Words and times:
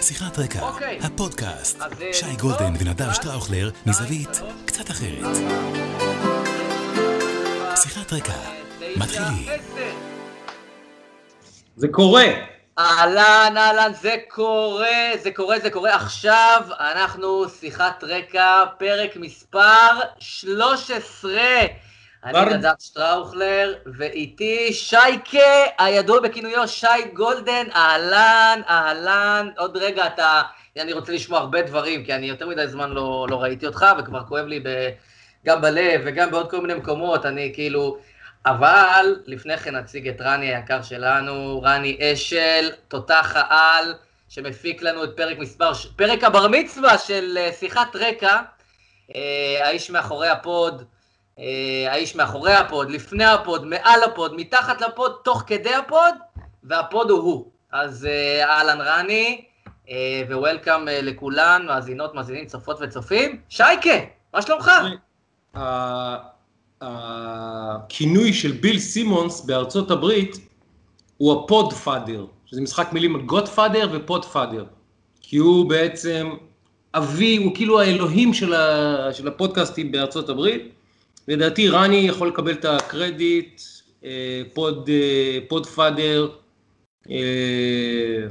שיחת 0.00 0.38
רקע, 0.38 0.60
אוקיי. 0.60 0.98
הפודקאסט. 1.02 1.80
אז, 1.80 2.02
אה, 2.02 2.12
שי 2.12 2.26
טוב, 2.26 2.40
גולדן 2.40 2.72
ונדב 2.78 3.02
אחד, 3.02 3.12
שטראוכלר, 3.12 3.68
שתיים, 3.68 3.82
מזווית 3.86 4.34
שלוש. 4.34 4.52
קצת 4.66 4.90
אחרת. 4.90 5.36
שיחת 7.76 8.12
רקע, 8.12 8.32
מתחילים. 8.96 9.46
זה 11.76 11.88
קורה. 11.88 12.26
אהלן, 12.78 13.54
אהלן, 13.56 13.92
זה 14.00 14.16
קורה, 14.28 15.10
זה 15.22 15.30
קורה, 15.30 15.58
זה 15.60 15.70
קורה. 15.70 15.94
עכשיו 15.94 16.62
אנחנו 16.80 17.48
שיחת 17.48 18.04
רקע, 18.04 18.64
פרק 18.78 19.16
מספר 19.16 20.00
13. 20.18 21.32
אני 22.24 22.54
נדב 22.54 22.72
שטראוכלר, 22.78 23.74
ואיתי 23.86 24.72
שייקה, 24.72 25.38
הידוע 25.78 26.20
בכינויו 26.20 26.68
שי 26.68 26.86
גולדן. 27.12 27.66
אהלן, 27.74 28.60
אהלן. 28.68 29.48
עוד 29.56 29.76
רגע 29.76 30.06
אתה... 30.06 30.42
אני 30.76 30.92
רוצה 30.92 31.12
לשמוע 31.12 31.38
הרבה 31.38 31.62
דברים, 31.62 32.04
כי 32.04 32.14
אני 32.14 32.26
יותר 32.26 32.48
מדי 32.48 32.68
זמן 32.68 32.90
לא, 32.90 33.26
לא 33.30 33.42
ראיתי 33.42 33.66
אותך, 33.66 33.86
וכבר 33.98 34.24
כואב 34.24 34.46
לי 34.46 34.60
ב, 34.60 34.68
גם 35.46 35.60
בלב 35.60 36.00
וגם 36.04 36.30
בעוד 36.30 36.50
כל 36.50 36.60
מיני 36.60 36.74
מקומות. 36.74 37.26
אני 37.26 37.50
כאילו... 37.54 37.98
אבל 38.46 39.16
לפני 39.26 39.58
כן 39.58 39.76
נציג 39.76 40.08
את 40.08 40.20
רני 40.20 40.54
היקר 40.54 40.82
שלנו, 40.82 41.62
רני 41.62 41.98
אשל, 42.02 42.70
תותח 42.88 43.32
העל, 43.34 43.94
שמפיק 44.28 44.82
לנו 44.82 45.04
את 45.04 45.10
פרק 45.16 45.38
מספר, 45.38 45.72
פרק 45.96 46.24
הבר 46.24 46.48
מצווה 46.48 46.98
של 46.98 47.38
אה, 47.40 47.52
שיחת 47.52 47.96
רקע, 47.96 48.40
אה, 49.14 49.60
האיש 49.62 49.90
מאחורי 49.90 50.28
ה 50.28 50.39
pod, 50.39 50.84
האיש 51.88 52.16
מאחורי 52.16 52.54
ה 52.54 52.61
pod, 52.61 52.90
לפני 52.90 53.24
ה 53.24 53.32
pod, 53.32 53.66
מעל 53.66 54.02
ה 54.02 54.08
pod, 54.08 54.34
מתחת 54.36 54.80
ל 54.80 54.86
pod, 54.86 55.12
תוך 55.24 55.42
כדי 55.46 55.74
ה 55.74 55.82
pod, 55.82 56.14
וה 56.64 56.82
pod 56.82 57.10
הוא 57.10 57.20
הוא. 57.20 57.50
אז 57.72 58.06
אה, 58.06 58.44
אהלן 58.44 58.80
רני, 58.80 59.44
אה, 59.90 60.22
ו 60.28 60.36
welcome 60.36 60.88
אה, 60.88 61.02
לכולן, 61.02 61.64
מאזינות, 61.66 62.14
מאזינים, 62.14 62.46
צופות 62.46 62.78
וצופים. 62.80 63.40
שייקה, 63.48 63.90
מה 64.34 64.42
שלומך? 64.42 64.70
הכינוי 66.80 68.32
של 68.32 68.52
ביל 68.52 68.78
סימונס 68.78 69.40
בארצות 69.40 69.90
הברית 69.90 70.36
הוא 71.16 71.32
ה 71.32 71.72
podfather, 71.72 72.26
שזה 72.46 72.60
משחק 72.60 72.92
מילים 72.92 73.14
על 73.14 73.22
godfather 73.22 73.88
ו 73.92 74.24
podfather. 74.24 74.64
כי 75.20 75.36
הוא 75.36 75.68
בעצם 75.68 76.30
אבי, 76.94 77.36
הוא 77.36 77.54
כאילו 77.54 77.80
האלוהים 77.80 78.34
של 78.34 79.28
הפודקאסטים 79.28 79.92
בארצות 79.92 80.28
הברית. 80.28 80.77
לדעתי 81.28 81.68
רני 81.68 81.96
יכול 81.96 82.28
לקבל 82.28 82.52
את 82.52 82.64
הקרדיט, 82.64 83.60
אה, 84.04 84.42
pod, 84.54 84.88
אה, 84.88 85.38
podfather, 85.48 86.28
אה, 87.10 88.26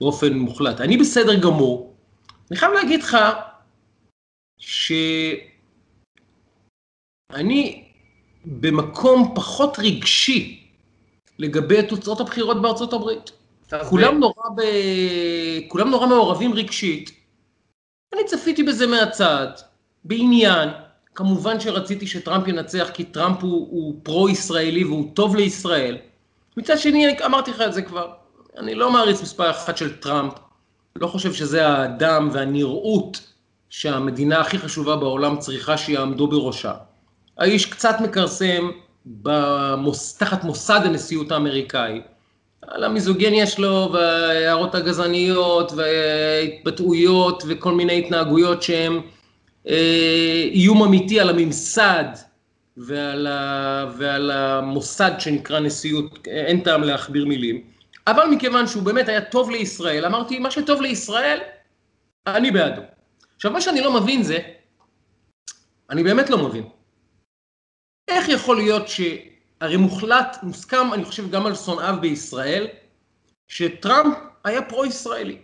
באופן 0.00 0.32
מוחלט. 0.32 0.80
אני 0.80 0.96
בסדר 0.96 1.40
גמור. 1.40 1.94
אני 2.50 2.58
חייב 2.58 2.72
להגיד 2.72 3.02
לך 3.02 3.16
שאני 4.58 5.04
במקום 8.44 9.32
פחות 9.34 9.78
רגשי 9.78 10.66
לגבי 11.38 11.82
תוצאות 11.82 12.20
הבחירות 12.20 12.62
בארצות 12.62 12.92
הברית. 12.92 13.30
כולם 13.88 14.18
נורא, 14.18 14.48
ב... 14.56 14.62
כולם 15.68 15.90
נורא 15.90 16.06
מעורבים 16.06 16.52
רגשית. 16.54 17.10
אני 18.14 18.24
צפיתי 18.24 18.62
בזה 18.62 18.86
מהצד, 18.86 19.48
בעניין. 20.04 20.68
כמובן 21.18 21.60
שרציתי 21.60 22.06
שטראמפ 22.06 22.48
ינצח, 22.48 22.88
כי 22.94 23.04
טראמפ 23.04 23.42
הוא, 23.42 23.68
הוא 23.70 23.94
פרו-ישראלי 24.02 24.84
והוא 24.84 25.10
טוב 25.14 25.36
לישראל. 25.36 25.96
מצד 26.56 26.78
שני, 26.78 27.16
אמרתי 27.26 27.50
לך 27.50 27.60
את 27.60 27.72
זה 27.72 27.82
כבר, 27.82 28.10
אני 28.58 28.74
לא 28.74 28.92
מעריץ 28.92 29.22
מספר 29.22 29.50
אחת 29.50 29.76
של 29.76 29.96
טראמפ. 29.96 30.32
לא 30.96 31.06
חושב 31.06 31.32
שזה 31.32 31.68
האדם 31.68 32.28
והנראות 32.32 33.20
שהמדינה 33.70 34.40
הכי 34.40 34.58
חשובה 34.58 34.96
בעולם 34.96 35.38
צריכה 35.38 35.76
שיעמדו 35.76 36.26
בראשה. 36.26 36.72
האיש 37.38 37.66
קצת 37.66 37.96
מכרסם 38.00 38.70
במוס... 39.06 40.16
תחת 40.16 40.44
מוסד 40.44 40.80
הנשיאות 40.84 41.32
האמריקאי. 41.32 42.00
על 42.62 42.84
המיזוגניה 42.84 43.46
שלו 43.46 43.90
וההערות 43.92 44.74
הגזעניות 44.74 45.72
וההתבטאויות 45.72 47.42
וכל 47.48 47.72
מיני 47.72 47.98
התנהגויות 47.98 48.62
שהן 48.62 49.00
איום 50.52 50.82
אמיתי 50.82 51.20
על 51.20 51.28
הממסד 51.28 52.04
ועל, 52.76 53.26
ה... 53.26 53.84
ועל 53.98 54.30
המוסד 54.30 55.12
שנקרא 55.18 55.60
נשיאות, 55.60 56.26
אין 56.26 56.60
טעם 56.60 56.82
להכביר 56.82 57.26
מילים. 57.26 57.64
אבל 58.06 58.26
מכיוון 58.30 58.66
שהוא 58.66 58.82
באמת 58.82 59.08
היה 59.08 59.20
טוב 59.20 59.50
לישראל, 59.50 60.06
אמרתי, 60.06 60.38
מה 60.38 60.50
שטוב 60.50 60.82
לישראל, 60.82 61.38
אני 62.26 62.50
בעדו. 62.50 62.82
עכשיו, 63.36 63.52
מה 63.52 63.60
שאני 63.60 63.80
לא 63.80 64.00
מבין 64.00 64.22
זה, 64.22 64.38
אני 65.90 66.02
באמת 66.02 66.30
לא 66.30 66.48
מבין. 66.48 66.64
איך 68.08 68.28
יכול 68.28 68.56
להיות 68.56 68.88
ש... 68.88 69.00
הרי 69.60 69.76
מוחלט, 69.76 70.36
מוסכם, 70.42 70.92
אני 70.92 71.04
חושב, 71.04 71.30
גם 71.30 71.46
על 71.46 71.54
שונאיו 71.54 71.96
בישראל, 72.00 72.66
שטראמפ 73.48 74.16
היה 74.44 74.62
פרו-ישראלי. 74.62 75.38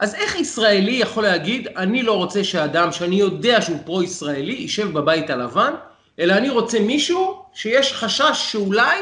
אז 0.00 0.14
איך 0.14 0.36
ישראלי 0.36 0.92
יכול 0.92 1.22
להגיד, 1.22 1.68
אני 1.68 2.02
לא 2.02 2.16
רוצה 2.16 2.44
שאדם 2.44 2.92
שאני 2.92 3.16
יודע 3.16 3.62
שהוא 3.62 3.78
פרו-ישראלי, 3.84 4.52
יישב 4.52 4.92
בבית 4.92 5.30
הלבן, 5.30 5.74
אלא 6.18 6.32
אני 6.32 6.48
רוצה 6.48 6.80
מישהו 6.80 7.44
שיש 7.54 7.92
חשש 7.92 8.52
שאולי 8.52 9.00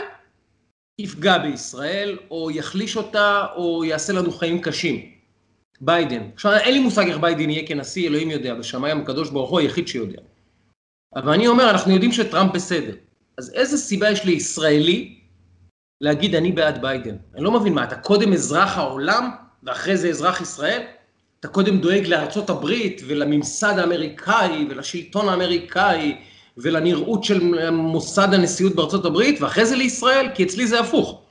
יפגע 0.98 1.38
בישראל, 1.38 2.18
או 2.30 2.50
יחליש 2.50 2.96
אותה, 2.96 3.46
או 3.56 3.84
יעשה 3.84 4.12
לנו 4.12 4.32
חיים 4.32 4.60
קשים. 4.60 5.12
ביידן. 5.80 6.22
עכשיו, 6.34 6.52
אין 6.52 6.74
לי 6.74 6.80
מושג 6.80 7.08
איך 7.08 7.18
ביידן 7.18 7.50
יהיה 7.50 7.66
כנשיא, 7.66 8.08
אלוהים 8.08 8.30
יודע, 8.30 8.54
בשמיים 8.54 9.00
הקדוש 9.00 9.30
ברוך 9.30 9.50
הוא 9.50 9.60
היחיד 9.60 9.88
שיודע. 9.88 10.20
אבל 11.16 11.32
אני 11.32 11.46
אומר, 11.46 11.70
אנחנו 11.70 11.92
יודעים 11.92 12.12
שטראמפ 12.12 12.52
בסדר. 12.52 12.94
אז 13.38 13.52
איזה 13.54 13.76
סיבה 13.78 14.10
יש 14.10 14.24
לישראלי 14.24 15.18
להגיד 16.00 16.34
אני 16.34 16.52
בעד 16.52 16.82
ביידן? 16.82 17.16
אני 17.34 17.44
לא 17.44 17.52
מבין 17.52 17.74
מה, 17.74 17.84
אתה 17.84 17.96
קודם 17.96 18.32
אזרח 18.32 18.78
העולם 18.78 19.30
ואחרי 19.62 19.96
זה 19.96 20.08
אזרח 20.08 20.40
ישראל? 20.40 20.82
אתה 21.40 21.48
קודם 21.48 21.78
דואג 21.78 22.06
לארצות 22.06 22.50
הברית 22.50 23.02
ולממסד 23.06 23.78
האמריקאי 23.78 24.66
ולשלטון 24.70 25.28
האמריקאי 25.28 26.16
ולנראות 26.56 27.24
של 27.24 27.70
מוסד 27.72 28.34
הנשיאות 28.34 28.74
בארצות 28.74 29.04
הברית 29.04 29.40
ואחרי 29.40 29.66
זה 29.66 29.76
לישראל? 29.76 30.28
כי 30.34 30.44
אצלי 30.44 30.66
זה 30.66 30.80
הפוך. 30.80 31.22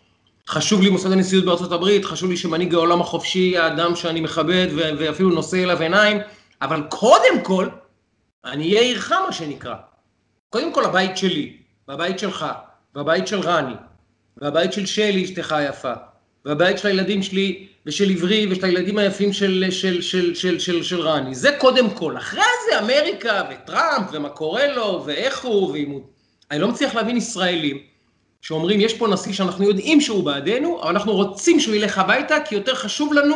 חשוב 0.48 0.82
לי 0.82 0.90
מוסד 0.90 1.12
הנשיאות 1.12 1.46
בארצות 1.46 1.72
הברית, 1.72 2.06
חשוב 2.06 2.30
לי 2.30 2.38
שמנהיג 2.38 2.74
העולם 2.74 3.02
החופשי, 3.02 3.58
האדם 3.58 3.96
שאני 3.96 4.22
מכבד 4.22 4.68
ואפילו 4.76 5.30
נושא 5.30 5.64
אליו 5.64 5.82
עיניים, 5.82 6.18
אבל 6.62 6.84
קודם 6.90 7.42
כל, 7.44 7.68
אני 8.46 8.70
אהיה 8.70 8.82
עירך 8.82 9.12
מה 9.12 9.32
שנקרא. 9.32 9.76
קודם 10.50 10.74
כל 10.74 10.86
הבית 10.86 11.18
שלי, 11.18 11.58
והבית 11.88 12.20
שלך, 12.20 12.46
והבית 12.96 13.28
של 13.28 13.40
רני, 13.40 13.74
והבית 14.38 14.74
של 14.74 14.86
שלי, 14.86 15.24
אשתך 15.24 15.52
היפה, 15.52 15.94
והבית 16.46 16.78
של 16.78 16.88
הילדים 16.88 17.24
שלי, 17.24 17.68
ושל 17.86 18.10
עברי, 18.10 18.48
ושל 18.52 18.66
הילדים 18.66 18.98
היפים 18.98 19.34
של, 19.34 19.66
של, 19.70 20.02
של, 20.02 20.36
של, 20.36 20.60
של, 20.60 20.84
של 20.84 21.02
רני. 21.02 21.36
זה 21.36 21.52
קודם 21.58 21.90
כל. 21.90 22.18
אחרי 22.18 22.44
זה 22.70 22.80
אמריקה, 22.80 23.44
וטראמפ, 23.50 24.08
ומה 24.12 24.30
קורה 24.30 24.68
לו, 24.68 25.04
ואיך 25.06 25.46
הוא, 25.46 25.72
ואם 25.72 25.90
הוא... 25.90 26.02
אני 26.52 26.60
לא 26.60 26.68
מצליח 26.68 26.96
להבין 26.96 27.18
ישראלים 27.18 27.78
שאומרים, 28.42 28.82
יש 28.82 28.94
פה 28.94 29.08
נשיא 29.08 29.34
שאנחנו 29.34 29.64
יודעים 29.64 30.02
שהוא 30.02 30.24
בעדנו, 30.24 30.82
אבל 30.82 30.90
אנחנו 30.90 31.14
רוצים 31.14 31.60
שהוא 31.60 31.76
ילך 31.76 31.98
הביתה, 31.98 32.38
כי 32.46 32.56
יותר 32.56 32.76
חשוב 32.76 33.14
לנו 33.14 33.36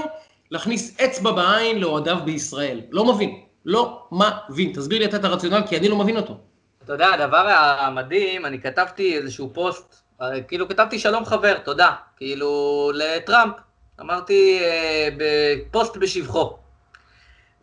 להכניס 0.52 1.00
אצבע 1.00 1.32
בעין 1.32 1.80
לאוהדיו 1.80 2.18
בישראל. 2.26 2.82
לא 2.92 3.06
מבין. 3.06 3.42
לא 3.66 4.08
מבין. 4.12 4.74
תסביר 4.74 5.00
לי 5.00 5.06
אתה 5.06 5.18
את 5.18 5.26
הרציונל, 5.26 5.62
כי 5.68 5.78
אני 5.78 5.90
לא 5.90 5.96
מבין 5.96 6.18
אותו. 6.18 6.38
אתה 6.84 6.94
יודע, 6.94 7.14
הדבר 7.14 7.48
המדהים, 7.80 8.46
אני 8.46 8.62
כתבתי 8.62 9.18
איזשהו 9.18 9.50
פוסט, 9.54 10.02
כאילו 10.48 10.70
כתבתי 10.70 11.00
שלום 11.00 11.26
חבר, 11.26 11.58
תודה, 11.58 11.92
כאילו 12.18 12.92
לטראמפ, 12.96 13.54
אמרתי 14.02 14.60
אה, 14.64 15.10
בפוסט 15.18 15.98
בשבחו. 15.98 16.58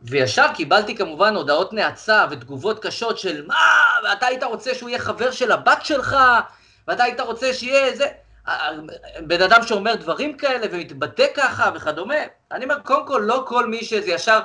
וישר 0.03 0.47
קיבלתי 0.55 0.97
כמובן 0.97 1.37
הודעות 1.37 1.73
נאצה 1.73 2.27
ותגובות 2.31 2.79
קשות 2.87 3.19
של 3.19 3.47
מה, 3.47 3.55
ואתה 4.05 4.27
היית 4.27 4.43
רוצה 4.43 4.75
שהוא 4.75 4.89
יהיה 4.89 4.99
חבר 4.99 5.31
של 5.31 5.53
הבת 5.53 5.85
שלך, 5.85 6.17
ואתה 6.89 7.05
היית 7.05 7.21
רוצה 7.21 7.55
שיהיה 7.55 7.97
זה... 7.97 8.07
אה, 8.49 8.71
בן 9.27 9.43
אדם 9.43 9.63
שאומר 9.63 9.95
דברים 9.95 10.37
כאלה 10.37 10.67
ומתבטא 10.71 11.27
ככה 11.35 11.71
וכדומה, 11.75 12.15
אני 12.53 12.65
אומר, 12.65 12.79
קודם 12.81 13.07
כל, 13.07 13.23
לא 13.27 13.45
כל 13.49 13.67
מי 13.67 13.85
שזה 13.85 14.11
ישר, 14.11 14.41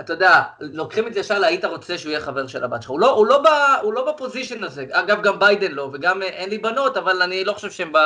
אתה 0.00 0.12
יודע, 0.12 0.42
לוקחים 0.60 1.06
את 1.06 1.14
זה 1.14 1.20
ישר 1.20 1.38
להיית 1.38 1.64
רוצה 1.64 1.98
שהוא 1.98 2.10
יהיה 2.10 2.20
חבר 2.20 2.46
של 2.46 2.64
הבת 2.64 2.82
שלך. 2.82 2.90
הוא 2.90 3.00
לא, 3.00 3.10
הוא 3.10 3.26
לא, 3.26 3.42
הוא 3.82 3.92
לא 3.92 4.12
בפוזיישן 4.12 4.64
הזה. 4.64 4.86
אגב, 4.90 5.22
גם 5.22 5.38
ביידן 5.38 5.72
לא, 5.72 5.90
וגם 5.92 6.22
אה, 6.22 6.28
אין 6.28 6.50
לי 6.50 6.58
בנות, 6.58 6.96
אבל 6.96 7.22
אני 7.22 7.44
לא 7.44 7.52
חושב 7.52 7.70
שהם 7.70 7.92
ב... 7.92 7.98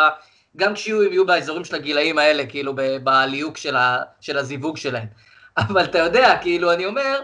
גם 0.57 0.75
כשיהיו, 0.75 1.03
הם 1.03 1.13
יהיו 1.13 1.27
באזורים 1.27 1.65
של 1.65 1.75
הגילאים 1.75 2.19
האלה, 2.19 2.47
כאילו, 2.47 2.75
בליהוק 3.05 3.57
של, 3.57 3.77
ה, 3.77 4.03
של 4.21 4.39
הזיווג 4.39 4.77
שלהם. 4.77 5.07
אבל 5.59 5.85
אתה 5.85 5.99
יודע, 5.99 6.39
כאילו, 6.43 6.73
אני 6.73 6.87
אומר, 6.87 7.21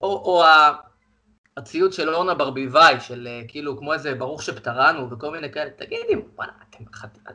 או, 0.00 0.22
או 0.24 0.44
ה, 0.44 0.72
הציוד 1.56 1.92
של 1.92 2.14
אורנה 2.14 2.34
ברביבאי, 2.34 3.00
של 3.00 3.28
אה, 3.30 3.40
כאילו, 3.48 3.78
כמו 3.78 3.92
איזה 3.92 4.14
ברוך 4.14 4.42
שפטרנו 4.42 5.10
וכל 5.10 5.30
מיני 5.30 5.52
כאלה, 5.52 5.70
תגידי, 5.70 6.14
וואלה, 6.36 6.52
אתם, 6.70 6.84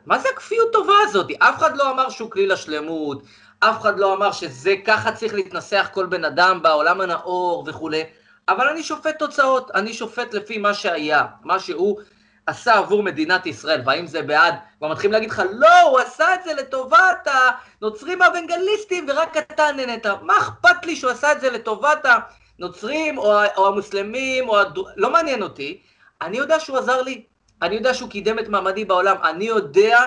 מה 0.06 0.18
זה 0.18 0.28
הכפיות 0.34 0.72
טובה 0.72 0.94
הזאת? 1.02 1.26
אף 1.38 1.58
אחד 1.58 1.76
לא 1.76 1.90
אמר 1.90 2.10
שהוא 2.10 2.30
כליל 2.30 2.52
השלמות, 2.52 3.22
אף 3.70 3.80
אחד 3.80 3.98
לא 3.98 4.14
אמר 4.14 4.32
שזה 4.32 4.74
ככה 4.84 5.12
צריך 5.12 5.34
להתנסח 5.34 5.88
כל 5.92 6.06
בן 6.06 6.24
אדם 6.24 6.62
בעולם 6.62 7.00
הנאור 7.00 7.64
וכולי, 7.66 8.04
אבל 8.48 8.68
אני 8.68 8.82
שופט 8.82 9.18
תוצאות, 9.18 9.70
אני 9.74 9.94
שופט 9.94 10.34
לפי 10.34 10.58
מה 10.58 10.74
שהיה, 10.74 11.26
מה 11.42 11.58
שהוא 11.58 12.00
עשה 12.46 12.74
עבור 12.74 13.02
מדינת 13.02 13.46
ישראל, 13.46 13.80
והאם 13.84 14.06
זה 14.06 14.22
בעד, 14.22 14.54
כבר 14.78 14.88
מתחילים 14.88 15.12
להגיד 15.12 15.30
לך, 15.30 15.42
לא, 15.52 15.80
הוא 15.80 15.98
עשה 15.98 16.34
את 16.34 16.44
זה 16.44 16.54
לטובת 16.54 17.28
הנוצרים 17.80 18.22
האוונגליסטים 18.22 19.06
ורק 19.08 19.36
אתה 19.36 19.72
נהנית. 19.76 20.06
מה 20.22 20.38
אכפת 20.38 20.86
לי 20.86 20.96
שהוא 20.96 21.10
עשה 21.10 21.32
את 21.32 21.40
זה 21.40 21.50
לטובת 21.50 22.06
הנוצרים 22.58 23.18
או, 23.18 23.32
או 23.56 23.66
המוסלמים, 23.66 24.48
או 24.48 24.60
הד... 24.60 24.78
לא 24.96 25.10
מעניין 25.10 25.42
אותי. 25.42 25.80
אני 26.22 26.36
יודע 26.36 26.60
שהוא 26.60 26.78
עזר 26.78 27.02
לי, 27.02 27.24
אני 27.62 27.74
יודע 27.74 27.94
שהוא 27.94 28.10
קידם 28.10 28.38
את 28.38 28.48
מעמדי 28.48 28.84
בעולם, 28.84 29.16
אני 29.22 29.44
יודע 29.44 29.98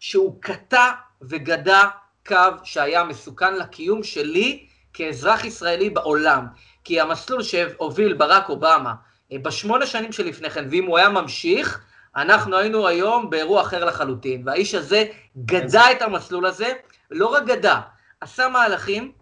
שהוא 0.00 0.36
קטע 0.40 0.90
וגדע 1.22 1.80
קו 2.26 2.64
שהיה 2.64 3.04
מסוכן 3.04 3.54
לקיום 3.54 4.02
שלי 4.02 4.66
כאזרח 4.92 5.44
ישראלי 5.44 5.90
בעולם. 5.90 6.46
כי 6.84 7.00
המסלול 7.00 7.42
שהוביל 7.42 8.12
ברק 8.14 8.48
אובמה 8.48 8.94
אה, 9.32 9.38
בשמונה 9.42 9.86
שנים 9.86 10.12
שלפני 10.12 10.50
כן, 10.50 10.66
ואם 10.70 10.84
הוא 10.84 10.98
היה 10.98 11.08
ממשיך, 11.08 11.80
אנחנו 12.16 12.56
היינו 12.56 12.86
היום 12.86 13.30
באירוע 13.30 13.62
אחר 13.62 13.84
לחלוטין. 13.84 14.42
והאיש 14.46 14.74
הזה 14.74 15.04
גדע 15.44 15.92
את 15.92 16.02
המסלול 16.02 16.46
הזה, 16.46 16.72
לא 17.10 17.26
רק 17.26 17.44
גדע, 17.44 17.80
עשה 18.20 18.48
מהלכים 18.48 19.12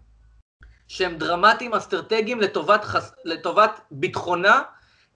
שהם 0.87 1.17
דרמטיים, 1.17 1.73
אסטרטגיים 1.73 2.41
לטובת, 2.41 2.83
חס... 2.83 3.11
לטובת 3.25 3.79
ביטחונה 3.91 4.61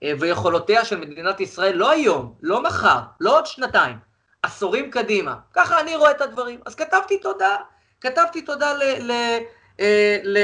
אה, 0.03 0.11
ויכולותיה 0.19 0.85
של 0.85 0.99
מדינת 0.99 1.39
ישראל, 1.39 1.75
לא 1.75 1.89
היום, 1.89 2.33
לא 2.41 2.63
מחר, 2.63 2.99
לא 3.19 3.37
עוד 3.37 3.45
שנתיים, 3.45 3.97
עשורים 4.43 4.91
קדימה. 4.91 5.35
ככה 5.53 5.79
אני 5.79 5.95
רואה 5.95 6.11
את 6.11 6.21
הדברים. 6.21 6.59
אז 6.65 6.75
כתבתי 6.75 7.19
תודה, 7.19 7.55
כתבתי 8.01 8.41
תודה 8.41 8.73
ל... 8.73 8.83
ל... 8.99 9.11
אה, 9.79 10.17
ל... 10.23 10.37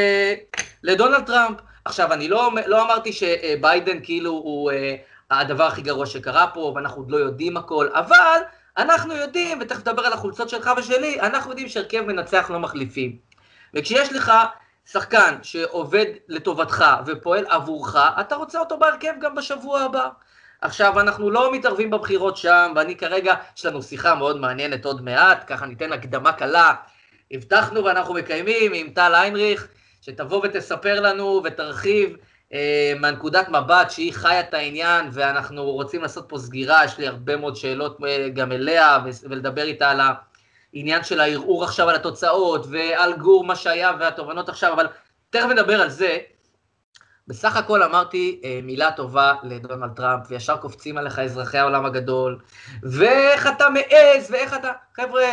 לדונלד 0.84 1.26
טראמפ. 1.26 1.58
עכשיו, 1.86 2.14
אני 2.14 2.28
לא, 2.28 2.52
לא 2.66 2.86
אמרתי 2.86 3.14
שביידן 3.14 4.00
כאילו 4.04 4.32
הוא 4.32 4.72
אה, 4.72 4.96
הדבר 5.32 5.64
הכי 5.64 5.82
גרוע 5.82 6.06
שקרה 6.06 6.48
פה, 6.48 6.74
ואנחנו 6.76 7.02
עוד 7.02 7.12
לא 7.12 7.18
יודעים 7.18 7.58
הכל, 7.58 7.88
אבל 7.94 8.40
אנחנו 8.78 9.14
יודעים, 9.16 9.58
ותכף 9.62 9.88
נדבר 9.88 10.06
על 10.06 10.14
החולצות 10.14 10.50
שלך 10.50 10.72
ושלי, 10.78 11.22
אנחנו 11.22 11.52
יודעים 11.52 11.70
שהרכב 11.70 12.02
מנצח 12.02 12.50
לא 12.50 12.60
מחליפים. 12.60 13.18
וכשיש 13.74 14.14
לך 14.14 14.32
שחקן 14.92 15.38
שעובד 15.42 16.06
לטובתך 16.28 16.86
ופועל 17.06 17.46
עבורך, 17.50 17.96
אתה 18.20 18.36
רוצה 18.36 18.60
אותו 18.60 18.78
בהרכב 18.78 19.14
גם 19.22 19.36
בשבוע 19.36 19.82
הבא. 19.82 20.10
עכשיו, 20.62 21.00
אנחנו 21.00 21.32
לא 21.32 21.54
מתערבים 21.54 21.90
בבחירות 21.90 22.38
שם, 22.38 22.74
ואני 22.76 22.96
כרגע, 22.96 23.34
יש 23.58 23.66
לנו 23.66 23.84
שיחה 23.84 24.16
מאוד 24.16 24.40
מעניינת 24.40 24.86
עוד 24.86 25.02
מעט, 25.02 25.44
ככה 25.48 25.66
ניתן 25.66 25.94
הקדמה 25.94 26.34
קלה. 26.34 26.74
הבטחנו 27.34 27.84
ואנחנו 27.84 28.14
מקיימים 28.14 28.74
עם 28.74 28.90
טל 28.90 29.16
היינריך, 29.16 29.68
שתבוא 30.02 30.42
ותספר 30.44 31.02
לנו 31.02 31.42
ותרחיב 31.44 32.18
אה, 32.54 32.94
מהנקודת 33.00 33.50
מבט 33.50 33.92
שהיא 33.92 34.14
חיה 34.14 34.40
את 34.40 34.54
העניין, 34.54 35.10
ואנחנו 35.12 35.64
רוצים 35.64 36.02
לעשות 36.02 36.26
פה 36.30 36.38
סגירה, 36.38 36.86
יש 36.86 36.98
לי 36.98 37.08
הרבה 37.08 37.38
מאוד 37.38 37.56
שאלות 37.56 37.98
אה, 38.06 38.30
גם 38.30 38.52
אליה, 38.52 39.00
ולדבר 39.24 39.64
איתה 39.64 39.90
על 39.90 40.00
העניין 40.74 41.04
של 41.04 41.20
הערעור 41.20 41.64
עכשיו 41.64 41.90
על 41.90 41.96
התוצאות, 41.96 42.66
ועל 42.70 43.14
גור 43.14 43.46
מה 43.46 43.56
שהיה 43.56 43.92
והתובנות 44.00 44.50
עכשיו, 44.50 44.74
אבל 44.74 44.88
תכף 45.30 45.46
נדבר 45.46 45.82
על 45.82 45.90
זה. 45.90 46.18
בסך 47.28 47.58
הכל 47.58 47.84
אמרתי 47.84 48.42
אה, 48.44 48.60
מילה 48.64 48.92
טובה 48.92 49.34
לדונלד 49.44 49.92
טראמפ, 49.96 50.26
וישר 50.30 50.58
קופצים 50.58 50.98
עליך 50.98 51.20
אזרחי 51.20 51.58
העולם 51.58 51.86
הגדול, 51.86 52.40
ואיך 52.84 53.48
אתה 53.48 53.70
מעז, 53.70 54.32
ואיך 54.32 54.54
אתה... 54.54 54.72
חבר'ה, 54.96 55.26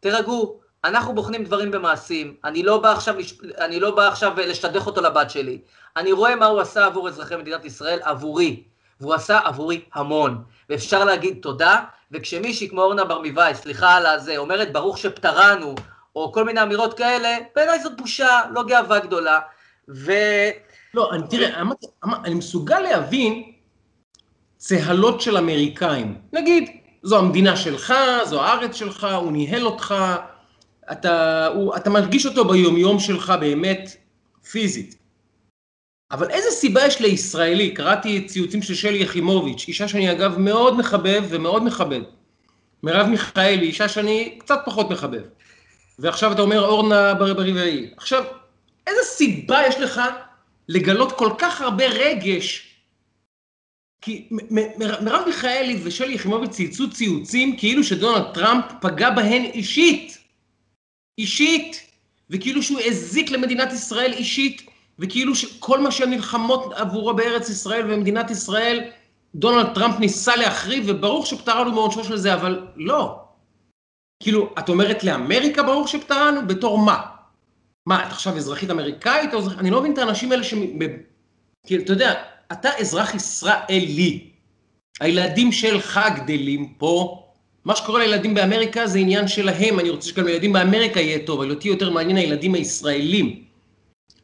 תירגעו, 0.00 0.65
אנחנו 0.86 1.14
בוחנים 1.14 1.44
דברים 1.44 1.70
במעשים, 1.70 2.34
אני 2.44 2.62
לא 2.62 2.78
בא 2.78 2.92
עכשיו, 2.92 3.14
אני 3.58 3.80
לא 3.80 3.90
בא 3.90 4.08
עכשיו 4.08 4.32
לשדך 4.36 4.86
אותו 4.86 5.00
לבת 5.00 5.30
שלי. 5.30 5.58
אני 5.96 6.12
רואה 6.12 6.36
מה 6.36 6.46
הוא 6.46 6.60
עשה 6.60 6.86
עבור 6.86 7.08
אזרחי 7.08 7.36
מדינת 7.36 7.64
ישראל, 7.64 7.98
עבורי. 8.02 8.62
והוא 9.00 9.14
עשה 9.14 9.38
עבורי 9.44 9.80
המון. 9.94 10.42
ואפשר 10.70 11.04
להגיד 11.04 11.38
תודה, 11.42 11.80
וכשמישהי 12.12 12.68
כמו 12.68 12.82
אורנה 12.82 13.04
ברמיבאי, 13.04 13.54
סליחה 13.54 13.96
על 13.96 14.06
הזה, 14.06 14.36
אומרת 14.36 14.72
ברוך 14.72 14.98
שפטרנו, 14.98 15.74
או 16.16 16.32
כל 16.32 16.44
מיני 16.44 16.62
אמירות 16.62 16.94
כאלה, 16.94 17.36
בעיניי 17.56 17.80
זאת 17.80 17.96
בושה, 17.96 18.40
לא 18.50 18.62
גאווה 18.62 18.98
גדולה. 18.98 19.40
ו... 19.88 20.12
לא, 20.94 21.10
אני, 21.12 21.22
תראה, 21.30 21.60
אמרתי, 21.60 21.86
אני 22.24 22.34
מסוגל 22.34 22.78
להבין 22.78 23.52
צהלות 24.56 25.20
של 25.20 25.36
אמריקאים. 25.36 26.18
נגיד, 26.32 26.70
זו 27.02 27.18
המדינה 27.18 27.56
שלך, 27.56 27.94
זו 28.24 28.42
הארץ 28.42 28.74
שלך, 28.74 29.06
הוא 29.20 29.32
ניהל 29.32 29.66
אותך, 29.66 29.94
אתה, 30.92 31.46
הוא, 31.46 31.76
אתה 31.76 31.90
מרגיש 31.90 32.26
אותו 32.26 32.44
ביומיום 32.44 32.98
שלך 32.98 33.32
באמת 33.40 33.96
פיזית. 34.50 34.96
אבל 36.10 36.30
איזה 36.30 36.50
סיבה 36.50 36.86
יש 36.86 37.00
לישראלי, 37.00 37.70
קראתי 37.74 38.26
ציוצים 38.26 38.62
של 38.62 38.74
שלי 38.74 38.98
יחימוביץ', 38.98 39.64
אישה 39.68 39.88
שאני 39.88 40.12
אגב 40.12 40.38
מאוד 40.38 40.76
מחבב 40.76 41.24
ומאוד 41.28 41.62
מכבד. 41.62 42.00
מרב 42.82 43.06
מיכאלי, 43.06 43.66
אישה 43.66 43.88
שאני 43.88 44.38
קצת 44.38 44.58
פחות 44.64 44.90
מחבב. 44.90 45.22
ועכשיו 45.98 46.32
אתה 46.32 46.42
אומר 46.42 46.60
אורנה 46.60 47.14
ברביעי. 47.14 47.90
עכשיו, 47.96 48.24
איזה 48.86 49.00
סיבה 49.02 49.58
יש 49.68 49.78
לך 49.80 50.00
לגלות 50.68 51.12
כל 51.12 51.30
כך 51.38 51.60
הרבה 51.60 51.84
רגש? 51.86 52.72
כי 54.00 54.28
מרב 55.00 55.22
מיכאלי 55.26 55.80
ושלי 55.82 56.14
יחימוביץ' 56.14 56.50
צייצו 56.50 56.90
ציוצים 56.90 57.56
כאילו 57.56 57.84
שדונלד 57.84 58.24
טראמפ 58.34 58.64
פגע 58.80 59.10
בהן 59.10 59.44
אישית. 59.44 60.18
אישית, 61.18 61.82
וכאילו 62.30 62.62
שהוא 62.62 62.80
הזיק 62.80 63.30
למדינת 63.30 63.72
ישראל 63.72 64.12
אישית, 64.12 64.62
וכאילו 64.98 65.34
שכל 65.34 65.80
מה 65.80 65.90
שהן 65.90 66.10
נלחמות 66.10 66.72
עבורו 66.72 67.14
בארץ 67.14 67.48
ישראל 67.48 67.92
ומדינת 67.92 68.30
ישראל, 68.30 68.90
דונלד 69.34 69.74
טראמפ 69.74 69.98
ניסה 69.98 70.36
להחריב, 70.36 70.84
וברוך 70.86 71.26
שפטרנו 71.26 71.72
מעונשו 71.72 72.04
של 72.04 72.16
זה, 72.16 72.34
אבל 72.34 72.66
לא. 72.76 73.20
כאילו, 74.22 74.54
את 74.58 74.68
אומרת 74.68 75.04
לאמריקה 75.04 75.62
ברוך 75.62 75.88
שפטרנו? 75.88 76.46
בתור 76.46 76.78
מה? 76.78 77.00
מה, 77.86 78.06
את 78.06 78.12
עכשיו 78.12 78.36
אזרחית 78.36 78.70
אמריקאית 78.70 79.34
או? 79.34 79.40
אני 79.58 79.70
לא 79.70 79.80
מבין 79.80 79.92
את 79.92 79.98
האנשים 79.98 80.32
האלה 80.32 80.44
ש... 80.44 80.54
כאילו, 81.66 81.82
אתה 81.84 81.92
יודע, 81.92 82.22
אתה 82.52 82.68
אזרח 82.78 83.14
ישראלי. 83.14 84.30
הילדים 85.00 85.52
שלך 85.52 86.00
גדלים 86.16 86.74
פה, 86.78 87.25
מה 87.66 87.76
שקורה 87.76 88.00
לילדים 88.00 88.34
באמריקה 88.34 88.86
זה 88.86 88.98
עניין 88.98 89.28
שלהם, 89.28 89.80
אני 89.80 89.90
רוצה 89.90 90.08
שגם 90.08 90.26
לילדים 90.26 90.52
באמריקה 90.52 91.00
יהיה 91.00 91.18
טוב, 91.26 91.40
אבל 91.40 91.50
אותי 91.50 91.68
יותר 91.68 91.90
מעניין 91.90 92.16
הילדים 92.16 92.54
הישראלים. 92.54 93.42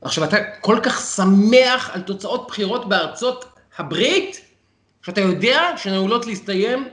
עכשיו, 0.00 0.25
אתה 0.25 0.37
כל 0.61 0.78
כך 0.82 1.00
שמח 1.00 1.90
על 1.92 2.00
תוצאות 2.00 2.46
בחירות 2.49 2.88
בארצות 2.88 3.44
הברית, 3.78 4.40
שאתה 5.06 5.20
יודע 5.20 5.70
שהן 5.76 5.94
עלולות 5.94 6.26
להסתיים 6.26 6.88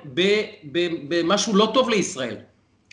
במשהו 1.08 1.56
לא 1.56 1.72
טוב 1.74 1.90
לישראל. 1.90 2.36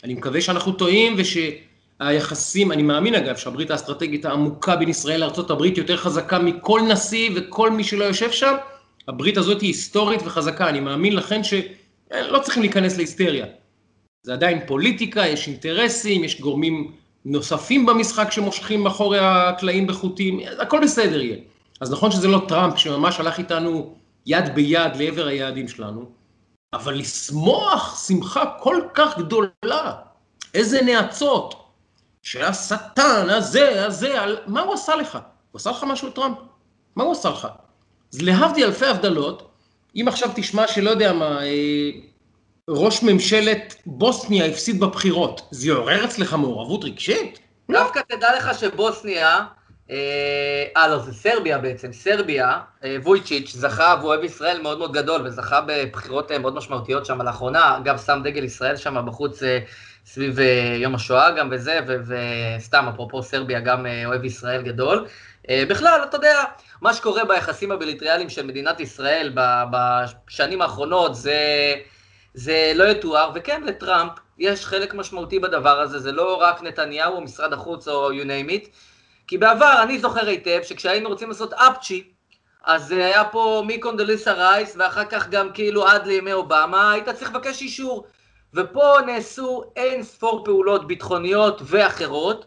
אני 0.05 0.15
מקווה 0.15 0.41
שאנחנו 0.41 0.73
טועים 0.73 1.17
ושהיחסים, 1.19 2.73
אני 2.73 2.83
מאמין 2.83 3.15
אגב 3.15 3.37
שהברית 3.37 3.71
האסטרטגית 3.71 4.25
העמוקה 4.25 4.77
בין 4.77 4.89
ישראל 4.89 5.21
לארה"ב 5.21 5.65
יותר 5.65 5.97
חזקה 5.97 6.39
מכל 6.39 6.81
נשיא 6.81 7.31
וכל 7.35 7.71
מי 7.71 7.85
שלא 7.85 8.05
יושב 8.05 8.31
שם, 8.31 8.55
הברית 9.09 9.37
הזאת 9.37 9.61
היא 9.61 9.69
היסטורית 9.69 10.21
וחזקה, 10.25 10.69
אני 10.69 10.81
מאמין 10.81 11.17
לכן 11.17 11.45
ש... 11.45 11.55
לא 12.11 12.39
צריכים 12.39 12.63
להיכנס 12.63 12.97
להיסטריה. 12.97 13.47
זה 14.23 14.33
עדיין 14.33 14.67
פוליטיקה, 14.67 15.27
יש 15.27 15.49
אינטרסים, 15.49 16.25
יש 16.25 16.41
גורמים 16.41 16.93
נוספים 17.25 17.87
במשחק 17.87 18.33
שמושכים 18.33 18.83
מאחורי 18.83 19.19
הקלעים 19.21 19.87
בחוטים, 19.87 20.41
הכל 20.59 20.81
בסדר 20.83 21.21
יהיה. 21.21 21.37
אז 21.81 21.93
נכון 21.93 22.11
שזה 22.11 22.29
לא 22.29 22.43
טראמפ 22.49 22.79
שממש 22.79 23.21
הלך 23.21 23.39
איתנו 23.39 23.95
יד 24.27 24.55
ביד 24.55 24.97
לעבר 24.97 25.27
היעדים 25.27 25.69
שלנו, 25.69 26.11
אבל 26.73 26.95
לשמוח 26.95 28.07
שמחה 28.07 28.45
כל 28.61 28.83
כך 28.95 29.19
גדולה, 29.19 29.95
איזה 30.55 30.83
נאצות, 30.83 31.67
שהשטן 32.23 33.31
הזה, 33.31 33.87
הזה, 33.87 34.23
על... 34.23 34.39
מה 34.47 34.61
הוא 34.61 34.75
עשה 34.75 34.97
לך? 34.97 35.19
הוא 35.51 35.59
עשה 35.59 35.71
לך 35.71 35.85
משהו 35.85 36.11
טראמפ? 36.11 36.39
מה 36.97 37.05
הוא 37.05 37.13
עשה 37.13 37.31
לך? 37.31 37.49
אז 38.15 38.23
להבדיל 38.23 38.65
אלפי 38.65 38.87
הבדלות, 38.87 39.46
אם 39.97 40.09
עכשיו 40.09 40.31
תשמע 40.35 40.69
שלא 40.69 40.91
יודע 40.91 41.13
מה, 41.13 41.45
אה, 41.45 41.91
ראש 42.69 43.03
ממשלת 43.03 43.75
בוסניה 43.87 44.47
הפסיד 44.47 44.81
בבחירות, 44.81 45.41
זה 45.51 45.69
יעורר 45.69 46.05
אצלך 46.05 46.35
מעורבות 46.35 46.85
רגשית? 46.85 47.39
דווקא 47.71 48.01
תדע 48.09 48.37
לך 48.37 48.59
שבוסניה, 48.59 49.41
אה, 49.91 50.65
אה, 50.77 50.89
לא, 50.89 50.99
זה 50.99 51.13
סרביה 51.13 51.59
בעצם, 51.59 51.93
סרביה, 51.93 52.59
אה, 52.85 52.97
וויצ'יץ' 53.03 53.53
זכה, 53.57 53.95
והוא 53.99 54.09
אוהב 54.09 54.25
ישראל 54.25 54.63
מאוד 54.63 54.79
מאוד 54.79 54.93
גדול, 54.93 55.27
וזכה 55.27 55.61
בבחירות 55.67 56.33
מאוד 56.33 56.55
משמעותיות 56.55 57.07
שם 57.07 57.23
לאחרונה, 57.23 57.77
אגב, 57.77 57.99
שם 58.07 58.21
דגל 58.25 58.45
ישראל 58.45 58.77
שם 58.77 59.07
בחוץ 59.07 59.43
סביב 60.07 60.39
יום 60.77 60.95
השואה 60.95 61.31
גם 61.31 61.49
וזה, 61.53 61.81
וסתם, 62.07 62.89
אפרופו 62.95 63.23
סרביה, 63.23 63.61
גם 63.61 63.87
אוהב 64.07 64.25
ישראל 64.25 64.63
גדול. 64.63 65.07
בכלל, 65.51 66.01
אתה 66.05 66.17
יודע, 66.17 66.43
מה 66.81 66.95
שקורה 66.95 67.25
ביחסים 67.25 67.73
הבליטריאליים 67.73 68.29
של 68.29 68.47
מדינת 68.47 68.81
ישראל 68.81 69.33
בשנים 69.71 70.63
האחרונות 70.63 71.15
זה, 71.15 71.75
זה 72.35 72.73
לא 72.75 72.85
יתואר, 72.85 73.31
וכן, 73.35 73.63
לטראמפ 73.63 74.13
יש 74.39 74.67
חלק 74.67 74.95
משמעותי 74.95 75.39
בדבר 75.39 75.81
הזה, 75.81 75.99
זה 75.99 76.13
לא 76.13 76.37
רק 76.37 76.63
נתניהו 76.63 77.15
או 77.15 77.21
משרד 77.21 77.53
החוץ 77.53 77.89
או 77.89 78.11
you 78.11 78.25
name 78.25 78.51
it, 78.51 78.69
כי 79.27 79.39
בעבר, 79.39 79.83
אני 79.83 79.99
זוכר 79.99 80.27
היטב, 80.27 80.61
שכשהיינו 80.63 81.09
רוצים 81.09 81.29
לעשות 81.29 81.53
אפצ'י, 81.53 82.05
אז 82.65 82.93
היה 82.93 83.25
פה 83.25 83.63
מקונדליסה 83.67 84.33
רייס, 84.33 84.77
ואחר 84.79 85.05
כך 85.05 85.29
גם 85.29 85.53
כאילו 85.53 85.87
עד 85.87 86.07
לימי 86.07 86.33
אובמה, 86.33 86.93
היית 86.93 87.09
צריך 87.09 87.31
לבקש 87.31 87.63
אישור. 87.63 88.07
ופה 88.55 88.97
נעשו 89.07 89.65
אין 89.77 90.03
ספור 90.03 90.45
פעולות 90.45 90.87
ביטחוניות 90.87 91.61
ואחרות, 91.65 92.47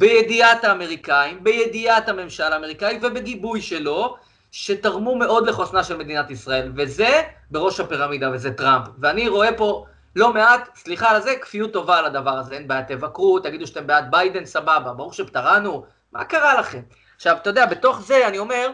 בידיעת 0.00 0.64
האמריקאים, 0.64 1.44
בידיעת 1.44 2.08
הממשל 2.08 2.52
האמריקאי 2.52 2.98
ובגיבוי 3.02 3.62
שלו, 3.62 4.16
שתרמו 4.52 5.16
מאוד 5.16 5.48
לחוסנה 5.48 5.84
של 5.84 5.96
מדינת 5.96 6.30
ישראל, 6.30 6.72
וזה 6.76 7.22
בראש 7.50 7.80
הפירמידה, 7.80 8.30
וזה 8.32 8.54
טראמפ. 8.54 8.88
ואני 8.98 9.28
רואה 9.28 9.56
פה 9.56 9.86
לא 10.16 10.32
מעט, 10.32 10.68
סליחה 10.76 11.10
על 11.10 11.22
זה, 11.22 11.34
כפיות 11.40 11.72
טובה 11.72 11.98
על 11.98 12.04
הדבר 12.04 12.30
הזה, 12.30 12.54
אין 12.54 12.68
בעיה, 12.68 12.82
תבקרו, 12.82 13.38
תגידו 13.38 13.66
שאתם 13.66 13.86
בעד 13.86 14.10
ביידן, 14.10 14.44
סבבה, 14.44 14.92
ברור 14.92 15.12
שפטרנו, 15.12 15.84
מה 16.12 16.24
קרה 16.24 16.54
לכם? 16.60 16.80
עכשיו, 17.16 17.36
אתה 17.36 17.50
יודע, 17.50 17.66
בתוך 17.66 18.00
זה 18.00 18.28
אני 18.28 18.38
אומר, 18.38 18.70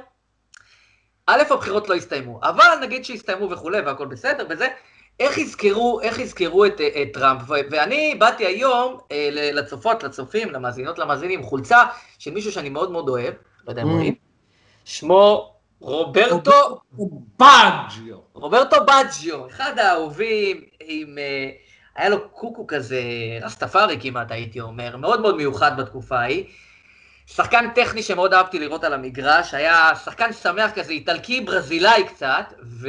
א', 1.26 1.42
הבחירות 1.50 1.88
לא 1.88 1.94
הסתיימו, 1.94 2.40
אבל 2.42 2.78
נגיד 2.80 3.04
שהסתיימו 3.04 3.50
וכולי, 3.50 3.80
והכל 3.80 4.06
בסדר, 4.06 4.46
וזה, 4.50 4.68
איך 5.20 5.38
יזכרו, 5.38 6.00
איך 6.00 6.18
יזכרו 6.18 6.66
את, 6.66 6.80
את 6.80 7.08
טראמפ? 7.14 7.42
ואני 7.70 8.14
באתי 8.18 8.46
היום 8.46 8.98
אה, 9.12 9.28
לצופות, 9.32 10.02
לצופים, 10.02 10.50
למאזינות, 10.50 10.98
למאזינים, 10.98 11.42
חולצה 11.42 11.84
של 12.18 12.30
מישהו 12.30 12.52
שאני 12.52 12.68
מאוד 12.68 12.90
מאוד 12.90 13.08
אוהב, 13.08 13.34
לא 13.66 13.72
יודע 13.72 13.82
אם 13.82 13.88
mm. 13.88 13.90
רואים, 13.90 14.14
שמו 14.84 15.54
רוברטו 15.80 16.80
בג'יו. 17.38 18.16
רוברטו 18.34 18.76
בג'יו, 18.84 19.46
אחד 19.46 19.78
האהובים, 19.78 20.60
עם... 20.80 21.18
אה, 21.18 21.50
היה 21.96 22.08
לו 22.08 22.28
קוקו 22.28 22.66
כזה, 22.66 23.02
רסטפארי 23.42 23.96
כמעט 24.00 24.30
הייתי 24.30 24.60
אומר, 24.60 24.96
מאוד 24.96 25.20
מאוד 25.20 25.36
מיוחד 25.36 25.80
בתקופה 25.80 26.18
ההיא. 26.18 26.44
שחקן 27.26 27.70
טכני 27.74 28.02
שמאוד 28.02 28.34
אהבתי 28.34 28.58
לראות 28.58 28.84
על 28.84 28.92
המגרש, 28.92 29.54
היה 29.54 29.90
שחקן 30.04 30.32
שמח 30.32 30.70
כזה, 30.74 30.92
איטלקי 30.92 31.40
ברזילאי 31.40 32.04
קצת, 32.04 32.52
ו... 32.62 32.88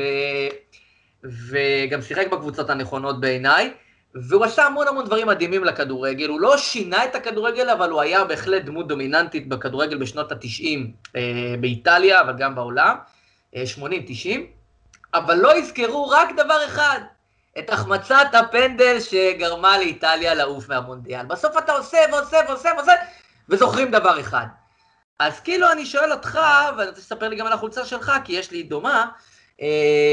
וגם 1.24 2.02
שיחק 2.02 2.28
בקבוצות 2.28 2.70
הנכונות 2.70 3.22
בעיניי, 3.22 3.74
והוא 4.16 4.46
עשה 4.46 4.66
המון 4.66 4.88
המון 4.88 5.06
דברים 5.06 5.28
מדהימים 5.28 5.64
לכדורגל, 5.64 6.30
הוא 6.30 6.40
לא 6.40 6.58
שינה 6.58 7.06
את 7.06 7.16
הכדורגל, 7.16 7.70
אבל 7.70 7.90
הוא 7.90 8.02
היה 8.02 8.24
בהחלט 8.24 8.64
דמות 8.64 8.88
דומיננטית 8.88 9.50
בכדורגל 9.50 9.98
בשנות 9.98 10.32
ה-90 10.32 10.66
אה, 11.16 11.22
באיטליה, 11.60 12.22
אבל 12.22 12.34
גם 12.38 12.56
בעולם, 12.56 12.96
אה, 13.56 13.64
80-90, 13.78 14.30
אבל 15.14 15.36
לא 15.36 15.58
יזכרו 15.58 16.10
רק 16.10 16.30
דבר 16.36 16.66
אחד, 16.66 17.00
את 17.60 17.70
החמצת 17.70 18.28
הפנדל 18.34 19.00
שגרמה 19.00 19.78
לאיטליה 19.78 20.34
לעוף 20.34 20.70
מהמונדיאל. 20.70 21.26
בסוף 21.26 21.58
אתה 21.58 21.72
עושה 21.72 21.98
ועושה 22.12 22.38
ועושה 22.48 22.70
ועושה, 22.78 22.94
וזוכרים 23.50 23.92
דבר 23.92 24.20
אחד. 24.20 24.46
אז 25.20 25.40
כאילו 25.40 25.72
אני 25.72 25.86
שואל 25.86 26.12
אותך, 26.12 26.40
ואני 26.78 26.90
רוצה 26.90 27.02
לספר 27.02 27.30
לי 27.30 27.36
גם 27.36 27.48
על 27.48 27.54
החולצה 27.54 27.86
שלך, 27.86 28.12
כי 28.24 28.34
יש 28.34 28.52
לי 28.52 28.64
דומה, 28.64 29.06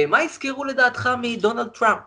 מה 0.09 0.23
יזכרו 0.23 0.65
לדעתך 0.65 1.09
מדונלד 1.23 1.69
טראמפ? 1.69 2.01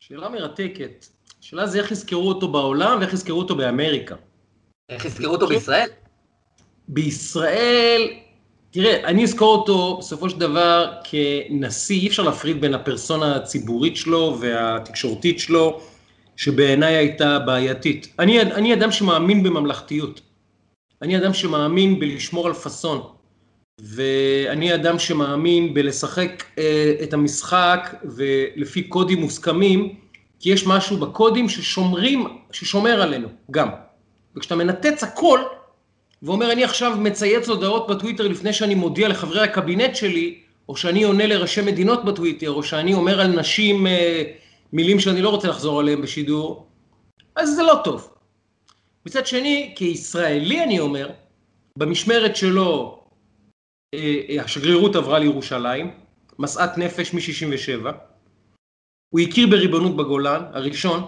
שאלה 0.00 0.28
מרתקת. 0.28 1.06
השאלה 1.40 1.66
זה 1.66 1.78
איך 1.78 1.90
יזכרו 1.90 2.28
אותו 2.28 2.48
בעולם 2.48 2.98
ואיך 3.00 3.12
יזכרו 3.12 3.38
אותו 3.38 3.56
באמריקה. 3.56 4.14
איך 4.88 5.04
יזכרו 5.04 5.32
אותו 5.32 5.46
בישראל? 5.46 5.88
בישראל, 6.88 8.10
תראה, 8.70 9.04
אני 9.04 9.24
אזכור 9.24 9.56
אותו 9.56 9.96
בסופו 9.98 10.30
של 10.30 10.38
דבר 10.38 10.92
כנשיא, 11.04 12.00
אי 12.00 12.08
אפשר 12.08 12.22
להפריד 12.22 12.60
בין 12.60 12.74
הפרסונה 12.74 13.36
הציבורית 13.36 13.96
שלו 13.96 14.36
והתקשורתית 14.40 15.38
שלו, 15.38 15.80
שבעיניי 16.36 16.96
הייתה 16.96 17.38
בעייתית. 17.38 18.14
אני, 18.18 18.42
אני 18.42 18.74
אדם 18.74 18.92
שמאמין 18.92 19.42
בממלכתיות. 19.42 20.20
אני 21.02 21.18
אדם 21.18 21.34
שמאמין 21.34 22.00
בלשמור 22.00 22.46
על 22.46 22.54
פאסון. 22.54 23.19
ואני 23.82 24.74
אדם 24.74 24.98
שמאמין 24.98 25.74
בלשחק 25.74 26.44
אה, 26.58 26.94
את 27.02 27.12
המשחק 27.12 27.94
ולפי 28.04 28.82
קודים 28.82 29.20
מוסכמים, 29.20 29.94
כי 30.40 30.50
יש 30.50 30.66
משהו 30.66 30.96
בקודים 30.96 31.48
ששומרים, 31.48 32.26
ששומר 32.52 33.02
עלינו 33.02 33.28
גם. 33.50 33.68
וכשאתה 34.36 34.56
מנתץ 34.56 35.02
הכל, 35.02 35.40
ואומר 36.22 36.52
אני 36.52 36.64
עכשיו 36.64 36.96
מצייץ 36.98 37.48
הודעות 37.48 37.90
בטוויטר 37.90 38.28
לפני 38.28 38.52
שאני 38.52 38.74
מודיע 38.74 39.08
לחברי 39.08 39.40
הקבינט 39.40 39.96
שלי, 39.96 40.38
או 40.68 40.76
שאני 40.76 41.02
עונה 41.02 41.26
לראשי 41.26 41.62
מדינות 41.62 42.04
בטוויטר, 42.04 42.50
או 42.50 42.62
שאני 42.62 42.94
אומר 42.94 43.20
על 43.20 43.26
נשים 43.26 43.86
אה, 43.86 44.22
מילים 44.72 45.00
שאני 45.00 45.22
לא 45.22 45.28
רוצה 45.28 45.48
לחזור 45.48 45.80
עליהן 45.80 46.02
בשידור, 46.02 46.66
אז 47.36 47.54
זה 47.54 47.62
לא 47.62 47.80
טוב. 47.84 48.10
מצד 49.06 49.26
שני, 49.26 49.72
כישראלי 49.76 50.64
אני 50.64 50.80
אומר, 50.80 51.10
במשמרת 51.76 52.36
שלו 52.36 52.99
השגרירות 54.44 54.96
עברה 54.96 55.18
לירושלים, 55.18 55.90
משאת 56.38 56.78
נפש 56.78 57.14
מ-67, 57.14 57.86
הוא 59.10 59.20
הכיר 59.20 59.46
בריבונות 59.46 59.96
בגולן, 59.96 60.42
הראשון, 60.52 61.02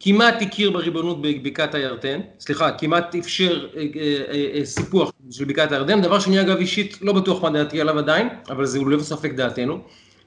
כמעט 0.00 0.42
הכיר 0.42 0.70
בריבונות 0.70 1.22
בבקעת 1.22 1.74
הירדן, 1.74 2.20
סליחה, 2.40 2.72
כמעט 2.72 3.14
אפשר 3.14 3.68
אה, 3.76 4.64
סיפוח 4.64 5.12
של 5.30 5.44
בקעת 5.44 5.72
הירדן, 5.72 6.02
דבר 6.02 6.20
שאני 6.20 6.40
אגב 6.40 6.56
אישית 6.56 7.02
לא 7.02 7.12
בטוח 7.12 7.42
מה 7.42 7.50
דעתי 7.50 7.80
עליו 7.80 7.98
עדיין, 7.98 8.28
אבל 8.50 8.66
זה 8.66 8.78
ללא 8.78 9.02
ספק 9.02 9.32
דעתנו. 9.32 9.78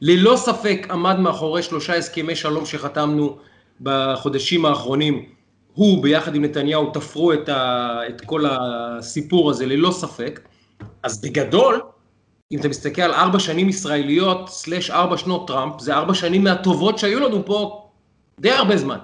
ללא 0.01 0.35
ספק 0.35 0.88
עמד 0.89 1.19
מאחורי 1.19 1.63
שלושה 1.63 1.95
הסכמי 1.95 2.35
שלום 2.35 2.65
שחתמנו 2.65 3.38
בחודשים 3.81 4.65
האחרונים, 4.65 5.25
הוא 5.74 6.03
ביחד 6.03 6.35
עם 6.35 6.43
נתניהו 6.43 6.91
תפרו 6.91 7.33
את, 7.33 7.50
ה, 7.50 8.00
את 8.09 8.21
כל 8.21 8.45
הסיפור 8.45 9.50
הזה 9.50 9.65
ללא 9.65 9.91
ספק. 9.91 10.39
אז 11.03 11.22
בגדול, 11.22 11.82
אם 12.51 12.60
אתה 12.60 12.67
מסתכל 12.67 13.01
על 13.01 13.13
ארבע 13.13 13.39
שנים 13.39 13.70
ישראליות, 13.70 14.50
סלאש 14.50 14.91
ארבע 14.91 15.17
שנות 15.17 15.48
טראמפ, 15.48 15.79
זה 15.79 15.96
ארבע 15.96 16.13
שנים 16.13 16.44
מהטובות 16.44 16.98
שהיו 16.98 17.20
לנו 17.20 17.46
פה 17.46 17.88
די 18.39 18.51
הרבה 18.51 18.77
זמן. 18.77 18.98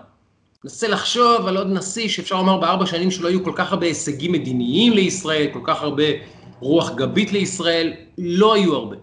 נסה 0.66 0.88
לחשוב 0.88 1.48
על 1.48 1.58
עוד 1.58 1.68
נשיא 1.68 2.10
שאפשר 2.10 2.36
לומר 2.36 2.58
בארבע 2.58 2.86
שנים 2.86 3.12
שלא 3.12 3.28
היו 3.28 3.44
כל 3.44 3.54
כך 3.56 3.72
הרבה 3.72 3.86
הישגים 3.86 4.32
מדיניים 4.32 4.94
לישראל, 4.94 5.48
כל 5.54 5.62
כך 5.64 5.82
הרבה 5.82 6.04
רוח 6.60 6.92
גבית 6.92 7.32
לישראל, 7.32 7.94
לא 8.18 8.54
היו 8.54 8.76
הרבה. 8.76 8.96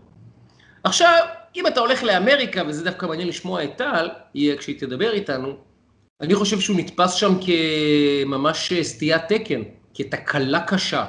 עכשיו, 0.84 1.24
אם 1.56 1.66
אתה 1.66 1.80
הולך 1.80 2.02
לאמריקה, 2.02 2.62
וזה 2.66 2.84
דווקא 2.84 3.06
מעניין 3.06 3.28
לשמוע 3.28 3.64
את 3.64 3.76
טל, 3.76 4.08
יהיה 4.34 4.56
כשהיא 4.56 4.80
תדבר 4.80 5.12
איתנו, 5.12 5.52
אני 6.20 6.34
חושב 6.34 6.60
שהוא 6.60 6.76
נתפס 6.76 7.12
שם 7.12 7.32
כממש 7.40 8.72
סטיית 8.82 9.22
תקן, 9.28 9.62
כתקלה 9.94 10.60
קשה, 10.60 11.04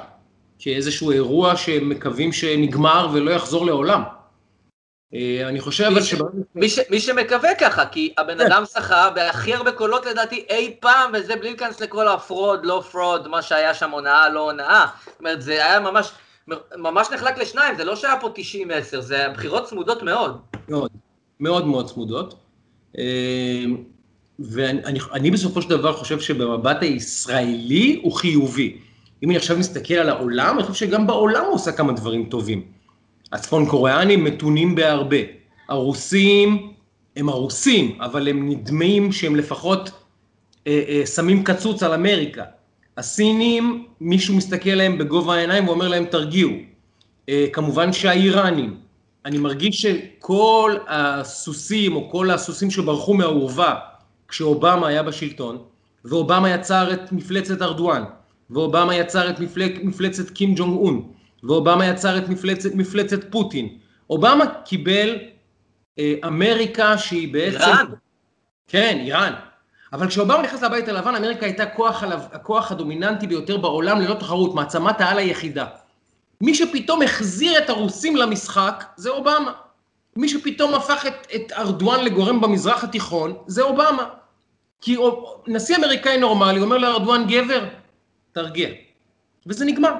כאיזשהו 0.60 1.10
אירוע 1.10 1.56
שמקווים 1.56 2.32
שנגמר 2.32 3.08
ולא 3.12 3.30
יחזור 3.30 3.66
לעולם. 3.66 4.02
אה, 5.14 5.48
אני 5.48 5.60
חושב 5.60 5.84
אבל 5.84 6.02
ש... 6.02 6.14
מי, 6.54 6.68
ש... 6.68 6.78
מי 6.90 7.00
שמקווה 7.00 7.54
ככה, 7.60 7.86
כי 7.86 8.14
הבן 8.18 8.38
כן. 8.38 8.46
אדם 8.46 8.64
שזכה 8.74 9.10
בהכי 9.10 9.54
הרבה 9.54 9.72
קולות 9.72 10.06
לדעתי 10.06 10.44
אי 10.50 10.76
פעם, 10.80 11.10
וזה 11.14 11.36
בלי 11.36 11.48
להיכנס 11.48 11.80
לכל 11.80 12.08
ה 12.08 12.15
fraud, 12.15 12.60
לא 12.64 12.82
fraud, 12.92 13.28
מה 13.28 13.42
שהיה 13.42 13.74
שם 13.74 13.90
הונאה, 13.90 14.28
לא 14.28 14.50
הונאה. 14.50 14.86
זאת 15.06 15.18
אומרת, 15.18 15.42
זה 15.42 15.52
היה 15.52 15.80
ממש, 15.80 16.10
ממש 16.76 17.08
נחלק 17.14 17.38
לשניים, 17.38 17.76
זה 17.76 17.84
לא 17.84 17.96
שהיה 17.96 18.20
פה 18.20 18.28
90-10, 18.96 19.00
זה 19.00 19.26
בחירות 19.34 19.64
צמודות 19.64 20.02
מאוד. 20.02 20.40
מאוד, 20.68 20.90
מאוד 21.40 21.66
מאוד 21.66 21.88
צמודות. 21.88 22.34
אה, 22.98 23.64
ואני 24.38 24.98
אני 25.12 25.30
בסופו 25.30 25.62
של 25.62 25.68
דבר 25.68 25.92
חושב 25.92 26.20
שבמבט 26.20 26.82
הישראלי 26.82 28.00
הוא 28.02 28.12
חיובי. 28.12 28.78
אם 29.22 29.30
אני 29.30 29.36
עכשיו 29.36 29.58
מסתכל 29.58 29.94
על 29.94 30.08
העולם, 30.08 30.58
אני 30.58 30.66
חושב 30.66 30.86
שגם 30.86 31.06
בעולם 31.06 31.44
הוא 31.44 31.54
עושה 31.54 31.72
כמה 31.72 31.92
דברים 31.92 32.24
טובים. 32.24 32.62
הצפון 33.32 33.66
קוריאנים 33.66 34.24
מתונים 34.24 34.74
בהרבה. 34.74 35.16
הרוסים 35.68 36.72
הם 37.16 37.28
הרוסים, 37.28 37.98
אבל 38.00 38.28
הם 38.28 38.48
נדמים 38.48 39.12
שהם 39.12 39.36
לפחות 39.36 39.90
אה, 40.66 40.82
אה, 40.88 41.06
שמים 41.06 41.44
קצוץ 41.44 41.82
על 41.82 41.92
אמריקה. 41.94 42.44
הסינים, 42.96 43.86
מישהו 44.00 44.34
מסתכל 44.36 44.70
עליהם 44.70 44.98
בגובה 44.98 45.34
העיניים 45.34 45.68
ואומר 45.68 45.88
להם 45.88 46.04
תרגיעו. 46.04 46.50
אה, 47.28 47.46
כמובן 47.52 47.92
שהאיראנים, 47.92 48.76
אני 49.24 49.38
מרגיש 49.38 49.82
שכל 49.82 50.76
הסוסים, 50.88 51.96
או 51.96 52.10
כל 52.10 52.30
הסוסים 52.30 52.70
שברחו 52.70 53.14
מהאורווה, 53.14 53.74
כשאובמה 54.28 54.88
היה 54.88 55.02
בשלטון, 55.02 55.58
ואובמה 56.04 56.50
יצר 56.50 56.92
את 56.92 57.12
מפלצת 57.12 57.62
ארדואן, 57.62 58.04
ואובמה 58.50 58.94
יצר 58.94 59.30
את 59.30 59.40
מפלק, 59.40 59.84
מפלצת 59.84 60.30
קים 60.30 60.54
ג'ונג 60.56 60.76
און, 60.76 61.12
ואובמה 61.42 61.86
יצר 61.86 62.18
את 62.18 62.28
מפלצת, 62.28 62.74
מפלצת 62.74 63.30
פוטין. 63.30 63.68
אובמה 64.10 64.44
קיבל 64.64 65.18
אה, 65.98 66.14
אמריקה 66.26 66.98
שהיא 66.98 67.32
בעצם... 67.32 67.58
איראן. 67.58 67.86
כן, 68.68 68.98
איראן. 69.00 69.32
אבל 69.92 70.08
כשאובמה 70.08 70.42
נכנס 70.42 70.62
לבית 70.62 70.88
הלבן, 70.88 71.14
אמריקה 71.14 71.46
הייתה 71.46 71.62
הכוח, 71.62 72.02
הכוח 72.32 72.72
הדומיננטי 72.72 73.26
ביותר 73.26 73.56
בעולם 73.56 74.00
ללא 74.00 74.14
תחרות, 74.14 74.54
מעצמת 74.54 75.00
העל 75.00 75.18
היחידה. 75.18 75.66
מי 76.40 76.54
שפתאום 76.54 77.02
החזיר 77.02 77.58
את 77.58 77.70
הרוסים 77.70 78.16
למשחק 78.16 78.84
זה 78.96 79.10
אובמה. 79.10 79.52
מי 80.16 80.28
שפתאום 80.28 80.74
הפך 80.74 81.06
את, 81.06 81.26
את 81.34 81.52
ארדואן 81.52 82.04
לגורם 82.04 82.40
במזרח 82.40 82.84
התיכון, 82.84 83.34
זה 83.46 83.62
אובמה. 83.62 84.08
כי 84.80 84.96
נשיא 85.46 85.76
אמריקאי 85.76 86.18
נורמלי 86.18 86.60
אומר 86.60 86.78
לארדואן, 86.78 87.26
גבר, 87.26 87.64
תרגיע. 88.32 88.68
וזה 89.46 89.64
נגמר. 89.64 89.94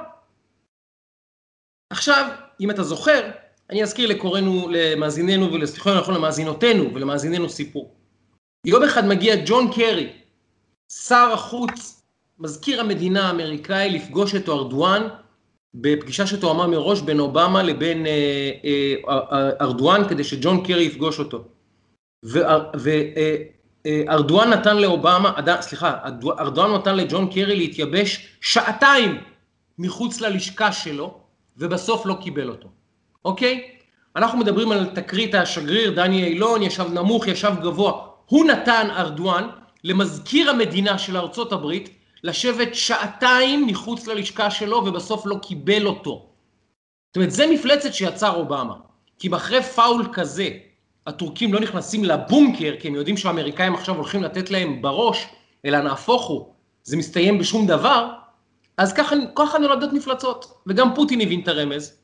עכשיו, 1.91 2.31
אם 2.61 2.71
אתה 2.71 2.83
זוכר, 2.83 3.31
אני 3.71 3.83
אזכיר 3.83 4.09
לקוראנו, 4.09 4.69
למאזיננו 4.71 5.53
ולסליחה 5.53 5.99
נכון 6.01 6.15
למאזינותינו 6.15 6.95
ולמאזיננו 6.95 7.49
סיפור. 7.49 7.95
יום 8.67 8.83
אחד 8.83 9.07
מגיע 9.07 9.35
ג'ון 9.47 9.73
קרי, 9.73 10.13
שר 10.93 11.31
החוץ, 11.33 12.03
מזכיר 12.39 12.81
המדינה 12.81 13.29
האמריקאי, 13.29 13.91
לפגוש 13.91 14.35
את 14.35 14.49
ארדואן 14.49 15.09
בפגישה 15.75 16.27
שתואמה 16.27 16.67
מראש 16.67 17.01
בין 17.01 17.21
אובמה 17.21 17.63
לבין 17.63 18.07
אה, 18.07 18.13
אה, 18.65 18.95
אה, 19.09 19.51
ארדואן 19.61 20.09
כדי 20.09 20.25
שג'ון 20.25 20.65
קרי 20.65 20.83
יפגוש 20.83 21.19
אותו. 21.19 21.45
וארדואן 23.85 24.51
נתן 24.51 24.77
לאובמה, 24.77 25.33
סליחה, 25.61 25.99
ארדואן 26.39 26.75
נתן 26.75 26.97
לג'ון 26.97 27.31
קרי 27.31 27.57
להתייבש 27.57 28.29
שעתיים 28.41 29.21
מחוץ 29.79 30.21
ללשכה 30.21 30.73
שלו, 30.73 31.21
ובסוף 31.57 32.07
לא 32.07 32.17
קיבל 32.21 32.49
אותו, 32.49 32.69
אוקיי? 33.25 33.71
אנחנו 34.17 34.39
מדברים 34.39 34.73
על 34.73 34.87
תקרית 34.87 35.35
השגריר 35.35 35.91
דני 35.91 36.25
אילון, 36.25 36.63
ישב 36.63 36.93
נמוך, 36.93 37.27
ישב 37.27 37.53
גבוה. 37.63 37.93
הוא 38.27 38.45
נתן, 38.45 38.89
ארדואן, 38.91 39.49
למזכיר 39.85 40.51
המדינה 40.51 40.99
של 40.99 41.17
ארצות 41.17 41.53
הברית, 41.53 41.89
לשבת 42.25 42.75
שעתיים 42.75 43.67
מחוץ 43.67 44.07
ללשכה 44.07 44.51
שלו 44.51 44.77
ובסוף 44.77 45.27
לא 45.27 45.37
קיבל 45.43 45.87
אותו. 45.87 46.27
זאת 47.09 47.17
אומרת, 47.17 47.31
זה 47.31 47.47
מפלצת 47.47 47.95
שיצר 47.95 48.35
אובמה. 48.35 48.75
כי 49.19 49.29
אחרי 49.35 49.63
פאול 49.63 50.07
כזה, 50.13 50.49
הטורקים 51.11 51.53
לא 51.53 51.61
נכנסים 51.61 52.05
לבונקר, 52.05 52.75
כי 52.81 52.89
הם 52.89 52.95
יודעים 52.95 53.17
שהאמריקאים 53.17 53.75
עכשיו 53.75 53.95
הולכים 53.95 54.23
לתת 54.23 54.51
להם 54.51 54.83
בראש, 54.83 55.27
אלא 55.65 55.81
נהפוך 55.81 56.27
הוא, 56.27 56.47
זה 56.83 56.97
מסתיים 56.97 57.39
בשום 57.39 57.67
דבר, 57.67 58.09
אז 58.77 58.93
ככה, 58.93 59.17
ככה 59.37 59.59
נולדות 59.59 59.93
מפלצות. 59.93 60.63
וגם 60.67 60.95
פוטין 60.95 61.21
הבין 61.21 61.41
את 61.41 61.49
הרמז. 61.49 61.97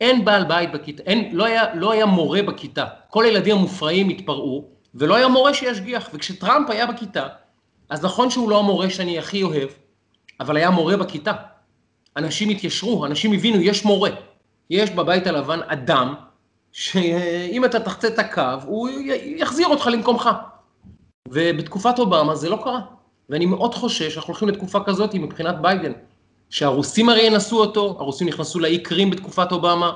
אין 0.00 0.24
בעל 0.24 0.44
בית 0.44 0.72
בכיתה, 0.72 1.02
אין, 1.02 1.36
לא 1.36 1.44
היה, 1.44 1.74
לא 1.74 1.92
היה 1.92 2.06
מורה 2.06 2.42
בכיתה. 2.42 2.84
כל 3.10 3.24
הילדים 3.24 3.56
המופרעים 3.56 4.08
התפרעו, 4.08 4.68
ולא 4.94 5.14
היה 5.14 5.28
מורה 5.28 5.54
שישגיח. 5.54 6.10
וכשטראמפ 6.14 6.70
היה 6.70 6.86
בכיתה, 6.86 7.26
אז 7.90 8.04
נכון 8.04 8.30
שהוא 8.30 8.50
לא 8.50 8.58
המורה 8.58 8.90
שאני 8.90 9.18
הכי 9.18 9.42
אוהב, 9.42 9.68
אבל 10.40 10.56
היה 10.56 10.70
מורה 10.70 10.96
בכיתה. 10.96 11.32
אנשים 12.16 12.48
התיישרו, 12.48 13.06
אנשים 13.06 13.32
הבינו, 13.32 13.60
יש 13.60 13.84
מורה. 13.84 14.10
יש 14.70 14.90
בבית 14.90 15.26
הלבן 15.26 15.60
אדם, 15.66 16.14
שאם 16.72 17.64
אתה 17.64 17.80
תחצה 17.80 18.08
את 18.08 18.18
הקו, 18.18 18.42
הוא 18.64 18.88
יחזיר 19.24 19.66
אותך 19.66 19.86
למקומך. 19.86 20.30
ובתקופת 21.28 21.98
אובמה 21.98 22.34
זה 22.34 22.48
לא 22.48 22.60
קרה. 22.64 22.80
ואני 23.30 23.46
מאוד 23.46 23.74
חושש 23.74 24.14
שאנחנו 24.14 24.32
הולכים 24.32 24.48
לתקופה 24.48 24.80
כזאת 24.84 25.14
מבחינת 25.14 25.60
ביידן. 25.60 25.92
שהרוסים 26.50 27.08
הרי 27.08 27.22
ינסו 27.22 27.60
אותו, 27.60 27.96
הרוסים 27.98 28.28
נכנסו 28.28 28.60
לאי 28.60 28.78
קרים 28.78 29.10
בתקופת 29.10 29.52
אובמה, 29.52 29.92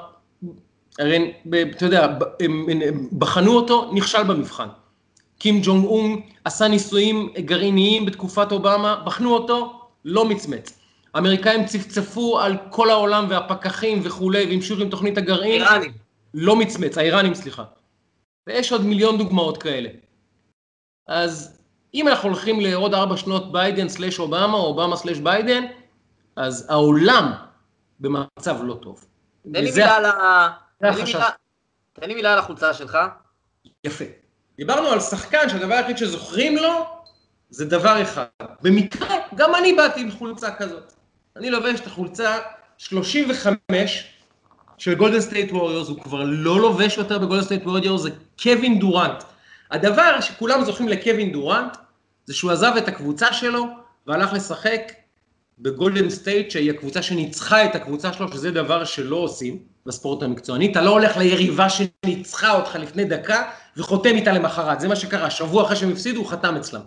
הרי, 0.99 1.33
אתה 1.76 1.85
יודע, 1.85 2.09
בחנו 3.18 3.52
אותו, 3.52 3.90
נכשל 3.92 4.23
במבחן. 4.23 4.68
קים 5.38 5.61
ג'ונג 5.62 5.85
און 5.85 6.21
עשה 6.45 6.68
ניסויים 6.68 7.28
גרעיניים 7.38 8.06
בתקופת 8.06 8.52
אובמה, 8.52 9.02
בחנו 9.04 9.35
אותו, 9.35 9.80
לא 10.04 10.25
מצמץ. 10.25 10.78
האמריקאים 11.14 11.64
צפצפו 11.64 12.38
על 12.40 12.56
כל 12.71 12.90
העולם 12.90 13.26
והפקחים 13.28 14.00
וכולי, 14.02 14.45
והמשיכו 14.45 14.83
עם 14.83 14.88
תוכנית 14.88 15.18
הגרעין. 15.18 15.62
איראנים. 15.62 16.05
לא 16.35 16.56
מצמץ, 16.56 16.99
האיראנים, 16.99 17.35
סליחה. 17.35 17.64
ויש 18.47 18.73
עוד 18.73 18.85
מיליון 18.85 19.18
דוגמאות 19.18 19.62
כאלה. 19.62 19.88
אז 21.06 21.61
אם 21.95 22.09
אנחנו 22.09 22.28
הולכים 22.28 22.61
לעוד 22.61 22.95
ארבע 22.95 23.16
שנות 23.16 23.52
ביידן 23.52 23.88
slash 23.88 24.18
אובמה, 24.18 24.52
או 24.52 24.66
אובמה 24.66 24.97
slash 24.96 25.18
ביידן, 25.18 25.64
אז 26.37 26.66
העולם 26.71 27.32
במצב 28.00 28.56
לא 28.62 28.78
טוב. 28.82 29.04
תן 29.52 29.65
לי 29.65 29.71
מילה 29.71 29.97
על 29.97 30.04
ה... 30.04 30.49
תן 31.93 32.08
לי 32.08 32.15
מילה 32.15 32.32
על 32.32 32.39
החולצה 32.39 32.75
שלך. 32.75 32.99
יפה. 33.84 34.04
דיברנו 34.56 34.89
על 34.89 35.00
שחקן 35.00 35.49
שהדבר 35.49 35.75
היחיד 35.75 35.99
שזוכרים 35.99 36.56
לו 36.56 36.86
זה 37.50 37.65
דבר 37.65 38.02
אחד. 38.02 38.26
במקרה, 38.62 39.17
גם 39.34 39.54
אני 39.54 39.73
באתי 39.73 40.00
עם 40.00 40.10
חולצה 40.10 40.54
כזאת. 40.54 40.93
אני 41.36 41.50
לובש 41.50 41.80
את 41.80 41.86
החולצה 41.86 42.39
35 42.78 44.15
של 44.78 44.95
גולדן 44.95 45.21
סטייט 45.21 45.52
ווריורס, 45.52 45.89
הוא 45.89 46.00
כבר 46.02 46.25
לא 46.25 46.60
לובש 46.60 46.99
יותר 46.99 47.19
בגולדן 47.19 47.45
סטייט 47.45 47.62
ווריורס, 47.67 48.02
זה 48.02 48.10
קווין 48.43 48.78
דורנט. 48.78 49.25
הדבר 49.71 50.21
שכולם 50.21 50.65
זוכרים 50.65 50.89
לקווין 50.89 51.32
דורנט, 51.32 51.76
זה 52.26 52.34
שהוא 52.34 52.50
עזב 52.50 52.73
את 52.78 52.89
הקבוצה 52.89 53.32
שלו 53.32 53.67
והלך 54.06 54.32
לשחק 54.32 54.93
בגולדן 55.58 56.10
סטייט, 56.10 56.50
שהיא 56.50 56.71
הקבוצה 56.71 57.02
שניצחה 57.02 57.65
את 57.65 57.75
הקבוצה 57.75 58.12
שלו, 58.12 58.32
שזה 58.32 58.50
דבר 58.50 58.84
שלא 58.84 59.17
עושים 59.17 59.58
בספורט 59.86 60.23
המקצועני. 60.23 60.73
אתה 60.73 60.82
לא 60.82 60.91
הולך 60.91 61.17
ליריבה 61.17 61.67
שניצחה 61.69 62.52
אותך 62.52 62.75
לפני 62.75 63.04
דקה 63.04 63.43
וחותם 63.76 64.15
איתה 64.17 64.32
למחרת. 64.32 64.80
זה 64.80 64.89
מה 64.89 64.97
שקרה, 64.97 65.30
שבוע 65.30 65.65
אחרי 65.65 65.76
שהם 65.76 65.93
הפסידו 65.93 66.21
הוא 66.21 66.28
חתם 66.28 66.56
אצלם. 66.56 66.80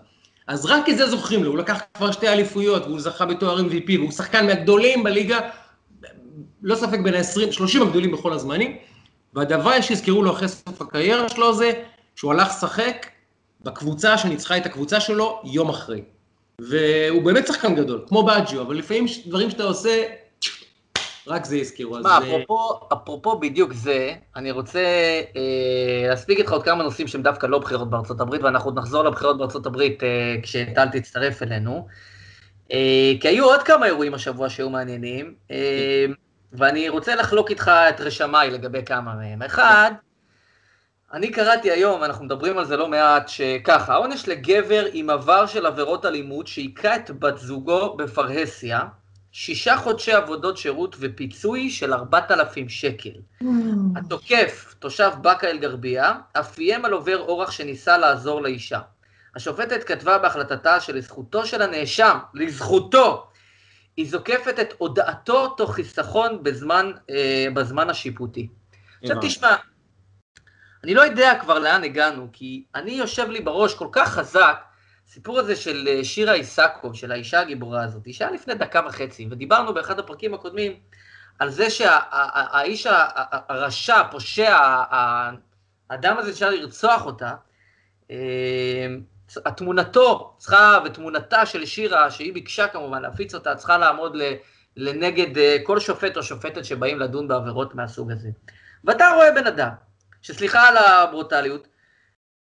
אז 0.47 0.65
רק 0.65 0.89
את 0.89 0.97
זה 0.97 1.07
זוכרים 1.07 1.43
לו, 1.43 1.49
הוא 1.51 1.57
לקח 1.57 1.81
כבר 1.93 2.11
שתי 2.11 2.27
אליפויות 2.27 2.83
והוא 2.85 2.99
זכה 2.99 3.25
בתואר 3.25 3.59
MVP 3.59 3.91
והוא 3.97 4.11
שחקן 4.11 4.45
מהגדולים 4.45 5.03
בליגה, 5.03 5.39
לא 6.61 6.75
ספק 6.75 6.99
בין 6.99 7.13
ה-20, 7.13 7.51
30 7.51 7.81
הגדולים 7.81 8.11
בכל 8.11 8.33
הזמנים. 8.33 8.77
והדבר 9.33 9.81
שיזכרו 9.81 10.23
לו 10.23 10.31
אחרי 10.31 10.47
סוף 10.47 10.81
הקריירה 10.81 11.29
שלו 11.29 11.53
זה 11.53 11.71
שהוא 12.15 12.31
הלך 12.31 12.47
לשחק 12.47 13.07
בקבוצה 13.61 14.17
שניצחה 14.17 14.57
את 14.57 14.65
הקבוצה 14.65 14.99
שלו 14.99 15.41
יום 15.43 15.69
אחרי. 15.69 16.01
והוא 16.61 17.21
באמת 17.21 17.47
שחקן 17.47 17.75
גדול, 17.75 18.05
כמו 18.07 18.23
באג'יו, 18.23 18.61
אבל 18.61 18.75
לפעמים 18.75 19.05
דברים 19.25 19.49
שאתה 19.49 19.63
עושה, 19.63 20.03
רק 21.27 21.45
זה 21.45 21.57
יזכרו. 21.57 21.97
מה, 22.03 22.17
אפרופו, 22.17 22.79
אפרופו 22.93 23.39
בדיוק 23.39 23.73
זה, 23.73 24.13
אני 24.35 24.51
רוצה 24.51 24.79
אה, 25.35 26.07
להספיק 26.09 26.39
איתך 26.39 26.51
עוד 26.51 26.63
כמה 26.63 26.83
נושאים 26.83 27.07
שהם 27.07 27.21
דווקא 27.21 27.47
לא 27.47 27.59
בחירות 27.59 27.89
בארצות 27.89 28.21
הברית, 28.21 28.43
ואנחנו 28.43 28.69
עוד 28.69 28.79
נחזור 28.79 29.03
לבחירות 29.03 29.37
בארצות 29.37 29.65
הברית 29.65 30.03
אה, 30.03 30.35
כשטל 30.43 30.87
תצטרף 30.91 31.43
אלינו. 31.43 31.87
אה, 32.71 33.13
כי 33.21 33.27
היו 33.27 33.45
עוד 33.45 33.63
כמה 33.63 33.85
אירועים 33.85 34.13
השבוע 34.13 34.49
שהיו 34.49 34.69
מעניינים, 34.69 35.33
אה, 35.51 36.05
ואני 36.53 36.89
רוצה 36.89 37.15
לחלוק 37.15 37.49
איתך 37.49 37.71
את 37.89 38.01
רשמיי 38.01 38.51
לגבי 38.51 38.85
כמה 38.85 39.15
מהם. 39.15 39.41
אחד, 39.41 39.91
אני 41.13 41.31
קראתי 41.31 41.71
היום, 41.71 42.03
אנחנו 42.03 42.25
מדברים 42.25 42.57
על 42.57 42.65
זה 42.65 42.77
לא 42.77 42.87
מעט, 42.87 43.27
שככה, 43.27 43.93
העונש 43.93 44.27
לגבר 44.27 44.85
עם 44.93 45.09
עבר 45.09 45.45
של 45.45 45.65
עבירות 45.65 46.05
אלימות 46.05 46.47
שהיכה 46.47 46.95
את 46.95 47.11
בת 47.11 47.37
זוגו 47.37 47.97
בפרהסיה, 47.97 48.79
שישה 49.31 49.77
חודשי 49.77 50.13
עבודות 50.13 50.57
שירות 50.57 50.95
ופיצוי 50.99 51.69
של 51.69 51.93
4,000 51.93 52.69
שקל. 52.69 53.09
Mm. 53.43 53.45
התוקף, 53.95 54.75
תושב 54.79 55.11
באקה 55.21 55.47
אל-גרבייה, 55.47 56.13
אף 56.33 56.57
איים 56.57 56.85
על 56.85 56.93
עובר 56.93 57.17
אורח 57.17 57.51
שניסה 57.51 57.97
לעזור 57.97 58.41
לאישה. 58.41 58.79
השופטת 59.35 59.83
כתבה 59.83 60.17
בהחלטתה 60.17 60.79
שלזכותו 60.79 61.45
של 61.45 61.61
הנאשם, 61.61 62.17
לזכותו, 62.33 63.27
היא 63.97 64.09
זוקפת 64.09 64.59
את 64.59 64.73
הודעתו 65.29 65.55
תוך 65.55 65.75
חיסכון 65.75 66.43
בזמן, 66.43 66.91
אה, 67.09 67.47
בזמן 67.53 67.89
השיפוטי. 67.89 68.47
עכשיו 69.03 69.17
תשמע, 69.21 69.55
אני 70.83 70.93
לא 70.93 71.01
יודע 71.01 71.33
כבר 71.41 71.59
לאן 71.59 71.83
הגענו, 71.83 72.27
כי 72.33 72.63
אני 72.75 72.91
יושב 72.91 73.29
לי 73.29 73.41
בראש 73.41 73.73
כל 73.73 73.87
כך 73.91 74.13
חזק, 74.13 74.63
הסיפור 75.07 75.39
הזה 75.39 75.55
של 75.55 75.87
אה, 75.87 76.03
שירה 76.03 76.33
איסקוב, 76.33 76.95
של 76.95 77.11
האישה 77.11 77.39
הגיבורה 77.39 77.83
הזאת, 77.83 78.07
אישה 78.07 78.31
לפני 78.31 78.53
דקה 78.53 78.81
וחצי, 78.87 79.27
ודיברנו 79.31 79.73
באחד 79.73 79.99
הפרקים 79.99 80.33
הקודמים 80.33 80.79
על 81.39 81.49
זה 81.49 81.69
שהאיש 81.69 82.87
הרשע, 83.49 83.99
הפושע, 83.99 84.57
האדם 85.89 86.17
הזה 86.17 86.31
אפשר 86.31 86.49
לרצוח 86.49 87.05
אותה, 87.05 87.33
אה, 88.11 88.87
התמונתו 89.45 90.35
צריכה, 90.37 90.79
ותמונתה 90.85 91.45
של 91.45 91.65
שירה, 91.65 92.11
שהיא 92.11 92.33
ביקשה 92.33 92.67
כמובן 92.67 93.01
להפיץ 93.01 93.35
אותה, 93.35 93.55
צריכה 93.55 93.77
לעמוד 93.77 94.15
לנגד 94.79 95.37
אה, 95.37 95.57
כל 95.63 95.79
שופט 95.79 96.17
או 96.17 96.23
שופטת 96.23 96.65
שבאים 96.65 96.99
לדון 96.99 97.27
בעבירות 97.27 97.75
מהסוג 97.75 98.11
הזה. 98.11 98.29
ואתה 98.83 99.09
רואה 99.15 99.31
בן 99.31 99.47
אדם, 99.47 99.69
שסליחה 100.21 100.67
על 100.67 100.77
הברוטליות, 100.77 101.67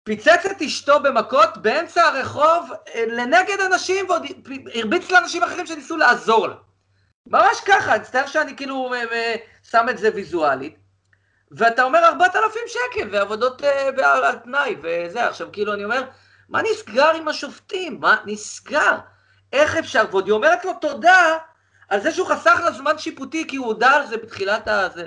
פיצץ 0.05 0.47
את 0.51 0.63
אשתו 0.63 1.01
במכות 1.01 1.59
באמצע 1.63 2.03
הרחוב 2.03 2.73
אה, 2.95 3.05
לנגד 3.07 3.61
אנשים 3.73 4.07
ועוד 4.09 4.23
הרביץ 4.75 5.11
לאנשים 5.11 5.43
אחרים 5.43 5.67
שניסו 5.67 5.97
לעזור 5.97 6.49
לה. 6.49 6.55
ממש 7.27 7.61
ככה, 7.67 7.93
אני 7.95 8.01
מצטער 8.01 8.27
שאני 8.27 8.57
כאילו 8.57 8.95
אה, 8.95 9.35
שם 9.71 9.87
את 9.91 9.99
זה 9.99 10.11
ויזואלית. 10.15 10.77
ואתה 11.51 11.83
אומר 11.83 12.05
4,000 12.05 12.63
שקל 12.67 13.09
ועבודות 13.13 13.63
על 14.03 14.39
תנאי 14.39 14.77
וזה, 14.83 15.29
עכשיו 15.29 15.49
כאילו 15.53 15.75
אני 15.75 15.85
אומר, 15.85 16.03
מה 16.49 16.61
נסגר 16.63 17.11
עם 17.11 17.29
השופטים? 17.29 18.01
מה 18.01 18.17
נסגר? 18.27 18.95
איך 19.53 19.77
אפשר? 19.77 20.05
ועוד 20.11 20.27
היא 20.27 20.33
אומרת 20.33 20.65
לו 20.65 20.73
תודה 20.81 21.39
על 21.89 22.01
זה 22.01 22.13
שהוא 22.13 22.29
חסך 22.29 22.61
לה 22.65 22.73
זמן 22.73 22.99
שיפוטי 22.99 23.49
כי 23.49 23.57
הוא 23.57 23.67
הודה 23.67 23.91
על 23.91 24.07
זה 24.07 24.17
בתחילת 24.17 24.69
הזה. 24.69 25.07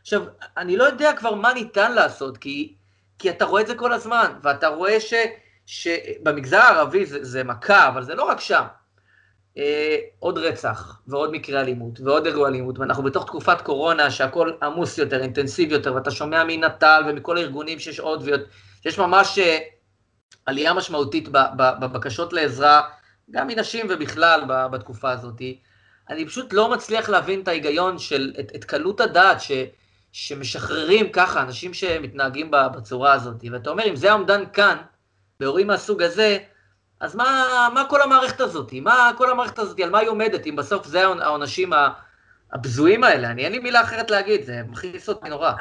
עכשיו, 0.00 0.22
אני 0.56 0.76
לא 0.76 0.84
יודע 0.84 1.12
כבר 1.12 1.34
מה 1.34 1.52
ניתן 1.52 1.92
לעשות, 1.92 2.38
כי, 2.38 2.74
כי 3.18 3.30
אתה 3.30 3.44
רואה 3.44 3.62
את 3.62 3.66
זה 3.66 3.74
כל 3.74 3.92
הזמן, 3.92 4.32
ואתה 4.42 4.68
רואה 4.68 5.00
ש, 5.00 5.14
שבמגזר 5.66 6.58
הערבי 6.58 7.06
זה, 7.06 7.24
זה 7.24 7.44
מכה, 7.44 7.88
אבל 7.88 8.04
זה 8.04 8.14
לא 8.14 8.24
רק 8.24 8.40
שם. 8.40 8.64
אה, 9.58 9.96
עוד 10.18 10.38
רצח, 10.38 11.00
ועוד 11.06 11.32
מקרה 11.32 11.60
אלימות, 11.60 12.00
ועוד 12.00 12.26
אירוע 12.26 12.48
אלימות, 12.48 12.78
ואנחנו 12.78 13.02
בתוך 13.02 13.26
תקופת 13.26 13.60
קורונה 13.60 14.10
שהכל 14.10 14.52
עמוס 14.62 14.98
יותר, 14.98 15.22
אינטנסיבי 15.22 15.74
יותר, 15.74 15.94
ואתה 15.94 16.10
שומע 16.10 16.44
מנט"ל 16.46 17.02
ומכל 17.08 17.36
הארגונים 17.36 17.78
שיש 17.78 18.00
עוד 18.00 18.28
ועוד, 18.28 18.40
שיש 18.82 18.98
ממש 18.98 19.38
אה, 19.38 19.58
עלייה 20.46 20.74
משמעותית 20.74 21.28
בבקשות 21.56 22.32
לעזרה, 22.32 22.82
גם 23.30 23.46
מנשים 23.46 23.86
ובכלל 23.90 24.42
בתקופה 24.70 25.10
הזאת. 25.10 25.42
אני 26.10 26.26
פשוט 26.26 26.52
לא 26.52 26.70
מצליח 26.70 27.08
להבין 27.08 27.40
את 27.40 27.48
ההיגיון 27.48 27.98
של, 27.98 28.32
את, 28.40 28.52
את 28.54 28.64
קלות 28.64 29.00
הדעת 29.00 29.40
ש, 29.40 29.52
שמשחררים 30.12 31.12
ככה 31.12 31.42
אנשים 31.42 31.74
שמתנהגים 31.74 32.50
בצורה 32.50 33.12
הזאת. 33.12 33.44
ואתה 33.52 33.70
אומר, 33.70 33.88
אם 33.88 33.96
זה 33.96 34.10
האומדן 34.10 34.42
כאן, 34.52 34.76
באירועים 35.40 35.66
מהסוג 35.66 36.02
הזה, 36.02 36.38
אז 37.00 37.16
מה, 37.16 37.68
מה 37.74 37.84
כל 37.88 38.02
המערכת 38.02 38.40
הזאת? 38.40 38.72
מה 38.72 39.10
כל 39.16 39.30
המערכת 39.30 39.58
הזאת, 39.58 39.80
על 39.80 39.90
מה 39.90 39.98
היא 39.98 40.08
עומדת, 40.08 40.46
אם 40.46 40.56
בסוף 40.56 40.86
זה 40.86 41.06
העונשים 41.06 41.70
הבזויים 42.52 43.04
האלה? 43.04 43.30
אני 43.30 43.44
אין 43.44 43.52
לי 43.52 43.58
מילה 43.58 43.82
אחרת 43.82 44.10
להגיד, 44.10 44.44
זה 44.44 44.60
מכניס 44.68 45.08
אותי 45.08 45.28
נורא. 45.28 45.52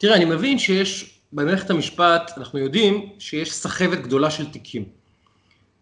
תראה, 0.00 0.16
אני 0.16 0.24
מבין 0.24 0.58
שיש, 0.58 1.20
במערכת 1.32 1.70
המשפט, 1.70 2.32
אנחנו 2.36 2.58
יודעים 2.58 3.12
שיש 3.18 3.54
סחבת 3.54 3.98
גדולה 3.98 4.30
של 4.30 4.50
תיקים. 4.50 4.99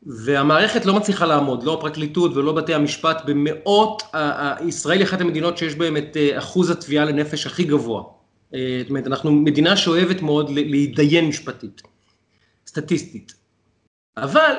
והמערכת 0.08 0.86
לא 0.86 0.94
מצליחה 0.94 1.26
לעמוד, 1.26 1.62
לא 1.62 1.74
הפרקליטות 1.74 2.36
ולא 2.36 2.52
בתי 2.52 2.74
המשפט, 2.74 3.22
במאות, 3.26 4.02
ישראל 4.66 4.98
היא 4.98 5.04
אחת 5.04 5.20
המדינות 5.20 5.58
שיש 5.58 5.74
בהן 5.74 5.96
את 5.96 6.16
אה, 6.16 6.38
אחוז 6.38 6.70
התביעה 6.70 7.04
לנפש 7.04 7.46
הכי 7.46 7.64
גבוה. 7.64 8.02
אה, 8.54 8.78
זאת 8.80 8.90
אומרת, 8.90 9.06
אנחנו 9.06 9.32
מדינה 9.32 9.76
שאוהבת 9.76 10.22
מאוד 10.22 10.50
להתדיין 10.50 11.28
משפטית, 11.28 11.82
סטטיסטית. 12.66 13.32
אבל, 14.16 14.54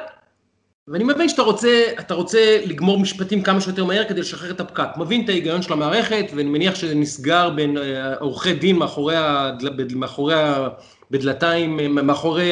ואני 0.88 1.04
מבין 1.04 1.30
שאתה 1.30 1.42
רוצה, 1.42 1.84
אתה 2.00 2.14
רוצה 2.14 2.62
לגמור 2.66 3.00
משפטים 3.00 3.44
כמה 3.44 3.62
שיותר 3.62 3.86
מהר 3.86 4.04
כדי 4.04 4.20
לשחרר 4.20 4.52
את 4.52 4.60
הפקק. 4.60 4.88
מבין 4.98 5.24
את 5.24 5.30
ההיגיון 5.30 5.62
של 5.62 5.74
המערכת, 5.74 6.26
ואני 6.36 6.50
מניח 6.50 6.76
שזה 6.76 6.96
נסגר 6.96 7.50
בין 7.50 7.78
אה, 7.78 8.16
עורכי 8.16 8.54
דין 8.54 8.76
מאחורי, 8.76 9.16
הדל, 9.18 9.96
מאחורי 9.96 10.36
בדלתיים, 11.12 11.96
מאחורי 11.96 12.52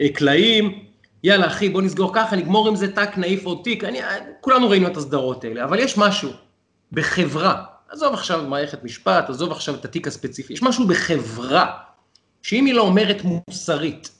הקלעים. 0.00 0.91
יאללה 1.24 1.46
אחי 1.46 1.68
בוא 1.68 1.82
נסגור 1.82 2.14
ככה, 2.14 2.36
נגמור 2.36 2.68
עם 2.68 2.76
זה 2.76 2.94
טאק, 2.94 3.18
נעיף 3.18 3.44
עוד 3.44 3.60
תיק, 3.64 3.84
אני, 3.84 3.98
כולנו 4.40 4.70
ראינו 4.70 4.86
את 4.86 4.96
הסדרות 4.96 5.44
האלה, 5.44 5.64
אבל 5.64 5.78
יש 5.78 5.98
משהו 5.98 6.30
בחברה, 6.92 7.64
עזוב 7.88 8.14
עכשיו 8.14 8.42
מערכת 8.48 8.84
משפט, 8.84 9.30
עזוב 9.30 9.52
עכשיו 9.52 9.74
את 9.74 9.84
התיק 9.84 10.06
הספציפי, 10.06 10.52
יש 10.52 10.62
משהו 10.62 10.86
בחברה, 10.86 11.78
שאם 12.42 12.66
היא 12.66 12.74
לא 12.74 12.82
אומרת 12.82 13.22
מוסרית, 13.24 14.10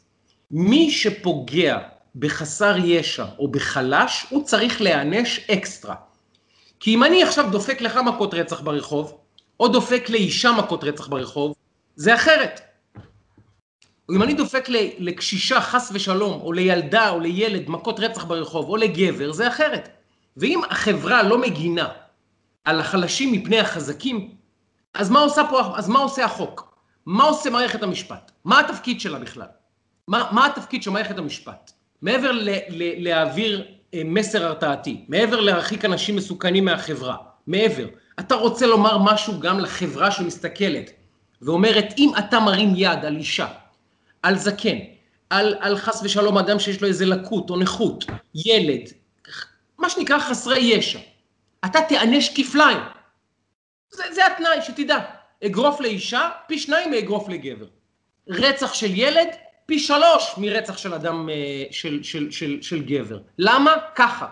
מי 0.50 0.90
שפוגע 0.90 1.78
בחסר 2.16 2.76
ישע 2.84 3.24
או 3.38 3.48
בחלש, 3.48 4.26
הוא 4.30 4.44
צריך 4.44 4.82
להיענש 4.82 5.50
אקסטרה. 5.50 5.94
כי 6.80 6.94
אם 6.94 7.04
אני 7.04 7.22
עכשיו 7.22 7.50
דופק 7.50 7.80
לך 7.80 7.96
מכות 7.96 8.34
רצח 8.34 8.60
ברחוב, 8.60 9.18
או 9.60 9.68
דופק 9.68 10.10
לאישה 10.10 10.52
מכות 10.52 10.84
רצח 10.84 11.08
ברחוב, 11.08 11.54
זה 11.96 12.14
אחרת. 12.14 12.60
אם 14.10 14.22
אני 14.22 14.34
דופק 14.34 14.68
לקשישה, 14.98 15.60
חס 15.60 15.90
ושלום, 15.94 16.40
או 16.40 16.52
לילדה, 16.52 17.10
או 17.10 17.20
לילד, 17.20 17.62
מכות 17.68 18.00
רצח 18.00 18.24
ברחוב, 18.24 18.68
או 18.68 18.76
לגבר, 18.76 19.32
זה 19.32 19.48
אחרת. 19.48 19.88
ואם 20.36 20.60
החברה 20.70 21.22
לא 21.22 21.38
מגינה 21.38 21.88
על 22.64 22.80
החלשים 22.80 23.32
מפני 23.32 23.60
החזקים, 23.60 24.30
אז 24.94 25.10
מה, 25.10 25.20
עושה 25.20 25.42
פה, 25.50 25.60
אז 25.76 25.88
מה 25.88 25.98
עושה 25.98 26.24
החוק? 26.24 26.74
מה 27.06 27.24
עושה 27.24 27.50
מערכת 27.50 27.82
המשפט? 27.82 28.30
מה 28.44 28.60
התפקיד 28.60 29.00
שלה 29.00 29.18
בכלל? 29.18 29.46
מה, 30.08 30.28
מה 30.30 30.46
התפקיד 30.46 30.82
של 30.82 30.90
מערכת 30.90 31.18
המשפט? 31.18 31.72
מעבר 32.02 32.32
ל, 32.32 32.48
ל, 32.68 33.04
להעביר 33.04 33.64
אה, 33.94 34.02
מסר 34.04 34.46
הרתעתי, 34.46 35.04
מעבר 35.08 35.40
להרחיק 35.40 35.84
אנשים 35.84 36.16
מסוכנים 36.16 36.64
מהחברה, 36.64 37.16
מעבר, 37.46 37.86
אתה 38.20 38.34
רוצה 38.34 38.66
לומר 38.66 38.98
משהו 38.98 39.40
גם 39.40 39.60
לחברה 39.60 40.10
שמסתכלת 40.10 40.90
ואומרת, 41.42 41.94
אם 41.98 42.10
אתה 42.18 42.40
מרים 42.40 42.72
יד 42.76 43.04
על 43.04 43.16
אישה, 43.16 43.46
על 44.22 44.38
זקן, 44.38 44.78
על, 45.30 45.54
על 45.60 45.76
חס 45.76 46.02
ושלום 46.04 46.38
אדם 46.38 46.58
שיש 46.58 46.82
לו 46.82 46.88
איזה 46.88 47.06
לקות 47.06 47.50
או 47.50 47.56
נכות, 47.56 48.04
ילד, 48.34 48.88
מה 49.78 49.90
שנקרא 49.90 50.18
חסרי 50.18 50.58
ישע, 50.58 50.98
אתה 51.64 51.78
תיענש 51.88 52.30
כפליים. 52.34 52.78
זה, 53.90 54.02
זה 54.14 54.26
התנאי, 54.26 54.62
שתדע. 54.62 54.98
אגרוף 55.46 55.80
לאישה, 55.80 56.30
פי 56.46 56.58
שניים 56.58 56.90
מאגרוף 56.90 57.28
לגבר. 57.28 57.66
רצח 58.28 58.74
של 58.74 58.90
ילד, 58.94 59.28
פי 59.66 59.78
שלוש 59.78 60.34
מרצח 60.38 60.78
של 60.78 60.94
אדם, 60.94 61.28
אה, 61.28 61.64
של, 61.70 62.02
של, 62.02 62.30
של, 62.30 62.62
של 62.62 62.82
גבר. 62.82 63.18
למה? 63.38 63.74
ככה. 63.94 64.26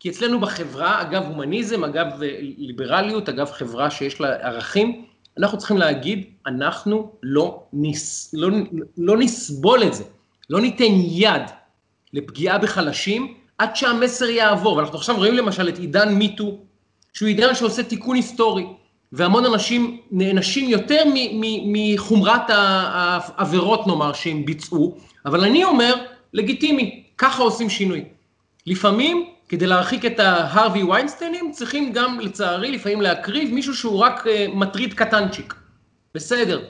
כי 0.00 0.10
אצלנו 0.10 0.40
בחברה, 0.40 1.00
אגב 1.00 1.24
הומניזם, 1.24 1.84
אגב 1.84 2.22
אה, 2.22 2.38
ליברליות, 2.40 3.28
אגב 3.28 3.50
חברה 3.50 3.90
שיש 3.90 4.20
לה 4.20 4.28
ערכים, 4.28 5.06
אנחנו 5.38 5.58
צריכים 5.58 5.76
להגיד, 5.76 6.24
אנחנו 6.46 7.12
לא, 7.22 7.62
נס, 7.72 8.34
לא, 8.34 8.48
לא 8.98 9.18
נסבול 9.18 9.82
את 9.82 9.94
זה, 9.94 10.04
לא 10.50 10.60
ניתן 10.60 10.92
יד 11.08 11.42
לפגיעה 12.12 12.58
בחלשים 12.58 13.34
עד 13.58 13.76
שהמסר 13.76 14.24
יעבור. 14.24 14.76
ואנחנו 14.76 14.98
עכשיו 14.98 15.16
רואים 15.16 15.34
למשל 15.34 15.68
את 15.68 15.78
עידן 15.78 16.14
מיטו, 16.14 16.58
שהוא 17.12 17.26
עידן 17.26 17.54
שעושה 17.54 17.82
תיקון 17.82 18.16
היסטורי, 18.16 18.66
והמון 19.12 19.44
אנשים 19.44 20.00
נענשים 20.10 20.68
יותר 20.68 21.02
מחומרת 21.64 22.40
העבירות 22.48 23.86
נאמר 23.86 24.12
שהם 24.12 24.44
ביצעו, 24.44 24.98
אבל 25.26 25.44
אני 25.44 25.64
אומר, 25.64 25.94
לגיטימי, 26.32 27.02
ככה 27.18 27.42
עושים 27.42 27.70
שינוי. 27.70 28.04
לפעמים 28.66 29.28
כדי 29.50 29.66
להרחיק 29.66 30.04
את 30.04 30.20
ההרווי 30.20 30.82
ויינסטיינים, 30.82 31.52
צריכים 31.52 31.92
גם, 31.92 32.20
לצערי, 32.20 32.72
לפעמים 32.72 33.00
להקריב 33.00 33.54
מישהו 33.54 33.74
שהוא 33.74 33.98
רק 33.98 34.26
uh, 34.26 34.30
מטריד 34.54 34.94
קטנצ'יק. 34.94 35.54
בסדר. 36.14 36.62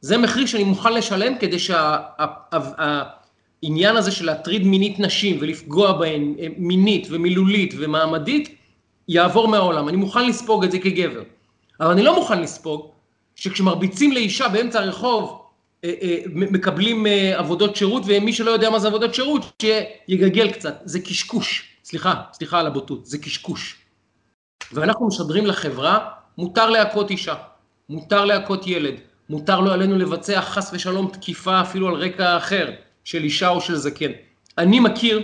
זה 0.00 0.18
מחיר 0.18 0.46
שאני 0.46 0.64
מוכן 0.64 0.92
לשלם 0.92 1.38
כדי 1.38 1.58
שהעניין 1.58 3.04
שה, 3.92 3.98
הזה 3.98 4.10
של 4.10 4.26
להטריד 4.26 4.66
מינית 4.66 5.00
נשים 5.00 5.36
ולפגוע 5.40 5.92
בהן 5.92 6.34
אה, 6.40 6.46
מינית 6.56 7.06
ומילולית 7.10 7.74
ומעמדית, 7.78 8.56
יעבור 9.08 9.48
מהעולם. 9.48 9.88
אני 9.88 9.96
מוכן 9.96 10.28
לספוג 10.28 10.64
את 10.64 10.70
זה 10.70 10.78
כגבר. 10.78 11.22
אבל 11.80 11.90
אני 11.90 12.02
לא 12.02 12.14
מוכן 12.14 12.40
לספוג 12.40 12.90
שכשמרביצים 13.36 14.12
לאישה 14.12 14.48
באמצע 14.48 14.80
הרחוב, 14.80 15.42
אה, 15.84 15.94
אה, 16.02 16.18
מקבלים 16.26 17.06
אה, 17.06 17.38
עבודות 17.38 17.76
שירות, 17.76 18.02
ומי 18.06 18.32
שלא 18.32 18.50
יודע 18.50 18.70
מה 18.70 18.78
זה 18.78 18.88
עבודות 18.88 19.14
שירות, 19.14 19.62
שיגגל 19.62 20.50
קצת. 20.50 20.80
זה 20.84 21.00
קשקוש. 21.00 21.75
סליחה, 21.86 22.22
סליחה 22.32 22.60
על 22.60 22.66
הבוטות, 22.66 23.06
זה 23.06 23.18
קשקוש. 23.18 23.76
ואנחנו 24.72 25.06
משדרים 25.06 25.46
לחברה, 25.46 26.10
מותר 26.38 26.70
להכות 26.70 27.10
אישה, 27.10 27.34
מותר 27.88 28.24
להכות 28.24 28.66
ילד, 28.66 28.94
מותר 29.28 29.60
לו 29.60 29.72
עלינו 29.72 29.98
לבצע 29.98 30.40
חס 30.40 30.70
ושלום 30.72 31.10
תקיפה 31.12 31.60
אפילו 31.60 31.88
על 31.88 31.94
רקע 31.94 32.36
אחר, 32.36 32.70
של 33.04 33.22
אישה 33.24 33.48
או 33.48 33.60
של 33.60 33.76
זקן. 33.76 34.10
אני 34.58 34.80
מכיר 34.80 35.22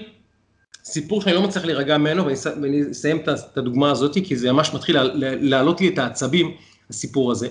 סיפור 0.85 1.23
שאני 1.23 1.35
לא 1.35 1.43
מצליח 1.43 1.65
להירגע 1.65 1.99
ממנו, 1.99 2.27
ואני 2.27 2.91
אסיים 2.91 3.17
את 3.17 3.59
הדוגמה 3.59 3.91
הזאת, 3.91 4.15
כי 4.25 4.37
זה 4.37 4.53
ממש 4.53 4.75
מתחיל 4.75 4.97
להעלות 5.41 5.81
לי 5.81 5.89
את 5.89 5.99
העצבים, 5.99 6.57
הסיפור 6.91 7.31
הזה. 7.31 7.49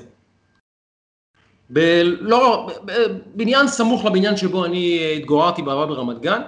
ב- 1.69 2.02
לא, 2.19 2.69
בבניין 2.86 3.67
סמוך 3.67 4.06
לבניין 4.06 4.38
שבו 4.38 4.65
אני 4.65 5.13
התגוררתי 5.17 5.62
בעבר 5.62 5.86
ברמת 5.86 6.21
גן, 6.21 6.41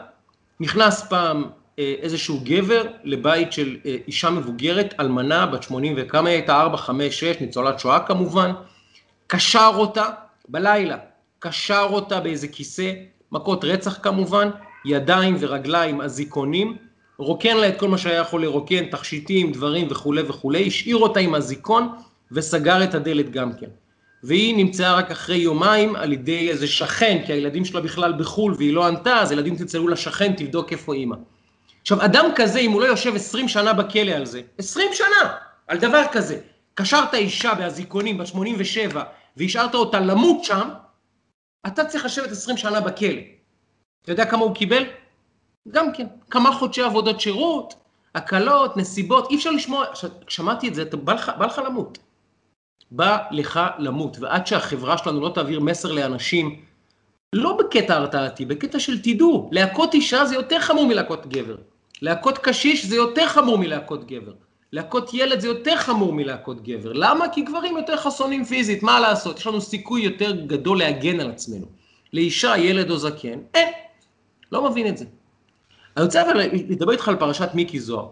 נכנס 0.59 1.07
פעם 1.09 1.43
אה, 1.43 1.62
איזשהו 1.77 2.39
גבר 2.43 2.83
לבית 3.03 3.51
של 3.51 3.77
אה, 3.85 3.95
אישה 4.07 4.29
מבוגרת, 4.29 4.93
אלמנה, 4.99 5.45
בת 5.45 5.63
80 5.63 5.93
וכמה 5.97 6.29
היא 6.29 6.35
הייתה, 6.35 6.61
4, 6.61 6.77
5, 6.77 7.19
6, 7.19 7.35
ניצולת 7.41 7.79
שואה 7.79 7.99
כמובן, 7.99 8.51
קשר 9.27 9.71
אותה 9.75 10.09
בלילה, 10.47 10.97
קשר 11.39 11.87
אותה 11.89 12.19
באיזה 12.19 12.47
כיסא, 12.47 12.91
מכות 13.31 13.65
רצח 13.65 13.99
כמובן, 14.01 14.49
ידיים 14.85 15.37
ורגליים, 15.39 16.01
אזיקונים, 16.01 16.77
רוקן 17.17 17.57
לה 17.57 17.69
את 17.69 17.79
כל 17.79 17.87
מה 17.87 17.97
שהיה 17.97 18.19
יכול 18.19 18.41
לרוקן, 18.41 18.85
תכשיטים, 18.85 19.51
דברים 19.51 19.87
וכולי 19.89 20.21
וכולי, 20.21 20.67
השאיר 20.67 20.97
אותה 20.97 21.19
עם 21.19 21.35
אזיקון 21.35 21.89
וסגר 22.31 22.83
את 22.83 22.95
הדלת 22.95 23.31
גם 23.31 23.53
כן. 23.53 23.67
והיא 24.23 24.55
נמצאה 24.57 24.95
רק 24.95 25.11
אחרי 25.11 25.37
יומיים 25.37 25.95
על 25.95 26.13
ידי 26.13 26.49
איזה 26.49 26.67
שכן, 26.67 27.21
כי 27.25 27.33
הילדים 27.33 27.65
שלה 27.65 27.81
בכלל 27.81 28.13
בחו"ל 28.13 28.53
והיא 28.57 28.73
לא 28.73 28.87
ענתה, 28.87 29.19
אז 29.19 29.31
ילדים 29.31 29.55
צלצלו 29.55 29.87
לשכן, 29.87 30.33
תבדוק 30.33 30.71
איפה 30.71 30.93
אימא. 30.93 31.15
עכשיו, 31.83 32.05
אדם 32.05 32.25
כזה, 32.35 32.59
אם 32.59 32.71
הוא 32.71 32.81
לא 32.81 32.85
יושב 32.85 33.15
20 33.15 33.47
שנה 33.47 33.73
בכלא 33.73 34.11
על 34.11 34.25
זה, 34.25 34.41
20 34.57 34.89
שנה 34.93 35.37
על 35.67 35.77
דבר 35.77 36.03
כזה, 36.11 36.39
קשרת 36.73 37.13
אישה 37.13 37.53
באזיקונים 37.53 38.17
בת 38.17 38.27
87 38.27 39.03
והשארת 39.37 39.75
אותה 39.75 39.99
למות 39.99 40.43
שם, 40.43 40.69
אתה 41.67 41.85
צריך 41.85 42.05
לשבת 42.05 42.31
20 42.31 42.57
שנה 42.57 42.81
בכלא. 42.81 43.21
אתה 44.01 44.11
יודע 44.11 44.25
כמה 44.25 44.41
הוא 44.41 44.55
קיבל? 44.55 44.83
גם 45.71 45.93
כן, 45.93 46.07
כמה 46.29 46.51
חודשי 46.51 46.81
עבודות 46.81 47.21
שירות, 47.21 47.73
הקלות, 48.15 48.77
נסיבות, 48.77 49.29
אי 49.29 49.35
אפשר 49.35 49.51
לשמוע, 49.51 49.85
שמעתי 50.27 50.67
את 50.67 50.75
זה, 50.75 50.81
אתה 50.81 50.97
בא 50.97 51.13
לך, 51.13 51.31
בא 51.37 51.45
לך 51.45 51.61
למות. 51.65 51.97
בא 52.91 53.17
לך 53.31 53.59
למות, 53.79 54.17
ועד 54.19 54.47
שהחברה 54.47 54.97
שלנו 54.97 55.21
לא 55.21 55.31
תעביר 55.35 55.59
מסר 55.59 55.91
לאנשים, 55.91 56.65
לא 57.33 57.57
בקטע 57.57 57.95
הרתעתי, 57.95 58.45
בקטע 58.45 58.79
של 58.79 59.01
תדעו, 59.01 59.49
להכות 59.51 59.93
אישה 59.93 60.25
זה 60.25 60.35
יותר 60.35 60.59
חמור 60.59 60.85
מלהכות 60.85 61.27
גבר. 61.27 61.55
להכות 62.01 62.37
קשיש 62.37 62.85
זה 62.85 62.95
יותר 62.95 63.27
חמור 63.27 63.57
מלהכות 63.57 64.07
גבר. 64.07 64.33
להכות 64.71 65.13
ילד 65.13 65.39
זה 65.39 65.47
יותר 65.47 65.75
חמור 65.75 66.13
מלהכות 66.13 66.63
גבר. 66.63 66.93
למה? 66.93 67.29
כי 67.29 67.41
גברים 67.41 67.77
יותר 67.77 67.97
חסונים 67.97 68.45
פיזית, 68.45 68.83
מה 68.83 68.99
לעשות? 68.99 69.39
יש 69.39 69.47
לנו 69.47 69.61
סיכוי 69.61 70.01
יותר 70.01 70.31
גדול 70.31 70.79
להגן 70.79 71.19
על 71.19 71.29
עצמנו. 71.29 71.65
לאישה, 72.13 72.57
ילד 72.57 72.89
או 72.89 72.97
זקן, 72.97 73.39
אין. 73.53 73.69
לא 74.51 74.69
מבין 74.69 74.87
את 74.87 74.97
זה. 74.97 75.05
אני 75.97 76.05
רוצה 76.05 76.21
אבל 76.21 76.39
לדבר 76.39 76.91
איתך 76.91 77.07
על 77.07 77.15
פרשת 77.15 77.49
מיקי 77.53 77.79
זוהר. 77.79 78.07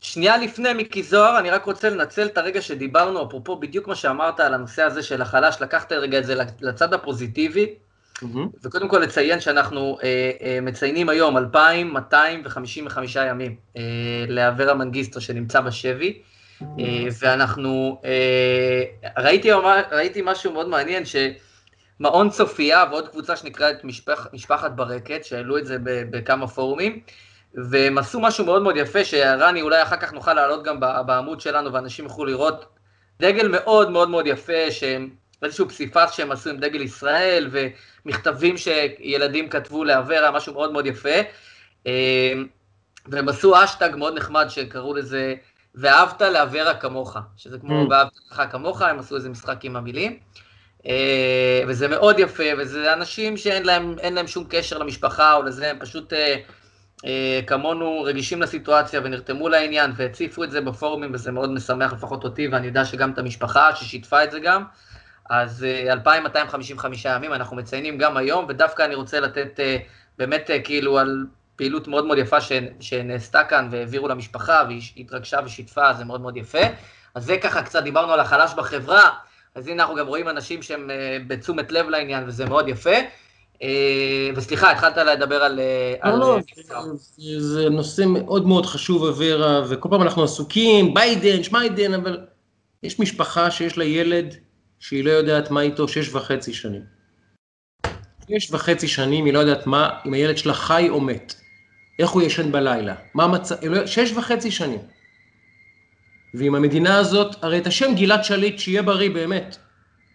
שנייה 0.00 0.36
לפני 0.36 0.72
מיקי 0.72 1.02
זוהר, 1.02 1.38
אני 1.38 1.50
רק 1.50 1.64
רוצה 1.64 1.90
לנצל 1.90 2.26
את 2.26 2.38
הרגע 2.38 2.62
שדיברנו, 2.62 3.26
אפרופו 3.26 3.56
בדיוק 3.56 3.88
מה 3.88 3.94
שאמרת 3.94 4.40
על 4.40 4.54
הנושא 4.54 4.82
הזה 4.82 5.02
של 5.02 5.22
החלש, 5.22 5.56
לקחת 5.60 5.92
רגע 5.92 6.18
את 6.18 6.26
זה 6.26 6.34
לצד 6.60 6.94
הפוזיטיבי. 6.94 7.74
וקודם 8.62 8.88
כל 8.88 8.98
לציין 8.98 9.40
שאנחנו 9.40 9.98
אה, 10.02 10.30
אה, 10.42 10.58
מציינים 10.62 11.08
היום 11.08 11.36
2,255 11.36 13.16
ימים 13.16 13.56
אה, 13.76 13.82
לאברה 14.28 14.74
מנגיסטו 14.74 15.20
שנמצא 15.20 15.60
בשבי, 15.60 16.22
mm-hmm. 16.22 16.64
אה, 16.80 17.06
ואנחנו, 17.20 18.00
אה, 18.04 18.82
ראיתי, 19.18 19.48
ראיתי 19.92 20.22
משהו 20.24 20.52
מאוד 20.52 20.68
מעניין, 20.68 21.02
שמעון 21.04 22.30
צופיה 22.30 22.84
ועוד 22.90 23.08
קבוצה 23.08 23.36
שנקראת 23.36 23.84
משפח, 23.84 24.26
משפחת 24.32 24.70
ברקת, 24.70 25.24
שהעלו 25.24 25.58
את 25.58 25.66
זה 25.66 25.76
בכמה 25.84 26.46
פורומים, 26.46 27.00
והם 27.54 27.98
עשו 27.98 28.20
משהו 28.20 28.44
מאוד 28.44 28.62
מאוד 28.62 28.76
יפה, 28.76 29.04
שרני 29.04 29.62
אולי 29.62 29.82
אחר 29.82 29.96
כך 29.96 30.12
נוכל 30.12 30.34
להעלות 30.34 30.64
גם 30.64 30.80
בעמוד 30.80 31.40
שלנו, 31.40 31.72
ואנשים 31.72 32.04
יוכלו 32.04 32.24
לראות 32.24 32.64
דגל 33.20 33.48
מאוד 33.48 33.90
מאוד 33.90 34.10
מאוד 34.10 34.26
יפה, 34.26 34.70
שהם 34.70 35.10
איזשהו 35.44 35.68
פסיפס 35.68 36.10
שהם 36.12 36.32
עשו 36.32 36.50
עם 36.50 36.56
דגל 36.56 36.80
ישראל, 36.80 37.50
ומכתבים 37.50 38.54
שילדים 38.56 39.48
כתבו 39.48 39.84
לאברה, 39.84 40.30
משהו 40.30 40.52
מאוד 40.52 40.72
מאוד 40.72 40.86
יפה. 40.86 41.20
אה, 41.86 42.32
והם 43.06 43.28
עשו 43.28 43.64
אשטג 43.64 43.90
מאוד 43.96 44.16
נחמד 44.16 44.46
שקראו 44.48 44.94
לזה, 44.94 45.34
ואהבת 45.74 46.22
לאברה 46.22 46.74
כמוך, 46.74 47.16
שזה 47.36 47.58
כמו 47.58 47.82
mm. 47.82 47.90
ואהבת 47.90 48.12
לך 48.30 48.42
כמוך, 48.50 48.82
הם 48.82 48.98
עשו 48.98 49.16
איזה 49.16 49.28
משחק 49.28 49.64
עם 49.64 49.76
המילים. 49.76 50.18
אה, 50.86 51.62
וזה 51.68 51.88
מאוד 51.88 52.18
יפה, 52.18 52.44
וזה 52.58 52.92
אנשים 52.92 53.36
שאין 53.36 53.62
להם, 53.62 53.96
להם 54.12 54.26
שום 54.26 54.44
קשר 54.48 54.78
למשפחה 54.78 55.34
או 55.34 55.42
לזה, 55.42 55.70
הם 55.70 55.78
פשוט 55.78 56.12
אה, 56.12 56.36
אה, 57.04 57.40
כמונו 57.46 58.02
רגישים 58.02 58.42
לסיטואציה 58.42 59.00
ונרתמו 59.04 59.48
לעניין 59.48 59.92
והציפו 59.96 60.44
את 60.44 60.50
זה 60.50 60.60
בפורומים 60.60 61.10
וזה 61.14 61.32
מאוד 61.32 61.50
משמח 61.50 61.92
לפחות 61.92 62.24
אותי 62.24 62.48
ואני 62.48 62.66
יודע 62.66 62.84
שגם 62.84 63.10
את 63.10 63.18
המשפחה 63.18 63.76
ששיתפה 63.76 64.24
את 64.24 64.30
זה 64.30 64.40
גם. 64.40 64.64
אז 65.32 65.66
2,255 65.88 67.06
אה, 67.06 67.14
ימים 67.14 67.32
אנחנו 67.32 67.56
מציינים 67.56 67.98
גם 67.98 68.16
היום 68.16 68.44
ודווקא 68.48 68.82
אני 68.82 68.94
רוצה 68.94 69.20
לתת 69.20 69.60
אה, 69.60 69.76
באמת 70.18 70.50
כאילו 70.64 70.98
על 70.98 71.26
פעילות 71.56 71.88
מאוד 71.88 72.06
מאוד 72.06 72.18
יפה 72.18 72.36
שנעשתה 72.80 73.44
כאן 73.44 73.68
והעבירו 73.70 74.08
למשפחה 74.08 74.62
והיא 74.66 74.82
התרגשה 74.96 75.38
ושיתפה, 75.44 75.92
זה 75.92 76.04
מאוד 76.04 76.20
מאוד 76.20 76.36
יפה. 76.36 76.58
אז 77.14 77.24
זה 77.24 77.36
ככה 77.36 77.62
קצת 77.62 77.82
דיברנו 77.82 78.12
על 78.12 78.20
החלש 78.20 78.54
בחברה, 78.56 79.10
אז 79.54 79.66
הנה 79.66 79.82
אנחנו 79.82 79.96
גם 79.96 80.06
רואים 80.06 80.28
אנשים 80.28 80.62
שהם 80.62 80.90
בתשומת 81.26 81.72
לב 81.72 81.88
לעניין 81.88 82.24
וזה 82.26 82.46
מאוד 82.46 82.68
יפה. 82.68 82.96
אה, 83.62 84.30
וסליחה, 84.36 84.70
התחלת 84.70 84.96
לדבר 84.96 85.42
על... 85.42 85.60
אה, 86.04 86.10
לא, 86.10 86.18
לא, 86.18 86.38
זה 87.38 87.68
נושא 87.70 88.02
מאוד 88.06 88.46
מאוד 88.46 88.66
חשוב, 88.66 89.04
אברה, 89.04 89.62
וכל 89.68 89.88
פעם 89.90 90.02
אנחנו 90.02 90.24
עסוקים, 90.24 90.94
ביידן, 90.94 91.42
שמיידן, 91.42 91.94
אבל 91.94 92.20
יש 92.82 93.00
משפחה 93.00 93.50
שיש 93.50 93.78
לה 93.78 93.84
ילד 93.84 94.34
שהיא 94.82 95.04
לא 95.04 95.10
יודעת 95.10 95.50
מה 95.50 95.60
איתו 95.60 95.88
שש 95.88 96.14
וחצי 96.14 96.52
שנים. 96.54 96.82
שש 98.30 98.50
וחצי 98.50 98.88
שנים 98.88 99.24
היא 99.24 99.34
לא 99.34 99.38
יודעת 99.38 99.66
מה, 99.66 99.90
אם 100.06 100.14
הילד 100.14 100.36
שלה 100.36 100.54
חי 100.54 100.88
או 100.88 101.00
מת. 101.00 101.34
איך 101.98 102.10
הוא 102.10 102.22
ישן 102.22 102.52
בלילה, 102.52 102.94
מה 103.14 103.24
המצב, 103.24 103.54
שש 103.86 104.12
וחצי 104.12 104.50
שנים. 104.50 104.78
ועם 106.34 106.54
המדינה 106.54 106.98
הזאת, 106.98 107.44
הרי 107.44 107.58
את 107.58 107.66
השם 107.66 107.94
גלעד 107.94 108.24
שליט, 108.24 108.58
שיהיה 108.58 108.82
בריא 108.82 109.10
באמת. 109.10 109.56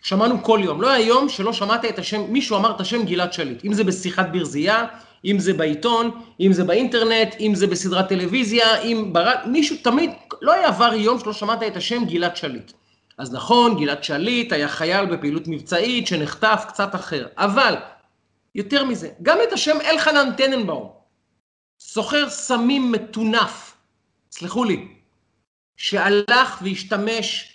שמענו 0.01 0.43
כל 0.43 0.59
יום. 0.63 0.81
לא 0.81 0.89
היה 0.89 1.07
יום 1.07 1.29
שלא 1.29 1.53
שמעת 1.53 1.85
את 1.85 1.99
השם, 1.99 2.21
מישהו 2.29 2.57
אמר 2.57 2.71
את 2.75 2.81
השם 2.81 3.05
גלעד 3.05 3.33
שליט. 3.33 3.65
אם 3.65 3.73
זה 3.73 3.83
בשיחת 3.83 4.27
ברזייה, 4.31 4.85
אם 5.25 5.39
זה 5.39 5.53
בעיתון, 5.53 6.21
אם 6.39 6.53
זה 6.53 6.63
באינטרנט, 6.63 7.35
אם 7.39 7.55
זה 7.55 7.67
בסדרת 7.67 8.09
טלוויזיה, 8.09 8.81
אם 8.81 9.09
ברק, 9.11 9.39
מישהו 9.45 9.75
תמיד, 9.83 10.09
לא 10.41 10.53
היה 10.53 10.67
עבר 10.67 10.93
יום 10.93 11.19
שלא 11.19 11.33
שמעת 11.33 11.63
את 11.63 11.77
השם 11.77 12.05
גלעד 12.05 12.35
שליט. 12.35 12.71
אז 13.17 13.33
נכון, 13.33 13.77
גלעד 13.79 14.03
שליט 14.03 14.51
היה 14.51 14.67
חייל 14.67 15.05
בפעילות 15.05 15.43
מבצעית 15.47 16.07
שנחטף 16.07 16.65
קצת 16.67 16.95
אחר, 16.95 17.27
אבל 17.37 17.75
יותר 18.55 18.83
מזה, 18.85 19.09
גם 19.21 19.37
את 19.47 19.53
השם 19.53 19.77
אלחנן 19.81 20.35
טננבאום, 20.37 20.91
סוחר 21.79 22.29
סמים 22.29 22.91
מטונף, 22.91 23.77
סלחו 24.31 24.63
לי, 24.63 24.87
שהלך 25.77 26.61
והשתמש 26.61 27.53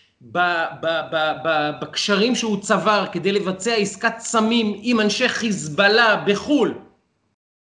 בקשרים 1.80 2.34
שהוא 2.34 2.60
צבר 2.60 3.06
כדי 3.12 3.32
לבצע 3.32 3.74
עסקת 3.74 4.18
סמים 4.18 4.80
עם 4.82 5.00
אנשי 5.00 5.28
חיזבאללה 5.28 6.24
בחו"ל. 6.26 6.78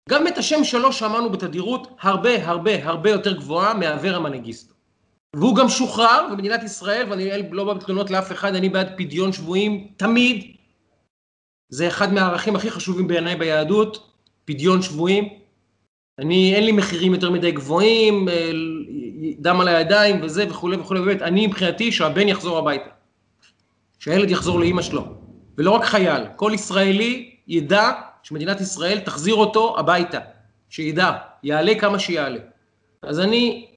גם 0.10 0.28
את 0.28 0.38
השם 0.38 0.64
שלו 0.64 0.94
שמענו 0.94 1.30
בתדירות 1.30 1.98
הרבה 2.02 2.46
הרבה 2.48 2.86
הרבה 2.86 3.10
יותר 3.10 3.34
גבוהה 3.34 3.74
מאברה 3.74 4.20
מנגיסטו. 4.20 4.73
והוא 5.36 5.56
גם 5.56 5.70
שוחרר 5.70 6.28
במדינת 6.32 6.64
ישראל, 6.64 7.10
ואני 7.10 7.30
לא 7.52 7.64
בא 7.64 7.74
בתלונות 7.74 8.12
לאף 8.12 8.32
אחד, 8.32 8.56
אני 8.56 8.70
בעד 8.70 8.94
פדיון 8.98 9.34
שבויים 9.34 9.88
תמיד. 9.98 10.56
זה 11.70 11.88
אחד 11.88 12.14
מהערכים 12.14 12.56
הכי 12.56 12.72
חשובים 12.72 13.08
בעיניי 13.08 13.36
ביהדות, 13.36 14.12
פדיון 14.46 14.82
שבויים. 14.82 15.30
אני, 16.20 16.56
אין 16.56 16.66
לי 16.66 16.72
מחירים 16.72 17.14
יותר 17.14 17.32
מדי 17.32 17.52
גבוהים, 17.52 18.30
אה, 18.30 18.52
דם 19.40 19.62
על 19.62 19.68
הידיים 19.68 20.20
וזה 20.24 20.46
וכולי 20.50 20.78
וכולי, 20.78 21.02
באמת, 21.02 21.22
אני 21.22 21.48
מבחינתי 21.48 21.92
שהבן 21.92 22.28
יחזור 22.28 22.58
הביתה. 22.58 22.90
שהילד 24.00 24.32
יחזור 24.32 24.60
לאימא 24.60 24.82
שלו. 24.82 25.06
ולא 25.58 25.72
רק 25.72 25.86
חייל, 25.86 26.24
כל 26.36 26.52
ישראלי 26.56 27.36
ידע 27.48 27.92
שמדינת 28.24 28.62
ישראל 28.62 29.00
תחזיר 29.00 29.36
אותו 29.36 29.80
הביתה. 29.80 30.20
שידע, 30.70 31.12
יעלה 31.44 31.80
כמה 31.80 32.00
שיעלה. 32.00 32.40
אז 33.02 33.20
אני 33.20 33.73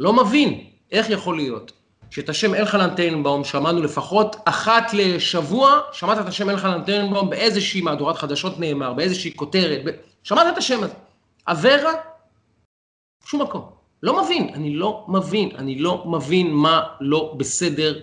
לא 0.00 0.12
מבין 0.12 0.64
איך 0.92 1.10
יכול 1.10 1.36
להיות 1.36 1.72
שאת 2.10 2.28
השם 2.28 2.54
אלחנן 2.54 2.94
טננבאום 2.94 3.44
שמענו 3.44 3.82
לפחות 3.82 4.36
אחת 4.44 4.92
לשבוע, 4.92 5.80
שמעת 5.92 6.18
את 6.18 6.26
השם 6.26 6.50
אלחנן 6.50 6.84
טננבאום 6.84 7.30
באיזושהי 7.30 7.80
מהדורת 7.80 8.16
חדשות 8.16 8.58
נאמר, 8.58 8.92
באיזושהי 8.92 9.36
כותרת, 9.36 9.80
ב... 9.84 9.90
שמעת 10.22 10.52
את 10.52 10.58
השם 10.58 10.82
הזה. 10.82 10.94
אברה, 11.46 11.92
שום 13.24 13.42
מקום. 13.42 13.70
לא 14.02 14.22
מבין, 14.22 14.54
אני 14.54 14.74
לא 14.74 15.04
מבין, 15.08 15.50
אני 15.56 15.78
לא 15.78 16.04
מבין 16.06 16.52
מה 16.52 16.82
לא 17.00 17.34
בסדר, 17.36 18.00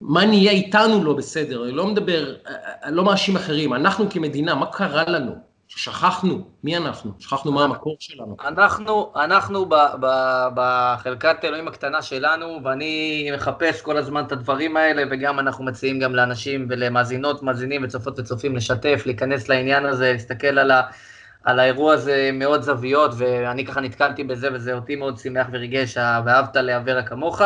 מה 0.00 0.26
נהיה 0.26 0.52
איתנו 0.52 1.04
לא 1.04 1.12
בסדר, 1.12 1.64
אני 1.64 1.72
לא 1.72 1.86
מדבר, 1.86 2.34
אני 2.82 2.96
לא 2.96 3.04
מאשים 3.04 3.36
אחרים, 3.36 3.74
אנחנו 3.74 4.10
כמדינה, 4.10 4.54
מה 4.54 4.66
קרה 4.66 5.04
לנו? 5.04 5.51
ששכחנו, 5.76 6.48
מי 6.64 6.76
אנחנו? 6.76 7.12
שכחנו 7.18 7.52
מה 7.52 7.64
המקור 7.64 7.96
שלנו. 7.98 8.36
אנחנו, 8.44 9.12
אנחנו 9.16 9.66
בחלקת 10.54 11.44
אלוהים 11.44 11.68
הקטנה 11.68 12.02
שלנו, 12.02 12.60
ואני 12.64 13.30
מחפש 13.34 13.82
כל 13.82 13.96
הזמן 13.96 14.24
את 14.24 14.32
הדברים 14.32 14.76
האלה, 14.76 15.02
וגם 15.10 15.38
אנחנו 15.38 15.64
מציעים 15.64 15.98
גם 15.98 16.14
לאנשים 16.14 16.66
ולמאזינות, 16.70 17.42
מאזינים 17.42 17.84
וצופות 17.84 18.18
וצופים 18.18 18.56
לשתף, 18.56 19.02
להיכנס 19.06 19.48
לעניין 19.48 19.86
הזה, 19.86 20.12
להסתכל 20.12 20.58
על 20.58 20.70
ה... 20.70 20.82
על 21.44 21.58
האירוע 21.58 21.94
הזה 21.94 22.30
מאוד 22.32 22.62
זוויות, 22.62 23.10
ואני 23.16 23.66
ככה 23.66 23.80
נתקלתי 23.80 24.24
בזה, 24.24 24.48
וזה 24.54 24.74
אותי 24.74 24.96
מאוד 24.96 25.18
שימח 25.18 25.46
וריגש, 25.52 25.96
ואהבת 25.96 26.56
לאברה 26.56 27.02
כמוך. 27.02 27.42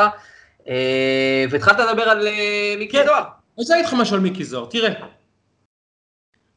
אה, 0.68 1.44
והתחלת 1.50 1.78
לדבר 1.78 2.02
על 2.02 2.26
אה, 2.26 2.74
מיקי 2.78 2.98
כן. 2.98 3.04
זוהר. 3.06 3.22
אני 3.22 3.28
רוצה 3.56 3.74
להגיד 3.74 3.86
לך 3.86 3.94
משהו 3.94 4.16
על 4.16 4.22
מיקי 4.22 4.44
זוהר, 4.44 4.66
תראה. 4.66 5.15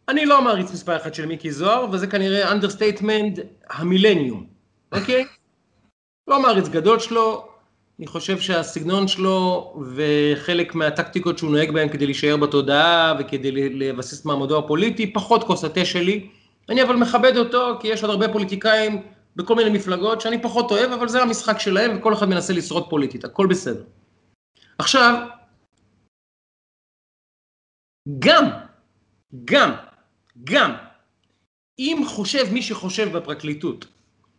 אני 0.09 0.25
לא 0.25 0.41
מעריץ 0.41 0.71
מספר 0.71 0.97
אחד 0.97 1.13
של 1.13 1.25
מיקי 1.25 1.51
זוהר, 1.51 1.85
וזה 1.91 2.07
כנראה 2.07 2.51
understatement 2.51 3.39
המילניום, 3.69 4.47
אוקיי? 4.91 5.25
לא 6.27 6.41
מעריץ 6.41 6.67
גדול 6.67 6.99
שלו, 6.99 7.47
אני 7.99 8.07
חושב 8.07 8.39
שהסגנון 8.39 9.07
שלו 9.07 9.73
וחלק 9.95 10.75
מהטקטיקות 10.75 11.37
שהוא 11.37 11.51
נוהג 11.51 11.71
בהן 11.71 11.89
כדי 11.89 12.05
להישאר 12.05 12.37
בתודעה 12.37 13.13
וכדי 13.19 13.51
לבסס 13.69 14.25
מעמדו 14.25 14.57
הפוליטי, 14.57 15.13
פחות 15.13 15.43
כוס 15.43 15.63
התה 15.63 15.85
שלי. 15.85 16.29
אני 16.69 16.83
אבל 16.83 16.95
מכבד 16.95 17.37
אותו, 17.37 17.77
כי 17.79 17.87
יש 17.87 18.03
עוד 18.03 18.11
הרבה 18.11 18.33
פוליטיקאים 18.33 19.01
בכל 19.35 19.55
מיני 19.55 19.69
מפלגות 19.69 20.21
שאני 20.21 20.41
פחות 20.41 20.71
אוהב, 20.71 20.91
אבל 20.91 21.07
זה 21.07 21.21
המשחק 21.21 21.59
שלהם, 21.59 21.97
וכל 21.97 22.13
אחד 22.13 22.29
מנסה 22.29 22.53
לשרוד 22.53 22.89
פוליטית, 22.89 23.25
הכל 23.25 23.47
בסדר. 23.47 23.83
עכשיו, 24.77 25.27
גם, 28.19 28.45
גם, 29.45 29.71
גם, 30.43 30.71
אם 31.79 32.03
חושב 32.07 32.53
מי 32.53 32.61
שחושב 32.61 33.17
בפרקליטות, 33.17 33.85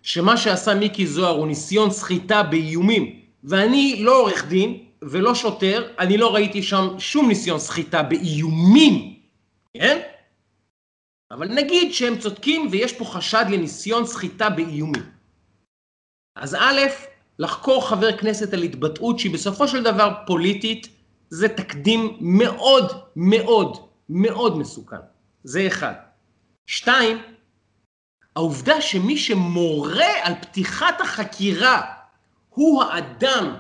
שמה 0.03 0.37
שעשה 0.37 0.75
מיקי 0.75 1.07
זוהר 1.07 1.37
הוא 1.37 1.47
ניסיון 1.47 1.91
סחיטה 1.91 2.43
באיומים, 2.43 3.21
ואני 3.45 4.03
לא 4.03 4.21
עורך 4.21 4.45
דין, 4.45 4.85
ולא 5.03 5.35
שוטר, 5.35 5.93
אני 5.99 6.19
לא 6.19 6.35
ראיתי 6.35 6.63
שם 6.63 6.89
שום 6.99 7.29
ניסיון 7.29 7.59
סחיטה 7.59 8.03
באיומים, 8.03 9.15
כן? 9.77 10.01
אבל 11.31 11.49
נגיד 11.49 11.93
שהם 11.93 12.19
צודקים 12.19 12.69
ויש 12.71 12.93
פה 12.93 13.05
חשד 13.05 13.45
לניסיון 13.51 14.07
סחיטה 14.07 14.51
באיומים. 14.51 15.03
אז 16.37 16.55
א', 16.55 16.81
לחקור 17.39 17.89
חבר 17.89 18.17
כנסת 18.19 18.55
על 18.55 18.63
התבטאות 18.63 19.19
שהיא 19.19 19.33
בסופו 19.33 19.69
של 19.69 19.83
דבר 19.83 20.13
פוליטית, 20.27 20.89
זה 21.31 21.49
תקדים 21.49 22.17
מאוד 22.21 22.93
מאוד 23.17 23.77
מאוד 24.09 24.59
מסוכן. 24.59 24.97
זה 25.45 25.67
אחד. 25.67 25.95
שתיים, 26.67 27.19
העובדה 28.37 28.81
שמי 28.81 29.17
שמורה 29.17 30.13
על 30.23 30.35
פתיחת 30.41 31.01
החקירה 31.01 31.83
הוא 32.49 32.83
האדם 32.83 33.55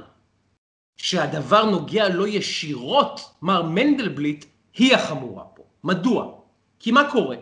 שהדבר 0.97 1.64
נוגע 1.64 2.09
לו 2.09 2.27
ישירות, 2.27 3.21
מר 3.43 3.62
מנדלבליט, 3.62 4.45
היא 4.75 4.95
החמורה 4.95 5.45
פה. 5.45 5.62
מדוע? 5.85 6.33
כי 6.79 6.90
מה 6.90 7.11
קורה? 7.11 7.37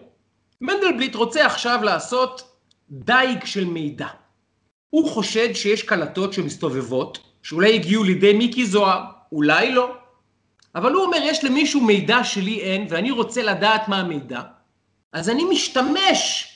מנדלבליט 0.60 1.14
רוצה 1.14 1.46
עכשיו 1.46 1.80
לעשות 1.82 2.58
דייג 2.90 3.44
של 3.44 3.64
מידע. 3.64 4.08
הוא 4.90 5.10
חושד 5.10 5.52
שיש 5.54 5.82
קלטות 5.82 6.32
שמסתובבות, 6.32 7.18
שאולי 7.42 7.74
הגיעו 7.74 8.04
לידי 8.04 8.32
מיקי 8.32 8.66
זוהר, 8.66 9.04
אולי 9.32 9.72
לא. 9.72 9.97
אבל 10.74 10.92
הוא 10.92 11.04
אומר, 11.04 11.18
יש 11.22 11.44
למישהו 11.44 11.80
מידע 11.80 12.24
שלי 12.24 12.60
אין, 12.60 12.86
ואני 12.88 13.10
רוצה 13.10 13.42
לדעת 13.42 13.88
מה 13.88 14.00
המידע, 14.00 14.40
אז 15.12 15.30
אני 15.30 15.44
משתמש 15.44 16.52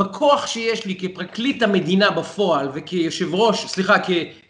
בכוח 0.00 0.46
שיש 0.46 0.86
לי 0.86 0.96
כפרקליט 0.98 1.62
המדינה 1.62 2.10
בפועל 2.10 2.68
וכיושב 2.74 3.34
ראש, 3.34 3.66
סליחה, 3.66 3.94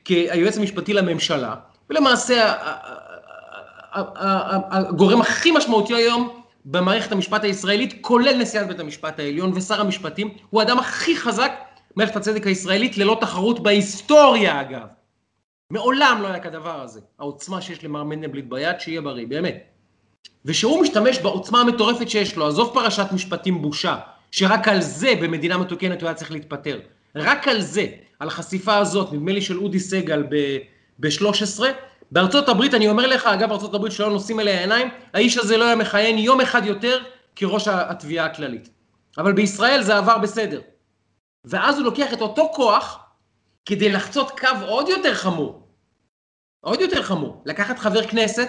כהיועץ 0.04 0.58
המשפטי 0.58 0.92
לממשלה, 0.92 1.54
ולמעשה 1.90 2.54
הגורם 4.70 5.20
הכי 5.20 5.50
משמעותי 5.50 5.94
היום 5.94 6.42
במערכת 6.64 7.12
המשפט 7.12 7.44
הישראלית, 7.44 7.94
כולל 8.00 8.36
נשיאת 8.36 8.68
בית 8.68 8.80
המשפט 8.80 9.18
העליון 9.18 9.52
ושר 9.54 9.80
המשפטים, 9.80 10.30
הוא 10.50 10.60
האדם 10.60 10.78
הכי 10.78 11.16
חזק 11.16 11.52
במערכת 11.96 12.16
הצדק 12.16 12.46
הישראלית, 12.46 12.98
ללא 12.98 13.16
תחרות 13.20 13.62
בהיסטוריה 13.62 14.60
אגב. 14.60 14.95
מעולם 15.70 16.18
לא 16.22 16.29
היה 16.29 16.40
כדבר 16.40 16.81
הזה, 16.81 17.00
העוצמה 17.18 17.61
שיש 17.61 17.85
למר 17.85 18.05
מנדלבליט 18.05 18.44
ביד, 18.48 18.81
שיהיה 18.81 19.00
בריא, 19.00 19.26
באמת. 19.26 19.64
ושהוא 20.44 20.83
משתמש 20.83 21.18
בעוצמה 21.18 21.61
המטורפת 21.61 22.09
שיש 22.09 22.37
לו, 22.37 22.46
עזוב 22.46 22.70
פרשת 22.74 23.07
משפטים 23.12 23.62
בושה, 23.62 23.96
שרק 24.31 24.68
על 24.68 24.81
זה 24.81 25.12
במדינה 25.22 25.59
מתוקנת 25.59 26.00
הוא 26.00 26.09
היה 26.09 26.14
צריך 26.14 26.31
להתפטר. 26.31 26.81
רק 27.16 27.48
על 27.48 27.61
זה, 27.61 27.87
על 28.18 28.29
החשיפה 28.29 28.76
הזאת, 28.76 29.12
נדמה 29.12 29.33
לי 29.33 29.42
של 29.42 29.59
אודי 29.59 29.81
סגל 29.81 30.24
ב-13, 31.00 31.62
בארצות 32.11 32.48
הברית, 32.48 32.74
אני 32.74 32.88
אומר 32.88 33.07
לך, 33.07 33.26
אגב, 33.26 33.52
ארצות 33.52 33.74
הברית 33.74 33.92
שלא 33.92 34.11
נושאים 34.11 34.40
אליה 34.40 34.61
עיניים, 34.61 34.88
האיש 35.14 35.38
הזה 35.38 35.57
לא 35.57 35.64
היה 35.64 35.76
מכהן 35.76 36.18
יום 36.18 36.40
אחד 36.40 36.66
יותר 36.66 36.98
כראש 37.37 37.68
התביעה 37.68 38.26
הכללית. 38.26 38.68
אבל 39.18 39.33
בישראל 39.33 39.83
זה 39.83 39.96
עבר 39.96 40.18
בסדר. 40.18 40.61
ואז 41.44 41.79
הוא 41.79 41.85
לוקח 41.85 42.12
את 42.12 42.20
אותו 42.20 42.50
כוח 42.55 43.05
כדי 43.66 43.88
לחצות 43.88 44.40
קו 44.40 44.48
עוד 44.66 44.88
יותר 44.88 45.14
חמור. 45.14 45.62
עוד 46.61 46.81
יותר 46.81 47.02
חמור. 47.02 47.42
לקחת 47.46 47.79
חבר 47.79 48.07
כנסת, 48.07 48.48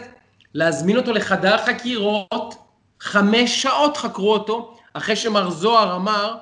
להזמין 0.53 0.97
אותו 0.97 1.13
לחדר 1.13 1.58
חקירות, 1.58 2.56
חמש 2.99 3.62
שעות 3.62 3.97
חקרו 3.97 4.34
אותו, 4.34 4.77
אחרי 4.93 5.15
שמר 5.15 5.49
זוהר 5.49 5.95
אמר, 5.95 6.36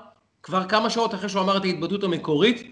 כבר 0.43 0.65
כמה 0.65 0.89
שעות 0.89 1.13
אחרי 1.13 1.29
שהוא 1.29 1.41
אמר 1.41 1.57
את 1.57 1.63
ההתבטאות 1.63 2.03
המקורית, 2.03 2.63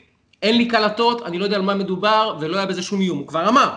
אין 0.41 0.57
לי 0.57 0.67
קלטות, 0.67 1.21
אני 1.21 1.39
לא 1.39 1.43
יודע 1.43 1.55
על 1.55 1.61
מה 1.61 1.75
מדובר, 1.75 2.37
ולא 2.39 2.57
היה 2.57 2.65
בזה 2.65 2.81
שום 2.81 3.01
איום, 3.01 3.17
הוא 3.17 3.27
כבר 3.27 3.49
אמר. 3.49 3.73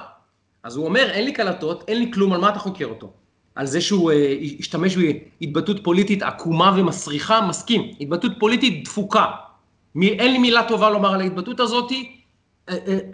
אז 0.63 0.77
הוא 0.77 0.85
אומר, 0.87 1.11
אין 1.11 1.25
לי 1.25 1.33
קלטות, 1.33 1.85
אין 1.89 1.99
לי 1.99 2.13
כלום, 2.13 2.33
על 2.33 2.41
מה 2.41 2.49
אתה 2.49 2.59
חוקר 2.59 2.87
אותו? 2.87 3.13
על 3.55 3.67
זה 3.67 3.81
שהוא 3.81 4.13
אה, 4.13 4.35
השתמש 4.59 4.97
בהתבטאות 4.97 5.85
פוליטית 5.85 6.23
עקומה 6.23 6.73
ומסריחה, 6.77 7.41
מסכים. 7.41 7.91
התבטאות 8.01 8.33
פוליטית 8.39 8.85
דפוקה. 8.85 9.27
מי, 9.95 10.09
אין 10.09 10.33
לי 10.33 10.39
מילה 10.39 10.69
טובה 10.69 10.91
לומר 10.91 11.15
על 11.15 11.21
ההתבטאות 11.21 11.61
הזאת, 11.61 11.93
אה, 11.93 11.97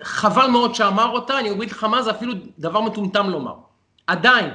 חבל 0.02 0.46
מאוד 0.46 0.74
שאמר 0.74 1.08
אותה, 1.08 1.38
אני 1.38 1.50
אגיד 1.50 1.70
לך 1.70 1.84
מה, 1.84 2.02
זה 2.02 2.10
אפילו 2.10 2.32
דבר 2.58 2.80
מטומטם 2.80 3.30
לומר. 3.30 3.54
עדיין 4.06 4.50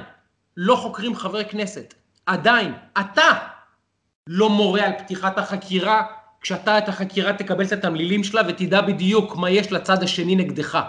לא 0.56 0.76
חוקרים 0.76 1.16
חברי 1.16 1.44
כנסת, 1.44 1.94
עדיין, 2.26 2.74
אתה 3.00 3.32
לא 4.26 4.50
מורה 4.50 4.86
על 4.86 4.92
פתיחת 4.98 5.38
החקירה, 5.38 6.02
כשאתה 6.40 6.78
את 6.78 6.88
החקירה 6.88 7.32
תקבל 7.32 7.64
את 7.64 7.72
התמלילים 7.72 8.24
שלה 8.24 8.42
ותדע 8.48 8.80
בדיוק 8.80 9.36
מה 9.36 9.50
יש 9.50 9.72
לצד 9.72 10.02
השני 10.02 10.36
נגדך. 10.36 10.80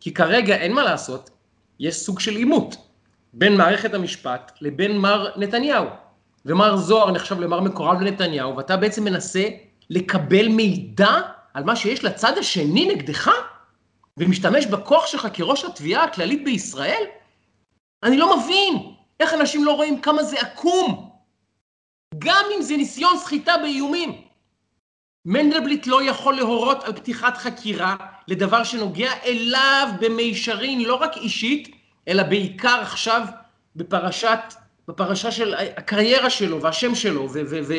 כי 0.00 0.14
כרגע 0.14 0.56
אין 0.56 0.72
מה 0.72 0.82
לעשות, 0.82 1.30
יש 1.80 1.96
סוג 1.96 2.20
של 2.20 2.36
עימות 2.36 2.76
בין 3.32 3.56
מערכת 3.56 3.94
המשפט 3.94 4.52
לבין 4.60 4.98
מר 4.98 5.28
נתניהו. 5.36 5.86
ומר 6.46 6.76
זוהר 6.76 7.10
נחשב 7.10 7.40
למר 7.40 7.60
מקורב 7.60 8.00
לנתניהו, 8.00 8.56
ואתה 8.56 8.76
בעצם 8.76 9.04
מנסה 9.04 9.48
לקבל 9.90 10.48
מידע 10.48 11.20
על 11.58 11.64
מה 11.64 11.76
שיש 11.76 12.04
לצד 12.04 12.38
השני 12.38 12.86
נגדך, 12.86 13.30
ומשתמש 14.16 14.66
בכוח 14.66 15.06
שלך 15.06 15.28
כראש 15.34 15.64
התביעה 15.64 16.04
הכללית 16.04 16.44
בישראל? 16.44 17.02
אני 18.02 18.16
לא 18.16 18.38
מבין 18.38 18.92
איך 19.20 19.34
אנשים 19.34 19.64
לא 19.64 19.72
רואים 19.72 20.00
כמה 20.00 20.22
זה 20.22 20.40
עקום. 20.40 21.10
גם 22.18 22.44
אם 22.56 22.62
זה 22.62 22.76
ניסיון 22.76 23.18
סחיטה 23.18 23.52
באיומים. 23.62 24.22
מנדלבליט 25.24 25.86
לא 25.86 26.02
יכול 26.02 26.36
להורות 26.36 26.84
על 26.84 26.92
פתיחת 26.92 27.36
חקירה 27.36 27.96
לדבר 28.28 28.64
שנוגע 28.64 29.10
אליו 29.24 29.88
במישרין, 30.00 30.80
לא 30.80 30.94
רק 30.94 31.16
אישית, 31.16 31.68
אלא 32.08 32.22
בעיקר 32.22 32.78
עכשיו 32.82 33.22
בפרשת, 33.76 34.54
בפרשה 34.88 35.30
של 35.30 35.54
הקריירה 35.54 36.30
שלו 36.30 36.62
והשם 36.62 36.94
שלו 36.94 37.28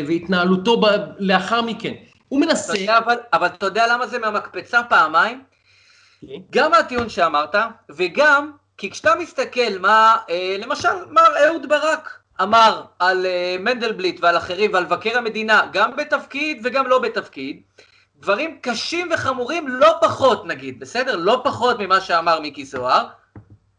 והתנהלותו 0.08 0.82
לאחר 1.20 1.62
מכן. 1.62 1.94
הוא 2.30 2.42
מנסה... 2.42 2.74
אתה 2.74 2.82
יודע, 2.82 2.98
אבל, 2.98 3.18
אבל 3.34 3.48
אתה 3.48 3.66
יודע 3.66 3.88
למה 3.88 4.08
זה 4.08 4.20
מהמקפצה 4.20 4.84
פעמיים? 4.84 5.44
Okay. 6.26 6.28
גם 6.50 6.74
הטיעון 6.74 7.10
שאמרת, 7.10 7.56
וגם 7.90 8.52
כי 8.78 8.92
כשאתה 8.92 9.16
מסתכל 9.16 9.78
מה, 9.80 10.18
אה, 10.30 10.56
למשל, 10.60 11.06
מר 11.10 11.46
אהוד 11.46 11.70
ברק 11.70 12.20
אמר 12.42 12.84
על 13.00 13.26
אה, 13.26 13.56
מנדלבליט 13.60 14.20
ועל 14.22 14.38
אחרים 14.38 14.74
ועל 14.74 14.84
מבקר 14.86 15.18
המדינה, 15.18 15.68
גם 15.72 15.96
בתפקיד 15.96 16.62
וגם 16.64 16.88
לא 16.88 17.00
בתפקיד, 17.00 17.62
דברים 18.20 18.58
קשים 18.62 19.10
וחמורים 19.12 19.68
לא 19.68 19.94
פחות 20.02 20.46
נגיד, 20.46 20.80
בסדר? 20.80 21.16
לא 21.16 21.42
פחות 21.44 21.80
ממה 21.80 22.02
שאמר 22.02 22.40
מיקי 22.40 22.66
זוהר. 22.66 23.06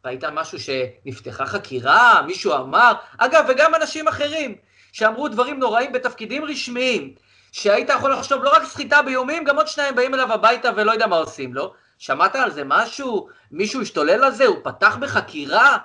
ראית 0.05 0.25
משהו 0.25 0.59
שנפתחה 0.61 1.47
חקירה, 1.47 2.23
מישהו 2.27 2.55
אמר, 2.55 2.93
אגב, 3.19 3.45
וגם 3.49 3.75
אנשים 3.75 4.09
אחרים 4.09 4.55
שאמרו 4.93 5.29
דברים 5.29 5.59
נוראים 5.59 5.93
בתפקידים 5.93 6.45
רשמיים, 6.45 7.15
שהיית 7.53 7.89
יכול 7.89 8.13
לחשוב 8.13 8.45
לא 8.45 8.51
רק 8.57 8.65
סחיטה 8.65 9.03
באיומים, 9.03 9.45
גם 9.45 9.57
עוד 9.57 9.69
שניים 9.69 9.95
באים 9.95 10.15
אליו 10.15 10.33
הביתה 10.33 10.71
ולא 10.77 10.93
יודע 10.93 11.07
מה 11.07 11.17
עושים 11.17 11.55
לו. 11.55 11.75
שמעת 11.99 12.37
על 12.37 12.51
זה 12.51 12.63
משהו? 12.65 13.29
מישהו 13.51 13.83
השתולל 13.83 14.25
על 14.25 14.33
זה? 14.33 14.47
הוא 14.47 14.57
פתח 14.63 14.97
בחקירה? 15.01 15.77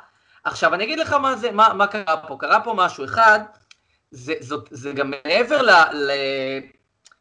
עכשיו, 0.44 0.74
אני 0.74 0.84
אגיד 0.84 1.00
לך 1.00 1.14
מה, 1.14 1.36
זה, 1.36 1.52
מה, 1.52 1.74
מה 1.74 1.88
קרה 1.88 2.18
פה. 2.18 2.38
קרה 2.40 2.60
פה 2.60 2.74
משהו. 2.74 3.06
אחד, 3.06 3.40
זה, 4.12 4.34
זאת, 4.40 4.68
זה 4.72 4.92
גם 4.92 5.12
מעבר 5.26 5.62
ל, 5.62 5.72
ל... 5.94 6.12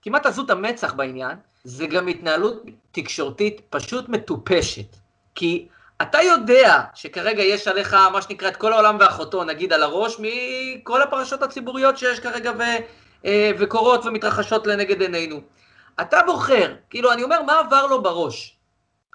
כמעט 0.02 0.26
עזות 0.26 0.50
המצח 0.50 0.92
בעניין, 0.92 1.36
זה 1.64 1.86
גם 1.86 2.08
התנהלות 2.08 2.62
תקשורתית 2.92 3.60
פשוט 3.70 4.08
מטופשת. 4.08 4.96
כי 5.34 5.68
אתה 6.02 6.22
יודע 6.22 6.80
שכרגע 6.94 7.42
יש 7.42 7.68
עליך 7.68 7.94
מה 7.94 8.22
שנקרא 8.22 8.48
את 8.48 8.56
כל 8.56 8.72
העולם 8.72 8.96
ואחותו, 9.00 9.44
נגיד 9.44 9.72
על 9.72 9.82
הראש, 9.82 10.16
מכל 10.18 11.02
הפרשות 11.02 11.42
הציבוריות 11.42 11.98
שיש 11.98 12.20
כרגע 12.20 12.52
ו, 12.58 12.62
וקורות 13.58 14.06
ומתרחשות 14.06 14.66
לנגד 14.66 15.02
עינינו. 15.02 15.40
אתה 16.00 16.18
בוחר, 16.26 16.74
כאילו, 16.90 17.12
אני 17.12 17.22
אומר, 17.22 17.42
מה 17.42 17.58
עבר 17.58 17.86
לו 17.86 18.02
בראש? 18.02 18.56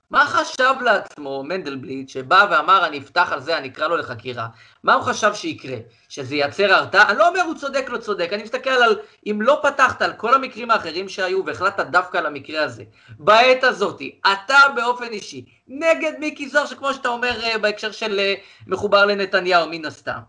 מה 0.09 0.25
חשב 0.25 0.73
לעצמו 0.81 1.43
מנדלבליט 1.43 2.09
שבא 2.09 2.47
ואמר 2.51 2.85
אני 2.85 2.97
אפתח 2.97 3.29
על 3.31 3.41
זה, 3.41 3.57
אני 3.57 3.67
אקרא 3.67 3.87
לו 3.87 3.97
לחקירה? 3.97 4.47
מה 4.83 4.93
הוא 4.93 5.03
חשב 5.03 5.33
שיקרה? 5.33 5.77
שזה 6.09 6.35
ייצר 6.35 6.73
הרתעה? 6.73 7.09
אני 7.09 7.17
לא 7.17 7.27
אומר 7.27 7.41
הוא 7.41 7.55
צודק, 7.55 7.85
לא 7.89 7.97
צודק, 7.97 8.29
אני 8.33 8.43
מסתכל 8.43 8.69
על 8.69 8.99
אם 9.25 9.41
לא 9.41 9.59
פתחת 9.63 10.01
על 10.01 10.13
כל 10.13 10.33
המקרים 10.33 10.71
האחרים 10.71 11.09
שהיו 11.09 11.45
והחלטת 11.45 11.85
דווקא 11.85 12.17
על 12.17 12.25
המקרה 12.25 12.63
הזה, 12.63 12.83
בעת 13.19 13.63
הזאתי, 13.63 14.19
אתה 14.33 14.57
באופן 14.75 15.07
אישי, 15.07 15.45
נגד 15.67 16.11
מיקי 16.19 16.49
זוהר, 16.49 16.65
שכמו 16.65 16.93
שאתה 16.93 17.09
אומר 17.09 17.43
אה, 17.43 17.57
בהקשר 17.57 17.91
של 17.91 18.19
אה, 18.19 18.33
מחובר 18.67 19.05
לנתניהו, 19.05 19.67
מן 19.69 19.85
הסתם. 19.85 20.19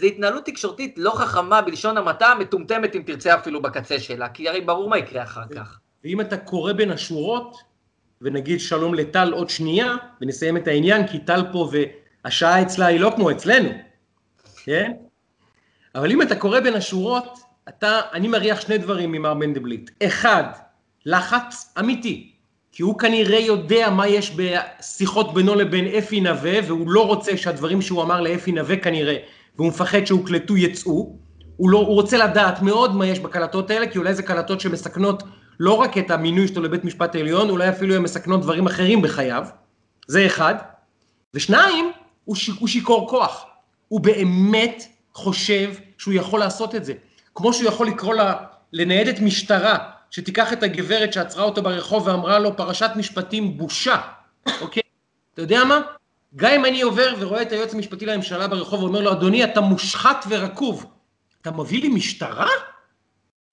זה 0.00 0.06
התנהלות 0.06 0.46
תקשורתית 0.46 0.94
לא 0.96 1.10
חכמה 1.10 1.62
בלשון 1.62 1.96
המעטה, 1.96 2.34
מטומטמת 2.40 2.96
אם 2.96 3.02
תרצה 3.06 3.34
אפילו 3.34 3.62
בקצה 3.62 3.98
שלה, 3.98 4.28
כי 4.28 4.48
הרי 4.48 4.60
ברור 4.60 4.88
מה 4.88 4.98
יקרה 4.98 5.22
אחר 5.22 5.42
כך. 5.56 5.78
ואם 6.04 6.20
אתה 6.20 6.36
קורא 6.36 6.72
בין 6.72 6.90
השורות, 6.90 7.56
ונגיד 8.20 8.60
שלום 8.60 8.94
לטל 8.94 9.32
עוד 9.32 9.50
שנייה, 9.50 9.96
ונסיים 10.20 10.56
את 10.56 10.68
העניין, 10.68 11.06
כי 11.06 11.18
טל 11.18 11.42
פה 11.52 11.70
והשעה 12.24 12.62
אצלה 12.62 12.86
היא 12.86 13.00
לא 13.00 13.12
כמו 13.16 13.30
אצלנו, 13.30 13.70
כן? 14.64 14.92
אבל 15.94 16.10
אם 16.12 16.22
אתה 16.22 16.36
קורא 16.36 16.60
בין 16.60 16.74
השורות, 16.74 17.38
אתה, 17.68 18.00
אני 18.12 18.28
מריח 18.28 18.60
שני 18.60 18.78
דברים 18.78 19.12
ממר 19.12 19.34
מנדלבליט. 19.34 19.90
אחד, 20.02 20.44
לחץ 21.06 21.74
אמיתי 21.78 22.32
כי 22.72 22.82
הוא 22.82 22.98
כנראה 22.98 23.38
יודע 23.38 23.90
מה 23.90 24.08
יש 24.08 24.36
בשיחות 24.36 25.34
בינו 25.34 25.54
לבין 25.54 25.86
אפי 25.86 26.20
נווה, 26.20 26.58
והוא 26.66 26.90
לא 26.90 27.06
רוצה 27.06 27.36
שהדברים 27.36 27.82
שהוא 27.82 28.02
אמר 28.02 28.20
לאפי 28.20 28.52
נווה 28.52 28.76
כנראה, 28.76 29.16
והוא 29.56 29.68
מפחד 29.68 30.04
שהוקלטו 30.04 30.56
יצאו. 30.56 31.16
הוא, 31.56 31.70
לא, 31.70 31.78
הוא 31.78 31.94
רוצה 31.94 32.18
לדעת 32.18 32.62
מאוד 32.62 32.94
מה 32.94 33.06
יש 33.06 33.18
בקלטות 33.18 33.70
האלה, 33.70 33.86
כי 33.86 33.98
אולי 33.98 34.14
זה 34.14 34.22
קלטות 34.22 34.60
שמסכנות 34.60 35.22
לא 35.60 35.74
רק 35.74 35.98
את 35.98 36.10
המינוי 36.10 36.48
שלו 36.48 36.62
לבית 36.62 36.84
משפט 36.84 37.14
העליון, 37.14 37.50
אולי 37.50 37.68
אפילו 37.68 37.94
הן 37.94 38.02
מסכנות 38.02 38.40
דברים 38.40 38.66
אחרים 38.66 39.02
בחייו. 39.02 39.44
זה 40.06 40.26
אחד. 40.26 40.54
ושניים, 41.34 41.92
הוא, 42.24 42.36
ש, 42.36 42.48
הוא 42.48 42.68
שיכור 42.68 43.08
כוח. 43.08 43.44
הוא 43.88 44.00
באמת 44.00 44.84
חושב 45.14 45.70
שהוא 45.98 46.14
יכול 46.14 46.40
לעשות 46.40 46.74
את 46.74 46.84
זה. 46.84 46.92
כמו 47.34 47.52
שהוא 47.52 47.68
יכול 47.68 47.86
לקרוא 47.86 48.14
לה, 48.14 48.34
לניידת 48.72 49.20
משטרה, 49.20 49.78
שתיקח 50.10 50.52
את 50.52 50.62
הגברת 50.62 51.12
שעצרה 51.12 51.44
אותו 51.44 51.62
ברחוב 51.62 52.06
ואמרה 52.06 52.38
לו, 52.38 52.56
פרשת 52.56 52.90
משפטים 52.96 53.58
בושה, 53.58 54.00
אוקיי? 54.60 54.82
אתה 55.34 55.42
יודע 55.42 55.64
מה? 55.64 55.80
גם 56.36 56.50
אם 56.52 56.64
אני 56.64 56.82
עובר 56.82 57.14
ורואה 57.18 57.42
את 57.42 57.52
היועץ 57.52 57.74
המשפטי 57.74 58.06
לממשלה 58.06 58.48
ברחוב 58.48 58.82
ואומר 58.82 59.00
לו, 59.00 59.12
אדוני, 59.12 59.44
אתה 59.44 59.60
מושחת 59.60 60.24
ורקוב, 60.28 60.86
אתה 61.42 61.50
מביא 61.50 61.82
לי 61.82 61.88
משטרה? 61.88 62.48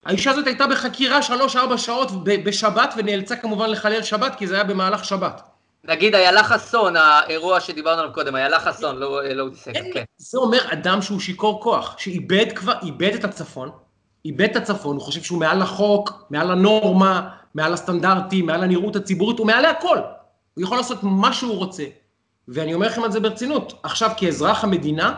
האישה 0.06 0.32
הזאת 0.32 0.48
הייתה 0.48 0.68
בחקירה 0.68 1.22
שלוש-ארבע 1.22 1.78
שעות 1.78 2.12
בשבת 2.24 2.94
ונאלצה 2.98 3.36
כמובן 3.36 3.70
לחלל 3.70 4.04
שבת 4.04 4.36
כי 4.36 4.48
זה 4.48 4.56
היה 4.56 4.64
במהלך 4.64 5.06
שבת. 5.06 5.42
נגיד 5.84 6.16
איילה 6.16 6.44
חסון, 6.44 6.96
האירוע 6.96 7.60
שדיברנו 7.60 8.02
עליו 8.02 8.14
קודם, 8.14 8.36
איילה 8.36 8.60
חסון, 8.60 8.96
לא 8.96 9.22
אודי 9.40 9.56
סגל, 9.56 9.84
כן. 9.94 10.04
זה 10.18 10.38
אומר 10.38 10.74
אדם 10.74 11.02
שהוא 11.02 11.20
שיכור 11.20 11.64
כוח, 11.64 11.96
שאיבד 11.98 12.46
כבר, 12.56 12.74
איבד 12.84 13.14
את 13.14 13.24
הצפון, 13.24 13.72
איבד 14.26 14.50
את 14.50 14.56
הצפון, 14.56 14.96
הוא 14.96 15.04
חושב 15.04 15.24
שהוא 15.24 15.40
מעל 15.40 15.62
החוק, 15.62 16.26
מעל 16.30 16.52
הנורמה, 16.52 17.30
מעל 17.56 17.74
הסטנדרטים, 17.74 18.46
מעל 18.46 18.64
הנראות 18.64 18.96
הציבורית, 18.96 19.40
הוא 19.40 19.48
מעל 19.48 19.66
הכל. 19.66 19.98
הוא 20.54 20.64
יכול 20.64 20.78
לעשות 20.78 21.00
מה 21.04 21.34
שהוא 21.34 21.58
רוצה. 21.58 21.84
ואני 22.48 22.74
אומר 22.74 22.88
לכם 22.88 23.06
את 23.06 23.12
זה 23.12 23.20
ברצינות. 23.20 23.74
עכשיו, 23.84 24.12
כאזרח 24.18 24.64
המדינה, 24.64 25.14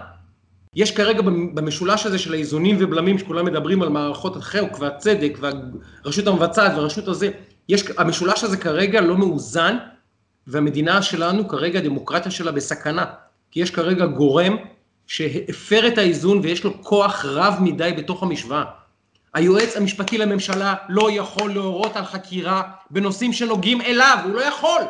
יש 0.75 0.91
כרגע 0.91 1.21
במשולש 1.53 2.05
הזה 2.05 2.19
של 2.19 2.33
האיזונים 2.33 2.75
ובלמים, 2.79 3.19
שכולם 3.19 3.45
מדברים 3.45 3.81
על 3.81 3.89
מערכות 3.89 4.35
החוק 4.35 4.79
והצדק 4.79 5.37
והרשות 5.39 6.27
המבצעת 6.27 6.71
והרשות 6.77 7.07
הזה, 7.07 7.29
יש, 7.69 7.83
המשולש 7.97 8.43
הזה 8.43 8.57
כרגע 8.57 9.01
לא 9.01 9.17
מאוזן, 9.17 9.77
והמדינה 10.47 11.01
שלנו 11.01 11.47
כרגע, 11.47 11.79
הדמוקרטיה 11.79 12.31
שלה 12.31 12.51
בסכנה. 12.51 13.05
כי 13.51 13.59
יש 13.59 13.71
כרגע 13.71 14.05
גורם 14.05 14.55
שהפר 15.07 15.87
את 15.87 15.97
האיזון 15.97 16.39
ויש 16.43 16.63
לו 16.63 16.83
כוח 16.83 17.25
רב 17.25 17.55
מדי 17.61 17.93
בתוך 17.97 18.23
המשוואה. 18.23 18.63
היועץ 19.33 19.77
המשפטי 19.77 20.17
לממשלה 20.17 20.75
לא 20.89 21.11
יכול 21.11 21.53
להורות 21.53 21.95
על 21.95 22.05
חקירה 22.05 22.61
בנושאים 22.91 23.33
שנוגעים 23.33 23.81
אליו, 23.81 24.17
הוא 24.23 24.33
לא 24.33 24.41
יכול. 24.41 24.81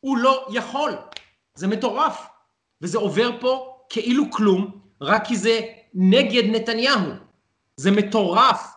הוא 0.00 0.18
לא 0.18 0.46
יכול. 0.50 0.92
זה 1.56 1.66
מטורף. 1.66 2.26
וזה 2.82 2.98
עובר 2.98 3.30
פה 3.40 3.76
כאילו 3.88 4.30
כלום, 4.30 4.70
רק 5.00 5.26
כי 5.26 5.36
זה 5.36 5.60
נגד 5.94 6.42
נתניהו. 6.46 7.10
זה 7.76 7.90
מטורף. 7.90 8.74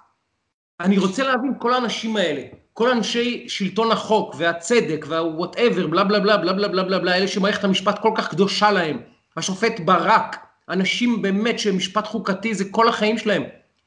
אני 0.79 0.97
רוצה 0.97 1.23
להבין 1.23 1.53
כל 1.59 1.73
האנשים 1.73 2.17
האלה, 2.17 2.41
כל 2.73 2.91
אנשי 2.91 3.49
שלטון 3.49 3.91
החוק 3.91 4.35
והצדק 4.37 5.05
והוואטאבר, 5.07 5.87
בלה 5.87 6.03
בלה 6.03 6.19
בלה 6.19 6.37
בלה 6.37 6.53
בלה 6.53 6.67
בלה 6.67 6.83
בלה 6.83 6.99
בלה, 6.99 7.15
אלה 7.15 7.27
שמערכת 7.27 7.63
המשפט 7.63 7.99
כל 7.99 8.11
כך 8.15 8.29
קדושה 8.29 8.71
להם, 8.71 9.01
השופט 9.37 9.79
ברק, 9.79 10.37
אנשים 10.69 11.21
באמת 11.21 11.59
שמשפט 11.59 12.07
חוקתי 12.07 12.53
זה 12.53 12.63
כל 12.71 12.87
החיים 12.87 13.17
שלהם. 13.17 13.43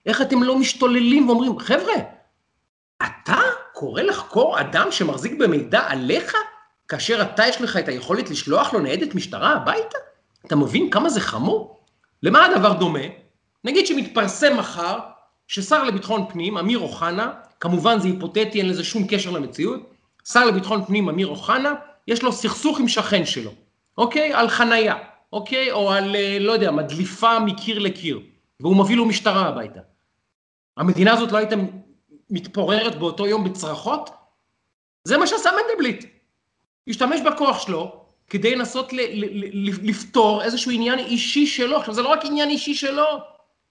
איך 0.07 0.22
אתם 0.22 0.43
לא 0.43 0.59
משתוללים 0.59 1.28
ואומרים, 1.28 1.59
חבר'ה, 1.59 1.95
אתה 3.03 3.40
קורא 3.72 4.03
לחקור 4.03 4.61
אדם 4.61 4.86
שמחזיק 4.90 5.32
במידע 5.38 5.80
עליך, 5.88 6.36
כאשר 6.93 7.22
אתה 7.22 7.47
יש 7.47 7.61
לך 7.61 7.76
את 7.76 7.88
היכולת 7.88 8.30
לשלוח 8.30 8.72
לו 8.72 8.80
ניידת 8.80 9.14
משטרה 9.14 9.53
הביתה? 9.53 9.99
אתה 10.47 10.57
מבין 10.57 10.90
כמה 10.90 11.11
זה 11.11 11.20
חמור? 11.20 11.80
למה 12.22 12.47
הדבר 12.47 12.72
דומה? 12.72 13.01
נגיד 13.64 13.86
שמתפרסם 13.86 14.57
מחר 14.57 14.99
ששר 15.49 15.84
לביטחון 15.84 16.26
פנים, 16.32 16.59
אמיר 16.59 16.78
אוחנה, 16.78 17.32
כמובן 17.61 17.99
זה 17.99 18.09
היפותטי, 18.09 18.59
אין 18.59 18.68
לזה 18.68 18.84
שום 18.84 19.07
קשר 19.09 19.30
למציאות, 19.30 19.80
שר 20.24 20.47
לביטחון 20.47 20.84
פנים 20.84 21.09
אמיר 21.09 21.26
אוחנה, 21.26 21.74
יש 22.09 22.22
לו 22.22 22.32
סכסוך 22.32 22.80
עם 22.80 22.88
שכן 22.88 23.26
שלו, 23.26 23.51
אוקיי? 23.99 24.32
על 24.32 24.49
חנייה, 24.49 24.97
אוקיי? 25.32 25.72
או 25.72 25.93
על, 25.93 26.16
אה, 26.16 26.38
לא 26.40 26.53
יודע, 26.53 26.70
מדליפה 26.70 27.38
מקיר 27.38 27.78
לקיר, 27.78 28.20
והוא 28.61 28.76
מביא 28.76 28.97
לו 28.97 29.05
משטרה 29.05 29.49
הביתה. 29.49 29.80
המדינה 30.76 31.12
הזאת 31.12 31.32
לא 31.32 31.38
הייתה 31.38 31.57
מתפוררת 32.30 32.99
באותו 32.99 33.26
יום 33.26 33.45
בצרחות? 33.45 34.11
זה 35.05 35.18
מה 35.18 35.26
שעשה 35.26 35.51
מנדלבליט. 35.51 36.22
השתמש 36.89 37.20
בכוח 37.20 37.66
שלו 37.66 38.03
כדי 38.30 38.57
לנסות 38.57 38.93
לפתור 39.83 40.43
איזשהו 40.43 40.70
עניין 40.70 40.99
אישי 40.99 41.47
שלו. 41.47 41.76
עכשיו, 41.76 41.95
זה 41.95 42.03
לא 42.03 42.09
רק 42.09 42.24
עניין 42.24 42.51
אישי 42.51 42.74
שלו, 42.74 43.05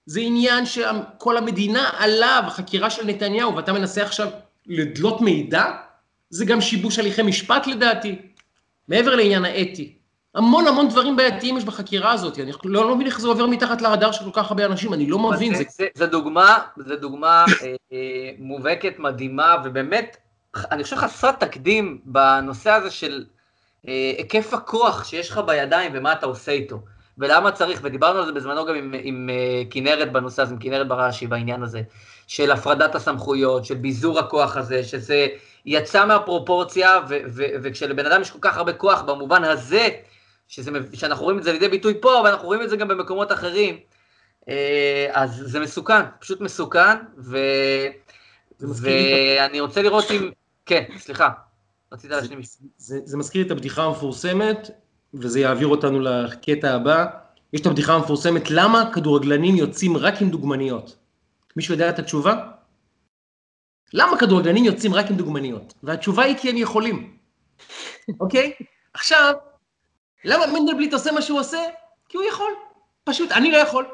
זה 0.06 0.20
עניין 0.20 0.66
שכל 0.66 1.38
המדינה 1.38 1.90
עליו, 1.98 2.44
החקירה 2.48 2.90
של 2.90 3.06
נתניהו, 3.06 3.56
ואתה 3.56 3.74
מנסה 3.74 4.04
עכשיו 4.04 4.28
לדלות 4.68 5.22
מידע, 5.22 5.66
זה 6.30 6.46
גם 6.46 6.62
שיבוש 6.62 7.00
הליכי 7.00 7.22
משפט 7.22 7.68
לדעתי, 7.68 8.16
מעבר 8.88 9.16
לעניין 9.16 9.46
האתי. 9.46 9.94
המון 10.36 10.68
המון 10.68 10.90
דברים 10.90 11.16
בעייתיים 11.16 11.58
יש 11.58 11.64
בחקירה 11.64 12.12
הזאת, 12.12 12.40
אני 12.40 12.52
לא, 12.64 12.90
לא 12.90 12.96
מבין 12.96 13.08
איך 13.08 13.20
זה 13.20 13.28
עובר 13.28 13.46
מתחת 13.46 13.82
לרדאר 13.82 14.12
של 14.12 14.24
כל 14.24 14.32
כך 14.34 14.52
הרבה 14.52 14.66
אנשים, 14.66 14.94
אני 14.94 15.06
לא 15.10 15.20
מבין. 15.20 15.56
זה, 15.56 15.64
זה, 15.70 15.88
זה 15.94 16.06
דוגמה, 16.06 16.60
זה 16.78 16.96
דוגמה 16.96 17.46
אה, 17.64 17.76
אה, 17.94 18.32
מובהקת, 18.40 19.00
מדהימה, 19.00 19.56
ובאמת, 19.64 20.18
אני 20.56 20.84
חושב 20.84 20.96
חסרת 20.96 21.40
תקדים 21.40 22.02
בנושא 22.06 22.72
הזה 22.72 22.92
של 22.92 23.26
אה, 23.88 24.14
היקף 24.18 24.54
הכוח 24.54 25.04
שיש 25.04 25.30
לך 25.30 25.38
בידיים 25.38 25.92
ומה 25.96 26.14
אתה 26.14 26.26
עושה 26.26 26.52
איתו. 26.52 26.80
ולמה 27.18 27.52
צריך, 27.52 27.80
ודיברנו 27.84 28.20
על 28.20 28.26
זה 28.26 28.32
בזמנו 28.32 28.66
גם 28.66 28.76
עם, 28.76 28.96
עם 29.04 29.30
uh, 29.30 29.74
כנרת 29.74 30.12
בנושא 30.12 30.42
הזה, 30.42 30.54
עם 30.54 30.60
כנרת 30.60 30.88
בראשי 30.88 31.28
בעניין 31.28 31.64
הזה, 31.64 31.82
של 32.28 32.52
הפרדת 32.52 32.96
הסמכויות, 32.96 33.66
של 33.66 33.76
ביזור 33.76 34.20
הכוח 34.20 34.58
הזה, 34.58 34.84
שזה 34.84 35.28
יצא 35.66 36.06
מהפרופורציה, 36.06 37.00
ו, 37.10 37.18
ו, 37.28 37.44
וכשלבן 37.64 38.06
אדם 38.06 38.22
יש 38.22 38.32
כל 38.32 38.40
כך 38.42 38.58
הרבה 38.58 38.74
כוח 38.74 39.02
במובן 39.02 39.44
הזה, 39.44 39.90
שזה, 40.48 40.72
שאנחנו 40.94 41.24
רואים 41.24 41.40
את 41.40 41.44
זה 41.44 41.54
לידי 41.54 41.68
ביטוי 41.68 41.94
פה, 42.02 42.22
ואנחנו 42.26 42.48
רואים 42.48 42.62
את 42.62 42.70
זה 42.70 42.78
גם 42.78 42.88
במקומות 42.88 43.32
אחרים, 43.32 43.80
uh, 44.42 44.48
אז 45.12 45.44
זה 45.46 45.60
מסוכן, 45.60 46.02
פשוט 46.20 46.42
מסוכן, 46.42 46.98
ו, 47.18 47.38
ואני 48.60 49.60
רוצה 49.60 49.82
לראות 49.82 50.12
אם, 50.12 50.32
כן, 50.66 50.84
סליחה, 50.98 51.30
רצית 51.92 52.12
להשלים. 52.12 52.44
זה, 52.44 52.68
זה, 52.78 53.00
זה 53.06 53.18
מזכיר 53.18 53.46
את 53.46 53.52
הבדיחה 53.52 53.84
המפורסמת 53.84 54.70
וזה 55.14 55.40
יעביר 55.40 55.68
אותנו 55.68 56.00
לקטע 56.00 56.76
הבא. 56.76 57.06
יש 57.54 57.62
את 57.62 57.66
הבדיחה 57.66 57.94
המפורסמת, 57.94 58.50
למה 58.50 58.92
כדורגלנים 58.94 59.56
יוצאים 59.56 59.98
רק 59.98 60.22
עם 60.22 60.30
דוגמניות? 60.30 60.96
מישהו 61.56 61.74
יודע 61.74 61.90
את 61.90 62.00
התשובה? 62.00 62.52
למה 63.94 64.18
כדורגלנים 64.20 64.66
יוצאים 64.66 64.94
רק 64.94 65.06
עם 65.10 65.16
דוגמניות? 65.18 65.74
והתשובה 65.84 66.24
היא 66.24 66.38
כי 66.38 66.50
הם 66.50 66.58
יכולים, 66.58 67.18
אוקיי? 68.20 68.54
עכשיו, 68.94 69.34
למה 70.26 70.46
מנדלבליט 70.48 70.94
עושה 70.94 71.12
מה 71.12 71.22
שהוא 71.22 71.40
עושה? 71.40 71.60
כי 72.10 72.18
הוא 72.18 72.26
יכול. 72.26 72.52
פשוט, 73.04 73.32
אני 73.32 73.52
לא 73.52 73.58
יכול. 73.58 73.88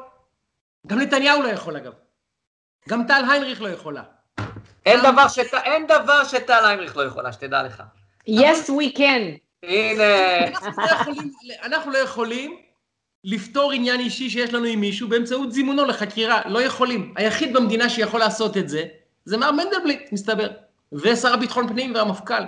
גם 0.86 0.98
נתניהו 0.98 1.42
לא 1.42 1.48
יכול 1.48 1.76
אגב. 1.76 1.92
גם 2.88 3.06
טל 3.06 3.22
היינריך 3.30 3.62
לא 3.62 3.68
יכולה. 3.68 4.02
אין 4.88 5.00
דבר, 5.12 5.28
שט... 5.28 5.54
אין 5.54 5.86
דבר 5.86 6.24
שטל 6.24 6.64
היינריך 6.64 6.96
לא 6.96 7.02
יכולה, 7.02 7.32
שתדע 7.32 7.62
לך. 7.62 7.82
Yes, 8.28 8.68
we 8.68 8.98
can. 8.98 9.38
הנה. 9.62 10.04
אנחנו 11.62 11.90
לא 11.90 11.98
יכולים 11.98 12.56
לפתור 13.24 13.72
עניין 13.72 14.00
אישי 14.00 14.30
שיש 14.30 14.54
לנו 14.54 14.64
עם 14.64 14.80
מישהו 14.80 15.08
באמצעות 15.08 15.52
זימונו 15.52 15.84
לחקירה, 15.84 16.40
לא 16.46 16.62
יכולים. 16.62 17.14
היחיד 17.16 17.52
במדינה 17.52 17.88
שיכול 17.88 18.20
לעשות 18.20 18.56
את 18.56 18.68
זה, 18.68 18.84
זה 19.24 19.36
מר 19.36 19.52
מנדלבליט, 19.52 20.12
מסתבר. 20.12 20.48
ושר 20.92 21.34
הביטחון 21.34 21.68
פנים 21.68 21.94
והמפכ"ל. 21.94 22.42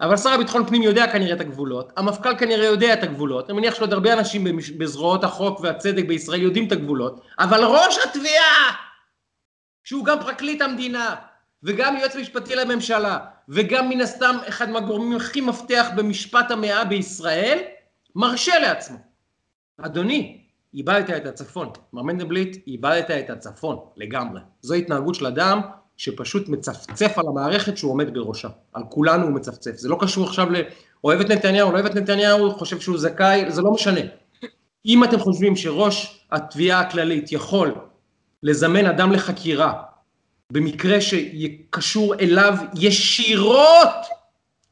אבל 0.00 0.16
שר 0.16 0.30
הביטחון 0.30 0.66
פנים 0.66 0.82
יודע 0.82 1.12
כנראה 1.12 1.34
את 1.34 1.40
הגבולות, 1.40 1.92
המפכ"ל 1.96 2.38
כנראה 2.38 2.66
יודע 2.66 2.92
את 2.92 3.02
הגבולות, 3.02 3.50
אני 3.50 3.58
מניח 3.58 3.74
שעוד 3.74 3.92
הרבה 3.92 4.12
אנשים 4.12 4.46
בזרועות 4.78 5.24
החוק 5.24 5.60
והצדק 5.60 6.04
בישראל 6.04 6.42
יודעים 6.42 6.66
את 6.66 6.72
הגבולות, 6.72 7.20
אבל 7.38 7.64
ראש 7.64 7.98
התביעה, 7.98 8.72
שהוא 9.84 10.04
גם 10.04 10.20
פרקליט 10.20 10.62
המדינה, 10.62 11.14
וגם 11.64 11.96
יועץ 11.96 12.16
משפטי 12.16 12.54
לממשלה, 12.54 13.18
וגם 13.48 13.88
מן 13.88 14.00
הסתם 14.00 14.36
אחד 14.48 14.70
מהגורמים 14.70 15.16
הכי 15.16 15.40
מפתח 15.40 15.86
במשפט 15.96 16.50
המאה 16.50 16.84
בישראל, 16.84 17.58
מרשה 18.14 18.58
לעצמו. 18.58 18.96
אדוני, 19.78 20.38
איבדת 20.74 21.10
את 21.10 21.26
הצפון. 21.26 21.68
מר 21.92 22.02
מנדלבליט, 22.02 22.66
איבדת 22.66 23.10
את 23.10 23.30
הצפון 23.30 23.78
לגמרי. 23.96 24.40
זו 24.62 24.74
התנהגות 24.74 25.14
של 25.14 25.26
אדם 25.26 25.60
שפשוט 25.96 26.48
מצפצף 26.48 27.18
על 27.18 27.24
המערכת 27.28 27.76
שהוא 27.76 27.92
עומד 27.92 28.14
בראשה. 28.14 28.48
על 28.72 28.82
כולנו 28.88 29.24
הוא 29.24 29.32
מצפצף. 29.32 29.76
זה 29.76 29.88
לא 29.88 29.96
קשור 30.00 30.24
עכשיו 30.24 30.46
לאוהב 30.50 31.20
את 31.20 31.30
נתניהו, 31.30 31.72
לא 31.72 31.74
אוהב 31.74 31.86
את 31.86 31.94
נתניהו, 31.94 32.50
חושב 32.50 32.80
שהוא 32.80 32.98
זכאי, 32.98 33.50
זה 33.50 33.62
לא 33.62 33.72
משנה. 33.72 34.00
אם 34.86 35.04
אתם 35.04 35.18
חושבים 35.18 35.56
שראש 35.56 36.26
התביעה 36.32 36.80
הכללית 36.80 37.32
יכול 37.32 37.74
לזמן 38.42 38.86
אדם 38.86 39.12
לחקירה 39.12 39.82
במקרה 40.52 41.00
שקשור 41.00 42.14
אליו 42.14 42.54
ישירות, 42.74 43.88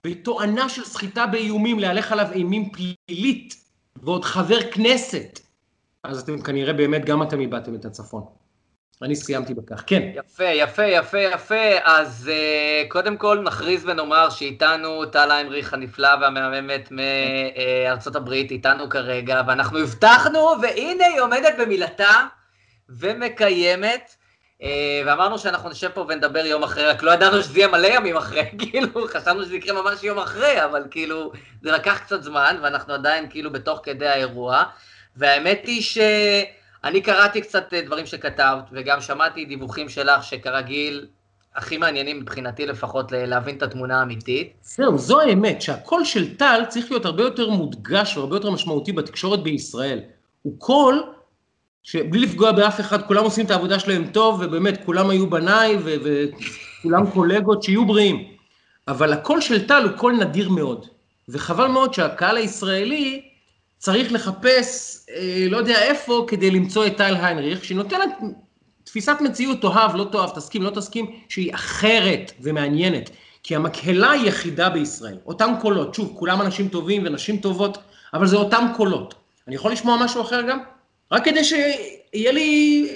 בתואנה 0.04 0.68
של 0.68 0.84
סחיטה 0.84 1.26
באיומים 1.26 1.78
להלך 1.78 2.12
עליו 2.12 2.26
אימים 2.32 2.70
פלילית, 2.70 3.54
ועוד 4.02 4.24
חבר 4.24 4.70
כנסת, 4.70 5.40
אז 6.04 6.22
אתם 6.22 6.42
כנראה 6.42 6.72
באמת 6.72 7.04
גם 7.04 7.22
אתם 7.22 7.40
איבדתם 7.40 7.74
את 7.74 7.84
הצפון. 7.84 8.24
אני 9.02 9.16
סיימתי 9.16 9.54
בכך, 9.54 9.84
כן. 9.86 10.10
יפה, 10.14 10.44
יפה, 10.44 10.84
יפה, 10.84 11.18
יפה. 11.18 11.78
אז 11.84 12.30
uh, 12.30 12.88
קודם 12.88 13.16
כל 13.16 13.42
נכריז 13.44 13.84
ונאמר 13.86 14.30
שאיתנו 14.30 15.06
טל 15.06 15.30
היינריך 15.30 15.74
הנפלא 15.74 16.08
והמהממת 16.20 16.88
מארצות 16.90 18.16
הברית, 18.16 18.50
איתנו 18.50 18.88
כרגע, 18.88 19.42
ואנחנו 19.46 19.78
הבטחנו, 19.78 20.48
והנה 20.62 21.04
היא 21.06 21.20
עומדת 21.20 21.54
במילתה 21.60 22.26
ומקיימת. 22.88 24.19
Uh, 24.60 24.62
ואמרנו 25.06 25.38
שאנחנו 25.38 25.68
נשב 25.68 25.88
פה 25.94 26.06
ונדבר 26.08 26.46
יום 26.46 26.62
אחרי, 26.62 26.86
רק 26.86 27.02
לא 27.02 27.10
ידענו 27.10 27.42
שזה 27.42 27.58
יהיה 27.58 27.68
מלא 27.68 27.86
ימים 27.86 28.16
אחרי, 28.16 28.42
כאילו, 28.58 29.08
חשבנו 29.08 29.44
שזה 29.44 29.56
יקרה 29.56 29.82
ממש 29.82 30.02
יום 30.02 30.18
אחרי, 30.18 30.64
אבל 30.64 30.82
כאילו, 30.90 31.32
זה 31.62 31.72
לקח 31.72 31.98
קצת 31.98 32.22
זמן, 32.22 32.56
ואנחנו 32.62 32.94
עדיין 32.94 33.26
כאילו 33.30 33.52
בתוך 33.52 33.80
כדי 33.82 34.08
האירוע. 34.08 34.64
והאמת 35.16 35.62
היא 35.64 35.82
ש... 35.82 35.98
אני 36.84 37.00
קראתי 37.00 37.40
קצת 37.40 37.74
אה, 37.74 37.82
דברים 37.82 38.06
שכתבת, 38.06 38.64
וגם 38.72 39.00
שמעתי 39.00 39.44
דיווחים 39.44 39.88
שלך 39.88 40.24
שכרגיל, 40.24 41.06
הכי 41.56 41.78
מעניינים 41.78 42.20
מבחינתי 42.20 42.66
לפחות 42.66 43.12
להבין 43.12 43.56
את 43.56 43.62
התמונה 43.62 44.00
האמיתית. 44.00 44.52
זהו, 44.62 44.98
זו 44.98 45.20
האמת, 45.20 45.62
שהקול 45.62 46.04
של 46.04 46.36
טל 46.36 46.62
צריך 46.68 46.90
להיות 46.90 47.04
הרבה 47.04 47.22
יותר 47.22 47.50
מודגש 47.50 48.16
והרבה 48.16 48.36
יותר 48.36 48.50
משמעותי 48.50 48.92
בתקשורת 48.92 49.42
בישראל. 49.42 50.00
הוא 50.42 50.58
קול 50.58 51.02
שבלי 51.82 52.18
לפגוע 52.18 52.52
באף 52.52 52.80
אחד, 52.80 53.02
כולם 53.02 53.24
עושים 53.24 53.46
את 53.46 53.50
העבודה 53.50 53.78
שלהם 53.78 54.06
טוב, 54.06 54.40
ובאמת, 54.40 54.84
כולם 54.84 55.10
היו 55.10 55.30
בניי, 55.30 55.76
וכולם 55.84 57.10
קולגות, 57.10 57.62
שיהיו 57.62 57.86
בריאים. 57.86 58.24
אבל 58.88 59.12
הקול 59.12 59.40
של 59.40 59.66
טל 59.66 59.82
הוא 59.82 59.92
קול 59.92 60.12
נדיר 60.12 60.48
מאוד, 60.48 60.86
וחבל 61.28 61.66
מאוד 61.66 61.94
שהקהל 61.94 62.36
הישראלי 62.36 63.22
צריך 63.78 64.12
לחפש, 64.12 64.98
אה, 65.10 65.46
לא 65.50 65.56
יודע 65.56 65.82
איפה, 65.82 66.24
כדי 66.28 66.50
למצוא 66.50 66.86
את 66.86 66.96
טל 66.96 67.16
היינריך, 67.16 67.64
שהיא 67.64 67.76
נותנת 67.76 68.10
תפיסת 68.84 69.16
מציאות, 69.20 69.60
תאהב, 69.60 69.96
לא 69.96 70.06
תאהב, 70.12 70.30
תסכים, 70.30 70.62
לא 70.62 70.70
תסכים, 70.70 71.06
שהיא 71.28 71.54
אחרת 71.54 72.32
ומעניינת. 72.40 73.10
כי 73.42 73.56
המקהלה 73.56 74.10
היחידה 74.10 74.68
בישראל, 74.70 75.16
אותם 75.26 75.52
קולות, 75.60 75.94
שוב, 75.94 76.12
כולם 76.18 76.40
אנשים 76.40 76.68
טובים 76.68 77.02
ונשים 77.06 77.36
טובות, 77.36 77.78
אבל 78.14 78.26
זה 78.26 78.36
אותם 78.36 78.66
קולות. 78.76 79.14
אני 79.48 79.54
יכול 79.54 79.72
לשמוע 79.72 79.96
משהו 80.04 80.22
אחר 80.22 80.42
גם? 80.42 80.58
רק 81.12 81.24
כדי 81.24 81.44
שיהיה 81.44 82.32
לי 82.32 82.88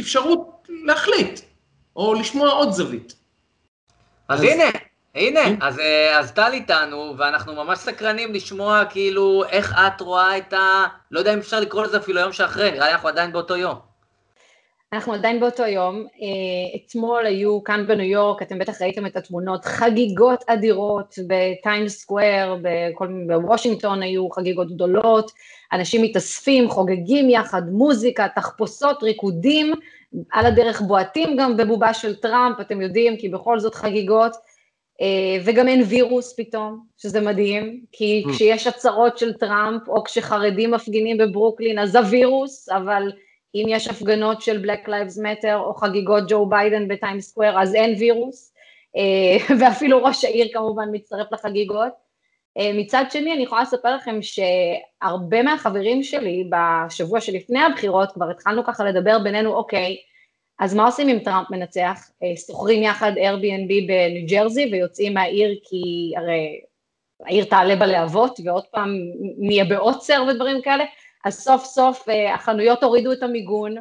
אפשרות 0.00 0.68
להחליט, 0.84 1.40
או 1.96 2.14
לשמוע 2.14 2.50
עוד 2.50 2.72
זווית. 2.72 3.14
אז, 4.28 4.40
אז 4.40 4.44
הנה, 4.44 4.64
הנה, 5.14 5.44
כן. 5.44 5.54
אז, 5.60 5.78
אה, 5.78 6.18
אז 6.18 6.32
טל 6.32 6.52
איתנו, 6.52 7.14
ואנחנו 7.18 7.54
ממש 7.54 7.78
סקרנים 7.78 8.34
לשמוע 8.34 8.84
כאילו 8.90 9.44
איך 9.50 9.74
את 9.86 10.00
רואה 10.00 10.38
את 10.38 10.52
ה... 10.52 10.84
לא 11.10 11.18
יודע 11.18 11.34
אם 11.34 11.38
אפשר 11.38 11.60
לקרוא 11.60 11.84
לזה 11.84 11.96
אפילו 11.96 12.20
היום 12.20 12.32
שאחרי, 12.32 12.70
נראה 12.70 12.86
לי 12.86 12.92
אנחנו 12.92 13.08
עדיין 13.08 13.32
באותו 13.32 13.56
יום. 13.56 13.87
אנחנו 14.92 15.12
עדיין 15.12 15.40
באותו 15.40 15.62
יום. 15.62 15.96
אה, 15.96 16.80
אתמול 16.86 17.26
היו 17.26 17.64
כאן 17.64 17.86
בניו 17.86 18.06
יורק, 18.06 18.42
אתם 18.42 18.58
בטח 18.58 18.82
ראיתם 18.82 19.06
את 19.06 19.16
התמונות, 19.16 19.64
חגיגות 19.64 20.44
אדירות 20.46 21.14
בטיימס 21.26 21.98
סקוואר, 21.98 22.56
בוושינגטון 23.26 24.02
היו 24.02 24.30
חגיגות 24.30 24.72
גדולות, 24.72 25.32
אנשים 25.72 26.02
מתאספים, 26.02 26.68
חוגגים 26.68 27.30
יחד, 27.30 27.62
מוזיקה, 27.70 28.26
תחפושות, 28.34 29.02
ריקודים, 29.02 29.72
על 30.32 30.46
הדרך 30.46 30.80
בועטים 30.80 31.36
גם 31.36 31.56
בבובה 31.56 31.94
של 31.94 32.16
טראמפ, 32.16 32.60
אתם 32.60 32.80
יודעים, 32.80 33.16
כי 33.16 33.28
בכל 33.28 33.60
זאת 33.60 33.74
חגיגות. 33.74 34.32
אה, 35.00 35.42
וגם 35.44 35.68
אין 35.68 35.82
וירוס 35.88 36.34
פתאום, 36.36 36.80
שזה 36.96 37.20
מדהים, 37.20 37.80
כי 37.92 38.24
mm. 38.26 38.32
כשיש 38.32 38.66
הצהרות 38.66 39.18
של 39.18 39.32
טראמפ, 39.32 39.88
או 39.88 40.04
כשחרדים 40.04 40.70
מפגינים 40.70 41.18
בברוקלין, 41.18 41.78
אז 41.78 41.96
הווירוס, 41.96 42.68
אבל 42.68 43.12
אם 43.54 43.64
יש 43.68 43.88
הפגנות 43.88 44.42
של 44.42 44.64
Black 44.64 44.88
Lives 44.88 45.18
Matter, 45.18 45.54
או 45.54 45.74
חגיגות 45.74 46.24
ג'ו 46.28 46.46
ביידן 46.46 46.88
בטיימס 46.88 47.20
סקוור, 47.20 47.60
אז 47.60 47.74
אין 47.74 47.94
וירוס, 47.98 48.54
אה, 48.96 49.56
ואפילו 49.60 50.04
ראש 50.04 50.24
העיר 50.24 50.48
כמובן 50.52 50.88
מצטרף 50.92 51.32
לחגיגות. 51.32 51.92
אה, 52.58 52.70
מצד 52.74 53.04
שני, 53.10 53.32
אני 53.34 53.42
יכולה 53.42 53.62
לספר 53.62 53.96
לכם 53.96 54.18
שהרבה 54.22 55.42
מהחברים 55.42 56.02
שלי, 56.02 56.50
בשבוע 56.50 57.20
שלפני 57.20 57.60
הבחירות, 57.60 58.12
כבר 58.12 58.30
התחלנו 58.30 58.64
ככה 58.64 58.84
לדבר 58.84 59.18
בינינו, 59.18 59.54
אוקיי, 59.54 59.96
אז 60.58 60.74
מה 60.74 60.84
עושים 60.84 61.08
אם 61.08 61.18
טראמפ 61.18 61.50
מנצח? 61.50 62.10
אה, 62.22 62.36
שוכרים 62.46 62.82
יחד 62.82 63.12
Airbnb 63.12 63.88
בניו 63.88 64.26
ג'רזי 64.28 64.68
ויוצאים 64.72 65.14
מהעיר 65.14 65.58
כי 65.62 66.12
הרי 66.16 66.60
העיר 67.26 67.44
תעלה 67.44 67.76
בלהבות 67.76 68.40
ועוד 68.44 68.64
פעם 68.66 68.94
נהיה 69.38 69.64
בעוצר 69.64 70.24
ודברים 70.28 70.62
כאלה, 70.62 70.84
אז 71.24 71.40
סוף 71.40 71.64
סוף 71.64 72.08
אה, 72.08 72.34
החנויות 72.34 72.82
הורידו 72.82 73.12
את 73.12 73.22
המיגון, 73.22 73.74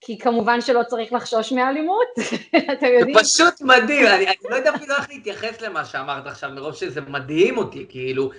כי 0.00 0.18
כמובן 0.18 0.60
שלא 0.60 0.82
צריך 0.82 1.12
לחשוש 1.12 1.52
מאלימות, 1.52 2.08
אתם 2.72 2.86
יודעים? 2.98 3.14
זה 3.14 3.20
פשוט 3.20 3.60
מדהים, 3.60 4.06
אני, 4.06 4.26
אני 4.26 4.36
לא 4.50 4.56
יודע 4.56 4.74
אפילו 4.74 4.94
איך 4.94 5.10
להתייחס 5.10 5.60
למה 5.60 5.84
שאמרת 5.84 6.26
עכשיו, 6.26 6.50
מרוב 6.50 6.74
שזה 6.74 7.00
מדהים 7.00 7.58
אותי, 7.58 7.86
כאילו, 7.88 8.30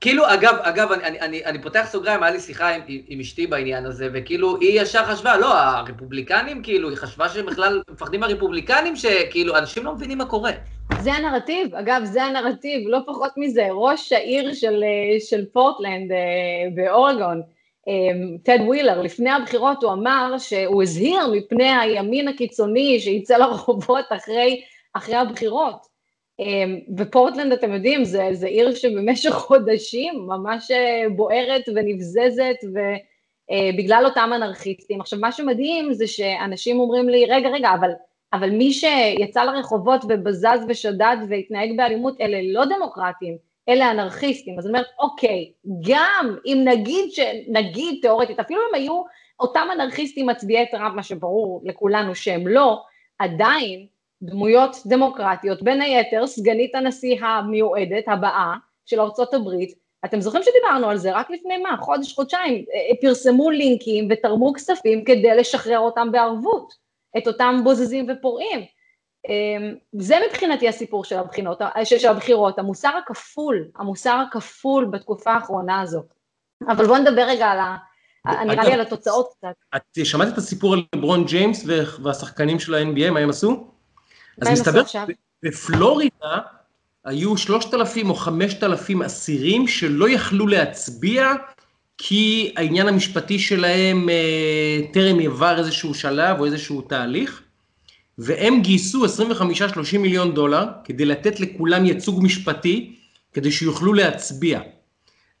כאילו, 0.00 0.34
אגב, 0.34 0.56
אגב, 0.62 0.92
אני, 0.92 1.04
אני, 1.04 1.20
אני, 1.20 1.44
אני 1.44 1.62
פותח 1.62 1.86
סוגריים, 1.90 2.22
היה 2.22 2.32
לי 2.32 2.40
שיחה 2.40 2.68
עם, 2.68 2.82
עם 3.08 3.20
אשתי 3.20 3.46
בעניין 3.46 3.86
הזה, 3.86 4.08
וכאילו, 4.12 4.60
היא 4.60 4.80
ישר 4.80 5.04
חשבה, 5.04 5.36
לא, 5.36 5.54
הרפובליקנים, 5.54 6.62
כאילו, 6.62 6.90
היא 6.90 6.96
חשבה 6.96 7.28
שהם 7.28 7.46
בכלל 7.46 7.82
מפחדים 7.90 8.20
מהרפובליקנים, 8.20 8.96
שכאילו, 8.96 9.56
אנשים 9.56 9.84
לא 9.84 9.94
מבינים 9.94 10.18
מה 10.18 10.24
קורה. 10.24 10.50
זה 11.00 11.12
הנרטיב, 11.12 11.74
אגב, 11.74 12.04
זה 12.04 12.24
הנרטיב, 12.24 12.88
לא 12.88 12.98
פחות 13.06 13.32
מזה. 13.36 13.66
ראש 13.70 14.12
העיר 14.12 14.54
של, 14.54 14.84
של 15.20 15.44
פורטלנד 15.52 16.12
אה, 16.12 16.16
באורגון, 16.74 17.40
אה, 17.40 17.55
טד 18.42 18.58
ווילר, 18.60 19.02
לפני 19.02 19.30
הבחירות 19.30 19.82
הוא 19.82 19.92
אמר 19.92 20.38
שהוא 20.38 20.82
הזהיר 20.82 21.30
מפני 21.32 21.70
הימין 21.70 22.28
הקיצוני 22.28 23.00
שיצא 23.00 23.36
לרחובות 23.36 24.04
אחרי, 24.10 24.62
אחרי 24.94 25.14
הבחירות. 25.14 25.96
אמ, 26.40 26.80
ופורטלנד, 26.98 27.52
אתם 27.52 27.72
יודעים, 27.72 28.04
זה, 28.04 28.28
זה 28.32 28.46
עיר 28.46 28.74
שבמשך 28.74 29.30
חודשים 29.48 30.26
ממש 30.26 30.70
אה, 30.70 31.08
בוערת 31.16 31.62
ונבזזת, 31.74 32.56
ובגלל 32.62 34.02
אה, 34.02 34.08
אותם 34.08 34.30
אנרכיסטים. 34.34 35.00
עכשיו, 35.00 35.18
מה 35.18 35.32
שמדהים 35.32 35.92
זה 35.92 36.06
שאנשים 36.06 36.80
אומרים 36.80 37.08
לי, 37.08 37.26
רגע, 37.26 37.48
רגע, 37.48 37.70
אבל, 37.74 37.90
אבל 38.32 38.50
מי 38.50 38.72
שיצא 38.72 39.44
לרחובות 39.44 40.04
ובזז 40.08 40.60
ושדד 40.68 41.16
והתנהג 41.28 41.76
באלימות, 41.76 42.20
אלה 42.20 42.38
לא 42.42 42.64
דמוקרטים, 42.64 43.36
אלה 43.68 43.90
אנרכיסטים. 43.90 44.58
אז 44.58 44.66
אני 44.66 44.72
אומרת, 44.72 44.86
אוקיי, 44.98 45.52
גם 45.88 46.36
אם 46.46 46.62
נגיד, 46.64 47.10
נגיד 47.48 47.98
תיאורטית, 48.02 48.40
אפילו 48.40 48.60
אם 48.70 48.74
היו 48.74 49.02
אותם 49.40 49.68
אנרכיסטים 49.72 50.26
מצביעי 50.26 50.70
טראמפ, 50.70 50.94
מה 50.94 51.02
שברור 51.02 51.62
לכולנו 51.64 52.14
שהם 52.14 52.48
לא, 52.48 52.82
עדיין, 53.18 53.86
דמויות 54.22 54.76
דמוקרטיות, 54.86 55.62
בין 55.62 55.80
היתר 55.80 56.26
סגנית 56.26 56.74
הנשיא 56.74 57.24
המיועדת 57.24 58.04
הבאה 58.06 58.54
של 58.86 59.00
ארצות 59.00 59.34
הברית, 59.34 59.74
אתם 60.04 60.20
זוכרים 60.20 60.42
שדיברנו 60.42 60.88
על 60.90 60.96
זה 60.96 61.12
רק 61.12 61.30
לפני 61.30 61.58
מה, 61.58 61.76
חודש, 61.80 62.14
חודשיים, 62.14 62.54
אה, 62.74 62.96
פרסמו 63.00 63.50
לינקים 63.50 64.08
ותרמו 64.10 64.52
כספים 64.52 65.04
כדי 65.04 65.36
לשחרר 65.36 65.78
אותם 65.78 66.12
בערבות, 66.12 66.74
את 67.18 67.26
אותם 67.26 67.60
בוזזים 67.64 68.06
ופורעים. 68.08 68.60
אמ, 69.28 69.74
זה 69.92 70.16
מבחינתי 70.30 70.68
הסיפור 70.68 71.04
של, 71.04 71.18
הבחינות, 71.18 71.60
של, 71.84 71.98
של 71.98 72.08
הבחירות, 72.08 72.58
המוסר 72.58 72.92
הכפול, 73.04 73.64
המוסר 73.76 74.22
הכפול 74.28 74.84
בתקופה 74.84 75.32
האחרונה 75.32 75.80
הזאת. 75.80 76.14
אבל 76.68 76.86
בואו 76.86 76.98
נדבר 76.98 77.22
רגע 77.22 77.46
על 77.46 77.58
ה... 77.58 77.76
נראה 78.44 78.64
לי 78.64 78.72
על 78.72 78.80
התוצאות 78.80 79.28
קצת. 79.38 79.54
את 79.76 80.06
שמעת 80.06 80.28
את 80.28 80.38
הסיפור 80.38 80.74
על 80.74 80.82
לברון 80.94 81.24
ג'יימס 81.24 81.64
והשחקנים 82.02 82.58
של 82.58 82.74
ה-NBA, 82.74 83.10
מה 83.10 83.20
הם 83.20 83.30
עשו? 83.30 83.66
אז 84.42 84.48
מסתבר 84.48 84.82
שבפלורידה 84.86 86.38
היו 87.04 87.36
שלושת 87.36 87.74
אלפים 87.74 88.10
או 88.10 88.14
חמשת 88.14 88.62
אלפים 88.62 89.02
אסירים 89.02 89.68
שלא 89.68 90.08
יכלו 90.08 90.46
להצביע 90.46 91.32
כי 91.98 92.54
העניין 92.56 92.88
המשפטי 92.88 93.38
שלהם 93.38 94.08
אה, 94.08 94.80
טרם 94.92 95.18
עבר 95.18 95.58
איזשהו 95.58 95.94
שלב 95.94 96.40
או 96.40 96.44
איזשהו 96.44 96.82
תהליך, 96.82 97.42
והם 98.18 98.60
גייסו 98.60 99.04
25-30 99.04 99.98
מיליון 99.98 100.34
דולר 100.34 100.64
כדי 100.84 101.04
לתת 101.04 101.40
לכולם 101.40 101.86
ייצוג 101.86 102.24
משפטי, 102.24 102.96
כדי 103.32 103.52
שיוכלו 103.52 103.92
להצביע. 103.92 104.60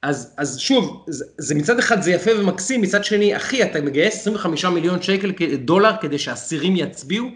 אז, 0.02 0.34
אז 0.38 0.58
שוב, 0.58 1.04
זה, 1.08 1.24
זה 1.38 1.54
מצד 1.54 1.78
אחד 1.78 2.02
זה 2.02 2.10
יפה 2.10 2.30
ומקסים, 2.40 2.82
מצד 2.82 3.04
שני, 3.04 3.36
אחי, 3.36 3.62
אתה 3.62 3.80
מגייס 3.80 4.14
25 4.14 4.64
מיליון 4.64 5.02
שקל 5.02 5.32
דולר 5.54 5.92
כדי 6.00 6.18
שאסירים 6.18 6.76
יצביעו? 6.76 7.26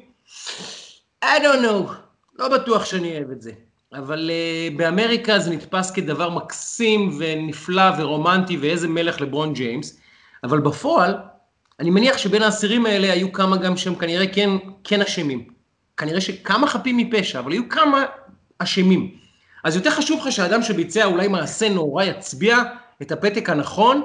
I 1.25 1.39
don't 1.39 1.65
know, 1.65 1.93
לא 2.39 2.49
בטוח 2.49 2.85
שאני 2.85 3.17
אוהב 3.17 3.31
את 3.31 3.43
זה. 3.43 3.53
אבל 3.93 4.31
uh, 4.31 4.77
באמריקה 4.79 5.39
זה 5.39 5.51
נתפס 5.51 5.91
כדבר 5.91 6.31
מקסים 6.31 7.19
ונפלא 7.19 7.83
ורומנטי 7.99 8.57
ואיזה 8.57 8.89
מלך 8.89 9.21
לברון 9.21 9.53
ג'יימס, 9.53 10.01
אבל 10.45 10.61
בפועל, 10.61 11.15
אני 11.81 11.91
מניח 11.91 12.19
שבין 12.19 12.43
האסירים 12.43 12.87
האלה 12.87 13.13
היו 13.13 13.33
כמה 13.33 13.57
גם 13.57 13.77
שהם 13.77 13.95
כנראה 13.95 14.27
כן, 14.27 14.51
כן 14.85 15.03
אשמים. 15.03 15.49
כנראה 15.97 16.21
שכמה 16.21 16.67
חפים 16.67 16.97
מפשע, 16.97 17.39
אבל 17.39 17.53
היו 17.53 17.69
כמה 17.69 18.05
אשמים. 18.59 19.15
אז 19.65 19.77
יותר 19.77 19.91
חשוב 19.91 20.21
לך 20.21 20.33
שהאדם 20.33 20.63
שביצע 20.63 21.05
אולי 21.05 21.29
מעשה 21.29 21.69
נורא 21.69 22.05
יצביע 22.05 22.57
את 23.03 23.13
הפתק 23.13 23.51
הנכון, 23.51 24.03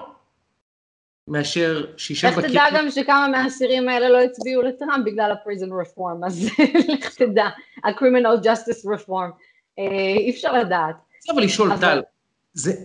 מאשר 1.28 1.86
שישב 1.98 2.28
בכלא. 2.28 2.44
לך 2.44 2.50
תדע 2.50 2.66
גם 2.74 2.92
שכמה 2.92 3.28
מהאסירים 3.28 3.90
האלה 3.90 4.10
לא 4.10 4.22
הצביעו 4.22 4.62
לטראמפ 4.62 5.06
בגלל 5.06 5.32
ה-prison 5.32 5.70
reform, 5.70 6.26
אז 6.26 6.50
לך 6.94 7.16
תדע, 7.16 7.46
ה-criminal 7.84 8.46
justice 8.46 8.86
reform. 8.86 9.32
אה, 9.80 9.84
אי 10.18 10.30
אפשר 10.30 10.54
לדעת. 10.54 10.96
אבל 11.34 11.44
לשאול, 11.44 11.72
טל, 11.80 12.02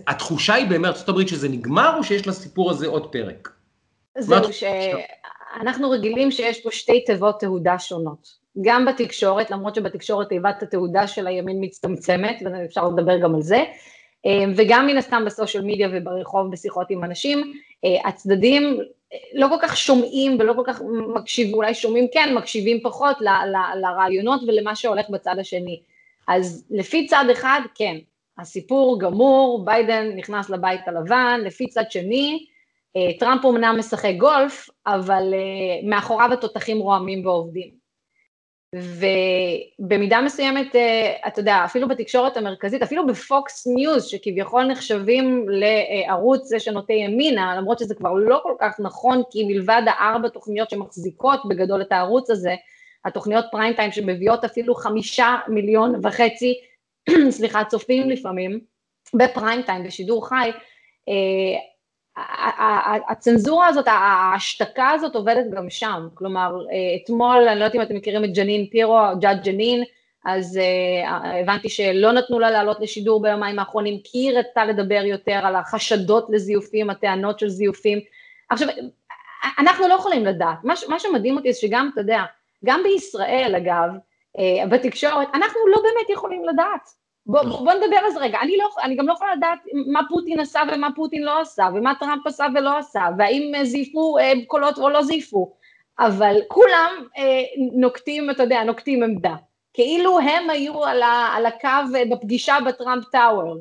התחושה 0.07 0.53
היא 0.53 0.67
באמת 0.67 0.85
ארצות 0.85 1.09
הברית 1.09 1.27
שזה 1.27 1.49
נגמר, 1.49 1.97
או 1.97 2.03
שיש 2.03 2.27
לסיפור 2.27 2.71
הזה 2.71 2.87
עוד 2.87 3.11
פרק? 3.11 3.60
זהו, 4.17 4.53
שאנחנו 4.53 5.89
רגילים 5.89 6.31
שיש 6.31 6.61
פה 6.61 6.71
שתי 6.71 7.01
תיבות 7.05 7.39
תהודה 7.39 7.79
שונות. 7.79 8.41
גם 8.61 8.85
בתקשורת, 8.85 9.51
למרות 9.51 9.75
שבתקשורת 9.75 10.29
תיבת 10.29 10.63
התהודה 10.63 11.07
של 11.07 11.27
הימין 11.27 11.57
מצטמצמת, 11.61 12.39
ואפשר 12.45 12.87
לדבר 12.87 13.19
גם 13.19 13.35
על 13.35 13.41
זה, 13.41 13.63
אה, 14.25 14.43
וגם 14.55 14.87
מן 14.87 14.97
הסתם 14.97 15.23
בסושיאל 15.25 15.63
מדיה 15.63 15.89
וברחוב 15.93 16.51
בשיחות 16.51 16.87
עם 16.89 17.03
אנשים, 17.03 17.53
אה, 17.85 18.09
הצדדים 18.09 18.79
אה, 19.13 19.17
לא 19.33 19.47
כל 19.47 19.55
כך 19.61 19.77
שומעים 19.77 20.37
ולא 20.39 20.53
כל 20.53 20.63
כך 20.65 20.81
מקשיבים, 21.15 21.53
אולי 21.53 21.73
שומעים 21.73 22.07
כן, 22.13 22.33
מקשיבים 22.37 22.79
פחות 22.83 23.21
ל, 23.21 23.27
ל, 23.27 23.79
לרעיונות 23.81 24.41
ולמה 24.47 24.75
שהולך 24.75 25.09
בצד 25.09 25.35
השני. 25.39 25.81
אז 26.27 26.65
לפי 26.71 27.07
צד 27.07 27.25
אחד, 27.31 27.61
כן, 27.75 27.97
הסיפור 28.37 28.99
גמור, 28.99 29.65
ביידן 29.65 30.11
נכנס 30.15 30.49
לבית 30.49 30.87
הלבן, 30.87 31.41
לפי 31.45 31.67
צד 31.67 31.91
שני, 31.91 32.45
טראמפ 33.19 33.45
אמנם 33.45 33.75
משחק 33.79 34.13
גולף, 34.17 34.69
אבל 34.87 35.33
מאחוריו 35.83 36.33
התותחים 36.33 36.79
רועמים 36.79 37.25
ועובדים. 37.25 37.81
ובמידה 38.75 40.21
מסוימת, 40.21 40.75
אה, 40.75 41.13
אתה 41.27 41.39
יודע, 41.39 41.61
אפילו 41.65 41.87
בתקשורת 41.87 42.37
המרכזית, 42.37 42.81
אפילו 42.81 43.07
בפוקס 43.07 43.67
ניוז, 43.67 44.05
שכביכול 44.05 44.63
נחשבים 44.63 45.45
לערוץ 45.49 46.43
זה 46.43 46.59
שנוטה 46.59 46.93
ימינה, 46.93 47.55
למרות 47.55 47.79
שזה 47.79 47.95
כבר 47.95 48.13
לא 48.13 48.39
כל 48.43 48.53
כך 48.59 48.79
נכון, 48.79 49.21
כי 49.31 49.43
מלבד 49.43 49.81
הארבע 49.85 50.29
תוכניות 50.29 50.69
שמחזיקות 50.69 51.39
בגדול 51.49 51.81
את 51.81 51.91
הערוץ 51.91 52.29
הזה, 52.29 52.55
התוכניות 53.05 53.45
פריים 53.51 53.73
טיים 53.73 53.91
שמביאות 53.91 54.43
אפילו 54.43 54.75
חמישה 54.75 55.35
מיליון 55.47 55.95
וחצי, 56.03 56.53
סליחה, 57.37 57.63
צופים 57.63 58.09
לפעמים, 58.09 58.59
בפריים 59.13 59.61
טיים, 59.61 59.83
בשידור 59.83 60.27
חי, 60.27 60.51
אה, 61.09 61.59
הצנזורה 63.09 63.67
הזאת, 63.67 63.85
ההשתקה 63.87 64.89
הזאת 64.89 65.15
עובדת 65.15 65.45
גם 65.51 65.69
שם, 65.69 66.07
כלומר 66.13 66.55
אתמול, 67.03 67.47
אני 67.47 67.59
לא 67.59 67.65
יודעת 67.65 67.75
אם 67.75 67.81
אתם 67.81 67.95
מכירים 67.95 68.23
את 68.23 68.33
ג'נין 68.33 68.67
פירו, 68.71 68.97
ג'אד 69.19 69.43
ג'נין, 69.43 69.83
אז 70.25 70.59
uh, 70.59 71.09
הבנתי 71.43 71.69
שלא 71.69 72.11
נתנו 72.11 72.39
לה 72.39 72.51
לעלות 72.51 72.79
לשידור 72.79 73.21
ביומיים 73.21 73.59
האחרונים 73.59 73.99
כי 74.03 74.17
היא 74.17 74.37
רצתה 74.37 74.65
לדבר 74.65 75.01
יותר 75.05 75.39
על 75.43 75.55
החשדות 75.55 76.27
לזיופים, 76.29 76.89
הטענות 76.89 77.39
של 77.39 77.49
זיופים. 77.49 77.99
עכשיו, 78.49 78.67
אנחנו 79.59 79.87
לא 79.87 79.93
יכולים 79.93 80.25
לדעת, 80.25 80.63
מה, 80.63 80.73
מה 80.87 80.99
שמדהים 80.99 81.37
אותי 81.37 81.53
זה 81.53 81.59
שגם, 81.59 81.89
אתה 81.93 82.01
יודע, 82.01 82.23
גם 82.65 82.81
בישראל 82.83 83.53
אגב, 83.57 83.89
uh, 84.37 84.67
בתקשורת, 84.69 85.27
אנחנו 85.33 85.59
לא 85.67 85.77
באמת 85.77 86.09
יכולים 86.09 86.45
לדעת. 86.45 87.00
בוא, 87.25 87.43
נכון. 87.43 87.65
בוא 87.65 87.73
נדבר 87.73 87.97
על 88.05 88.11
זה 88.11 88.19
רגע, 88.19 88.37
אני, 88.41 88.57
לא, 88.57 88.69
אני 88.83 88.95
גם 88.95 89.07
לא 89.07 89.13
יכולה 89.13 89.35
לדעת 89.35 89.59
מה 89.87 90.01
פוטין 90.09 90.39
עשה 90.39 90.61
ומה 90.73 90.89
פוטין 90.95 91.23
לא 91.23 91.41
עשה, 91.41 91.67
ומה 91.75 91.93
טראמפ 91.99 92.27
עשה 92.27 92.45
ולא 92.55 92.77
עשה, 92.77 93.07
והאם 93.17 93.63
זייפו 93.63 94.17
אה, 94.17 94.33
קולות 94.47 94.77
או 94.77 94.89
לא 94.89 95.03
זייפו, 95.03 95.53
אבל 95.99 96.35
כולם 96.47 96.91
אה, 97.17 97.41
נוקטים, 97.73 98.29
אתה 98.29 98.43
יודע, 98.43 98.63
נוקטים 98.63 99.03
עמדה. 99.03 99.35
כאילו 99.73 100.19
הם 100.19 100.49
היו 100.49 100.83
על, 100.83 101.01
ה, 101.01 101.33
על 101.35 101.45
הקו 101.45 101.95
אה, 101.95 102.05
בפגישה 102.11 102.57
בטראמפ 102.67 103.05
טאוור, 103.11 103.55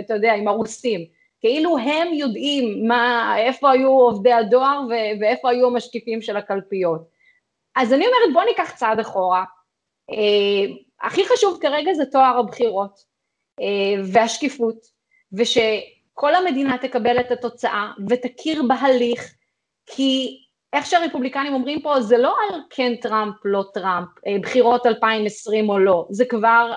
אתה 0.00 0.14
יודע, 0.14 0.34
עם 0.34 0.48
הרוסים. 0.48 1.00
כאילו 1.40 1.78
הם 1.78 2.14
יודעים 2.14 2.88
מה, 2.88 3.34
איפה 3.38 3.70
היו 3.70 3.90
עובדי 3.90 4.32
הדואר 4.32 4.80
ו, 4.88 4.92
ואיפה 5.20 5.50
היו 5.50 5.66
המשקיפים 5.66 6.22
של 6.22 6.36
הקלפיות. 6.36 7.00
אז 7.76 7.92
אני 7.92 8.06
אומרת, 8.06 8.32
בוא 8.34 8.42
ניקח 8.44 8.74
צעד 8.76 9.00
אחורה. 9.00 9.44
הכי 11.02 11.22
חשוב 11.28 11.58
כרגע 11.60 11.94
זה 11.94 12.06
טוהר 12.06 12.38
הבחירות 12.38 13.04
אה, 13.60 14.02
והשקיפות, 14.12 14.76
ושכל 15.32 16.34
המדינה 16.34 16.78
תקבל 16.78 17.20
את 17.20 17.30
התוצאה 17.30 17.92
ותכיר 18.08 18.62
בהליך, 18.68 19.34
כי 19.86 20.38
איך 20.72 20.86
שהרפובליקנים 20.86 21.54
אומרים 21.54 21.80
פה, 21.82 22.00
זה 22.00 22.18
לא 22.18 22.34
על 22.42 22.60
כן 22.70 22.96
טראמפ, 22.96 23.34
לא 23.44 23.64
טראמפ, 23.74 24.08
אה, 24.26 24.36
בחירות 24.42 24.86
2020 24.86 25.68
או 25.68 25.78
לא, 25.78 26.06
זה 26.10 26.24
כבר 26.24 26.72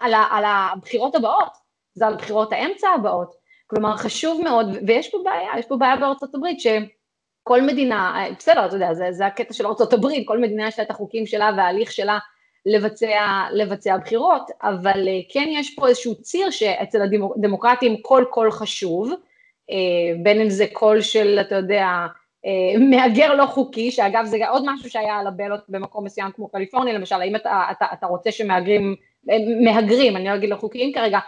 על, 0.00 0.14
על 0.30 0.44
הבחירות 0.46 1.14
הבאות, 1.14 1.52
זה 1.94 2.06
על 2.06 2.14
בחירות 2.16 2.52
האמצע 2.52 2.88
הבאות. 2.88 3.34
כלומר, 3.66 3.96
חשוב 3.96 4.40
מאוד, 4.44 4.66
ויש 4.86 5.10
פה 5.10 5.18
בעיה, 5.24 5.58
יש 5.58 5.66
פה 5.66 5.76
בעיה 5.76 5.96
בארצות 5.96 6.34
הברית, 6.34 6.60
שכל 6.60 7.62
מדינה, 7.62 8.12
אה, 8.16 8.32
בסדר, 8.38 8.66
אתה 8.66 8.76
יודע, 8.76 8.94
זה, 8.94 9.12
זה 9.12 9.26
הקטע 9.26 9.52
של 9.52 9.66
ארצות 9.66 9.92
הברית, 9.92 10.28
כל 10.28 10.38
מדינה 10.38 10.68
יש 10.68 10.78
לה 10.78 10.84
את 10.84 10.90
החוקים 10.90 11.26
שלה 11.26 11.50
וההליך 11.56 11.92
שלה 11.92 12.18
לבצע, 12.66 13.44
לבצע 13.52 13.96
בחירות, 13.96 14.50
אבל 14.62 15.08
אה, 15.08 15.20
כן 15.28 15.48
יש 15.48 15.74
פה 15.74 15.88
איזשהו 15.88 16.14
ציר 16.14 16.50
שאצל 16.50 17.02
הדמוקרטים 17.02 17.96
כל 18.02 18.24
קול 18.30 18.50
חשוב, 18.50 19.12
אה, 19.70 19.76
בין 20.22 20.40
אם 20.40 20.50
זה 20.50 20.66
קול 20.72 21.00
של, 21.00 21.38
אתה 21.40 21.54
יודע, 21.54 21.86
אה, 22.46 22.78
מהגר 22.90 23.34
לא 23.34 23.46
חוקי, 23.46 23.90
שאגב 23.90 24.24
זה 24.24 24.48
עוד 24.48 24.62
משהו 24.66 24.90
שהיה 24.90 25.14
על 25.14 25.26
הבלות 25.26 25.60
במקום 25.68 26.04
מסוים 26.04 26.30
כמו 26.34 26.48
קליפורניה, 26.48 26.94
למשל, 26.94 27.20
האם 27.20 27.36
אתה, 27.36 27.62
אתה, 27.70 27.86
אתה 27.92 28.06
רוצה 28.06 28.32
שמהגרים, 28.32 28.94
מהגרים, 29.64 30.16
אני 30.16 30.24
לא 30.24 30.34
אגיד 30.34 30.50
לא 30.50 30.56
חוקיים 30.56 30.92
כרגע, 30.92 31.18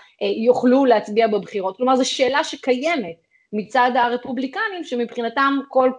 יוכלו 0.46 0.84
להצביע 0.84 1.28
בבחירות, 1.28 1.76
כלומר 1.76 1.96
זו 1.96 2.10
שאלה 2.10 2.44
שקיימת 2.44 3.16
מצד 3.52 3.90
הרפובליקנים, 3.94 4.84
שמבחינתם 4.84 5.58
כל 5.68 5.90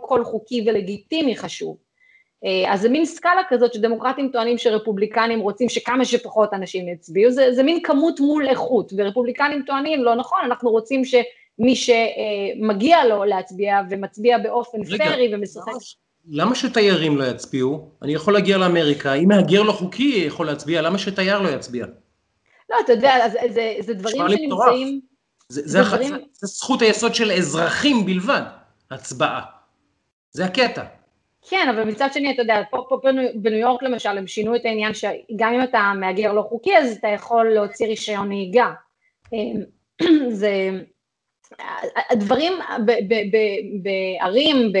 קול 0.00 0.24
חוקי 0.24 0.64
ולגיטימי 0.66 1.36
חשוב. 1.36 1.76
אה, 2.44 2.72
אז 2.72 2.80
זה 2.80 2.88
מין 2.88 3.04
סקאלה 3.04 3.42
כזאת 3.48 3.74
שדמוקרטים 3.74 4.30
טוענים 4.32 4.58
שרפובליקנים 4.58 5.40
רוצים 5.40 5.68
שכמה 5.68 6.04
שפחות 6.04 6.54
אנשים 6.54 6.88
יצביעו, 6.88 7.30
זה, 7.30 7.52
זה 7.52 7.62
מין 7.62 7.82
כמות 7.82 8.20
מול 8.20 8.48
איכות, 8.48 8.92
ורפובליקנים 8.96 9.62
טוענים 9.66 10.04
לא 10.04 10.14
נכון, 10.14 10.38
אנחנו 10.44 10.70
רוצים 10.70 11.02
שמי 11.04 11.76
שמגיע 11.76 13.04
לו 13.04 13.24
להצביע 13.24 13.80
ומצביע 13.90 14.38
באופן 14.38 14.78
רגע, 14.88 15.04
פרי 15.04 15.34
ומשחק... 15.34 15.72
למה 16.28 16.54
שתיירים 16.54 17.16
לא 17.16 17.24
יצביעו? 17.24 17.88
אני 18.02 18.14
יכול 18.14 18.34
להגיע 18.34 18.58
לאמריקה, 18.58 19.14
אם 19.14 19.28
מהגר 19.28 19.62
לא 19.62 19.72
חוקי 19.72 20.24
יכול 20.26 20.46
להצביע, 20.46 20.82
למה 20.82 20.98
שתייר 20.98 21.38
לא 21.38 21.48
יצביע? 21.48 21.86
לא, 22.70 22.76
אתה 22.84 22.92
יודע, 22.92 23.28
זה, 23.28 23.38
זה, 23.48 23.74
זה 23.80 23.94
דברים 23.94 24.28
שנמצאים... 24.28 25.00
זה, 25.48 25.62
זה, 25.62 25.68
זה, 25.68 25.88
דברים... 25.88 26.12
זה, 26.12 26.18
זה 26.34 26.46
זכות 26.46 26.82
היסוד 26.82 27.14
של 27.14 27.32
אזרחים 27.32 28.06
בלבד, 28.06 28.42
הצבעה. 28.90 29.40
זה 30.30 30.44
הקטע. 30.44 30.84
כן, 31.48 31.68
אבל 31.68 31.84
מצד 31.84 32.08
שני, 32.12 32.30
אתה 32.30 32.42
יודע, 32.42 32.62
פה, 32.70 32.86
פה 32.88 32.96
בניו 33.34 33.58
יורק 33.58 33.82
למשל, 33.82 34.18
הם 34.18 34.26
שינו 34.26 34.56
את 34.56 34.64
העניין 34.64 34.92
שגם 34.94 35.52
אם 35.54 35.62
אתה 35.62 35.92
מהגר 36.00 36.32
לא 36.32 36.42
חוקי, 36.42 36.76
אז 36.76 36.96
אתה 36.96 37.08
יכול 37.08 37.48
להוציא 37.48 37.86
רישיון 37.86 38.28
נהיגה. 38.28 38.72
אמ, 39.32 39.62
זה... 40.40 40.70
הדברים 42.10 42.52
בערים, 43.82 44.72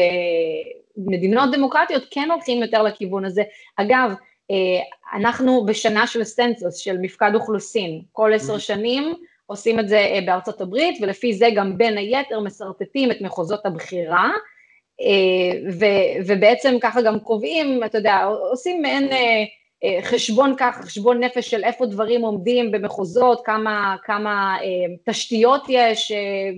במדינות 0.96 1.50
דמוקרטיות, 1.52 2.02
כן 2.10 2.28
הולכים 2.30 2.62
יותר 2.62 2.82
לכיוון 2.82 3.24
הזה. 3.24 3.42
אגב, 3.76 4.12
אה, 4.50 5.16
אנחנו 5.18 5.66
בשנה 5.66 6.06
של 6.06 6.24
סנסוס, 6.24 6.76
של 6.76 6.98
מפקד 6.98 7.30
אוכלוסין, 7.34 8.02
כל 8.12 8.32
עשר 8.34 8.56
mm-hmm. 8.56 8.58
שנים 8.58 9.14
עושים 9.46 9.80
את 9.80 9.88
זה 9.88 9.98
אה, 9.98 10.18
בארצות 10.26 10.60
הברית, 10.60 10.98
ולפי 11.02 11.34
זה 11.34 11.48
גם 11.56 11.78
בין 11.78 11.98
היתר 11.98 12.40
משרטטים 12.40 13.10
את 13.10 13.20
מחוזות 13.20 13.66
הבחירה, 13.66 14.30
ו, 15.80 15.84
ובעצם 16.26 16.76
ככה 16.80 17.02
גם 17.02 17.20
קובעים, 17.20 17.84
אתה 17.84 17.98
יודע, 17.98 18.24
עושים 18.24 18.82
מעין 18.82 19.12
אה, 19.12 19.44
אה, 19.84 20.02
חשבון 20.02 20.54
ככה, 20.56 20.82
חשבון 20.82 21.24
נפש 21.24 21.50
של 21.50 21.64
איפה 21.64 21.86
דברים 21.86 22.22
עומדים 22.22 22.70
במחוזות, 22.72 23.46
כמה, 23.46 23.96
כמה 24.04 24.56
תשתיות 25.04 25.62
יש 25.68 26.12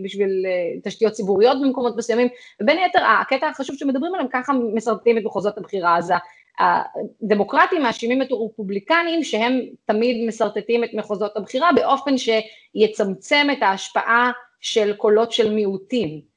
בשביל 0.05 0.47
תשתיות 0.85 1.13
ציבוריות 1.13 1.63
במקומות 1.63 1.97
מסוימים, 1.97 2.29
ובין 2.61 2.79
היתר 2.79 3.05
הקטע 3.05 3.49
החשוב 3.49 3.77
שמדברים 3.77 4.15
עליהם, 4.15 4.29
ככה 4.33 4.53
מסרטטים 4.75 5.19
את 5.19 5.25
מחוזות 5.25 5.59
הבחירה, 5.59 5.99
אז 5.99 6.13
הדמוקרטים 6.59 7.83
מאשימים 7.83 8.23
את 8.23 8.31
הרפובליקנים 8.31 9.25
שהם 9.25 9.61
תמיד 9.85 10.27
מסרטטים 10.27 10.85
את 10.85 10.91
מחוזות 10.95 11.37
הבחירה 11.37 11.71
באופן 11.73 12.15
שיצמצם 12.19 13.47
את 13.53 13.63
ההשפעה 13.63 14.31
של 14.61 14.95
קולות 14.97 15.33
של 15.33 15.55
מיעוטים. 15.55 16.34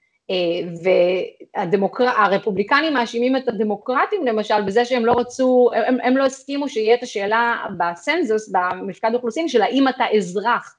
והרפובליקנים 1.99 2.93
מאשימים 2.93 3.35
את 3.35 3.47
הדמוקרטים 3.47 4.25
למשל 4.25 4.61
בזה 4.61 4.85
שהם 4.85 5.05
לא 5.05 5.11
רצו, 5.11 5.69
הם, 5.75 5.97
הם 6.03 6.17
לא 6.17 6.25
הסכימו 6.25 6.69
שיהיה 6.69 6.95
את 6.95 7.03
השאלה 7.03 7.65
בסנזוס, 7.77 8.51
במפקד 8.51 9.11
אוכלוסין 9.13 9.47
של 9.47 9.61
האם 9.61 9.87
אתה 9.87 10.05
אזרח, 10.17 10.77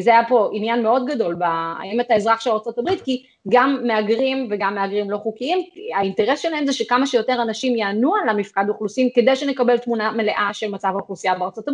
זה 0.00 0.10
היה 0.10 0.22
פה 0.28 0.50
עניין 0.52 0.82
מאוד 0.82 1.06
גדול, 1.06 1.36
האם 1.42 2.00
אתה 2.00 2.14
אזרח 2.14 2.40
של 2.40 2.50
ארה"ב, 2.50 2.90
כי 3.04 3.22
גם 3.48 3.80
מהגרים 3.86 4.48
וגם 4.50 4.74
מהגרים 4.74 5.10
לא 5.10 5.16
חוקיים, 5.16 5.58
האינטרס 5.96 6.40
שלהם 6.40 6.66
זה 6.66 6.72
שכמה 6.72 7.06
שיותר 7.06 7.42
אנשים 7.42 7.76
יענו 7.76 8.14
על 8.14 8.28
המפקד 8.28 8.64
אוכלוסין 8.68 9.08
כדי 9.14 9.36
שנקבל 9.36 9.78
תמונה 9.78 10.10
מלאה 10.10 10.48
של 10.52 10.70
מצב 10.70 10.88
האוכלוסייה 10.88 11.34
בארצות. 11.34 11.64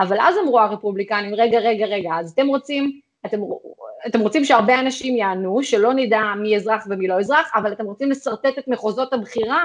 אבל 0.00 0.16
אז 0.20 0.34
אמרו 0.42 0.60
הרפובליקנים, 0.60 1.34
רגע, 1.34 1.58
רגע, 1.58 1.86
רגע, 1.86 2.10
אז 2.20 2.32
אתם 2.32 2.46
רוצים, 2.46 3.00
אתם, 3.26 3.40
אתם 4.06 4.20
רוצים 4.20 4.44
שהרבה 4.44 4.80
אנשים 4.80 5.16
יענו, 5.16 5.62
שלא 5.62 5.94
נדע 5.94 6.22
מי 6.36 6.56
אזרח 6.56 6.84
ומי 6.88 7.06
לא 7.06 7.18
אזרח, 7.18 7.50
אבל 7.54 7.72
אתם 7.72 7.84
רוצים 7.84 8.10
לשרטט 8.10 8.58
את 8.58 8.68
מחוזות 8.68 9.12
הבחירה 9.12 9.64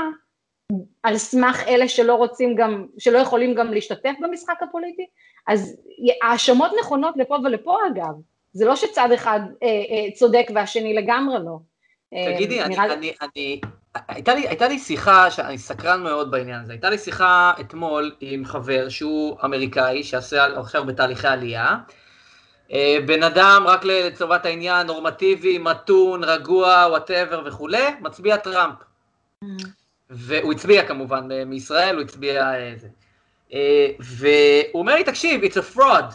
על 1.04 1.18
סמך 1.18 1.64
אלה 1.68 1.88
שלא 1.88 2.16
רוצים 2.16 2.56
גם, 2.56 2.86
שלא 2.98 3.18
יכולים 3.18 3.56
גם 3.56 3.74
להשתתף 3.74 4.14
במשחק 4.22 4.64
הפוליטי? 4.64 5.06
אז 5.48 5.78
האשמות 6.24 6.72
נכונות 6.80 7.18
לפה 7.18 7.38
ולפה 7.44 7.78
אגב, 7.94 8.14
זה 8.54 8.66
לא 8.66 8.76
שצד 8.76 9.12
אחד 9.12 9.40
אה, 9.64 9.68
אה, 9.68 10.12
צודק 10.16 10.48
והשני 10.56 10.94
לגמרי 10.94 11.36
לא. 11.46 11.58
תגידי, 12.36 12.60
אה, 12.60 12.66
אני, 12.66 12.78
אני, 12.80 12.94
אני, 12.94 13.14
אני, 13.22 13.62
הייתה 14.08 14.34
לי, 14.34 14.48
הייתה 14.48 14.68
לי 14.68 14.80
שיחה, 14.80 15.32
שאני 15.32 15.58
סקרן 15.58 16.04
מאוד 16.04 16.32
בעניין 16.32 16.62
הזה, 16.62 16.72
הייתה 16.72 16.90
לי 16.90 16.98
שיחה 16.98 17.54
אתמול 17.60 18.16
עם 18.20 18.46
חבר 18.46 18.90
שהוא 18.90 19.38
אמריקאי, 19.46 20.04
שעשה 20.04 20.60
עכשיו 20.60 20.86
בתהליכי 20.86 21.28
עלייה, 21.28 21.66
אה, 21.66 21.78
בן 23.06 23.24
אדם, 23.24 23.64
רק 23.68 23.84
לטובת 23.84 24.46
העניין, 24.46 24.88
נורמטיבי, 24.88 25.58
מתון, 25.58 26.24
רגוע, 26.24 26.86
whatever 26.90 27.42
וכולי, 27.46 27.86
מצביע 28.02 28.38
טראמפ. 28.38 28.76
Mm. 29.44 29.48
והוא 30.10 30.54
הצביע 30.54 30.88
כמובן 30.88 31.28
מישראל, 31.46 31.96
הוא 31.96 32.04
הצביע 32.04 32.56
איזה. 32.56 32.88
אה, 33.54 33.88
והוא 34.00 34.82
אומר 34.82 34.96
לי, 34.96 35.04
תקשיב, 35.04 35.42
it's 35.44 35.56
a 35.56 35.78
fraud. 35.78 36.14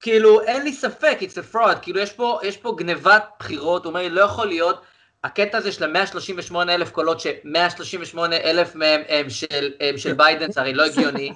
כאילו, 0.00 0.40
אין 0.40 0.62
לי 0.62 0.72
ספק, 0.72 1.18
it's 1.20 1.52
a 1.52 1.54
fraud. 1.54 1.76
כאילו, 1.82 2.00
יש 2.00 2.12
פה, 2.12 2.40
יש 2.42 2.56
פה 2.56 2.74
גנבת 2.78 3.24
בחירות, 3.38 3.84
הוא 3.84 3.90
אומר 3.90 4.00
לי, 4.00 4.10
לא 4.10 4.20
יכול 4.20 4.46
להיות. 4.46 4.80
הקטע 5.26 5.58
הזה 5.58 5.72
של 5.72 5.96
ה-138 5.96 6.56
אלף 6.56 6.90
קולות, 6.90 7.20
ש-138 7.20 8.18
אלף 8.32 8.74
מהם 8.74 9.02
הם 9.08 9.30
של, 9.30 9.72
הם 9.80 9.98
של 9.98 10.14
ביידן, 10.14 10.52
זה 10.52 10.60
הרי 10.60 10.74
לא 10.74 10.84
הגיוני. 10.84 11.32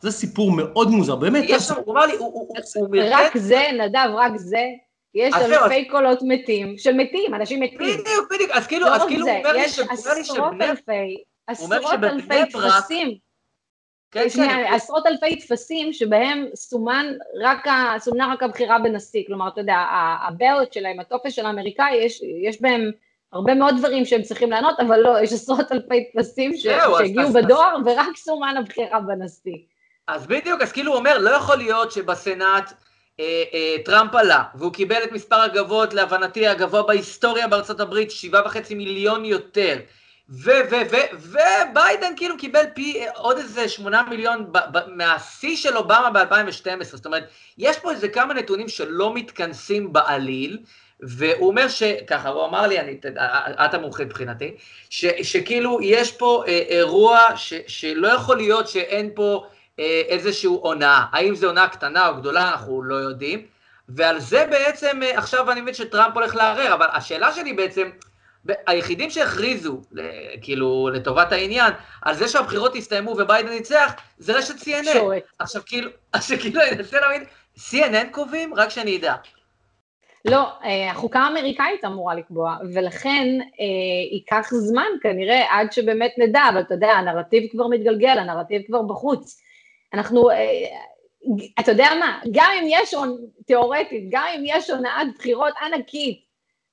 זה 0.00 0.10
סיפור 0.10 0.50
מאוד 0.50 0.88
מוזר, 0.88 1.16
באמת. 1.16 1.44
יש 1.48 1.62
שם, 1.62 1.74
הוא 1.84 1.94
אמר 1.94 2.06
לי, 2.06 2.16
הוא 2.16 2.88
מראה... 2.90 3.26
רק 3.26 3.36
זה, 3.36 3.62
נדב, 3.78 4.08
רק 4.14 4.32
זה. 4.36 4.64
יש 5.14 5.34
אלפי 5.34 5.88
קולות 5.88 6.18
מתים, 6.22 6.78
של 6.78 6.92
מתים, 6.92 7.34
אנשים 7.34 7.60
מתים. 7.60 7.78
בדיוק, 7.78 8.32
בדיוק, 8.34 8.50
אז 8.50 8.66
כאילו, 8.66 8.86
לא 8.86 8.94
אז 8.94 9.02
כאילו 9.08 9.26
הוא 9.26 9.36
אומר 9.36 9.52
לי 9.52 9.68
שבני... 9.68 9.86
יש 9.92 9.98
עשרות 10.00 10.52
אלפי, 10.60 11.16
עשרות 11.46 12.04
אלפי 12.04 12.40
טפסים. 12.52 13.14
כן, 14.10 14.26
כן. 14.36 14.64
עשרות 14.74 15.06
אלפי 15.06 15.36
טפסים 15.36 15.92
שבהם 15.92 16.46
סומן 16.54 17.06
רק, 17.42 17.64
סומנה 17.98 18.32
רק 18.32 18.42
הבחירה 18.42 18.78
בנשיא, 18.78 19.22
כלומר, 19.26 19.48
אתה 19.48 19.60
יודע, 19.60 19.76
הבלט 20.28 20.72
שלהם, 20.72 21.00
הטופס 21.00 21.32
של 21.32 21.46
האמריקאי, 21.46 21.94
יש, 21.94 22.22
יש 22.42 22.62
בהם 22.62 22.90
הרבה 23.34 23.54
מאוד 23.54 23.74
דברים 23.78 24.04
שהם 24.04 24.22
צריכים 24.22 24.50
לענות, 24.50 24.80
אבל 24.80 25.00
לא, 25.00 25.20
יש 25.22 25.32
עשרות 25.32 25.72
אלפי 25.72 26.04
טפסים 26.12 26.56
שהגיעו 26.56 27.32
בדואר, 27.32 27.76
ורק 27.86 28.16
סומן 28.16 28.54
הבחירה 28.58 29.00
בנשיא. 29.00 29.56
אז 30.08 30.26
בדיוק, 30.26 30.62
אז 30.62 30.72
כאילו 30.72 30.92
הוא 30.92 30.98
אומר, 30.98 31.18
לא 31.18 31.30
יכול 31.30 31.56
להיות 31.56 31.92
שבסנאט 31.92 32.72
אה, 33.20 33.42
אה, 33.54 33.76
טראמפ 33.84 34.14
עלה, 34.14 34.42
והוא 34.54 34.72
קיבל 34.72 35.02
את 35.04 35.12
מספר 35.12 35.40
הגבות, 35.40 35.94
להבנתי 35.94 36.46
הגבוה 36.46 36.82
בהיסטוריה 36.82 37.48
בארצות 37.48 37.80
הברית, 37.80 38.10
שבעה 38.10 38.46
וחצי 38.46 38.74
מיליון 38.74 39.24
יותר. 39.24 39.78
ו, 40.28 40.50
ו, 40.70 40.74
ו, 40.90 40.96
וביידן 41.16 42.16
כאילו 42.16 42.36
קיבל 42.38 42.64
פי 42.74 43.04
עוד 43.14 43.38
איזה 43.38 43.68
שמונה 43.68 44.02
מיליון 44.10 44.52
מהשיא 44.86 45.56
של 45.56 45.76
אובמה 45.76 46.10
ב-2012, 46.10 46.84
זאת 46.84 47.06
אומרת, 47.06 47.28
יש 47.58 47.78
פה 47.78 47.90
איזה 47.90 48.08
כמה 48.08 48.34
נתונים 48.34 48.68
שלא 48.68 49.14
מתכנסים 49.14 49.92
בעליל, 49.92 50.58
והוא 51.06 51.48
אומר 51.48 51.68
שככה, 51.68 52.28
הוא 52.28 52.44
אמר 52.44 52.66
לי, 52.66 52.80
אני, 52.80 52.96
את 53.64 53.74
המומחה 53.74 54.04
מבחינתי, 54.04 54.54
ש, 54.90 55.04
שכאילו 55.22 55.78
יש 55.82 56.12
פה 56.12 56.44
אה, 56.46 56.62
אירוע 56.68 57.20
ש, 57.36 57.54
שלא 57.66 58.08
יכול 58.08 58.36
להיות 58.36 58.68
שאין 58.68 59.10
פה 59.14 59.46
אה, 59.78 60.02
איזושהי 60.08 60.48
הונאה, 60.48 61.04
האם 61.12 61.34
זו 61.34 61.46
הונאה 61.46 61.68
קטנה 61.68 62.08
או 62.08 62.16
גדולה, 62.16 62.50
אנחנו 62.50 62.82
לא 62.82 62.94
יודעים, 62.94 63.46
ועל 63.88 64.20
זה 64.20 64.46
בעצם 64.50 65.02
אה, 65.02 65.18
עכשיו 65.18 65.52
אני 65.52 65.60
מבין 65.60 65.74
שטראמפ 65.74 66.14
הולך 66.14 66.36
לערער, 66.36 66.74
אבל 66.74 66.86
השאלה 66.92 67.32
שלי 67.32 67.52
בעצם, 67.52 67.90
היחידים 68.66 69.10
שהכריזו, 69.10 69.82
כאילו, 70.42 70.90
לטובת 70.92 71.32
העניין, 71.32 71.72
על 72.02 72.14
זה 72.14 72.28
שהבחירות 72.28 72.76
הסתיימו 72.76 73.10
וביידן 73.10 73.48
ניצח, 73.48 73.92
זה 74.18 74.32
רשת 74.38 74.54
CNN. 74.54 74.92
שורק. 74.92 75.22
עכשיו 75.38 75.62
כאילו, 75.66 75.90
עכשיו 76.12 76.38
כאילו, 76.38 76.60
אני 76.62 76.70
אנסה 76.70 77.00
להבין, 77.00 77.24
CNN 77.58 78.10
קובעים? 78.10 78.54
רק 78.54 78.68
שאני 78.68 78.96
אדע. 78.96 79.14
לא, 80.24 80.48
אה, 80.64 80.90
החוקה 80.90 81.20
האמריקאית 81.20 81.84
אמורה 81.84 82.14
לקבוע, 82.14 82.56
ולכן 82.74 83.38
אה, 83.40 84.14
ייקח 84.14 84.48
זמן 84.54 84.86
כנראה 85.02 85.46
עד 85.50 85.72
שבאמת 85.72 86.12
נדע, 86.18 86.42
אבל 86.52 86.60
אתה 86.60 86.74
יודע, 86.74 86.88
הנרטיב 86.88 87.42
כבר 87.50 87.66
מתגלגל, 87.66 88.18
הנרטיב 88.18 88.62
כבר 88.66 88.82
בחוץ. 88.82 89.40
אנחנו, 89.94 90.30
אה, 90.30 90.36
אתה 91.60 91.72
יודע 91.72 91.88
מה, 92.00 92.18
גם 92.32 92.50
אם 92.60 92.64
יש, 92.68 92.94
תיאורטית, 93.46 94.04
גם 94.10 94.24
אם 94.38 94.42
יש 94.46 94.70
הונאת 94.70 95.06
בחירות 95.18 95.54
ענקית, 95.62 96.24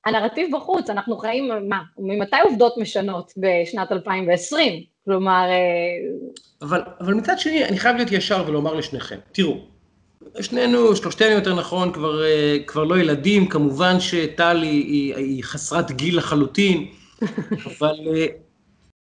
הנרטיב 0.05 0.55
בחוץ, 0.55 0.89
אנחנו 0.89 1.17
חיים, 1.17 1.51
מה, 1.69 1.81
ממתי 1.97 2.35
עובדות 2.43 2.77
משנות 2.77 3.33
בשנת 3.37 3.91
2020? 3.91 4.83
כלומר... 5.05 5.45
אבל, 6.61 6.81
אבל 6.99 7.13
מצד 7.13 7.39
שני, 7.39 7.65
אני 7.65 7.79
חייב 7.79 7.95
להיות 7.95 8.11
ישר 8.11 8.43
ולומר 8.47 8.73
לשניכם, 8.73 9.17
תראו, 9.31 9.70
שנינו, 10.39 10.95
שלושתנו 10.95 11.29
יותר 11.29 11.55
נכון, 11.55 11.93
כבר, 11.93 12.23
אה, 12.23 12.57
כבר 12.67 12.83
לא 12.83 12.99
ילדים, 12.99 13.47
כמובן 13.47 13.99
שטלי 13.99 14.67
היא, 14.67 15.15
היא 15.15 15.43
חסרת 15.43 15.91
גיל 15.91 16.17
לחלוטין, 16.17 16.87
אבל 17.65 17.95
אה, 18.15 18.25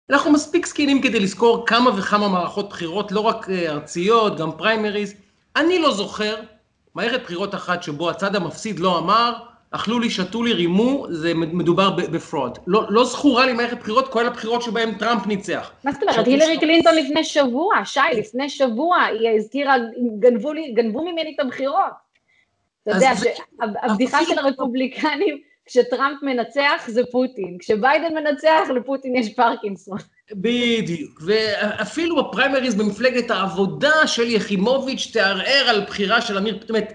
אנחנו 0.10 0.32
מספיק 0.32 0.66
זקנים 0.66 1.02
כדי 1.02 1.20
לזכור 1.20 1.68
כמה 1.68 1.92
וכמה 1.98 2.28
מערכות 2.28 2.70
בחירות, 2.70 3.12
לא 3.12 3.20
רק 3.20 3.50
ארציות, 3.50 4.38
גם 4.38 4.52
פריימריז. 4.58 5.14
אני 5.56 5.80
לא 5.80 5.92
זוכר 5.94 6.36
מערכת 6.96 7.24
בחירות 7.24 7.56
אחת 7.56 7.84
שבו 7.84 8.10
הצד 8.10 8.36
המפסיד 8.36 8.80
לא 8.80 9.00
אמר, 9.00 9.34
אכלו 9.72 10.00
לי, 10.00 10.10
שתו 10.10 10.44
לי, 10.44 10.54
רימו, 10.54 11.06
זה 11.10 11.34
מדובר 11.34 11.90
ב 11.90 11.99
fraud. 11.99 12.58
לא, 12.68 12.84
לא 12.90 13.06
זכורה 13.06 13.46
לי 13.46 13.54
מערכת 13.54 13.80
בחירות, 13.80 14.08
כולל 14.08 14.28
הבחירות 14.28 14.62
שבהן 14.62 14.94
טראמפ 14.94 15.28
ניצח. 15.28 15.72
מה 15.84 15.92
זאת 15.92 16.04
אומרת? 16.04 16.28
הילרי 16.28 16.60
קלינטון 16.60 16.96
לפני 16.96 17.24
שבוע, 17.24 17.76
שי, 17.86 18.00
לפני 18.18 18.50
שבוע, 18.50 19.04
היא 19.04 19.30
הזכירה, 19.38 19.76
גנבו, 20.20 20.54
לי, 20.54 20.72
גנבו 20.72 21.02
ממני 21.02 21.36
את 21.36 21.46
הבחירות. 21.46 22.10
אתה 22.84 22.92
יודע, 22.92 23.12
הבדיחה 23.84 24.26
של 24.26 24.40
הרפובליקנים, 24.40 25.38
כשטראמפ 25.66 26.24
מנצח 26.24 26.84
זה 26.88 27.02
פוטין, 27.12 27.58
כשביידן 27.60 28.14
מנצח 28.14 28.70
לפוטין 28.76 29.16
יש 29.16 29.34
פרקינסון. 29.34 29.98
בדיוק, 30.32 31.22
ואפילו 31.26 32.16
בפריימריז 32.16 32.76
במפלגת 32.76 33.32
העבודה 33.32 34.08
של 34.08 34.30
יחימוביץ' 34.30 35.10
תערער 35.14 35.70
על 35.70 35.82
בחירה 35.82 36.22
של 36.22 36.38
אמיר, 36.38 36.58
זאת 36.62 36.70
אומרת, 36.70 36.94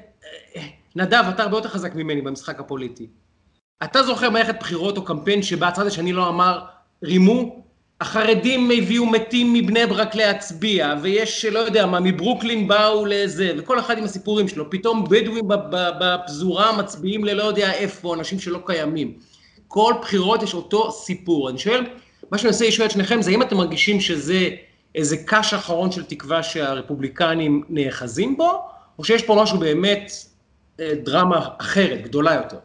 נדב, 0.97 1.25
אתה 1.29 1.43
הרבה 1.43 1.57
יותר 1.57 1.69
חזק 1.69 1.95
ממני 1.95 2.23
במשחק 2.23 2.61
הפוליטי. 2.61 3.07
אתה 3.85 4.03
זוכר 4.03 4.31
מערכת 4.31 4.61
בחירות 4.61 4.97
או 4.97 5.05
קמפיין 5.05 5.43
שבה 5.43 5.69
הצד 5.69 5.87
השני 5.87 6.13
לא 6.13 6.29
אמר, 6.29 6.61
רימו, 7.05 7.65
החרדים 8.01 8.71
הביאו 8.71 9.07
מתים 9.07 9.53
מבני 9.53 9.87
ברק 9.87 10.15
להצביע, 10.15 10.95
ויש, 11.03 11.45
לא 11.45 11.59
יודע 11.59 11.87
מה, 11.87 12.01
מברוקלין 12.01 12.69
באו 12.69 13.07
לזה, 13.07 13.53
וכל 13.59 13.79
אחד 13.79 13.99
עם 13.99 14.05
הסיפורים 14.05 14.49
שלו, 14.49 14.71
פתאום 14.71 15.05
בדואים 15.05 15.49
בפזורה 16.01 16.77
מצביעים 16.77 17.25
ללא 17.25 17.43
יודע 17.43 17.73
איפה, 17.73 18.15
אנשים 18.15 18.41
שלא 18.41 18.59
קיימים. 18.67 19.19
כל 19.69 19.95
בחירות 20.01 20.43
יש 20.43 20.55
אותו 20.55 20.93
סיפור. 20.93 21.51
אני 21.51 21.59
שואל, 21.59 21.87
מה 22.31 22.39
שאני 22.39 22.49
מנסה 22.49 22.67
לשאול 22.67 22.87
את 22.87 22.91
שניכם 22.91 23.23
זה 23.23 23.31
האם 23.31 23.43
אתם 23.43 23.57
מרגישים 23.57 24.01
שזה 24.01 24.49
איזה 24.95 25.17
קש 25.27 25.55
אחרון 25.55 25.93
של 25.93 26.05
תקווה 26.05 26.43
שהרפובליקנים 26.43 27.63
נאחזים 27.69 28.37
בו, 28.37 28.69
או 28.99 29.05
שיש 29.05 29.23
פה 29.23 29.43
משהו 29.43 29.59
באמת 29.59 30.13
דרמה 30.79 31.49
אחרת, 31.61 32.03
גדולה 32.03 32.35
יותר? 32.35 32.59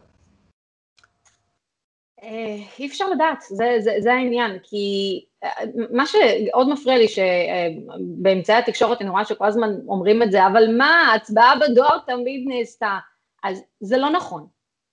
אה, 2.24 2.56
אי 2.80 2.88
אפשר 2.88 3.10
לדעת, 3.10 3.42
זה, 3.42 3.76
זה, 3.80 3.96
זה 4.00 4.14
העניין, 4.14 4.58
כי 4.64 5.26
אה, 5.44 5.50
מה 5.92 6.06
שעוד 6.06 6.70
מפריע 6.70 6.98
לי 6.98 7.06
שבאמצעי 7.08 8.56
התקשורת 8.56 9.02
אני 9.02 9.10
רואה 9.10 9.26
שכל 9.26 9.46
הזמן 9.46 9.70
אומרים 9.88 10.24
את 10.24 10.32
זה, 10.32 10.48
אבל 10.48 10.78
מה, 10.78 11.14
הצבעה 11.16 11.54
בדואר 11.60 11.98
תמיד 12.06 12.46
נעשתה, 12.48 12.98
אז 13.44 13.64
זה 13.80 13.98
לא 13.98 14.10
נכון. 14.10 14.48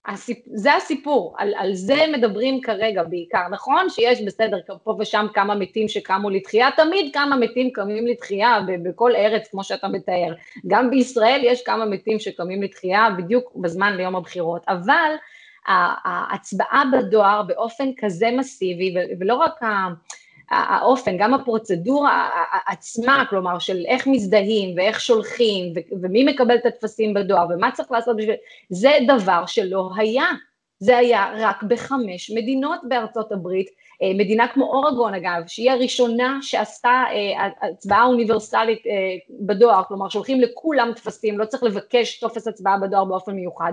הסיפ... 0.06 0.38
זה 0.46 0.74
הסיפור, 0.74 1.34
על, 1.38 1.54
על 1.56 1.74
זה 1.74 2.04
מדברים 2.12 2.60
כרגע 2.60 3.02
בעיקר, 3.02 3.48
נכון? 3.50 3.90
שיש 3.90 4.22
בסדר 4.22 4.58
פה 4.84 4.96
ושם 4.98 5.26
כמה 5.34 5.54
מתים 5.54 5.88
שקמו 5.88 6.30
לתחייה, 6.30 6.68
תמיד 6.76 7.14
כמה 7.14 7.36
מתים 7.36 7.70
קמים 7.70 8.06
לתחייה 8.06 8.58
בכל 8.82 9.16
ארץ 9.16 9.48
כמו 9.50 9.64
שאתה 9.64 9.88
מתאר, 9.88 10.34
גם 10.66 10.90
בישראל 10.90 11.40
יש 11.44 11.62
כמה 11.62 11.84
מתים 11.84 12.18
שקמים 12.18 12.62
לתחייה 12.62 13.08
בדיוק 13.18 13.52
בזמן 13.56 13.96
ליום 13.96 14.16
הבחירות, 14.16 14.62
אבל 14.68 15.14
ההצבעה 16.04 16.82
בדואר 16.92 17.42
באופן 17.42 17.88
כזה 17.98 18.30
מסיבי, 18.38 18.94
ולא 19.20 19.34
רק 19.34 19.62
ה... 19.62 19.88
האופן, 20.50 21.16
גם 21.18 21.34
הפרוצדורה 21.34 22.28
עצמה, 22.66 23.24
כלומר 23.30 23.58
של 23.58 23.84
איך 23.86 24.06
מזדהים 24.06 24.76
ואיך 24.76 25.00
שולחים 25.00 25.72
ומי 26.02 26.24
מקבל 26.24 26.54
את 26.54 26.66
הטפסים 26.66 27.14
בדואר 27.14 27.46
ומה 27.50 27.70
צריך 27.72 27.92
לעשות 27.92 28.16
בשביל, 28.16 28.34
זה 28.70 28.90
דבר 29.06 29.46
שלא 29.46 29.90
היה. 29.96 30.26
זה 30.78 30.98
היה 30.98 31.32
רק 31.38 31.62
בחמש 31.62 32.30
מדינות 32.30 32.80
בארצות 32.88 33.32
הברית, 33.32 33.66
אה, 34.02 34.12
מדינה 34.14 34.48
כמו 34.48 34.64
אורגון 34.64 35.14
אגב, 35.14 35.42
שהיא 35.46 35.70
הראשונה 35.70 36.38
שעשתה 36.42 37.04
אה, 37.10 37.48
הצבעה 37.62 38.04
אוניברסלית 38.04 38.82
בדואר, 39.40 39.82
כלומר 39.88 40.08
שולחים 40.08 40.40
לכולם 40.40 40.92
טפסים, 40.96 41.38
לא 41.38 41.44
צריך 41.44 41.62
לבקש 41.62 42.20
טופס 42.20 42.48
הצבעה 42.48 42.78
בדואר 42.78 43.04
באופן 43.04 43.32
מיוחד, 43.32 43.72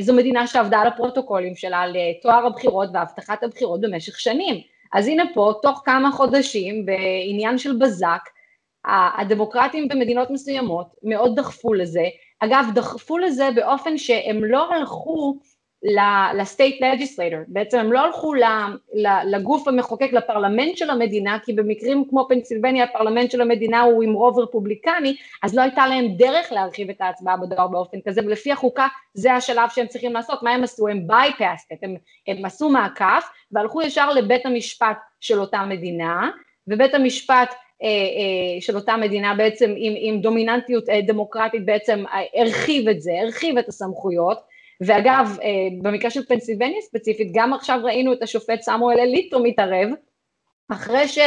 זו 0.00 0.14
מדינה 0.14 0.46
שעבדה 0.46 0.80
על 0.80 0.86
הפרוטוקולים 0.86 1.56
שלה 1.56 1.84
לטוהר 1.86 2.46
הבחירות 2.46 2.88
והבטחת 2.92 3.42
הבחירות 3.42 3.80
במשך 3.80 4.20
שנים. 4.20 4.60
אז 4.92 5.08
הנה 5.08 5.24
פה, 5.34 5.52
תוך 5.62 5.82
כמה 5.84 6.12
חודשים, 6.12 6.86
בעניין 6.86 7.58
של 7.58 7.76
בזק, 7.76 8.28
הדמוקרטים 9.18 9.88
במדינות 9.88 10.30
מסוימות 10.30 10.86
מאוד 11.02 11.36
דחפו 11.36 11.74
לזה, 11.74 12.04
אגב 12.40 12.66
דחפו 12.74 13.18
לזה 13.18 13.48
באופן 13.54 13.98
שהם 13.98 14.44
לא 14.44 14.74
הלכו 14.74 15.38
ל 16.34 16.42
state 16.42 16.82
legislature, 16.82 17.36
בעצם 17.48 17.78
הם 17.78 17.92
לא 17.92 18.00
הלכו 18.00 18.34
לגוף 19.24 19.68
המחוקק, 19.68 20.12
לפרלמנט 20.12 20.76
של 20.76 20.90
המדינה, 20.90 21.38
כי 21.44 21.52
במקרים 21.52 22.04
כמו 22.10 22.26
פנסילבניה 22.28 22.84
הפרלמנט 22.84 23.30
של 23.30 23.40
המדינה 23.40 23.80
הוא 23.80 24.02
עם 24.02 24.12
רוב 24.12 24.38
רפובליקני, 24.38 25.16
אז 25.42 25.54
לא 25.54 25.62
הייתה 25.62 25.86
להם 25.86 26.08
דרך 26.16 26.52
להרחיב 26.52 26.90
את 26.90 27.00
ההצבעה 27.00 27.36
בדואר 27.36 27.68
באופן 27.68 27.98
כזה, 28.08 28.20
ולפי 28.26 28.52
החוקה 28.52 28.86
זה 29.14 29.32
השלב 29.32 29.68
שהם 29.68 29.86
צריכים 29.86 30.12
לעשות, 30.12 30.42
מה 30.42 30.50
הם 30.50 30.64
עשו? 30.64 30.88
הם 30.88 31.06
bypassed, 31.10 31.76
הם, 31.82 31.94
הם 32.28 32.44
עשו 32.44 32.68
מעקף 32.68 33.30
והלכו 33.52 33.82
ישר 33.82 34.10
לבית 34.10 34.46
המשפט 34.46 34.96
של 35.20 35.40
אותה 35.40 35.64
מדינה, 35.64 36.30
ובית 36.68 36.94
המשפט 36.94 37.54
אה, 37.82 37.88
אה, 37.88 38.60
של 38.60 38.76
אותה 38.76 38.96
מדינה 38.96 39.34
בעצם 39.34 39.74
עם, 39.76 39.92
עם 39.96 40.20
דומיננטיות 40.20 40.88
אה, 40.88 41.00
דמוקרטית 41.06 41.64
בעצם 41.64 42.04
הרחיב 42.34 42.88
את 42.88 43.02
זה, 43.02 43.12
הרחיב 43.22 43.58
את 43.58 43.68
הסמכויות, 43.68 44.38
ואגב, 44.80 45.36
במקרה 45.82 46.10
של 46.10 46.24
פנסילבניה 46.24 46.80
ספציפית, 46.80 47.28
גם 47.34 47.52
עכשיו 47.52 47.80
ראינו 47.84 48.12
את 48.12 48.22
השופט 48.22 48.60
סמואל 48.60 48.98
אליטו 48.98 49.42
מתערב, 49.42 49.88
אחרי 50.72 51.08
ש, 51.08 51.18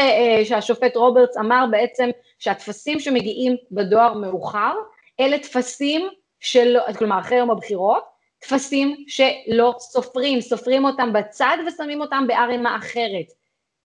שהשופט 0.44 0.96
רוברטס 0.96 1.38
אמר 1.38 1.66
בעצם 1.72 2.10
שהטפסים 2.40 3.00
שמגיעים 3.00 3.56
בדואר 3.72 4.14
מאוחר, 4.14 4.74
אלה 5.20 5.40
טפסים 5.40 6.08
שלא, 6.40 6.82
כלומר 6.98 7.20
אחרי 7.20 7.38
יום 7.38 7.52
הבחירות, 7.52 8.04
טפסים 8.48 9.06
שלא 9.08 9.76
סופרים, 9.80 10.42
סופרים 10.42 10.86
אותם 10.86 11.14
בצד 11.14 11.58
ושמים 11.68 12.02
אותם 12.02 12.24
בערימה 12.28 12.78
אחרת. 12.78 13.26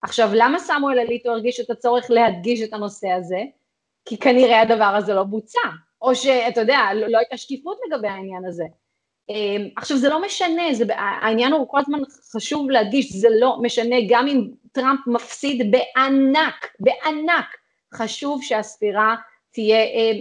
עכשיו, 0.02 0.30
למה 0.34 0.58
סמואל 0.58 0.98
אליטו 0.98 1.30
הרגיש 1.30 1.60
את 1.60 1.70
הצורך 1.70 2.10
להדגיש 2.10 2.62
את 2.62 2.72
הנושא 2.72 3.08
הזה? 3.08 3.40
כי 4.04 4.18
כנראה 4.18 4.60
הדבר 4.60 4.84
הזה 4.84 5.14
לא 5.14 5.22
בוצע, 5.22 5.68
או 6.02 6.14
שאתה 6.14 6.60
יודע, 6.60 6.78
לא, 6.94 7.06
לא 7.06 7.18
הייתה 7.18 7.36
שקיפות 7.36 7.78
לגבי 7.86 8.08
העניין 8.08 8.44
הזה. 8.44 8.64
אמ, 9.28 9.68
עכשיו, 9.76 9.96
זה 9.96 10.08
לא 10.08 10.22
משנה, 10.22 10.74
זה, 10.74 10.84
העניין 10.96 11.52
הוא 11.52 11.68
כל 11.68 11.78
הזמן 11.78 11.98
חשוב 12.32 12.70
להדגיש, 12.70 13.12
זה 13.12 13.28
לא 13.40 13.58
משנה, 13.62 13.96
גם 14.08 14.26
אם 14.28 14.48
טראמפ 14.72 15.00
מפסיד 15.06 15.72
בענק, 15.72 16.66
בענק, 16.80 17.56
חשוב 17.94 18.42
שהספירה 18.42 19.16
תהיה 19.52 19.76
אה, 19.76 20.12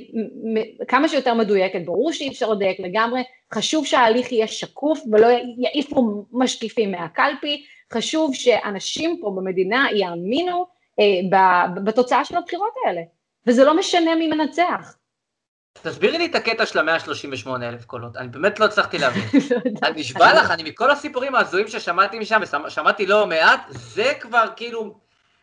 כמה 0.87 1.07
שיותר 1.07 1.33
מדויקת, 1.33 1.81
ברור 1.85 2.13
שאי 2.13 2.29
אפשר 2.29 2.49
לדייק 2.49 2.79
לגמרי, 2.79 3.21
חשוב 3.53 3.85
שההליך 3.85 4.31
יהיה 4.31 4.47
שקוף 4.47 4.99
ולא 5.11 5.27
יעיפו 5.57 6.25
משקיפים 6.31 6.91
מהקלפי, 6.91 7.65
חשוב 7.93 8.35
שאנשים 8.35 9.17
פה 9.21 9.33
במדינה 9.35 9.87
יאמינו 9.95 10.65
אה, 10.99 11.39
בתוצאה 11.83 12.25
של 12.25 12.37
הבחירות 12.37 12.73
האלה, 12.85 13.01
וזה 13.47 13.63
לא 13.63 13.77
משנה 13.77 14.15
מי 14.15 14.27
מנצח. 14.27 14.95
תסבירי 15.83 16.17
לי 16.17 16.25
את 16.25 16.35
הקטע 16.35 16.65
של 16.65 16.79
ה-138 16.79 17.49
אלף 17.63 17.85
קולות, 17.85 18.17
אני 18.17 18.27
באמת 18.27 18.59
לא 18.59 18.65
הצלחתי 18.65 18.97
להבין. 18.97 19.23
לא 19.81 19.87
אני 19.87 20.01
נשבע 20.01 20.33
לך, 20.33 20.51
אני 20.51 20.63
מכל 20.63 20.91
הסיפורים 20.91 21.35
ההזויים 21.35 21.67
ששמעתי 21.67 22.19
משם, 22.19 22.41
ושמעתי 22.65 23.05
לא 23.05 23.27
מעט, 23.27 23.61
זה 23.69 24.13
כבר 24.19 24.45
כאילו 24.55 24.99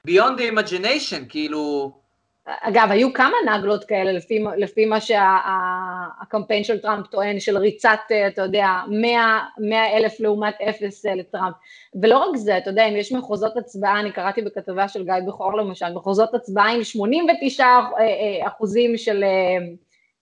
beyond 0.09 0.39
the 0.39 0.53
imagination, 0.53 1.29
כאילו... 1.29 2.06
אגב, 2.47 2.89
היו 2.91 3.13
כמה 3.13 3.37
נגלות 3.55 3.85
כאלה 3.85 4.13
לפי, 4.13 4.45
לפי 4.57 4.87
מה 4.87 4.99
שהקמפיין 5.01 6.65
של 6.65 6.79
טראמפ 6.79 7.07
טוען, 7.07 7.41
של 7.41 7.59
ריצת, 7.59 7.99
אה, 8.11 8.27
אתה 8.27 8.43
יודע, 8.43 8.69
100, 8.89 9.41
100 9.59 9.97
אלף 9.97 10.21
לעומת 10.21 10.55
אפס 10.61 11.07
אה, 11.07 11.15
לטראמפ. 11.15 11.55
ולא 12.03 12.19
רק 12.19 12.37
זה, 12.37 12.59
אתה 12.59 12.71
יודע, 12.71 12.89
אם 12.89 12.97
יש 12.97 13.13
מחוזות 13.13 13.57
הצבעה, 13.57 14.01
אני 14.01 14.13
קראתי 14.13 14.43
בכתבה 14.43 14.89
של 14.89 15.05
גיא 15.05 15.15
בכור 15.27 15.57
למשל, 15.57 15.93
מחוזות 15.95 16.35
הצבעה 16.35 16.73
עם 16.73 16.85
89 16.85 17.65
אה, 17.65 18.47
אחוזים 18.47 18.97
של, 18.97 19.25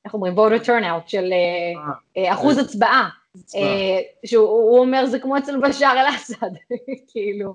איך 0.04 0.14
אומרים, 0.14 0.34
voter 0.38 0.66
turnout, 0.66 1.06
של 1.06 1.32
אחוז 2.28 2.58
הצבעה. 2.58 3.08
שהוא 4.26 4.78
אומר, 4.78 5.06
זה 5.06 5.18
כמו 5.18 5.38
אצל 5.38 5.60
בשאר 5.60 5.96
אל-אסד, 6.00 6.50
כאילו. 7.12 7.54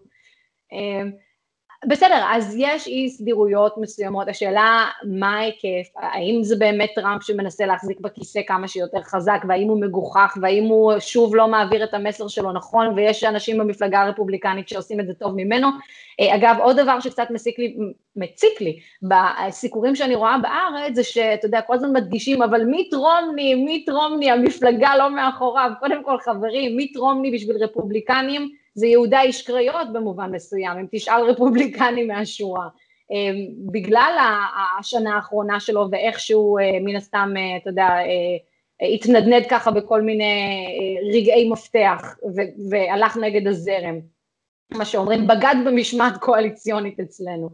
בסדר, 1.88 2.23
אז 2.32 2.55
יש 2.57 2.88
אי 2.88 3.09
סדירויות 3.09 3.77
מסוימות, 3.77 4.27
השאלה 4.27 4.86
מה 5.03 5.38
ההיקף, 5.38 5.88
האם 5.95 6.39
זה 6.43 6.55
באמת 6.55 6.89
טראמפ 6.95 7.23
שמנסה 7.23 7.65
להחזיק 7.65 7.99
בכיסא 7.99 8.41
כמה 8.47 8.67
שיותר 8.67 9.01
חזק, 9.01 9.41
והאם 9.47 9.67
הוא 9.67 9.82
מגוחך, 9.82 10.38
והאם 10.41 10.63
הוא 10.63 10.93
שוב 10.99 11.36
לא 11.36 11.47
מעביר 11.47 11.84
את 11.84 11.93
המסר 11.93 12.27
שלו 12.27 12.51
נכון, 12.51 12.88
ויש 12.95 13.23
אנשים 13.23 13.57
במפלגה 13.57 14.01
הרפובליקנית 14.01 14.69
שעושים 14.69 14.99
את 14.99 15.07
זה 15.07 15.13
טוב 15.13 15.34
ממנו. 15.36 15.67
אה, 16.19 16.36
אגב, 16.36 16.55
עוד 16.61 16.80
דבר 16.80 16.99
שקצת 16.99 17.27
מציק 17.30 17.59
לי, 17.59 17.75
מציק 18.15 18.61
לי 18.61 18.80
בסיקורים 19.01 19.95
שאני 19.95 20.15
רואה 20.15 20.38
בארץ, 20.38 20.95
זה 20.95 21.03
שאתה 21.03 21.45
יודע, 21.45 21.61
כל 21.61 21.73
הזמן 21.73 21.93
מדגישים, 21.93 22.41
אבל 22.41 22.63
מיט 22.63 22.93
רומני, 22.93 23.55
מיט 23.55 23.89
רומני, 23.89 24.32
המפלגה 24.32 24.97
לא 24.97 25.09
מאחוריו, 25.15 25.71
קודם 25.80 26.03
כל 26.03 26.17
חברים, 26.19 26.75
מיט 26.75 26.97
רומני 26.97 27.32
בשביל 27.32 27.63
רפובליקנים, 27.63 28.49
זה 28.80 28.88
יהודה 28.88 29.21
איש 29.21 29.41
קריות 29.41 29.93
במובן 29.93 30.32
מסוים, 30.32 30.77
אם 30.77 30.86
תשאל 30.91 31.21
רפובליקני 31.21 32.03
מהשורה. 32.03 32.67
אמ, 33.11 33.71
בגלל 33.71 34.17
השנה 34.80 35.15
האחרונה 35.15 35.59
שלו 35.59 35.88
ואיכשהו 35.91 36.57
אה, 36.57 36.80
מן 36.82 36.95
הסתם, 36.95 37.34
אה, 37.38 37.57
אתה 37.57 37.69
יודע, 37.69 37.88
אה, 37.88 38.93
התנדנד 38.95 39.45
ככה 39.49 39.71
בכל 39.71 40.01
מיני 40.01 40.65
רגעי 41.13 41.49
מפתח 41.49 42.15
והלך 42.69 43.17
נגד 43.17 43.47
הזרם, 43.47 43.99
מה 44.71 44.86
שאומרים, 44.86 45.27
בגד 45.27 45.55
במשמעת 45.65 46.17
קואליציונית 46.17 46.99
אצלנו. 46.99 47.49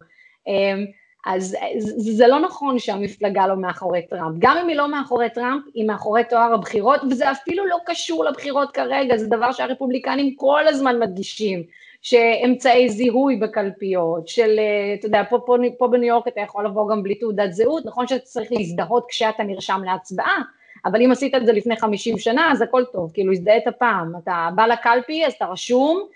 אז 1.26 1.56
זה 1.96 2.26
לא 2.26 2.40
נכון 2.40 2.78
שהמפלגה 2.78 3.46
לא 3.46 3.56
מאחורי 3.56 4.02
טראמפ. 4.02 4.36
גם 4.38 4.56
אם 4.56 4.68
היא 4.68 4.76
לא 4.76 4.88
מאחורי 4.88 5.30
טראמפ, 5.30 5.62
היא 5.74 5.86
מאחורי 5.86 6.22
תואר 6.24 6.54
הבחירות, 6.54 7.00
וזה 7.10 7.30
אפילו 7.30 7.66
לא 7.66 7.76
קשור 7.86 8.24
לבחירות 8.24 8.70
כרגע, 8.70 9.16
זה 9.16 9.26
דבר 9.26 9.52
שהרפובליקנים 9.52 10.34
כל 10.36 10.68
הזמן 10.68 10.98
מדגישים, 11.00 11.62
שאמצעי 12.02 12.88
זיהוי 12.88 13.36
בקלפיות, 13.36 14.28
של, 14.28 14.58
אה, 14.58 14.94
אתה 14.94 15.06
יודע, 15.06 15.22
פה, 15.30 15.38
פה, 15.46 15.56
פה 15.78 15.88
בניו 15.88 16.08
יורק 16.08 16.28
אתה 16.28 16.40
יכול 16.40 16.66
לבוא 16.66 16.90
גם 16.90 17.02
בלי 17.02 17.14
תעודת 17.14 17.52
זהות, 17.52 17.86
נכון 17.86 18.06
שאתה 18.06 18.24
צריך 18.24 18.52
להזדהות 18.52 19.06
כשאתה 19.08 19.42
נרשם 19.42 19.80
להצבעה, 19.84 20.42
אבל 20.84 21.02
אם 21.02 21.12
עשית 21.12 21.34
את 21.34 21.46
זה 21.46 21.52
לפני 21.52 21.76
50 21.76 22.18
שנה, 22.18 22.52
אז 22.52 22.62
הכל 22.62 22.84
טוב, 22.92 23.10
כאילו 23.14 23.32
הזדהית 23.32 23.64
פעם, 23.78 24.12
אתה 24.22 24.48
בא 24.54 24.66
לקלפי, 24.66 25.26
אז 25.26 25.32
אתה 25.32 25.46
רשום, 25.46 26.06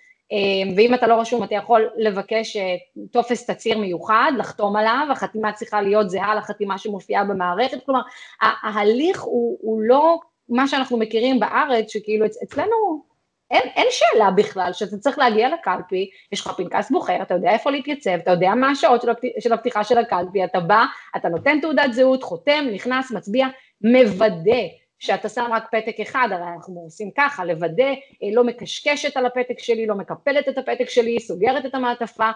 ואם 0.77 0.95
אתה 0.95 1.07
לא 1.07 1.15
רשום 1.15 1.45
אתה 1.45 1.55
יכול 1.55 1.91
לבקש 1.97 2.57
אה, 2.57 2.75
טופס 3.13 3.51
תצהיר 3.51 3.79
מיוחד, 3.79 4.33
לחתום 4.39 4.77
עליו, 4.77 5.07
החתימה 5.11 5.53
צריכה 5.53 5.83
להיות 5.83 6.11
זהה 6.11 6.35
לחתימה 6.35 6.79
שמופיעה 6.79 7.25
במערכת, 7.25 7.85
כלומר 7.87 8.01
ההליך 8.41 9.23
הוא, 9.23 9.59
הוא 9.61 9.83
לא 9.83 10.19
מה 10.49 10.69
שאנחנו 10.69 10.99
מכירים 10.99 11.41
בארץ, 11.41 11.93
שכאילו 11.93 12.27
אצלנו 12.45 13.11
אין, 13.51 13.63
אין 13.77 13.87
שאלה 13.91 14.31
בכלל 14.31 14.73
שאתה 14.73 14.99
צריך 14.99 15.19
להגיע 15.19 15.49
לקלפי, 15.49 16.11
יש 16.33 16.41
לך 16.41 16.53
פנקס 16.57 16.91
בוחר, 16.91 17.23
אתה 17.23 17.35
יודע 17.35 17.51
איפה 17.51 17.71
להתייצב, 17.71 18.11
אתה 18.11 18.31
יודע 18.31 18.51
מה 18.55 18.71
השעות 18.71 19.03
של, 19.03 19.11
הפת... 19.11 19.29
של 19.41 19.53
הפתיחה 19.53 19.85
של 19.85 19.99
הקלפי, 19.99 20.45
אתה 20.45 20.61
בא, 20.61 20.85
אתה 21.17 21.29
נותן 21.29 21.61
תעודת 21.61 21.93
זהות, 21.93 22.23
חותם, 22.23 22.65
נכנס, 22.73 23.11
מצביע, 23.11 23.47
מוודא 23.81 24.61
שאתה 25.01 25.29
שם 25.29 25.47
רק 25.53 25.69
פתק 25.71 26.01
אחד, 26.01 26.29
הרי 26.33 26.53
אנחנו 26.57 26.81
עושים 26.81 27.11
ככה, 27.19 27.45
לוודא, 27.45 27.89
אה, 28.23 28.29
לא 28.33 28.45
מקשקשת 28.45 29.17
על 29.17 29.27
הפתק 29.27 29.59
שלי, 29.59 29.87
לא 29.87 29.95
מקפלת 29.95 30.49
את 30.49 30.59
הפתק 30.59 30.89
שלי, 30.89 31.21
סוגרת 31.21 31.67
את 31.67 31.75
המעטפה, 31.75 32.31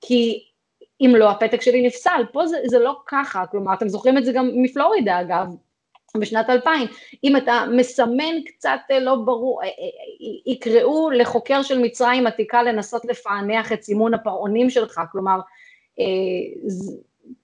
כי 0.00 0.44
אם 1.00 1.14
לא, 1.16 1.30
הפתק 1.30 1.60
שלי 1.60 1.86
נפסל. 1.86 2.22
פה 2.32 2.46
זה, 2.46 2.56
זה 2.66 2.78
לא 2.78 2.96
ככה, 3.06 3.46
כלומר, 3.46 3.74
אתם 3.74 3.88
זוכרים 3.88 4.18
את 4.18 4.24
זה 4.24 4.32
גם 4.32 4.50
מפלורידה 4.54 5.20
אגב, 5.20 5.46
בשנת 6.18 6.50
2000, 6.50 6.88
אם 7.24 7.36
אתה 7.36 7.64
מסמן 7.76 8.42
קצת 8.46 8.78
אה, 8.90 9.00
לא 9.00 9.14
ברור, 9.14 9.62
אה, 9.62 9.68
יקראו 10.46 11.10
לחוקר 11.10 11.62
של 11.62 11.78
מצרים 11.78 12.26
עתיקה 12.26 12.62
לנסות 12.62 13.04
לפענח 13.04 13.72
את 13.72 13.82
סימון 13.82 14.14
הפרעונים 14.14 14.70
שלך, 14.70 15.00
כלומר, 15.12 15.40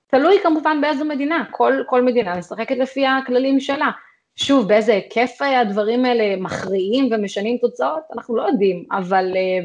תלוי 0.07 0.39
כמובן 0.43 0.81
באיזו 0.81 1.05
מדינה, 1.05 1.45
כל, 1.51 1.83
כל 1.87 2.03
מדינה 2.03 2.39
משחקת 2.39 2.77
לפי 2.77 3.07
הכללים 3.07 3.61
שלה. 3.61 3.91
שוב, 4.37 4.69
באיזה 4.69 4.93
היקף 4.93 5.43
הדברים 5.43 6.05
האלה 6.05 6.37
מכריעים 6.37 7.09
ומשנים 7.13 7.59
תוצאות, 7.59 8.03
אנחנו 8.15 8.37
לא 8.37 8.43
יודעים, 8.43 8.85
אבל 8.93 9.33
אה, 9.37 9.61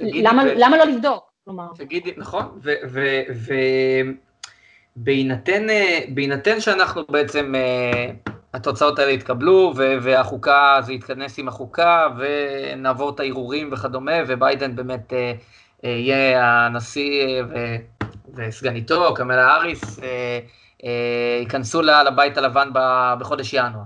למה, 0.00 0.42
ו... 0.42 0.54
למה 0.56 0.76
לא 0.76 0.84
לבדוק? 0.84 1.30
כלומר. 1.44 1.66
תגידי, 1.76 2.12
נכון, 2.16 2.60
ובהינתן 4.96 5.70
אה, 5.70 6.60
שאנחנו 6.60 7.02
בעצם, 7.08 7.54
אה, 7.54 8.10
התוצאות 8.54 8.98
האלה 8.98 9.10
יתקבלו, 9.10 9.72
והחוקה, 9.76 10.78
זה 10.82 10.92
יתכנס 10.92 11.38
עם 11.38 11.48
החוקה, 11.48 12.06
ונעבור 12.18 13.10
את 13.10 13.20
הערעורים 13.20 13.70
וכדומה, 13.72 14.12
וביידן 14.26 14.76
באמת 14.76 15.12
יהיה 15.82 16.46
הנשיא 16.46 17.42
וסגניתו, 18.34 19.14
קמלה 19.14 19.46
האריס, 19.46 20.00
ייכנסו 21.40 21.82
לבית 21.82 22.38
הלבן 22.38 22.70
בחודש 23.18 23.52
ינואר. 23.52 23.82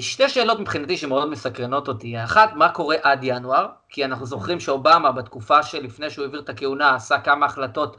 שתי 0.00 0.28
שאלות 0.28 0.60
מבחינתי 0.60 0.96
שמאוד 0.96 1.28
מסקרנות 1.30 1.88
אותי. 1.88 2.24
אחת, 2.24 2.52
מה 2.54 2.68
קורה 2.68 2.96
עד 3.02 3.18
ינואר? 3.22 3.66
כי 3.88 4.04
אנחנו 4.04 4.26
זוכרים 4.26 4.60
שאובמה 4.60 5.12
בתקופה 5.12 5.62
שלפני 5.62 6.10
שהוא 6.10 6.24
העביר 6.24 6.40
את 6.40 6.48
הכהונה 6.48 6.94
עשה 6.94 7.18
כמה 7.18 7.46
החלטות 7.46 7.96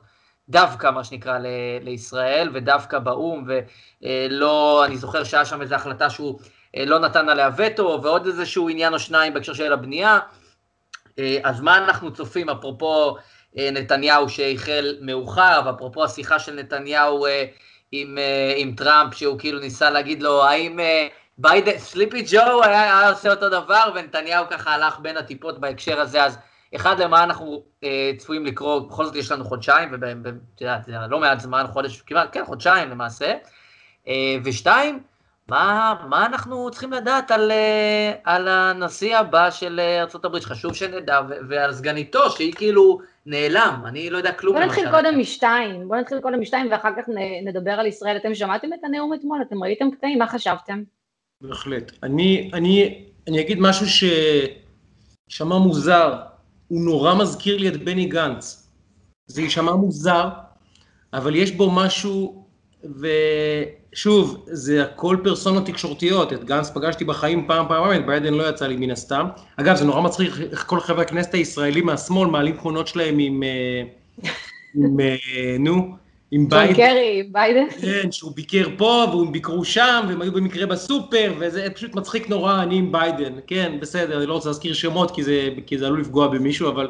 דווקא, 0.49 0.91
מה 0.91 1.03
שנקרא, 1.03 1.37
ל- 1.37 1.45
לישראל, 1.81 2.49
ודווקא 2.53 2.99
באו"ם, 2.99 3.47
ולא, 3.47 4.85
אני 4.85 4.97
זוכר 4.97 5.23
שהיה 5.23 5.45
שם 5.45 5.61
איזו 5.61 5.75
החלטה 5.75 6.09
שהוא 6.09 6.39
אה, 6.75 6.85
לא 6.85 6.99
נתן 6.99 7.29
עליה 7.29 7.49
וטו, 7.57 7.99
ועוד 8.03 8.25
איזשהו 8.25 8.69
עניין 8.69 8.93
או 8.93 8.99
שניים 8.99 9.33
בהקשר 9.33 9.53
של 9.53 9.73
הבנייה. 9.73 10.19
אה, 11.19 11.37
אז 11.43 11.61
מה 11.61 11.77
אנחנו 11.77 12.13
צופים, 12.13 12.49
אפרופו 12.49 13.17
אה, 13.57 13.69
נתניהו 13.71 14.29
שהחל 14.29 14.95
מאוחר, 15.01 15.61
ואפרופו 15.65 16.03
השיחה 16.03 16.39
של 16.39 16.55
נתניהו 16.55 17.25
עם, 17.91 18.17
עם 18.55 18.75
טראמפ, 18.75 19.13
שהוא 19.13 19.39
כאילו 19.39 19.59
ניסה 19.59 19.89
להגיד 19.89 20.23
לו, 20.23 20.43
האם 20.43 20.79
ביידן, 21.37 21.77
סליפי 21.77 22.25
ג'ו 22.31 22.63
היה, 22.63 22.99
היה 22.99 23.09
עושה 23.09 23.29
אותו 23.29 23.49
דבר, 23.49 23.91
ונתניהו 23.95 24.45
ככה 24.49 24.73
הלך 24.73 24.99
בין 24.99 25.17
הטיפות 25.17 25.59
בהקשר 25.59 25.99
הזה, 25.99 26.23
אז 26.23 26.37
אחד, 26.75 26.99
למה 26.99 27.23
אנחנו 27.23 27.63
אה, 27.83 28.11
צפויים 28.17 28.45
לקרוא, 28.45 28.79
בכל 28.79 29.05
זאת 29.05 29.15
יש 29.15 29.31
לנו 29.31 29.45
חודשיים, 29.45 29.89
ואת 29.91 30.61
יודעת, 30.61 30.85
זה 30.85 30.91
לא 31.09 31.19
מעט 31.19 31.39
זמן, 31.39 31.65
חודש, 31.73 32.01
כמעט, 32.01 32.29
כן, 32.31 32.45
חודשיים 32.45 32.89
למעשה. 32.89 33.33
אה, 34.07 34.35
ושתיים, 34.43 35.03
מה, 35.49 35.95
מה 36.09 36.25
אנחנו 36.25 36.71
צריכים 36.71 36.93
לדעת 36.93 37.31
על, 37.31 37.51
אה, 37.51 38.11
על 38.23 38.47
הנשיא 38.47 39.17
הבא 39.17 39.51
של 39.51 39.79
אה, 39.79 40.01
ארה"ב, 40.01 40.39
שחשוב 40.39 40.73
שנדע, 40.73 41.21
ועל 41.49 41.73
סגניתו, 41.73 42.29
שהיא 42.29 42.53
כאילו 42.53 42.99
נעלם, 43.27 43.81
אני 43.85 44.09
לא 44.09 44.17
יודע 44.17 44.31
כלום. 44.31 44.55
בוא 44.55 44.63
נתחיל 44.63 44.91
קודם 44.91 45.19
משתיים, 45.19 45.87
בוא 45.87 45.95
נתחיל 45.95 46.19
קודם 46.21 46.39
משתיים, 46.39 46.67
ואחר 46.71 46.89
כך 46.97 47.09
נדבר 47.45 47.71
על 47.71 47.85
ישראל. 47.85 48.17
אתם 48.17 48.35
שמעתם 48.35 48.73
את 48.73 48.83
הנאום 48.83 49.13
אתמול? 49.13 49.41
אתם 49.41 49.63
ראיתם 49.63 49.91
קטעים? 49.91 50.19
מה 50.19 50.27
חשבתם? 50.27 50.83
בהחלט. 51.41 51.91
אני, 52.03 52.49
אני, 52.53 53.05
אני 53.27 53.41
אגיד 53.41 53.59
משהו 53.59 53.85
ששמע 55.29 55.57
מוזר. 55.57 56.13
הוא 56.67 56.81
נורא 56.81 57.15
מזכיר 57.15 57.57
לי 57.57 57.67
את 57.67 57.83
בני 57.83 58.05
גנץ. 58.05 58.69
זה 59.27 59.41
יישמע 59.41 59.71
מוזר, 59.71 60.29
אבל 61.13 61.35
יש 61.35 61.51
בו 61.51 61.71
משהו, 61.71 62.46
ושוב, 62.95 64.45
זה 64.45 64.83
הכל 64.83 65.17
פרסונות 65.23 65.65
תקשורתיות, 65.65 66.33
את 66.33 66.43
גנץ 66.43 66.69
פגשתי 66.69 67.05
בחיים 67.05 67.47
פעם 67.47 67.65
פעמיים, 67.67 68.01
את 68.01 68.05
ביידן 68.05 68.33
לא 68.33 68.49
יצא 68.49 68.67
לי 68.67 68.75
מן 68.75 68.91
הסתם. 68.91 69.27
אגב, 69.55 69.75
זה 69.75 69.85
נורא 69.85 70.01
מצחיק 70.01 70.31
איך 70.51 70.63
כל 70.67 70.79
חברי 70.79 71.01
הכנסת 71.01 71.33
הישראלים 71.33 71.85
מהשמאל 71.85 72.29
מעלים 72.29 72.55
תמונות 72.57 72.87
שלהם 72.87 73.19
עם, 73.19 73.43
אה, 73.43 73.83
עם 74.75 74.99
אה, 74.99 75.15
נו, 75.59 75.95
עם 76.31 76.49
ביידן. 76.49 76.73
ג'ון 76.73 76.85
קרי, 76.85 77.29
ביידן. 77.31 77.65
כן, 77.81 78.11
שהוא 78.11 78.31
ביקר 78.35 78.67
פה, 78.77 79.05
והם 79.11 79.31
ביקרו 79.31 79.65
שם, 79.65 80.05
והם 80.07 80.21
היו 80.21 80.31
במקרה 80.31 80.65
בסופר, 80.65 81.33
וזה 81.39 81.67
פשוט 81.75 81.95
מצחיק 81.95 82.29
נורא, 82.29 82.63
אני 82.63 82.77
עם 82.77 82.91
ביידן. 82.91 83.33
כן, 83.47 83.77
בסדר, 83.79 84.17
אני 84.17 84.25
לא 84.25 84.33
רוצה 84.33 84.49
להזכיר 84.49 84.73
שמות, 84.73 85.11
כי 85.11 85.23
זה, 85.23 85.49
כי 85.65 85.77
זה 85.77 85.87
עלול 85.87 86.01
לפגוע 86.01 86.27
במישהו, 86.27 86.69
אבל 86.69 86.89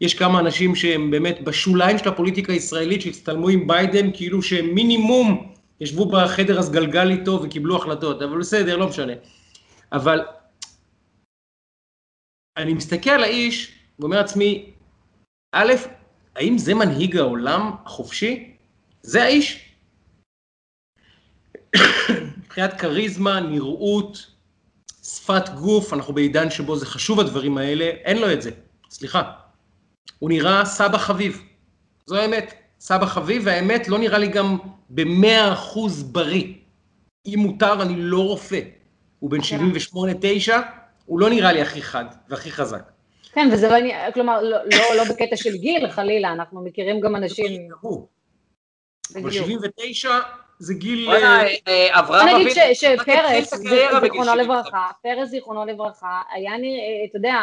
יש 0.00 0.14
כמה 0.14 0.40
אנשים 0.40 0.74
שהם 0.74 1.10
באמת 1.10 1.44
בשוליים 1.44 1.98
של 1.98 2.08
הפוליטיקה 2.08 2.52
הישראלית, 2.52 3.02
שהצטלמו 3.02 3.48
עם 3.48 3.66
ביידן, 3.66 4.10
כאילו 4.14 4.42
שהם 4.42 4.74
מינימום 4.74 5.52
ישבו 5.80 6.06
בחדר 6.06 6.58
הסגלגל 6.58 7.10
איתו 7.10 7.40
וקיבלו 7.42 7.76
החלטות, 7.76 8.22
אבל 8.22 8.38
בסדר, 8.38 8.76
לא 8.76 8.88
משנה. 8.88 9.12
אבל 9.92 10.20
אני 12.56 12.74
מסתכל 12.74 13.10
על 13.10 13.24
האיש, 13.24 13.72
ואומר 13.98 14.16
לעצמי, 14.16 14.70
א', 15.52 15.72
האם 16.36 16.58
זה 16.58 16.74
מנהיג 16.74 17.16
העולם 17.16 17.70
החופשי? 17.84 18.56
זה 19.02 19.22
האיש. 19.22 19.72
מבחינת 22.38 22.80
כריזמה, 22.80 23.40
נראות, 23.40 24.26
שפת 25.02 25.48
גוף, 25.48 25.92
אנחנו 25.92 26.14
בעידן 26.14 26.50
שבו 26.50 26.76
זה 26.76 26.86
חשוב 26.86 27.20
הדברים 27.20 27.58
האלה, 27.58 27.84
אין 27.84 28.18
לו 28.18 28.32
את 28.32 28.42
זה, 28.42 28.50
סליחה. 28.90 29.45
הוא 30.18 30.30
נראה 30.30 30.64
סבא 30.64 30.98
חביב, 30.98 31.42
זו 32.06 32.16
האמת, 32.16 32.54
סבא 32.80 33.06
חביב, 33.06 33.42
והאמת 33.44 33.88
לא 33.88 33.98
נראה 33.98 34.18
לי 34.18 34.28
גם 34.28 34.58
במאה 34.90 35.52
אחוז 35.52 36.02
בריא. 36.02 36.54
אם 37.26 37.38
מותר, 37.38 37.82
אני 37.82 37.94
לא 37.96 38.18
רופא. 38.18 38.60
הוא 39.18 39.30
בן 39.30 39.38
78-9, 39.40 39.42
הוא 41.06 41.20
לא 41.20 41.30
נראה 41.30 41.52
לי 41.52 41.62
הכי 41.62 41.82
חד 41.82 42.04
והכי 42.28 42.50
חזק. 42.50 42.90
כן, 43.32 43.48
וזה 43.52 43.68
לא, 43.68 44.10
כלומר, 44.14 44.42
לא, 44.42 44.58
לא, 44.64 44.96
לא 44.96 45.04
בקטע 45.04 45.36
של 45.36 45.56
גיל, 45.56 45.90
חלילה, 45.90 46.32
אנחנו 46.32 46.64
מכירים 46.64 47.00
גם 47.00 47.16
אנשים... 47.16 47.68
אבל 49.16 49.30
79 49.30 50.18
זה 50.58 50.74
גיל... 50.74 51.10
אה, 51.10 51.46
אה, 51.68 51.98
אברהם 51.98 52.28
אבינו... 52.28 52.38
נגיד 52.38 52.56
שפרס, 52.74 53.54
זיכרונו 54.00 54.34
לברכה, 54.36 54.88
פרס 55.02 55.28
זיכרונו 55.28 55.64
לברכה, 55.64 56.20
היה 56.34 56.56
נראה, 56.58 57.04
אתה 57.10 57.18
יודע, 57.18 57.36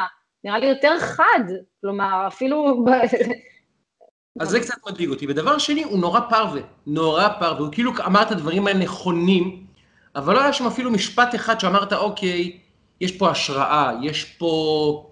נראה 0.44 0.60
לי 0.60 0.66
יותר 0.66 1.00
חד, 1.00 1.44
כלומר, 1.82 2.28
אפילו... 2.28 2.86
אז 4.40 4.50
זה 4.50 4.60
קצת 4.60 4.76
מדאיג 4.88 5.10
אותי. 5.10 5.26
ודבר 5.30 5.58
שני, 5.58 5.84
הוא 5.84 6.00
נורא 6.00 6.20
פרווה, 6.20 6.62
נורא 6.88 7.28
פרווה. 7.40 7.60
הוא 7.60 7.72
כאילו 7.72 7.92
אמר 8.06 8.22
את 8.22 8.32
הדברים 8.32 8.68
הנכונים, 8.68 9.66
אבל 10.16 10.34
לא 10.34 10.42
היה 10.42 10.54
שם 10.54 10.68
אפילו 10.68 10.92
משפט 10.92 11.36
אחד 11.36 11.60
שאמרת, 11.60 11.94
אוקיי, 11.94 12.60
יש 13.02 13.18
פה 13.18 13.30
השראה, 13.30 13.92
יש 14.02 14.24
פה 14.24 15.10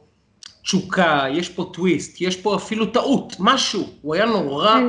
תשוקה, 0.63 1.25
יש 1.31 1.49
פה 1.49 1.71
טוויסט, 1.73 2.21
יש 2.21 2.41
פה 2.41 2.55
אפילו 2.55 2.85
טעות, 2.85 3.35
משהו. 3.39 3.89
הוא 4.01 4.15
היה 4.15 4.25
נורא, 4.25 4.79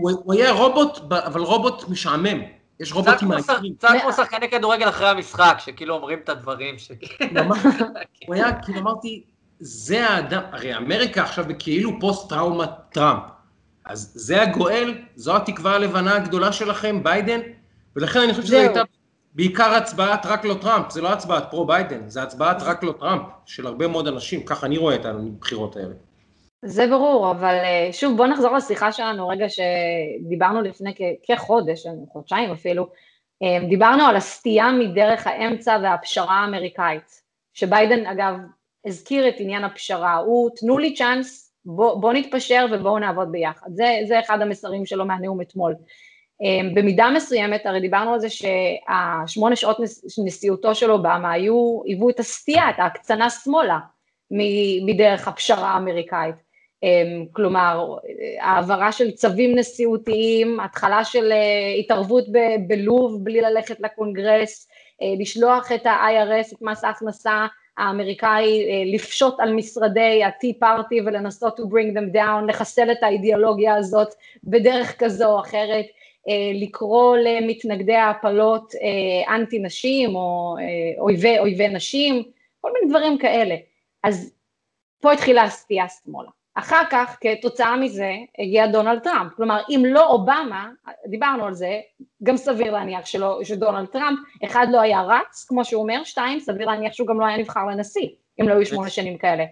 הוא, 0.00 0.10
הוא 0.24 0.34
היה 0.34 0.52
רובוט, 0.52 1.12
אבל 1.12 1.40
רובוט 1.40 1.88
משעמם. 1.88 2.42
יש 2.80 2.92
רובוטים 2.92 3.28
מעניינים. 3.28 3.74
קצת 3.74 3.88
כמו 4.02 4.12
שחקני 4.12 4.50
כדורגל 4.50 4.88
אחרי 4.88 5.08
המשחק, 5.08 5.56
שכאילו 5.58 5.94
אומרים 5.94 6.18
את 6.18 6.28
הדברים 6.28 6.78
ש... 6.78 6.90
הוא 8.26 8.34
היה, 8.34 8.62
כאילו 8.62 8.80
אמרתי, 8.80 9.24
זה 9.58 10.08
האדם, 10.08 10.42
הרי 10.52 10.76
אמריקה 10.76 11.22
עכשיו 11.22 11.44
בכאילו 11.48 12.00
פוסט-טראומה 12.00 12.66
טראמפ. 12.66 13.22
אז 13.84 14.12
זה 14.14 14.42
הגואל, 14.42 14.94
זו 15.16 15.36
התקווה 15.36 15.74
הלבנה 15.74 16.16
הגדולה 16.16 16.52
שלכם, 16.52 17.02
ביידן, 17.02 17.40
ולכן 17.96 18.20
אני 18.20 18.30
חושב 18.34 18.46
שזו 18.46 18.56
הייתה 18.56 18.82
בעיקר 19.34 19.74
הצבעת 19.74 20.26
רק 20.26 20.44
לא 20.44 20.54
טראמפ, 20.54 20.90
זה 20.90 21.02
לא 21.02 21.12
הצבעת 21.12 21.50
פרו-ביידן, 21.50 22.08
זה 22.08 22.22
הצבעת 22.22 22.62
רק 22.62 22.82
לא 22.82 22.92
טראמפ, 22.92 23.22
של 23.46 23.66
הרבה 23.66 23.88
מאוד 23.88 24.08
אנשים, 24.08 24.42
ככה 24.42 24.66
אני 24.66 24.78
רואה 24.78 24.94
את 24.94 25.04
הבחירות 25.04 25.76
האלה. 25.76 25.94
זה 26.64 26.86
ברור, 26.86 27.30
אבל 27.30 27.54
אה, 27.54 27.88
שוב, 27.92 28.16
בוא 28.16 28.26
נחזור 28.26 28.56
לשיחה 28.56 28.92
שלנו 28.92 29.28
רגע 29.28 29.46
שדיברנו 29.48 30.62
לפני 30.62 30.94
כחודש, 31.28 31.86
חודשיים 32.12 32.50
אפילו, 32.50 32.88
אה, 33.42 33.68
דיברנו 33.68 34.04
על 34.04 34.16
הסטייה 34.16 34.72
מדרך 34.72 35.26
האמצע 35.26 35.78
והפשרה 35.82 36.34
האמריקאית, 36.34 37.22
שביידן 37.54 38.06
אגב 38.06 38.34
הזכיר 38.86 39.28
את 39.28 39.34
עניין 39.38 39.64
הפשרה, 39.64 40.16
הוא 40.16 40.50
תנו 40.56 40.78
לי 40.78 40.94
צ'אנס, 40.94 41.52
בוא, 41.64 42.00
בוא 42.00 42.12
נתפשר 42.12 42.66
ובואו 42.72 42.98
נעבוד 42.98 43.32
ביחד, 43.32 43.70
זה, 43.74 43.84
זה 44.08 44.20
אחד 44.20 44.40
המסרים 44.40 44.86
שלו 44.86 45.06
מהנאום 45.06 45.40
אתמול. 45.40 45.74
אה, 46.42 46.68
במידה 46.74 47.10
מסוימת, 47.14 47.66
הרי 47.66 47.80
דיברנו 47.80 48.14
על 48.14 48.20
זה 48.20 48.28
שהשמונה 48.30 49.56
שעות 49.56 49.76
נשיאותו 50.24 50.74
של 50.74 50.90
אובמה 50.90 51.32
היו, 51.32 51.80
היוו 51.84 52.10
את 52.10 52.20
הסטייה, 52.20 52.70
את 52.70 52.74
ההקצנה 52.78 53.30
שמאלה 53.30 53.78
מדרך 54.86 55.28
הפשרה 55.28 55.68
האמריקאית. 55.68 56.46
אמ, 56.82 57.24
כלומר, 57.32 57.96
העברה 58.40 58.92
של 58.92 59.10
צווים 59.10 59.58
נשיאותיים, 59.58 60.60
התחלה 60.60 61.04
של 61.04 61.32
אה, 61.32 61.74
התערבות 61.78 62.24
בלוב 62.66 63.24
בלי 63.24 63.40
ללכת 63.40 63.80
לקונגרס, 63.80 64.68
אה, 65.02 65.14
לשלוח 65.18 65.72
את 65.72 65.86
ה-IRS, 65.86 66.54
את 66.54 66.62
מס 66.62 66.84
ההכנסה 66.84 67.46
האמריקאי, 67.78 68.68
אה, 68.68 68.82
לפשוט 68.94 69.40
על 69.40 69.52
משרדי 69.52 70.24
ה-Tea 70.24 70.64
Party 70.64 71.02
ולנסות 71.06 71.60
to 71.60 71.62
bring 71.62 71.98
them 71.98 72.16
down, 72.16 72.48
לחסל 72.48 72.92
את 72.92 73.02
האידיאולוגיה 73.02 73.74
הזאת 73.74 74.08
בדרך 74.44 74.98
כזו 74.98 75.26
או 75.26 75.40
אחרת, 75.40 75.86
לקרוא 76.54 77.16
למתנגדי 77.16 77.94
ההפלות 77.94 78.72
אנטי 79.28 79.58
נשים 79.58 80.16
או 80.16 80.56
אויבי, 80.98 81.38
אויבי 81.38 81.68
נשים, 81.68 82.22
כל 82.60 82.70
מיני 82.72 82.90
דברים 82.90 83.18
כאלה. 83.18 83.56
אז 84.02 84.34
פה 85.00 85.12
התחילה 85.12 85.42
הסטייה 85.42 85.84
שמאלה. 85.88 86.35
אחר 86.58 86.82
כך, 86.90 87.16
כתוצאה 87.20 87.76
מזה, 87.76 88.12
הגיע 88.38 88.66
דונלד 88.66 88.98
טראמפ. 88.98 89.32
כלומר, 89.36 89.60
אם 89.68 89.82
לא 89.86 90.06
אובמה, 90.06 90.68
דיברנו 91.10 91.44
על 91.44 91.54
זה, 91.54 91.80
גם 92.22 92.36
סביר 92.36 92.72
להניח 92.72 93.06
שלא, 93.06 93.40
שדונלד 93.44 93.86
טראמפ, 93.86 94.18
אחד 94.44 94.66
לא 94.72 94.80
היה 94.80 95.02
רץ, 95.02 95.44
כמו 95.48 95.64
שהוא 95.64 95.82
אומר, 95.82 96.04
שתיים, 96.04 96.40
סביר 96.40 96.66
להניח 96.66 96.92
שהוא 96.92 97.08
גם 97.08 97.20
לא 97.20 97.26
היה 97.26 97.38
נבחר 97.38 97.66
לנשיא, 97.66 98.08
אם 98.40 98.48
לא 98.48 98.54
היו 98.54 98.66
שמונה 98.66 98.90
שנים 98.90 99.18
כאלה. 99.18 99.44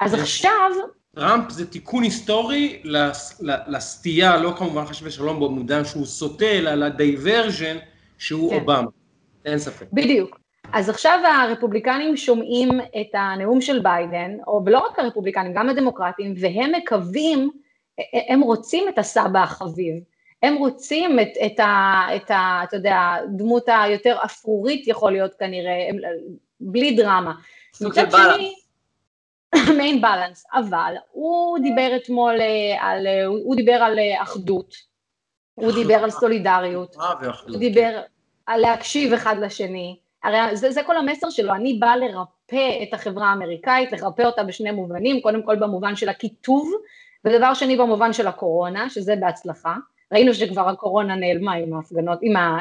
אז 0.00 0.14
עכשיו... 0.14 0.70
טראמפ 1.14 1.50
זה 1.50 1.70
תיקון 1.70 2.02
היסטורי 2.02 2.82
לסטייה, 3.66 4.36
לא 4.36 4.54
כמובן 4.56 4.84
חס 4.84 5.10
ושלום 5.10 5.40
במודע 5.40 5.84
שהוא 5.84 6.06
סוטה, 6.06 6.44
אלא 6.44 6.74
ל 6.74 6.84
diversion 6.84 7.76
שהוא 8.18 8.50
כן. 8.50 8.60
אובמה. 8.60 8.88
אין 9.44 9.58
ספק. 9.58 9.86
בדיוק. 9.92 10.41
אז 10.72 10.88
עכשיו 10.88 11.20
הרפובליקנים 11.24 12.16
שומעים 12.16 12.80
את 12.80 13.14
הנאום 13.14 13.60
של 13.60 13.78
ביידן, 13.78 14.36
או 14.46 14.62
ולא 14.66 14.78
רק 14.78 14.98
הרפובליקנים, 14.98 15.52
גם 15.54 15.68
הדמוקרטים, 15.68 16.34
והם 16.40 16.72
מקווים, 16.72 17.50
הם 18.28 18.40
רוצים 18.40 18.88
את 18.88 18.98
הסבא 18.98 19.42
החביב. 19.42 19.94
הם 20.42 20.54
רוצים 20.54 21.20
את, 21.20 21.28
את, 21.46 21.60
ה, 21.60 22.02
את 22.16 22.30
ה... 22.30 22.60
אתה 22.64 22.76
יודע, 22.76 22.96
הדמות 23.22 23.64
היותר 23.66 24.16
אפרורית 24.24 24.88
יכול 24.88 25.12
להיות 25.12 25.34
כנראה, 25.34 25.88
הם, 25.88 25.96
בלי 26.60 26.96
דרמה. 26.96 27.32
סוג 27.74 27.94
של 27.94 28.04
בלנס. 28.04 28.62
מיין 29.76 30.00
בלנס, 30.00 30.44
אבל 30.52 30.94
הוא 31.10 31.58
דיבר 31.58 31.96
אתמול 31.96 32.40
אה, 32.40 32.76
על, 32.80 33.06
אה, 33.06 33.24
הוא 33.24 33.56
דיבר 33.56 33.72
על 33.72 33.98
אה, 33.98 34.22
אחדות, 34.22 34.74
הוא 35.54 35.72
דיבר 35.72 35.94
על 35.94 36.10
סולידריות, 36.10 36.96
הוא 37.48 37.58
דיבר 37.58 38.00
על 38.46 38.60
להקשיב 38.60 39.12
אחד 39.12 39.36
לשני, 39.40 39.98
הרי 40.24 40.56
זה, 40.56 40.70
זה 40.70 40.82
כל 40.82 40.96
המסר 40.96 41.30
שלו, 41.30 41.54
אני 41.54 41.74
באה 41.74 41.96
לרפא 41.96 42.82
את 42.82 42.94
החברה 42.94 43.26
האמריקאית, 43.26 43.92
לרפא 43.92 44.22
אותה 44.22 44.42
בשני 44.42 44.70
מובנים, 44.70 45.20
קודם 45.20 45.42
כל 45.42 45.56
במובן 45.56 45.96
של 45.96 46.08
הקיטוב, 46.08 46.72
ודבר 47.24 47.54
שני 47.54 47.76
במובן 47.76 48.12
של 48.12 48.26
הקורונה, 48.26 48.90
שזה 48.90 49.16
בהצלחה. 49.16 49.74
ראינו 50.12 50.34
שכבר 50.34 50.68
הקורונה 50.68 51.14
נעלמה 51.14 51.52
עם 51.52 51.74
ההפגנות, 51.74 52.18
עם 52.22 52.36
ה... 52.36 52.58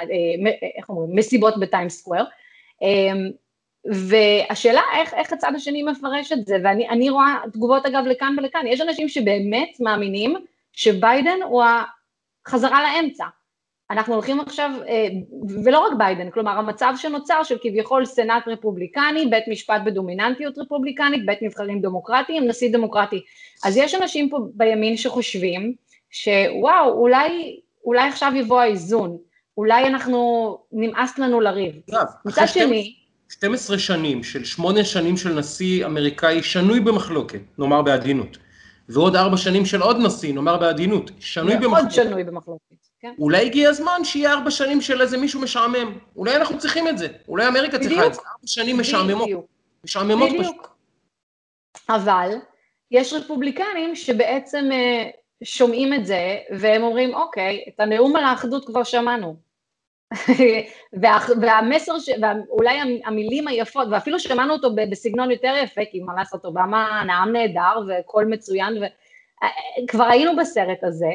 איך 0.77 0.89
אומרים? 0.89 1.15
מסיבות 1.15 1.59
בטיים 1.59 1.89
סקוואר. 1.89 2.23
והשאלה 3.85 4.81
איך, 4.95 5.13
איך 5.13 5.33
הצד 5.33 5.51
השני 5.55 5.83
מפרש 5.83 6.31
את 6.31 6.45
זה, 6.45 6.57
ואני 6.63 7.09
רואה 7.09 7.35
תגובות 7.53 7.85
אגב 7.85 8.05
לכאן 8.05 8.35
ולכאן, 8.37 8.67
יש 8.67 8.81
אנשים 8.81 9.09
שבאמת 9.09 9.69
מאמינים 9.79 10.35
שביידן 10.73 11.37
הוא 11.43 11.63
החזרה 12.45 12.83
לאמצע. 12.83 13.25
אנחנו 13.91 14.13
הולכים 14.13 14.39
עכשיו, 14.39 14.71
אה, 14.87 15.07
ולא 15.63 15.79
רק 15.79 15.93
ביידן, 15.97 16.29
כלומר 16.29 16.51
המצב 16.51 16.93
שנוצר 16.97 17.43
של 17.43 17.57
כביכול 17.61 18.05
סנאט 18.05 18.47
רפובליקני, 18.47 19.25
בית 19.29 19.43
משפט 19.47 19.81
בדומיננטיות 19.85 20.57
רפובליקנית, 20.57 21.25
בית 21.25 21.41
נבחרים 21.41 21.81
דמוקרטי 21.81 22.37
עם 22.37 22.47
נשיא 22.47 22.73
דמוקרטי. 22.73 23.21
אז 23.63 23.77
יש 23.77 23.95
אנשים 23.95 24.29
פה 24.29 24.39
בימין 24.53 24.97
שחושבים 24.97 25.73
שוואו, 26.09 26.89
אולי, 26.93 27.59
אולי 27.85 28.07
עכשיו 28.07 28.31
יבוא 28.35 28.61
האיזון, 28.61 29.17
אולי 29.57 29.87
אנחנו, 29.87 30.57
נמאס 30.71 31.19
לנו 31.19 31.41
לריב. 31.41 31.75
מצד 32.25 32.45
שני... 32.47 32.95
12 33.29 33.79
שנים 33.79 34.23
של 34.23 34.43
שמונה 34.43 34.83
שנים 34.83 35.17
של 35.17 35.39
נשיא 35.39 35.85
אמריקאי 35.85 36.43
שנוי 36.43 36.79
במחלוקת, 36.79 37.39
נאמר 37.57 37.81
בעדינות, 37.81 38.37
ועוד 38.89 39.15
ארבע 39.15 39.37
שנים 39.37 39.65
של 39.65 39.81
עוד 39.81 39.97
נשיא, 39.97 40.33
נאמר 40.33 40.57
בעדינות, 40.57 41.11
שנוי 41.19 41.55
במחלוקת. 41.55 41.71
מאוד 41.71 41.91
שנוי 41.91 42.23
במחלוקת, 42.23 42.80
כן. 43.01 43.13
אולי 43.19 43.45
הגיע 43.45 43.69
הזמן 43.69 44.03
שיהיה 44.03 44.33
ארבע 44.33 44.51
שנים 44.51 44.81
של 44.81 45.01
איזה 45.01 45.17
מישהו 45.17 45.41
משעמם. 45.41 45.97
אולי 46.15 46.35
אנחנו 46.35 46.57
צריכים 46.57 46.87
את 46.87 46.97
זה. 46.97 47.07
אולי 47.27 47.47
אמריקה 47.47 47.79
צריכה 47.79 48.05
את 48.07 48.13
זה. 48.13 48.21
ארבע 48.21 48.47
שנים 48.47 48.79
משעממות. 48.79 49.23
בדיוק. 49.23 49.45
משעממות 49.83 50.29
פשוט. 50.39 50.67
אבל 51.89 52.29
יש 52.91 53.13
רפובליקנים 53.13 53.95
שבעצם 53.95 54.69
אה, 54.71 55.09
שומעים 55.43 55.93
את 55.93 56.05
זה, 56.05 56.37
והם 56.59 56.83
אומרים, 56.83 57.15
אוקיי, 57.15 57.65
את 57.67 57.79
הנאום 57.79 58.15
על 58.15 58.23
האחדות 58.23 58.65
כבר 58.65 58.83
שמענו. 58.83 59.35
וה, 61.01 61.17
והמסר, 61.41 61.99
ש, 61.99 62.09
ואולי 62.09 62.79
המילים 63.05 63.47
היפות, 63.47 63.87
ואפילו 63.91 64.19
שמענו 64.19 64.53
אותו 64.53 64.75
בסגנון 64.75 65.31
יותר 65.31 65.53
יפה, 65.63 65.81
כי 65.91 65.99
מה 65.99 66.13
לעשות, 66.15 66.45
אובמה 66.45 67.03
נאם 67.07 67.33
נהדר 67.33 67.79
וקול 67.87 68.25
מצוין, 68.25 68.83
וכבר 69.83 70.03
היינו 70.03 70.35
בסרט 70.35 70.83
הזה, 70.83 71.09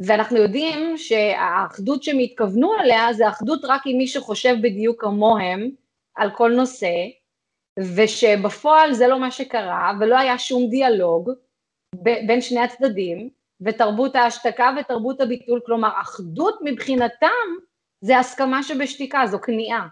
ואנחנו 0.00 0.36
יודעים 0.36 0.96
שהאחדות 0.96 2.02
שהם 2.02 2.18
התכוונו 2.18 2.74
אליה 2.80 3.12
זה 3.12 3.28
אחדות 3.28 3.60
רק 3.64 3.82
עם 3.86 3.98
מי 3.98 4.06
שחושב 4.06 4.54
בדיוק 4.62 5.00
כמוהם 5.00 5.70
על 6.14 6.30
כל 6.30 6.52
נושא, 6.56 6.92
ושבפועל 7.96 8.92
זה 8.92 9.08
לא 9.08 9.20
מה 9.20 9.30
שקרה, 9.30 9.92
ולא 10.00 10.18
היה 10.18 10.38
שום 10.38 10.70
דיאלוג 10.70 11.30
בין 11.94 12.40
שני 12.40 12.60
הצדדים, 12.60 13.30
ותרבות 13.60 14.16
ההשתקה 14.16 14.70
ותרבות 14.80 15.20
הביטול, 15.20 15.60
כלומר 15.66 15.90
אחדות 16.00 16.58
מבחינתם 16.62 17.26
זה 18.00 18.18
הסכמה 18.18 18.62
שבשתיקה, 18.62 19.26
זו 19.26 19.40
כניעה. 19.40 19.86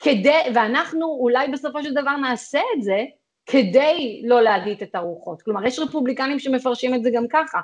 כדי, 0.00 0.42
ואנחנו 0.54 1.18
אולי 1.20 1.48
בסופו 1.48 1.82
של 1.82 1.94
דבר 1.94 2.16
נעשה 2.16 2.60
את 2.76 2.82
זה 2.82 3.04
כדי 3.50 4.22
לא 4.24 4.42
להגיד 4.42 4.82
את 4.82 4.94
הרוחות. 4.94 5.42
כלומר, 5.42 5.66
יש 5.66 5.78
רפובליקנים 5.78 6.38
שמפרשים 6.38 6.94
את 6.94 7.02
זה 7.02 7.10
גם 7.14 7.24
ככה. 7.30 7.60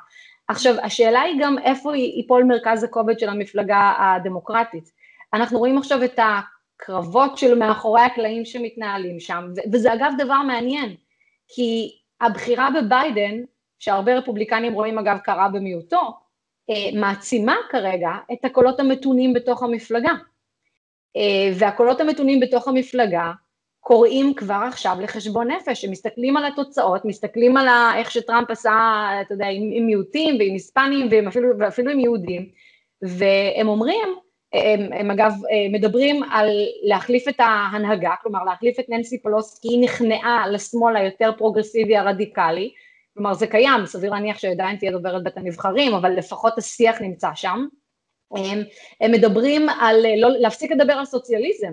עכשיו, 0.48 0.74
השאלה 0.82 1.20
היא 1.20 1.36
גם 1.40 1.58
איפה 1.58 1.96
ייפול 1.96 2.44
מרכז 2.44 2.84
הכובד 2.84 3.18
של 3.18 3.28
המפלגה 3.28 3.92
הדמוקרטית. 3.98 4.90
אנחנו 5.34 5.58
רואים 5.58 5.78
עכשיו 5.78 6.04
את 6.04 6.18
הקרבות 6.18 7.38
של 7.38 7.58
מאחורי 7.58 8.02
הקלעים 8.02 8.44
שמתנהלים 8.44 9.20
שם, 9.20 9.44
וזה 9.72 9.94
אגב 9.94 10.12
דבר 10.18 10.42
מעניין, 10.42 10.94
כי 11.48 11.98
הבחירה 12.20 12.68
בביידן, 12.70 13.40
שהרבה 13.78 14.18
רפובליקנים 14.18 14.72
רואים 14.72 14.98
אגב 14.98 15.18
קרה 15.18 15.48
במיעוטו, 15.48 16.12
אה, 16.70 17.00
מעצימה 17.00 17.56
כרגע 17.70 18.10
את 18.32 18.44
הקולות 18.44 18.80
המתונים 18.80 19.32
בתוך 19.32 19.62
המפלגה. 19.62 20.12
אה, 21.16 21.52
והקולות 21.58 22.00
המתונים 22.00 22.40
בתוך 22.40 22.68
המפלגה 22.68 23.32
קוראים 23.86 24.34
כבר 24.34 24.60
עכשיו 24.68 24.96
לחשבון 25.02 25.50
נפש, 25.50 25.84
מסתכלים 25.84 26.36
על 26.36 26.44
התוצאות, 26.44 27.04
מסתכלים 27.04 27.56
על 27.56 27.68
איך 27.96 28.10
שטראמפ 28.10 28.50
עשה, 28.50 28.72
אתה 29.20 29.34
יודע, 29.34 29.46
עם, 29.46 29.70
עם 29.72 29.86
מיעוטים 29.86 30.36
ועם 30.38 30.52
היספנים 30.52 31.08
ואפילו, 31.58 31.90
עם 31.90 32.00
יהודים, 32.00 32.48
והם 33.02 33.68
אומרים, 33.68 34.08
הם, 34.52 34.92
הם 34.92 35.10
אגב 35.10 35.32
אה, 35.50 35.66
מדברים 35.72 36.22
על 36.22 36.48
להחליף 36.82 37.28
את 37.28 37.34
ההנהגה, 37.38 38.14
כלומר 38.22 38.44
להחליף 38.44 38.80
את 38.80 38.84
ננסי 38.88 39.22
פלוס 39.22 39.58
כי 39.58 39.68
היא 39.68 39.84
נכנעה 39.84 40.48
לשמאל 40.48 40.96
היותר 40.96 41.30
פרוגרסיבי 41.38 41.96
הרדיקלי, 41.96 42.72
כלומר 43.14 43.34
זה 43.34 43.46
קיים, 43.46 43.86
סביר 43.86 44.10
להניח 44.10 44.38
שעדיין 44.38 44.76
תהיה 44.76 44.92
דוברת 44.92 45.22
בית 45.24 45.36
הנבחרים, 45.36 45.94
אבל 45.94 46.10
לפחות 46.10 46.58
השיח 46.58 47.00
נמצא 47.00 47.28
שם. 47.34 47.66
הם, 48.36 48.62
הם 49.00 49.12
מדברים 49.12 49.68
על 49.68 49.96
לא, 50.16 50.28
להפסיק 50.28 50.72
לדבר 50.72 50.92
על 50.92 51.04
סוציאליזם, 51.04 51.72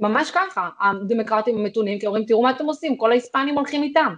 ממש 0.00 0.30
ככה, 0.30 0.68
הדמוקרטים 0.80 1.58
המתונים, 1.58 1.98
כי 1.98 2.06
אומרים 2.06 2.24
תראו 2.24 2.42
מה 2.42 2.50
אתם 2.50 2.66
עושים, 2.66 2.96
כל 2.96 3.10
ההיספנים 3.10 3.54
הולכים 3.54 3.82
איתם. 3.82 4.14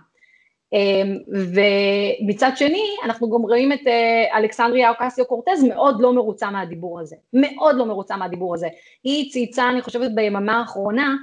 ומצד 1.28 2.50
שני, 2.56 2.84
אנחנו 3.04 3.30
גם 3.30 3.42
רואים 3.42 3.72
את 3.72 3.86
אה, 3.86 4.38
אלכסנדריה 4.38 4.90
אוקסיו 4.90 5.26
קורטז 5.26 5.64
מאוד 5.64 6.00
לא 6.00 6.12
מרוצה 6.12 6.50
מהדיבור 6.50 7.00
הזה, 7.00 7.16
מאוד 7.32 7.76
לא 7.76 7.86
מרוצה 7.86 8.16
מהדיבור 8.16 8.54
הזה. 8.54 8.68
היא 9.04 9.32
צייצה, 9.32 9.70
אני 9.70 9.82
חושבת, 9.82 10.10
ביממה 10.14 10.58
האחרונה, 10.58 11.16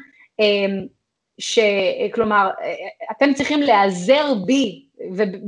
שכלומר, 1.39 2.49
אתם 3.12 3.34
צריכים 3.34 3.62
להיעזר 3.62 4.34
בי 4.45 4.86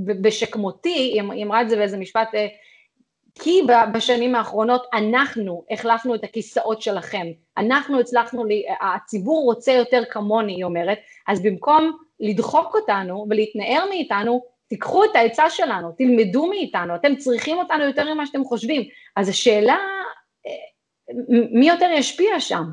ובשכמותי, 0.07 1.21
היא 1.33 1.45
אמרה 1.45 1.61
את 1.61 1.69
זה 1.69 1.75
באיזה 1.75 1.97
משפט, 1.97 2.35
אה, 2.35 2.47
כי 3.35 3.61
בשנים 3.93 4.35
האחרונות 4.35 4.85
אנחנו 4.93 5.63
החלפנו 5.71 6.15
את 6.15 6.23
הכיסאות 6.23 6.81
שלכם, 6.81 7.27
אנחנו 7.57 7.99
הצלחנו, 7.99 8.43
הציבור 8.81 9.43
רוצה 9.43 9.71
יותר 9.71 10.03
כמוני, 10.11 10.53
היא 10.53 10.63
אומרת, 10.63 10.97
אז 11.27 11.41
במקום 11.41 11.97
לדחוק 12.19 12.75
אותנו 12.75 13.27
ולהתנער 13.29 13.85
מאיתנו, 13.89 14.43
תיקחו 14.67 15.03
את 15.03 15.15
העצה 15.15 15.49
שלנו, 15.49 15.91
תלמדו 15.97 16.47
מאיתנו, 16.47 16.95
אתם 16.95 17.15
צריכים 17.15 17.57
אותנו 17.57 17.83
יותר 17.83 18.13
ממה 18.13 18.25
שאתם 18.25 18.43
חושבים. 18.43 18.83
אז 19.15 19.29
השאלה, 19.29 19.77
אה, 20.47 20.51
מי 21.51 21.67
יותר 21.67 21.89
ישפיע 21.93 22.39
שם? 22.39 22.63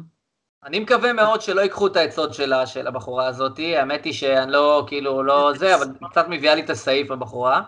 אני 0.64 0.78
מקווה 0.80 1.12
מאוד 1.12 1.40
שלא 1.40 1.60
ייקחו 1.60 1.86
את 1.86 1.96
העצות 1.96 2.34
שלה, 2.34 2.66
של 2.66 2.86
הבחורה 2.86 3.26
הזאת, 3.26 3.58
האמת 3.58 4.04
היא 4.04 4.12
שאני 4.12 4.52
לא, 4.52 4.84
כאילו, 4.86 5.22
לא 5.22 5.52
זה, 5.58 5.74
אבל 5.74 5.86
קצת 6.10 6.26
מביאה 6.28 6.54
לי 6.54 6.62
את 6.62 6.70
הסעיף 6.70 7.10
הבחורה. 7.10 7.62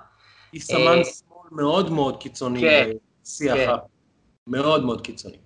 היא 0.53 0.61
סמן 0.61 0.99
אה, 0.99 1.03
מאוד 1.51 1.93
מאוד 1.93 2.17
קיצוני 2.17 2.61
כן, 2.61 2.91
בשיח, 3.25 3.57
כן. 3.57 3.69
מאוד 4.47 4.85
מאוד 4.85 5.01
קיצוני. 5.01 5.37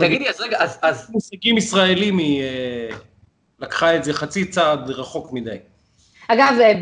תגידי, 0.00 0.28
אז 0.28 0.40
רגע, 0.40 0.62
אז... 0.62 0.78
אז... 0.82 1.10
מושגים 1.10 1.56
ישראלים 1.56 2.18
היא 2.18 2.42
אה, 2.42 2.88
לקחה 3.58 3.96
את 3.96 4.04
זה 4.04 4.12
חצי 4.12 4.50
צעד 4.50 4.90
רחוק 4.90 5.32
מדי. 5.32 5.56
אגב, 6.28 6.54
אה, 6.60 6.72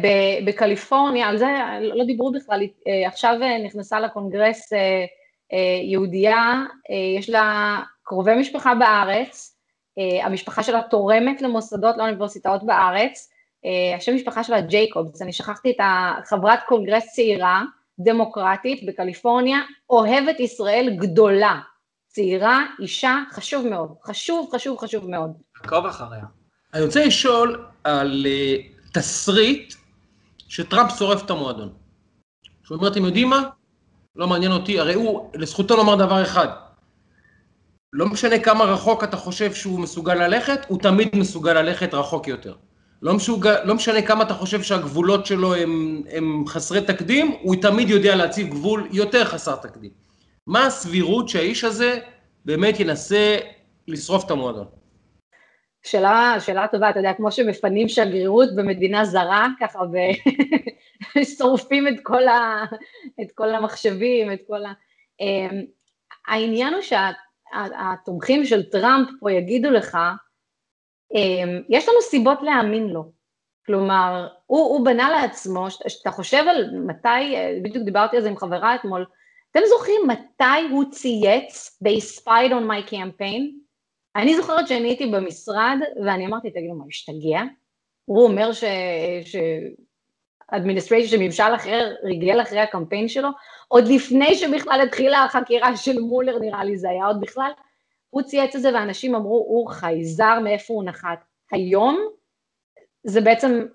בקליפורניה, 0.47 1.29
על 1.29 1.39
זה 1.39 1.47
לא 1.81 2.05
דיברו 2.05 2.33
בכלל, 2.33 2.61
עכשיו 3.07 3.35
נכנסה 3.65 4.01
לקונגרס 4.01 4.73
יהודייה, 5.83 6.63
יש 7.19 7.31
לה 7.31 7.79
קרובי 8.03 8.35
משפחה 8.35 8.75
בארץ, 8.75 9.57
המשפחה 10.23 10.63
שלה 10.63 10.81
תורמת 10.91 11.43
למוסדות 11.43 11.97
לאוניברסיטאות 11.97 12.67
בארץ, 12.67 13.31
השם 13.97 14.15
משפחה 14.15 14.45
שלה 14.45 14.61
ג'ייקובס, 14.61 15.23
אני 15.23 15.33
שכחתי 15.33 15.71
את 15.71 15.77
חברת 16.25 16.59
קונגרס 16.67 17.13
צעירה, 17.15 17.63
דמוקרטית 18.01 18.87
בקליפורניה, 18.87 19.59
אוהבת 19.91 20.41
ישראל 20.41 20.97
גדולה, 20.99 21.61
צעירה, 22.09 22.67
אישה, 22.81 23.19
חשוב 23.33 23.67
מאוד, 23.67 23.95
חשוב, 24.05 24.51
חשוב, 24.55 24.79
חשוב 24.79 25.11
מאוד. 25.11 25.33
עקוב 25.65 25.87
אחריה. 25.87 26.25
אני 26.75 26.83
רוצה 26.85 27.05
לשאול 27.07 27.65
על 27.85 28.27
uh, 28.27 28.93
תסריט 28.93 29.75
שטראמפ 30.49 30.93
שורף 30.99 31.25
את 31.25 31.31
המועדון. 31.31 31.73
זאת 32.63 32.71
אומרת, 32.71 32.93
אתם 32.93 33.05
יודעים 33.05 33.29
מה? 33.29 33.43
לא 34.17 34.29
מעניין 34.29 34.53
אותי, 34.53 34.81
הרי 34.81 34.95
הוא, 34.95 35.31
לזכותו 35.35 35.77
לומר 35.77 35.95
דבר 35.95 36.23
אחד, 36.23 36.49
לא 37.93 38.07
משנה 38.07 38.39
כמה 38.39 38.65
רחוק 38.65 39.05
אתה 39.05 39.17
חושב 39.17 39.55
שהוא 39.55 39.81
מסוגל 39.81 40.15
ללכת, 40.15 40.61
הוא 40.69 40.79
תמיד 40.79 41.17
מסוגל 41.17 41.53
ללכת 41.53 41.95
רחוק 41.95 42.29
יותר. 42.29 42.55
לא, 43.03 43.15
משוגע, 43.15 43.65
לא 43.65 43.75
משנה 43.75 44.03
כמה 44.03 44.25
אתה 44.25 44.35
חושב 44.35 44.63
שהגבולות 44.63 45.27
שלו 45.27 45.55
הם, 45.55 46.03
הם 46.11 46.45
חסרי 46.47 46.81
תקדים, 46.83 47.37
הוא 47.43 47.57
תמיד 47.63 47.91
יודע 47.91 48.17
להציב 48.17 48.49
גבול 48.49 48.89
יותר 48.93 49.25
חסר 49.25 49.57
תקדים. 49.57 49.91
מה 50.47 50.67
הסבירות 50.67 51.29
שהאיש 51.29 51.65
הזה 51.65 51.99
באמת 52.45 52.81
ינסה 52.81 53.37
לשרוף 53.89 54.25
את 54.25 54.31
המועדון? 54.31 54.67
שאלה, 55.83 56.37
שאלה 56.41 56.69
טובה, 56.69 56.91
אתה 56.91 56.99
יודע, 56.99 57.13
כמו 57.13 57.33
שמפנים 57.33 57.89
שגרירות 57.89 58.49
במדינה 58.57 59.05
זרה, 59.05 59.49
ככה, 59.61 59.79
ושורפים 61.17 61.87
את, 61.89 61.95
ה, 62.29 62.65
את 63.23 63.33
כל 63.35 63.55
המחשבים, 63.55 64.33
את 64.33 64.41
כל 64.47 64.65
ה... 64.65 64.73
אמ, 65.21 65.63
העניין 66.29 66.75
הוא 66.75 66.83
שהתומכים 66.83 68.45
של 68.45 68.63
טראמפ 68.63 69.09
פה 69.21 69.33
יגידו 69.33 69.71
לך, 69.71 69.99
יש 71.69 71.89
לנו 71.89 72.03
סיבות 72.03 72.43
להאמין 72.43 72.89
לו. 72.89 73.05
כלומר, 73.67 74.29
הוא, 74.47 74.61
הוא 74.61 74.85
בנה 74.85 75.11
לעצמו, 75.11 75.67
כשאתה 75.87 76.11
חושב 76.11 76.45
על 76.49 76.71
מתי, 76.87 77.37
בדיוק 77.63 77.85
דיברתי 77.85 78.17
על 78.17 78.23
זה 78.23 78.29
עם 78.29 78.37
חברה 78.37 78.75
אתמול, 78.75 79.07
אתם 79.51 79.61
זוכרים 79.69 80.01
מתי 80.07 80.69
הוא 80.71 80.85
צייץ 80.91 81.79
They 81.85 82.21
spied 82.21 82.51
on 82.51 82.65
my 82.71 82.91
campaign? 82.91 83.43
אני 84.17 84.37
זוכרת 84.37 84.69
שאני 84.69 84.89
הייתי 84.89 85.07
במשרד 85.07 85.79
ואני 86.05 86.27
אמרתי, 86.27 86.51
תגידו, 86.51 86.75
מה, 86.75 86.85
השתגע? 86.89 87.41
הוא 88.05 88.25
אומר 88.25 88.53
ש... 88.53 88.65
ש... 89.25 89.37
administration 90.49 91.17
שממשל 91.17 91.55
אחר 91.55 91.93
ריגל 92.05 92.43
אחרי 92.43 92.61
הקמפיין 92.61 93.09
שלו, 93.09 93.29
עוד 93.69 93.89
לפני 93.89 94.35
שבכלל 94.35 94.81
התחילה 94.81 95.25
החקירה 95.25 95.77
של 95.77 96.01
מולר, 96.01 96.39
נראה 96.39 96.65
לי 96.65 96.77
זה 96.77 96.91
היה 96.91 97.07
עוד 97.07 97.21
בכלל, 97.21 97.51
הוא 98.13 98.23
צייץ 98.23 98.57
את 98.57 98.63
זה 98.63 98.75
ואנשים 98.75 99.15
אמרו, 99.15 99.37
הוא 99.49 99.69
חייזר 99.69 100.41
מאיפה 100.45 100.75
הוא 100.75 100.85
נחת. 100.85 101.25
היום 101.53 101.99
זה 103.05 103.21
בעצם 103.21 103.67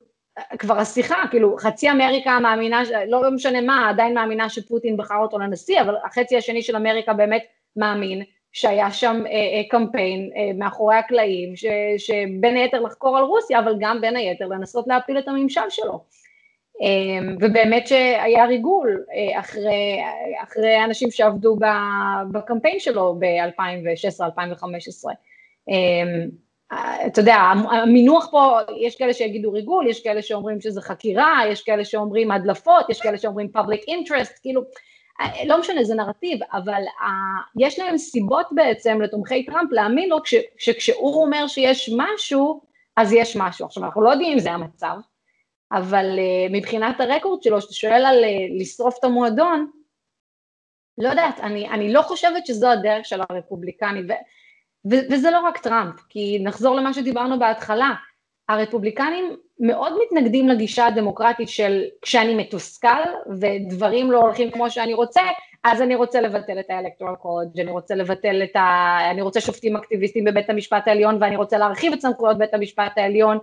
כבר 0.60 0.78
השיחה, 0.78 1.24
כאילו 1.30 1.56
חצי 1.58 1.92
אמריקה 1.92 2.40
מאמינה, 2.40 2.82
לא 3.08 3.32
משנה 3.32 3.62
מה, 3.62 3.90
עדיין 3.90 4.14
מאמינה 4.14 4.50
שפוטין 4.50 4.98
בחר 4.98 5.18
אותו 5.18 5.40
לנשיא, 5.40 5.82
אבל 5.82 5.96
החצי 6.06 6.38
השני 6.38 6.62
של 6.62 6.76
אמריקה 6.76 7.14
באמת 7.14 7.46
מאמין 7.76 8.24
שהיה 8.52 8.92
שם 8.92 9.24
אה, 9.26 9.32
אה, 9.32 9.62
קמפיין 9.70 10.32
אה, 10.36 10.54
מאחורי 10.58 10.96
הקלעים, 10.96 11.56
ש, 11.56 11.66
שבין 11.98 12.56
היתר 12.58 12.82
לחקור 12.82 13.18
על 13.18 13.24
רוסיה, 13.24 13.60
אבל 13.60 13.76
גם 13.80 14.02
בין 14.02 14.16
היתר 14.16 14.48
לנסות 14.48 14.88
להפיל 14.88 15.20
את 15.20 15.28
הממשל 15.28 15.70
שלו. 15.70 16.04
אה, 16.82 17.20
ובאמת 17.42 17.88
שהיה 17.88 18.46
ריגול 18.46 19.04
אה, 19.14 19.40
אחרי, 19.40 20.00
אחרי 20.44 20.84
אנשים 20.84 21.12
שעבדו 21.12 21.58
בקמפיין 22.32 22.80
שלו 22.80 23.16
ב-2016-2015. 23.20 25.10
אתה 27.08 27.22
יודע, 27.22 27.36
המינוח 27.72 28.28
פה, 28.32 28.60
יש 28.80 28.96
כאלה 28.96 29.14
שיגידו 29.14 29.52
ריגול, 29.52 29.88
יש 29.88 30.04
כאלה 30.04 30.22
שאומרים 30.22 30.62
שזה 30.62 30.82
חקירה, 30.82 31.42
יש 31.52 31.64
כאלה 31.64 31.86
שאומרים 31.86 32.32
הדלפות, 32.32 32.90
יש 32.90 33.02
כאלה 33.02 33.18
שאומרים 33.18 33.50
public 33.58 33.82
interest, 33.90 34.40
כאילו, 34.42 34.62
לא 35.46 35.60
משנה, 35.60 35.84
זה 35.84 35.96
נרטיב, 35.96 36.40
אבל 36.54 36.82
יש 37.60 37.80
להם 37.80 37.98
סיבות 37.98 38.46
בעצם 38.52 39.02
לתומכי 39.02 39.46
טראמפ 39.46 39.72
להאמין 39.72 40.10
לו 40.10 40.18
שכשהוא 40.58 41.22
אומר 41.24 41.48
שיש 41.48 41.90
משהו, 41.98 42.62
אז 42.98 43.14
יש 43.14 43.38
משהו. 43.38 43.66
עכשיו, 43.66 43.84
אנחנו 43.84 44.02
לא 44.02 44.10
יודעים 44.10 44.34
אם 44.34 44.40
זה 44.40 44.52
המצב, 44.52 44.96
אבל 45.72 46.20
אה, 46.20 46.48
מבחינת 46.52 47.02
הרקורד 47.02 47.44
שלו, 47.44 47.62
שאתה 47.62 47.74
שואל 47.74 48.06
על 48.06 48.24
אה, 48.24 48.60
לשרוף 48.60 48.96
את 49.00 49.04
המועדון, 49.04 49.72
לא 50.98 51.10
יודעת, 51.10 51.40
אני, 51.40 51.70
אני 51.70 51.94
לא 51.94 52.02
חושבת 52.02 52.46
שזו 52.46 52.72
הדרך 52.72 53.06
של 53.06 53.22
הרפובליקני, 53.30 54.02
ו, 54.02 54.12
ו, 54.92 54.96
וזה 55.12 55.32
לא 55.32 55.40
רק 55.40 55.58
טראמפ, 55.58 56.02
כי 56.10 56.40
נחזור 56.44 56.76
למה 56.76 56.94
שדיברנו 56.94 57.40
בהתחלה, 57.40 57.94
הרפובליקנים 58.50 59.38
מאוד 59.60 59.94
מתנגדים 60.04 60.50
לגישה 60.50 60.86
הדמוקרטית 60.86 61.50
של 61.50 61.84
כשאני 62.02 62.36
מתוסכל 62.36 63.04
ודברים 63.40 64.12
לא 64.12 64.22
הולכים 64.22 64.52
כמו 64.52 64.70
שאני 64.70 64.94
רוצה, 64.94 65.22
אז 65.64 65.82
אני 65.82 65.96
רוצה 65.96 66.22
לבטל 66.22 66.60
את 66.60 66.70
האלקטורל 66.70 67.16
קוד, 67.16 67.60
אני 67.60 67.72
רוצה 67.72 67.96
לבטל 67.96 68.44
את 68.44 68.56
ה... 68.56 68.98
אני 69.12 69.22
רוצה 69.22 69.42
שופטים 69.42 69.78
אקטיביסטים 69.78 70.24
בבית 70.24 70.50
המשפט 70.50 70.88
העליון 70.88 71.18
ואני 71.22 71.36
רוצה 71.36 71.58
להרחיב 71.58 71.94
את 71.94 72.02
סמכויות 72.02 72.38
בית 72.38 72.54
המשפט 72.54 72.98
העליון 72.98 73.38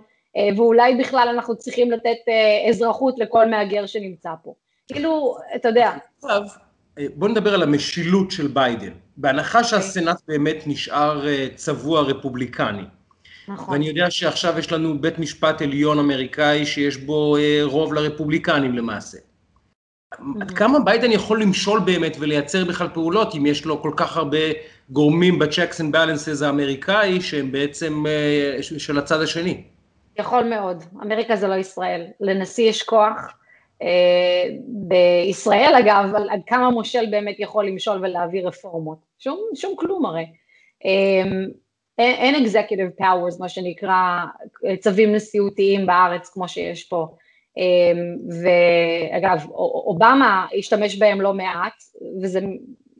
ואולי 0.57 0.95
בכלל 0.95 1.27
אנחנו 1.33 1.55
צריכים 1.55 1.91
לתת 1.91 2.17
אה, 2.27 2.69
אזרחות 2.69 3.15
לכל 3.19 3.49
מהגר 3.49 3.85
שנמצא 3.85 4.29
פה. 4.43 4.53
כאילו, 4.87 5.37
אתה 5.55 5.69
יודע. 5.69 5.91
אה, 6.29 6.39
בוא 7.15 7.29
נדבר 7.29 7.53
על 7.53 7.63
המשילות 7.63 8.31
של 8.31 8.47
ביידן. 8.47 8.91
בהנחה 9.17 9.63
שהסנאט 9.63 10.17
באמת 10.27 10.63
נשאר 10.65 11.25
צבוע 11.55 12.01
רפובליקני. 12.01 12.83
נכון. 13.47 13.73
ואני 13.73 13.87
יודע 13.87 14.11
שעכשיו 14.11 14.59
יש 14.59 14.71
לנו 14.71 15.01
בית 15.01 15.19
משפט 15.19 15.61
עליון 15.61 15.99
אמריקאי 15.99 16.65
שיש 16.65 16.97
בו 16.97 17.37
רוב 17.63 17.93
לרפובליקנים 17.93 18.73
למעשה. 18.77 19.17
עד 20.41 20.51
כמה 20.51 20.79
ביידן 20.79 21.11
יכול 21.11 21.41
למשול 21.41 21.79
באמת 21.79 22.17
ולייצר 22.19 22.65
בכלל 22.65 22.87
פעולות 22.93 23.35
אם 23.35 23.45
יש 23.45 23.65
לו 23.65 23.81
כל 23.81 23.91
כך 23.97 24.17
הרבה 24.17 24.37
גורמים 24.89 25.39
ב-checks 25.39 25.79
and 25.79 25.95
balances 25.95 26.45
האמריקאי 26.45 27.21
שהם 27.21 27.51
בעצם 27.51 28.03
של 28.61 28.97
הצד 28.97 29.21
השני? 29.21 29.63
יכול 30.19 30.43
מאוד, 30.43 30.83
אמריקה 31.01 31.35
זה 31.35 31.47
לא 31.47 31.55
ישראל, 31.55 32.07
לנשיא 32.19 32.69
יש 32.69 32.83
כוח, 32.83 33.37
אה, 33.81 34.45
בישראל 34.67 35.73
אגב, 35.79 36.15
עד 36.29 36.41
כמה 36.47 36.69
מושל 36.69 37.05
באמת 37.11 37.35
יכול 37.39 37.67
למשול 37.67 37.97
ולהעביר 37.97 38.47
רפורמות, 38.47 38.97
שום, 39.19 39.39
שום 39.55 39.75
כלום 39.75 40.05
הרי. 40.05 40.25
אה, 40.85 41.23
אין 41.99 42.45
executive 42.45 43.01
powers, 43.01 43.39
מה 43.39 43.49
שנקרא, 43.49 44.25
צווים 44.79 45.15
נשיאותיים 45.15 45.85
בארץ 45.85 46.29
כמו 46.29 46.47
שיש 46.47 46.83
פה. 46.83 47.07
אה, 47.57 48.01
ואגב, 48.41 49.45
אובמה 49.85 50.47
השתמש 50.57 50.99
בהם 50.99 51.21
לא 51.21 51.33
מעט, 51.33 51.83
וזה 52.21 52.39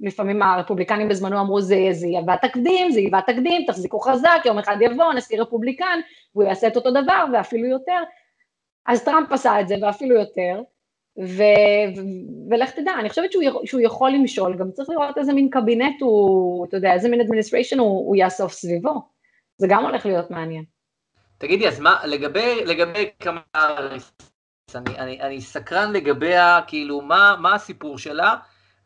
לפעמים 0.01 0.41
הרפובליקנים 0.41 1.09
בזמנו 1.09 1.41
אמרו 1.41 1.61
זה, 1.61 1.87
זה 1.91 2.07
יבא 2.07 2.35
תקדים, 2.35 2.91
זה 2.91 2.99
יבא 2.99 3.19
תקדים, 3.21 3.65
תחזיקו 3.67 3.99
חזק, 3.99 4.41
יום 4.45 4.59
אחד 4.59 4.77
יבוא 4.81 5.13
נשיא 5.13 5.41
רפובליקן 5.41 5.99
והוא 6.35 6.47
יעשה 6.47 6.67
את 6.67 6.75
אותו 6.75 6.91
דבר 6.91 7.25
ואפילו 7.33 7.67
יותר. 7.67 8.03
אז 8.85 9.03
טראמפ 9.03 9.31
עשה 9.31 9.61
את 9.61 9.67
זה 9.67 9.75
ואפילו 9.81 10.15
יותר, 10.15 10.61
ו, 11.19 11.43
ו, 11.95 12.01
ולך 12.49 12.71
תדע, 12.71 12.91
אני 12.99 13.09
חושבת 13.09 13.31
שהוא, 13.31 13.43
שהוא 13.65 13.81
יכול 13.81 14.11
למשול, 14.11 14.57
גם 14.57 14.71
צריך 14.71 14.89
לראות 14.89 15.17
איזה 15.17 15.33
מין 15.33 15.49
קבינט 15.49 16.01
הוא, 16.01 16.65
אתה 16.65 16.77
יודע, 16.77 16.93
איזה 16.93 17.09
מין 17.09 17.21
administration 17.21 17.79
הוא, 17.79 18.07
הוא 18.07 18.15
יאסוף 18.15 18.53
סביבו, 18.53 19.01
זה 19.57 19.67
גם 19.69 19.85
הולך 19.85 20.05
להיות 20.05 20.31
מעניין. 20.31 20.63
תגידי, 21.37 21.67
אז 21.67 21.79
מה, 21.79 22.05
לגבי, 22.05 22.65
לגבי 22.65 23.09
כמה... 23.19 23.41
אני, 24.75 24.97
אני, 24.97 25.21
אני 25.21 25.41
סקרן 25.41 25.91
לגביה, 25.91 26.59
כאילו, 26.67 27.01
מה, 27.01 27.35
מה 27.39 27.55
הסיפור 27.55 27.97
שלה? 27.97 28.35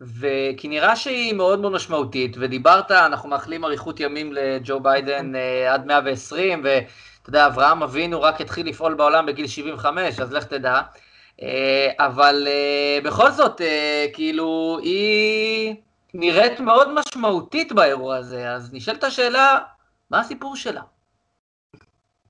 וכי 0.01 0.67
נראה 0.67 0.95
שהיא 0.95 1.33
מאוד 1.33 1.59
מאוד 1.59 1.71
משמעותית, 1.71 2.35
ודיברת, 2.39 2.91
אנחנו 2.91 3.29
מאחלים 3.29 3.65
אריכות 3.65 3.99
ימים 3.99 4.33
לג'ו 4.33 4.79
ביידן 4.79 5.35
uh, 5.35 5.73
עד 5.73 5.85
120, 5.85 6.61
ואתה 6.63 7.29
יודע, 7.29 7.47
אברהם 7.47 7.83
אבינו 7.83 8.21
רק 8.21 8.41
התחיל 8.41 8.67
לפעול 8.67 8.93
בעולם 8.93 9.25
בגיל 9.25 9.47
75, 9.47 10.19
אז 10.19 10.33
לך 10.33 10.43
תדע. 10.43 10.81
Uh, 11.39 11.43
אבל 11.99 12.47
uh, 12.47 13.05
בכל 13.05 13.31
זאת, 13.31 13.61
כאילו, 14.13 14.79
היא 14.81 15.75
נראית 16.13 16.59
מאוד 16.59 16.93
משמעותית 16.93 17.71
באירוע 17.71 18.17
הזה, 18.17 18.51
אז 18.51 18.73
נשאלת 18.73 19.03
השאלה, 19.03 19.59
מה 20.11 20.19
הסיפור 20.19 20.55
שלה? 20.55 20.81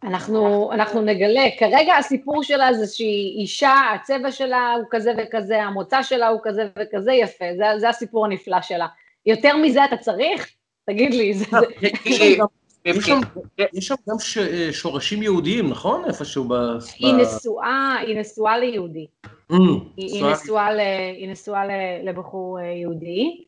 אנחנו, 0.03 0.71
אנחנו 0.73 1.01
נגלה, 1.01 1.43
כרגע 1.59 1.95
הסיפור 1.97 2.43
שלה 2.43 2.73
זה 2.73 2.95
שהיא 2.95 3.41
אישה, 3.41 3.73
הצבע 3.95 4.31
שלה 4.31 4.73
הוא 4.73 4.85
כזה 4.91 5.13
וכזה, 5.17 5.63
המוצא 5.63 6.03
שלה 6.03 6.27
הוא 6.27 6.39
כזה 6.43 6.67
וכזה, 6.79 7.13
יפה, 7.13 7.45
זה, 7.57 7.63
זה 7.79 7.89
הסיפור 7.89 8.25
הנפלא 8.25 8.61
שלה. 8.61 8.87
יותר 9.25 9.57
מזה 9.57 9.85
אתה 9.85 9.97
צריך? 9.97 10.49
תגיד 10.85 11.13
לי, 11.13 11.33
זה... 11.33 11.45
יש 13.73 13.87
שם 13.87 13.95
גם 14.09 14.15
שורשים 14.71 15.23
יהודיים, 15.23 15.69
נכון? 15.69 16.05
איפשהו 16.05 16.43
ב... 16.43 16.53
היא 16.99 17.13
נשואה, 17.13 17.95
היא 18.07 18.17
נשואה 18.19 18.57
ליהודי. 18.57 19.07
Mm, 19.51 19.55
היא 19.97 21.29
נשואה 21.29 21.63
לבחור 22.03 22.59
אה, 22.59 22.65
יהודי. 22.65 23.43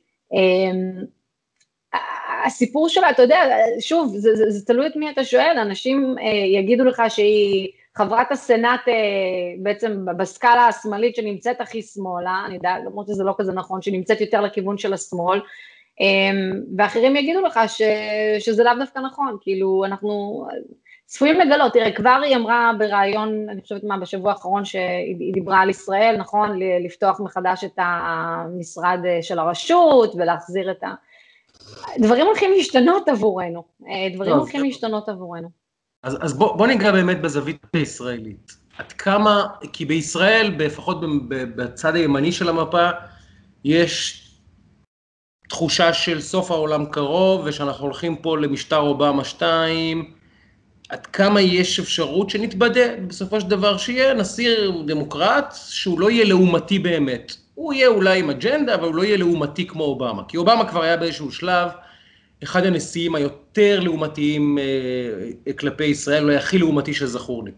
הסיפור 2.46 2.90
שלה, 2.90 3.10
אתה 3.10 3.22
יודע, 3.22 3.42
שוב, 3.80 4.16
זה, 4.18 4.36
זה, 4.36 4.50
זה 4.50 4.66
תלוי 4.66 4.88
את 4.88 4.96
מי 4.96 5.10
אתה 5.10 5.24
שואל, 5.24 5.58
אנשים 5.62 6.16
אה, 6.20 6.60
יגידו 6.60 6.84
לך 6.84 7.04
שהיא 7.10 7.70
חברת 7.98 8.32
הסנאט 8.32 8.88
אה, 8.88 8.94
בעצם 9.58 10.06
בסקאלה 10.18 10.68
השמאלית 10.68 11.16
שנמצאת 11.16 11.62
הכי 11.62 11.82
שמאלה, 11.82 12.44
אני 12.46 12.56
יודעת, 12.56 12.82
למרות 12.86 13.08
שזה 13.08 13.24
לא 13.24 13.36
כזה 13.38 13.54
נכון, 13.54 13.82
שנמצאת 13.82 14.22
יותר 14.22 14.42
לכיוון 14.42 14.78
של 14.78 14.94
השמאל, 14.94 15.42
אה, 16.02 16.06
ואחרים 16.78 17.16
יגידו 17.16 17.42
לך 17.42 17.60
ש, 17.68 17.82
שזה 18.40 18.64
לאו 18.64 18.74
דווקא 18.80 19.00
נכון, 19.00 19.38
כאילו 19.42 19.86
אנחנו 19.86 20.44
צפויים 21.06 21.40
לגלות, 21.40 21.74
תראה, 21.74 21.92
כבר 21.92 22.20
היא 22.24 22.36
אמרה 22.36 22.72
בריאיון, 22.78 23.50
אני 23.50 23.62
חושבת 23.62 23.84
מה, 23.84 23.98
בשבוע 23.98 24.32
האחרון 24.32 24.66
שהיא 24.66 25.34
דיברה 25.34 25.60
על 25.60 25.70
ישראל, 25.70 26.16
נכון, 26.18 26.60
לפתוח 26.86 27.20
מחדש 27.20 27.64
את 27.64 27.78
המשרד 27.78 29.00
אה, 29.06 29.22
של 29.22 29.40
הרשות 29.40 30.16
ולהחזיר 30.16 30.72
את 30.72 30.84
ה... 30.84 30.94
דברים 32.00 32.26
הולכים 32.26 32.52
להשתנות 32.52 33.10
עבורנו. 33.10 33.64
אה, 33.88 34.16
דברים 34.16 34.34
הולכים 34.34 34.64
להשתנות 34.64 35.10
עבורנו. 35.10 35.50
אז, 36.04 36.18
אז 36.22 36.34
בוא, 36.34 36.58
בוא 36.58 36.68
ניגע 36.68 36.92
באמת 36.92 37.22
בזווית 37.22 37.62
הישראלית. 37.74 38.58
עד 38.78 38.92
כמה, 38.92 39.48
כי 39.74 39.86
בישראל, 39.86 40.56
לפחות 40.60 40.98
בצד 41.30 41.96
הימני 41.96 42.32
של 42.32 42.50
המפה, 42.50 42.90
יש 43.64 44.28
תחושה 45.50 45.94
של 45.94 46.22
סוף 46.22 46.52
העולם 46.52 46.86
קרוב, 46.86 47.42
ושאנחנו 47.46 47.86
הולכים 47.86 48.16
פה 48.16 48.38
למשטר 48.38 48.78
אובמה 48.78 49.24
2, 49.24 50.14
עד 50.90 51.06
כמה 51.06 51.42
יש 51.42 51.80
אפשרות 51.80 52.30
שנתבדה 52.30 52.96
בסופו 53.08 53.42
של 53.42 53.48
דבר, 53.48 53.78
שיהיה 53.78 54.14
נשיא 54.14 54.50
דמוקרט 54.86 55.56
שהוא 55.70 56.00
לא 56.00 56.12
יהיה 56.12 56.26
לעומתי 56.26 56.80
באמת. 56.80 57.36
הוא 57.62 57.74
יהיה 57.74 57.88
אולי 57.88 58.20
עם 58.20 58.30
אג'נדה, 58.30 58.76
אבל 58.76 58.84
הוא 58.84 58.96
לא 58.96 59.04
יהיה 59.04 59.18
לעומתי 59.18 59.68
כמו 59.68 59.84
אובמה. 59.84 60.24
כי 60.28 60.38
אובמה 60.38 60.70
כבר 60.70 60.84
היה 60.84 60.98
באיזשהו 60.98 61.32
שלב 61.32 61.70
אחד 62.44 62.66
הנשיאים 62.66 63.16
היותר 63.16 63.80
לעומתיים 63.80 64.58
אה, 64.58 65.54
כלפי 65.54 65.86
ישראל, 65.86 66.24
אולי 66.24 66.36
הכי 66.36 66.58
לעומתי 66.58 66.94
שזכור 66.94 67.46
לי. 67.46 67.52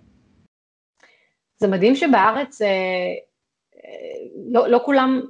זה 1.58 1.68
מדהים 1.68 1.96
שבארץ 1.96 2.62
אה, 2.62 2.68
אה, 2.68 2.72
לא, 4.52 4.68
לא 4.68 4.82
כולם 4.86 5.22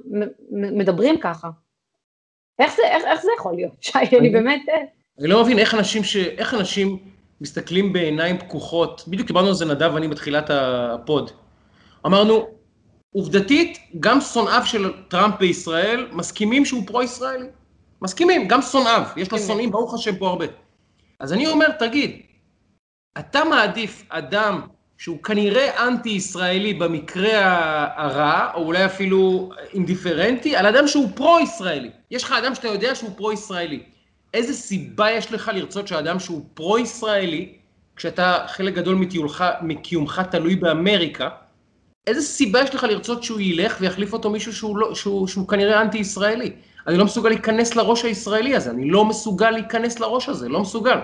מדברים 0.50 1.20
ככה. 1.20 1.48
איך 2.58 2.76
זה, 2.76 2.82
איך, 2.86 3.04
איך 3.04 3.22
זה 3.22 3.30
יכול 3.38 3.54
להיות, 3.54 3.82
שי? 3.84 3.98
אני, 3.98 4.18
אני 4.18 4.30
באמת... 4.30 4.60
אה, 4.68 4.82
אני 5.18 5.28
לא 5.28 5.42
מבין 5.42 5.58
איך 5.58 5.74
אנשים, 5.74 6.04
ש... 6.04 6.16
איך 6.16 6.54
אנשים 6.54 6.98
מסתכלים 7.40 7.92
בעיניים 7.92 8.38
פקוחות, 8.38 9.04
בדיוק 9.08 9.28
דיברנו 9.28 9.48
על 9.48 9.54
זה 9.54 9.64
נדב 9.64 9.90
ואני 9.94 10.08
בתחילת 10.08 10.50
הפוד. 10.50 11.30
אמרנו, 12.06 12.46
עובדתית, 13.16 13.78
גם 14.00 14.20
שונאיו 14.20 14.62
של 14.64 14.92
טראמפ 15.08 15.34
בישראל 15.38 16.06
מסכימים 16.12 16.64
שהוא 16.64 16.86
פרו-ישראלי. 16.86 17.46
מסכימים, 18.02 18.48
גם 18.48 18.62
שונאיו, 18.62 19.02
יש 19.16 19.32
לו 19.32 19.38
שונאים, 19.38 19.70
ברוך 19.70 19.94
השם, 19.94 20.16
פה 20.16 20.28
הרבה. 20.28 20.44
אז 21.20 21.32
אני 21.32 21.46
אומר, 21.46 21.70
תגיד, 21.70 22.20
אתה 23.18 23.44
מעדיף 23.44 24.04
אדם 24.08 24.60
שהוא 24.98 25.22
כנראה 25.22 25.88
אנטי-ישראלי 25.88 26.74
במקרה 26.74 27.38
הרע, 27.96 28.50
או 28.54 28.62
אולי 28.64 28.84
אפילו 28.84 29.50
אינדיפרנטי, 29.72 30.56
על 30.56 30.66
אדם 30.66 30.88
שהוא 30.88 31.08
פרו-ישראלי. 31.14 31.90
יש 32.10 32.24
לך 32.24 32.32
אדם 32.32 32.54
שאתה 32.54 32.68
יודע 32.68 32.94
שהוא 32.94 33.10
פרו-ישראלי. 33.16 33.82
איזה 34.34 34.54
סיבה 34.54 35.10
יש 35.10 35.32
לך 35.32 35.50
לרצות 35.54 35.88
שאדם 35.88 36.18
שהוא 36.18 36.44
פרו-ישראלי, 36.54 37.52
כשאתה 37.96 38.44
חלק 38.48 38.74
גדול 38.74 38.94
מטיולך, 38.94 39.44
מקיומך 39.62 40.22
תלוי 40.30 40.56
באמריקה, 40.56 41.28
איזה 42.06 42.22
סיבה 42.22 42.62
יש 42.62 42.74
לך 42.74 42.84
לרצות 42.84 43.22
שהוא 43.22 43.40
ילך 43.40 43.76
ויחליף 43.80 44.12
אותו 44.12 44.30
מישהו 44.30 44.52
שהוא, 44.52 44.76
לא, 44.76 44.94
שהוא, 44.94 45.26
שהוא 45.26 45.48
כנראה 45.48 45.82
אנטי-ישראלי? 45.82 46.52
אני 46.86 46.98
לא 46.98 47.04
מסוגל 47.04 47.28
להיכנס 47.28 47.76
לראש 47.76 48.04
הישראלי 48.04 48.56
הזה, 48.56 48.70
אני 48.70 48.90
לא 48.90 49.04
מסוגל 49.04 49.50
להיכנס 49.50 50.00
לראש 50.00 50.28
הזה, 50.28 50.48
לא 50.48 50.60
מסוגל. 50.60 50.98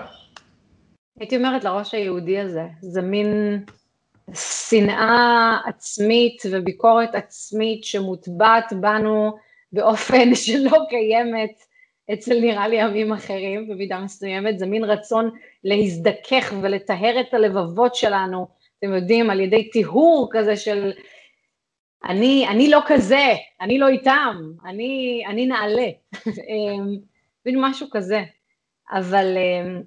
הייתי 1.19 1.37
אומרת 1.37 1.63
לראש 1.63 1.93
היהודי 1.93 2.39
הזה, 2.39 2.63
זה 2.81 3.01
מין 3.01 3.63
שנאה 4.33 5.57
עצמית 5.65 6.43
וביקורת 6.51 7.15
עצמית 7.15 7.83
שמוטבעת 7.83 8.73
בנו 8.81 9.37
באופן 9.73 10.35
שלא 10.45 10.77
קיימת 10.89 11.63
אצל 12.13 12.39
נראה 12.39 12.67
לי 12.67 12.81
עמים 12.81 13.13
אחרים 13.13 13.67
במידה 13.67 13.99
מסוימת, 13.99 14.59
זה 14.59 14.65
מין 14.65 14.83
רצון 14.83 15.29
להזדכך 15.63 16.53
ולטהר 16.61 17.19
את 17.19 17.33
הלבבות 17.33 17.95
שלנו, 17.95 18.47
אתם 18.81 18.93
יודעים, 18.93 19.29
על 19.29 19.39
ידי 19.39 19.69
טיהור 19.69 20.29
כזה 20.31 20.57
של 20.57 20.91
אני, 22.05 22.47
אני 22.47 22.69
לא 22.69 22.79
כזה, 22.87 23.33
אני 23.61 23.79
לא 23.79 23.87
איתם, 23.87 24.35
אני, 24.65 25.23
אני 25.27 25.45
נעלה, 25.45 25.87
אמ, 26.49 26.97
מין 27.45 27.61
משהו 27.61 27.87
כזה. 27.91 28.21
אבל 28.91 29.37
אמ, 29.37 29.81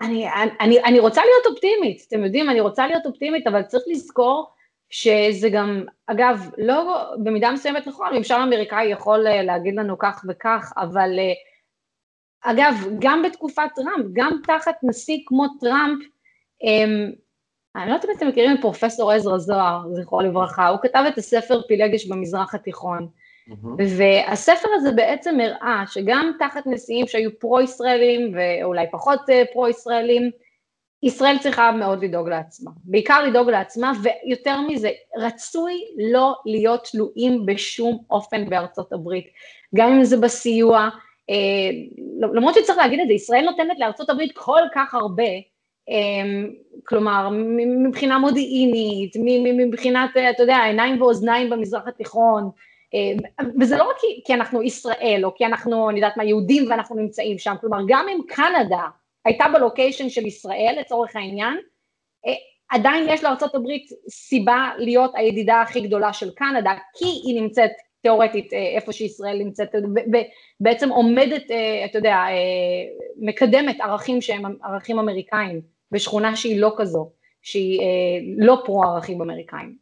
אני, 0.00 0.26
אני, 0.60 0.84
אני 0.84 0.98
רוצה 0.98 1.22
להיות 1.24 1.46
אופטימית, 1.46 2.04
אתם 2.08 2.24
יודעים, 2.24 2.50
אני 2.50 2.60
רוצה 2.60 2.86
להיות 2.86 3.06
אופטימית, 3.06 3.46
אבל 3.46 3.62
צריך 3.62 3.84
לזכור 3.86 4.50
שזה 4.90 5.48
גם, 5.52 5.84
אגב, 6.06 6.50
לא 6.58 7.04
במידה 7.24 7.52
מסוימת 7.52 7.86
נכון, 7.86 8.16
ממשל 8.16 8.34
אמריקאי 8.34 8.84
יכול 8.84 9.26
אה, 9.26 9.42
להגיד 9.42 9.74
לנו 9.76 9.98
כך 9.98 10.24
וכך, 10.28 10.72
אבל 10.76 11.18
אה, 11.18 11.32
אגב, 12.52 12.74
גם 12.98 13.22
בתקופת 13.22 13.68
טראמפ, 13.74 14.06
גם 14.12 14.40
תחת 14.46 14.74
נשיא 14.82 15.18
כמו 15.26 15.46
טראמפ, 15.60 16.04
אמ, 16.62 17.10
אני 17.76 17.88
לא 17.88 17.94
יודעת 17.94 18.10
אם 18.10 18.16
אתם 18.16 18.28
מכירים 18.28 18.56
את 18.56 18.60
פרופסור 18.60 19.12
עזרא 19.12 19.38
זוהר, 19.38 19.82
זכרו 19.92 20.20
לברכה, 20.20 20.68
הוא 20.68 20.78
כתב 20.82 21.04
את 21.08 21.18
הספר 21.18 21.60
פילגש 21.68 22.06
במזרח 22.06 22.54
התיכון. 22.54 23.08
Mm-hmm. 23.48 23.82
והספר 23.98 24.68
הזה 24.74 24.92
בעצם 24.92 25.38
הראה 25.40 25.84
שגם 25.86 26.32
תחת 26.38 26.66
נשיאים 26.66 27.06
שהיו 27.06 27.38
פרו-ישראלים 27.38 28.34
ואולי 28.34 28.86
פחות 28.90 29.30
אה, 29.30 29.42
פרו-ישראלים, 29.52 30.30
ישראל 31.02 31.38
צריכה 31.38 31.72
מאוד 31.72 32.04
לדאוג 32.04 32.28
לעצמה, 32.28 32.70
בעיקר 32.84 33.22
לדאוג 33.22 33.50
לעצמה, 33.50 33.92
ויותר 34.02 34.60
מזה, 34.60 34.90
רצוי 35.16 35.72
לא 36.12 36.34
להיות 36.46 36.88
תלויים 36.92 37.46
בשום 37.46 37.98
אופן 38.10 38.50
בארצות 38.50 38.92
הברית, 38.92 39.26
גם 39.74 39.92
אם 39.92 40.04
זה 40.04 40.16
בסיוע, 40.16 40.88
אה, 41.30 41.70
למרות 42.34 42.54
שצריך 42.54 42.78
להגיד 42.78 43.00
את 43.00 43.08
זה, 43.08 43.14
ישראל 43.14 43.44
נותנת 43.44 43.78
לארצות 43.78 44.10
הברית 44.10 44.32
כל 44.34 44.62
כך 44.74 44.94
הרבה, 44.94 45.24
כלומר, 46.84 47.28
מבחינה 47.84 48.18
מודיעינית, 48.18 49.16
מבחינת, 49.58 50.10
אתה 50.30 50.42
יודע, 50.42 50.58
עיניים 50.64 51.02
ואוזניים 51.02 51.50
במזרח 51.50 51.88
התיכון, 51.88 52.50
אה, 52.94 53.44
וזה 53.60 53.76
לא 53.76 53.84
רק 53.84 53.96
כי, 54.24 54.34
אנחנו 54.34 54.62
ישראל, 54.62 55.20
או 55.24 55.34
כי 55.34 55.46
אנחנו, 55.46 55.90
אני 55.90 55.98
יודעת 55.98 56.16
מה, 56.16 56.24
יהודים 56.24 56.70
ואנחנו 56.70 56.96
נמצאים 56.96 57.38
שם, 57.38 57.54
כלומר, 57.60 57.78
גם 57.88 58.06
אם 58.08 58.18
קנדה 58.28 58.84
הייתה 59.24 59.44
בלוקיישן 59.52 60.08
של 60.08 60.26
ישראל 60.26 60.76
לצורך 60.80 61.16
העניין, 61.16 61.58
אה, 62.26 62.32
עדיין 62.70 63.06
יש 63.08 63.24
לארה"ב 63.24 63.66
סיבה 64.10 64.70
להיות 64.78 65.10
הידידה 65.14 65.62
הכי 65.62 65.80
גדולה 65.80 66.12
של 66.12 66.30
קנדה, 66.30 66.72
כי 66.94 67.04
היא 67.04 67.40
נמצאת 67.42 67.70
תיאורטית 68.02 68.52
אה, 68.52 68.72
איפה 68.76 68.92
שישראל 68.92 69.38
נמצאת, 69.38 69.68
בעצם 70.60 70.88
עומדת, 70.88 71.44
אתה 71.84 71.98
יודע, 71.98 72.24
מקדמת 73.16 73.80
ערכים 73.80 74.20
שהם 74.20 74.42
ערכים 74.64 74.98
אמריקאים, 74.98 75.60
בשכונה 75.92 76.36
שהיא 76.36 76.60
לא 76.60 76.74
כזו, 76.76 77.10
שהיא 77.42 77.80
לא 78.38 78.62
פרו 78.64 78.84
ערכים 78.84 79.22
אמריקאים. 79.22 79.76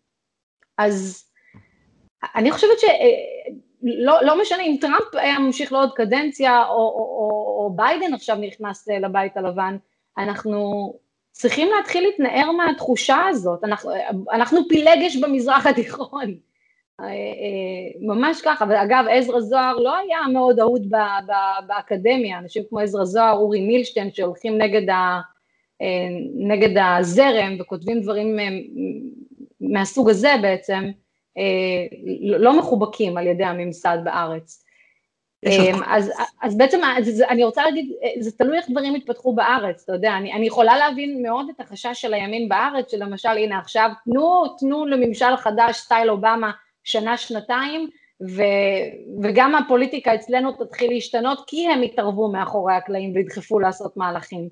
אז 0.79 1.25
אני 2.37 2.51
חושבת 2.51 2.79
שלא 2.79 4.19
לא 4.23 4.41
משנה 4.41 4.63
אם 4.63 4.77
טראמפ 4.81 5.15
היה 5.15 5.39
ממשיך 5.39 5.73
לעוד 5.73 5.93
קדנציה, 5.95 6.67
או, 6.67 6.75
או, 6.75 6.79
או, 6.79 7.65
או 7.65 7.73
ביידן 7.77 8.15
עכשיו 8.15 8.37
נכנס 8.37 8.89
לבית 8.89 9.37
הלבן, 9.37 9.77
אנחנו 10.19 10.93
צריכים 11.33 11.69
להתחיל 11.77 12.05
להתנער 12.05 12.53
מהתחושה 12.53 13.27
הזאת, 13.29 13.65
אנחנו, 13.65 13.91
אנחנו 14.33 14.61
פילגש 14.69 15.17
במזרח 15.17 15.67
התיכון, 15.67 16.35
אה, 17.01 17.07
אה, 17.07 17.11
ממש 18.01 18.41
ככה, 18.45 18.65
ואגב 18.69 19.05
עזרא 19.11 19.41
זוהר 19.41 19.77
לא 19.77 19.97
היה 19.97 20.19
מאוד 20.33 20.61
אהוד 20.61 20.93
באקדמיה, 21.67 22.39
אנשים 22.39 22.63
כמו 22.69 22.81
עזרא 22.81 23.05
זוהר, 23.05 23.37
אורי 23.37 23.61
מילשטיין 23.61 24.13
שהולכים 24.13 24.59
נגד, 24.59 24.91
ה, 24.91 24.95
אה, 24.95 25.21
נגד 26.35 26.79
הזרם 26.79 27.57
וכותבים 27.61 28.01
דברים 28.01 28.37
מהסוג 29.61 30.11
הזה 30.11 30.35
בעצם, 30.43 30.91
אה, 31.39 31.99
לא 32.39 32.59
מחובקים 32.59 33.17
על 33.17 33.27
ידי 33.27 33.45
הממסד 33.45 33.99
בארץ. 34.05 34.65
אה, 35.47 35.73
אז, 35.87 36.13
אז 36.43 36.57
בעצם 36.57 36.81
אז 36.99 37.23
אני 37.29 37.45
רוצה 37.45 37.65
להגיד, 37.65 37.93
אה, 38.03 38.23
זה 38.23 38.33
תלוי 38.33 38.57
איך 38.57 38.71
דברים 38.71 38.97
יתפתחו 38.97 39.35
בארץ, 39.35 39.83
אתה 39.85 39.93
יודע, 39.93 40.17
אני, 40.17 40.33
אני 40.33 40.47
יכולה 40.47 40.77
להבין 40.77 41.23
מאוד 41.23 41.47
את 41.57 41.61
החשש 41.61 42.01
של 42.01 42.15
הימין 42.15 42.49
בארץ, 42.49 42.91
שלמשל 42.91 43.29
הנה 43.29 43.59
עכשיו 43.59 43.91
תנו, 44.05 44.45
תנו 44.59 44.87
לממשל 44.87 45.37
חדש 45.37 45.77
סטייל 45.77 46.11
אובמה 46.11 46.51
שנה, 46.85 47.17
שנתיים, 47.17 47.89
ו, 48.37 48.43
וגם 49.23 49.55
הפוליטיקה 49.55 50.15
אצלנו 50.15 50.53
תתחיל 50.53 50.91
להשתנות 50.91 51.45
כי 51.47 51.69
הם 51.69 51.83
יתערבו 51.83 52.33
מאחורי 52.33 52.75
הקלעים 52.75 53.15
וידחפו 53.15 53.59
לעשות 53.59 53.97
מהלכים. 53.97 54.49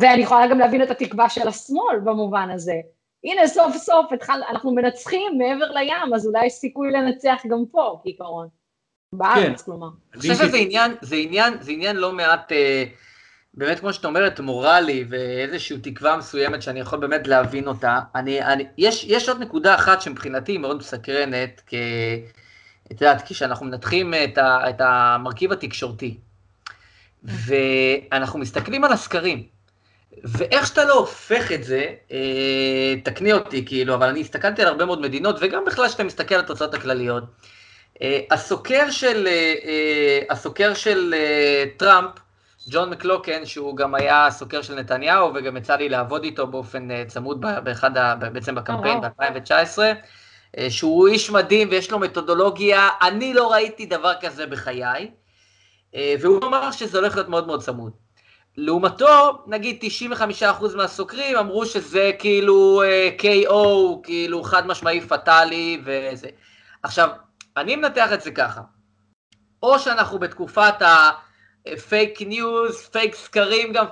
ואני 0.00 0.22
יכולה 0.22 0.46
גם 0.46 0.58
להבין 0.58 0.82
את 0.82 0.90
התקווה 0.90 1.28
של 1.28 1.48
השמאל 1.48 1.98
במובן 2.04 2.50
הזה, 2.50 2.74
הנה 3.24 3.46
סוף 3.46 3.76
סוף 3.76 4.12
התחל, 4.12 4.40
אנחנו 4.50 4.74
מנצחים 4.74 5.38
מעבר 5.38 5.72
לים, 5.72 6.14
אז 6.14 6.26
אולי 6.26 6.46
יש 6.46 6.52
סיכוי 6.52 6.90
לנצח 6.90 7.42
גם 7.48 7.64
פה, 7.70 8.00
כעיקרון. 8.02 8.48
בארץ, 9.12 9.60
כן. 9.60 9.64
כלומר. 9.64 9.88
אני 10.12 10.20
חושב 10.20 10.34
שזה 10.34 10.56
עניין, 10.56 10.94
זה 11.00 11.16
עניין, 11.16 11.54
זה 11.60 11.72
עניין 11.72 11.96
לא 11.96 12.12
מעט, 12.12 12.52
אה, 12.52 12.84
באמת 13.54 13.80
כמו 13.80 13.92
שאת 13.92 14.04
אומרת, 14.04 14.40
מורלי, 14.40 15.04
ואיזושהי 15.08 15.78
תקווה 15.78 16.16
מסוימת 16.16 16.62
שאני 16.62 16.80
יכול 16.80 16.98
באמת 16.98 17.26
להבין 17.26 17.68
אותה. 17.68 18.00
אני, 18.14 18.42
אני, 18.42 18.66
יש, 18.78 19.04
יש 19.04 19.28
עוד 19.28 19.42
נקודה 19.42 19.74
אחת 19.74 20.00
שמבחינתי 20.00 20.52
היא 20.52 20.58
מאוד 20.58 20.76
מסקרנת, 20.76 21.62
כ... 21.66 21.74
את 22.92 23.00
יודעת, 23.00 23.22
כשאנחנו 23.26 23.66
מנתחים 23.66 24.14
את, 24.14 24.38
ה, 24.38 24.70
את 24.70 24.80
המרכיב 24.80 25.52
התקשורתי, 25.52 26.18
ואנחנו 27.24 28.38
מסתכלים 28.38 28.84
על 28.84 28.92
הסקרים, 28.92 29.42
ואיך 30.24 30.66
שאתה 30.66 30.84
לא 30.84 30.94
הופך 30.94 31.52
את 31.52 31.64
זה, 31.64 31.86
אה, 32.12 32.94
תקני 33.04 33.32
אותי 33.32 33.66
כאילו, 33.66 33.94
אבל 33.94 34.08
אני 34.08 34.20
הסתכלתי 34.20 34.62
על 34.62 34.68
הרבה 34.68 34.84
מאוד 34.84 35.00
מדינות, 35.00 35.36
וגם 35.40 35.64
בכלל 35.64 35.88
כשאתה 35.88 36.04
מסתכל 36.04 36.34
על 36.34 36.40
התוצאות 36.40 36.74
הכלליות, 36.74 37.24
הסוקר 38.30 38.90
של, 38.90 39.28
הסוקר 40.30 40.74
של 40.74 41.14
טראמפ, 41.76 42.10
ג'ון 42.70 42.90
מקלוקן, 42.90 43.46
שהוא 43.46 43.76
גם 43.76 43.94
היה 43.94 44.28
סוקר 44.30 44.62
של 44.62 44.74
נתניהו, 44.74 45.34
וגם 45.34 45.56
יצא 45.56 45.76
לי 45.76 45.88
לעבוד 45.88 46.24
איתו 46.24 46.46
באופן 46.46 47.06
צמוד 47.06 47.40
באחד, 47.64 47.96
ה, 47.96 48.14
בעצם 48.14 48.54
בקמפיין 48.54 49.00
ב-2019, 49.00 49.78
שהוא 50.68 51.08
איש 51.08 51.30
מדהים 51.30 51.68
ויש 51.70 51.90
לו 51.90 51.98
מתודולוגיה, 51.98 52.88
אני 53.02 53.34
לא 53.34 53.52
ראיתי 53.52 53.86
דבר 53.86 54.12
כזה 54.20 54.46
בחיי, 54.46 55.10
והוא 55.94 56.44
אמר 56.44 56.70
שזה 56.70 56.98
הולך 56.98 57.14
להיות 57.14 57.28
מאוד 57.28 57.46
מאוד 57.46 57.62
צמוד. 57.62 57.92
לעומתו, 58.56 59.44
נגיד 59.46 59.84
95% 60.42 60.44
מהסוקרים 60.76 61.36
אמרו 61.36 61.66
שזה 61.66 62.10
כאילו 62.18 62.82
uh, 62.82 63.22
KO, 63.22 63.56
כאילו 64.02 64.42
חד 64.42 64.66
משמעי 64.66 65.00
פטאלי 65.00 65.82
וזה. 65.84 66.28
עכשיו, 66.82 67.08
אני 67.56 67.76
מנתח 67.76 68.12
את 68.12 68.20
זה 68.20 68.30
ככה, 68.30 68.60
או 69.62 69.78
שאנחנו 69.78 70.18
בתקופת 70.18 70.74
הפייק 71.66 72.22
ניוז, 72.22 72.88
פייק 72.92 73.14
סקרים, 73.14 73.72
גם 73.72 73.86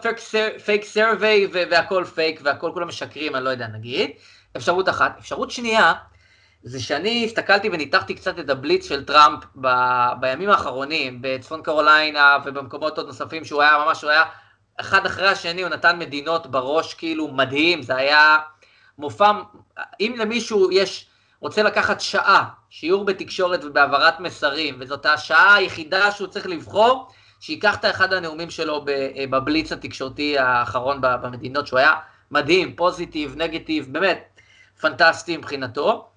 fake 0.65 0.85
survey 0.85 1.47
והכל 1.53 2.05
פייק 2.05 2.41
והכל 2.45 2.71
כולם 2.75 2.89
משקרים, 2.89 3.37
אני 3.37 3.45
לא 3.45 3.51
יודע, 3.51 3.67
נגיד, 3.67 4.11
אפשרות 4.57 4.89
אחת. 4.89 5.17
אפשרות 5.19 5.51
שנייה, 5.51 5.93
זה 6.65 6.81
שאני 6.81 7.25
הסתכלתי 7.25 7.69
וניתחתי 7.69 8.15
קצת 8.15 8.39
את 8.39 8.51
הבליץ 8.51 8.89
של 8.89 9.05
טראמפ 9.05 9.45
ב, 9.61 9.69
בימים 10.21 10.51
האחרונים, 10.51 11.19
בצפון 11.21 11.63
קרוליינה 11.63 12.37
ובמקומות 12.45 12.99
עוד 12.99 13.07
נוספים, 13.07 13.45
שהוא 13.45 13.63
היה 13.63 13.79
ממש, 13.87 14.03
הוא 14.03 14.11
היה 14.11 14.25
אחד 14.81 15.07
אחרי 15.07 15.29
השני, 15.29 15.63
הוא 15.63 15.71
נתן 15.71 15.99
מדינות 15.99 16.47
בראש 16.47 16.95
כאילו 16.95 17.29
מדהים, 17.29 17.83
זה 17.83 17.97
היה 17.97 18.39
מופע, 18.99 19.33
אם 20.01 20.15
למישהו 20.19 20.73
יש, 20.73 21.07
רוצה 21.41 21.63
לקחת 21.63 22.01
שעה, 22.01 22.49
שיעור 22.71 23.05
בתקשורת 23.05 23.65
ובהעברת 23.65 24.21
מסרים, 24.21 24.77
וזאת 24.81 25.07
השעה 25.07 25.55
היחידה 25.55 26.11
שהוא 26.11 26.29
צריך 26.29 26.47
לבחור, 26.47 27.09
שייקח 27.41 27.77
את 27.77 27.85
אחד 27.85 28.13
הנאומים 28.13 28.51
שלו 28.51 28.85
בבליץ 29.31 29.73
התקשורתי 29.73 30.39
האחרון 30.39 30.99
במדינות, 31.01 31.67
שהוא 31.67 31.79
היה 31.79 31.95
מדהים, 32.31 32.77
פוזיטיב, 32.77 33.35
נגטיב, 33.37 33.87
באמת 33.93 34.41
פנטסטי 34.81 35.37
מבחינתו. 35.37 36.12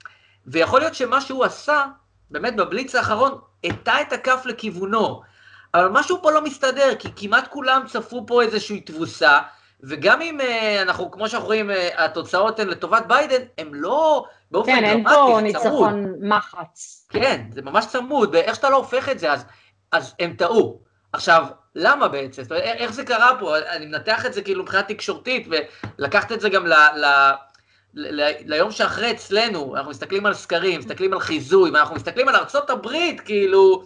ויכול 0.47 0.79
להיות 0.79 0.95
שמה 0.95 1.21
שהוא 1.21 1.43
עשה, 1.43 1.85
באמת 2.31 2.55
בבליץ 2.55 2.95
האחרון, 2.95 3.37
הטה 3.63 4.01
את 4.01 4.13
הכף 4.13 4.41
לכיוונו. 4.45 5.21
אבל 5.73 5.87
משהו 5.87 6.21
פה 6.21 6.31
לא 6.31 6.41
מסתדר, 6.41 6.95
כי 6.99 7.07
כמעט 7.15 7.47
כולם 7.47 7.83
צפו 7.87 8.25
פה 8.27 8.41
איזושהי 8.41 8.81
תבוסה, 8.81 9.39
וגם 9.83 10.21
אם 10.21 10.39
uh, 10.41 10.81
אנחנו, 10.81 11.11
כמו 11.11 11.29
שאנחנו 11.29 11.47
רואים, 11.47 11.69
uh, 11.69 11.73
התוצאות 11.97 12.59
הן 12.59 12.67
לטובת 12.67 13.05
ביידן, 13.07 13.41
הן 13.57 13.69
לא 13.71 14.25
באופן 14.51 14.71
כן, 14.71 15.03
דרמטי, 15.03 15.51
זה 15.51 15.59
צמוד. 15.59 15.59
כן, 15.59 15.59
אין 15.59 15.59
פה 15.59 15.59
ניצחון 15.61 16.13
מחץ. 16.21 17.07
כן, 17.09 17.45
זה 17.51 17.61
ממש 17.61 17.85
צמוד, 17.85 18.29
ואיך 18.33 18.55
שאתה 18.55 18.69
לא 18.69 18.75
הופך 18.75 19.09
את 19.09 19.19
זה, 19.19 19.31
אז, 19.31 19.45
אז 19.91 20.15
הם 20.19 20.33
טעו. 20.33 20.81
עכשיו, 21.13 21.45
למה 21.75 22.07
בעצם? 22.07 22.43
זאת 22.43 22.51
אומרת, 22.51 22.63
איך 22.63 22.93
זה 22.93 23.05
קרה 23.05 23.31
פה? 23.39 23.57
אני 23.57 23.85
מנתח 23.85 24.25
את 24.25 24.33
זה 24.33 24.41
כאילו 24.41 24.63
מבחינה 24.63 24.83
תקשורתית, 24.83 25.47
ולקחת 25.99 26.31
את 26.31 26.41
זה 26.41 26.49
גם 26.49 26.67
ל... 26.67 26.73
ל 26.73 27.05
ליום 28.45 28.71
שאחרי 28.71 29.11
אצלנו, 29.11 29.75
אנחנו 29.75 29.91
מסתכלים 29.91 30.25
על 30.25 30.33
סקרים, 30.33 30.79
מסתכלים 30.79 31.13
על 31.13 31.19
חיזוי, 31.19 31.71
ואנחנו 31.71 31.95
מסתכלים 31.95 32.27
על 32.27 32.35
ארצות 32.35 32.69
הברית, 32.69 33.21
כאילו, 33.21 33.83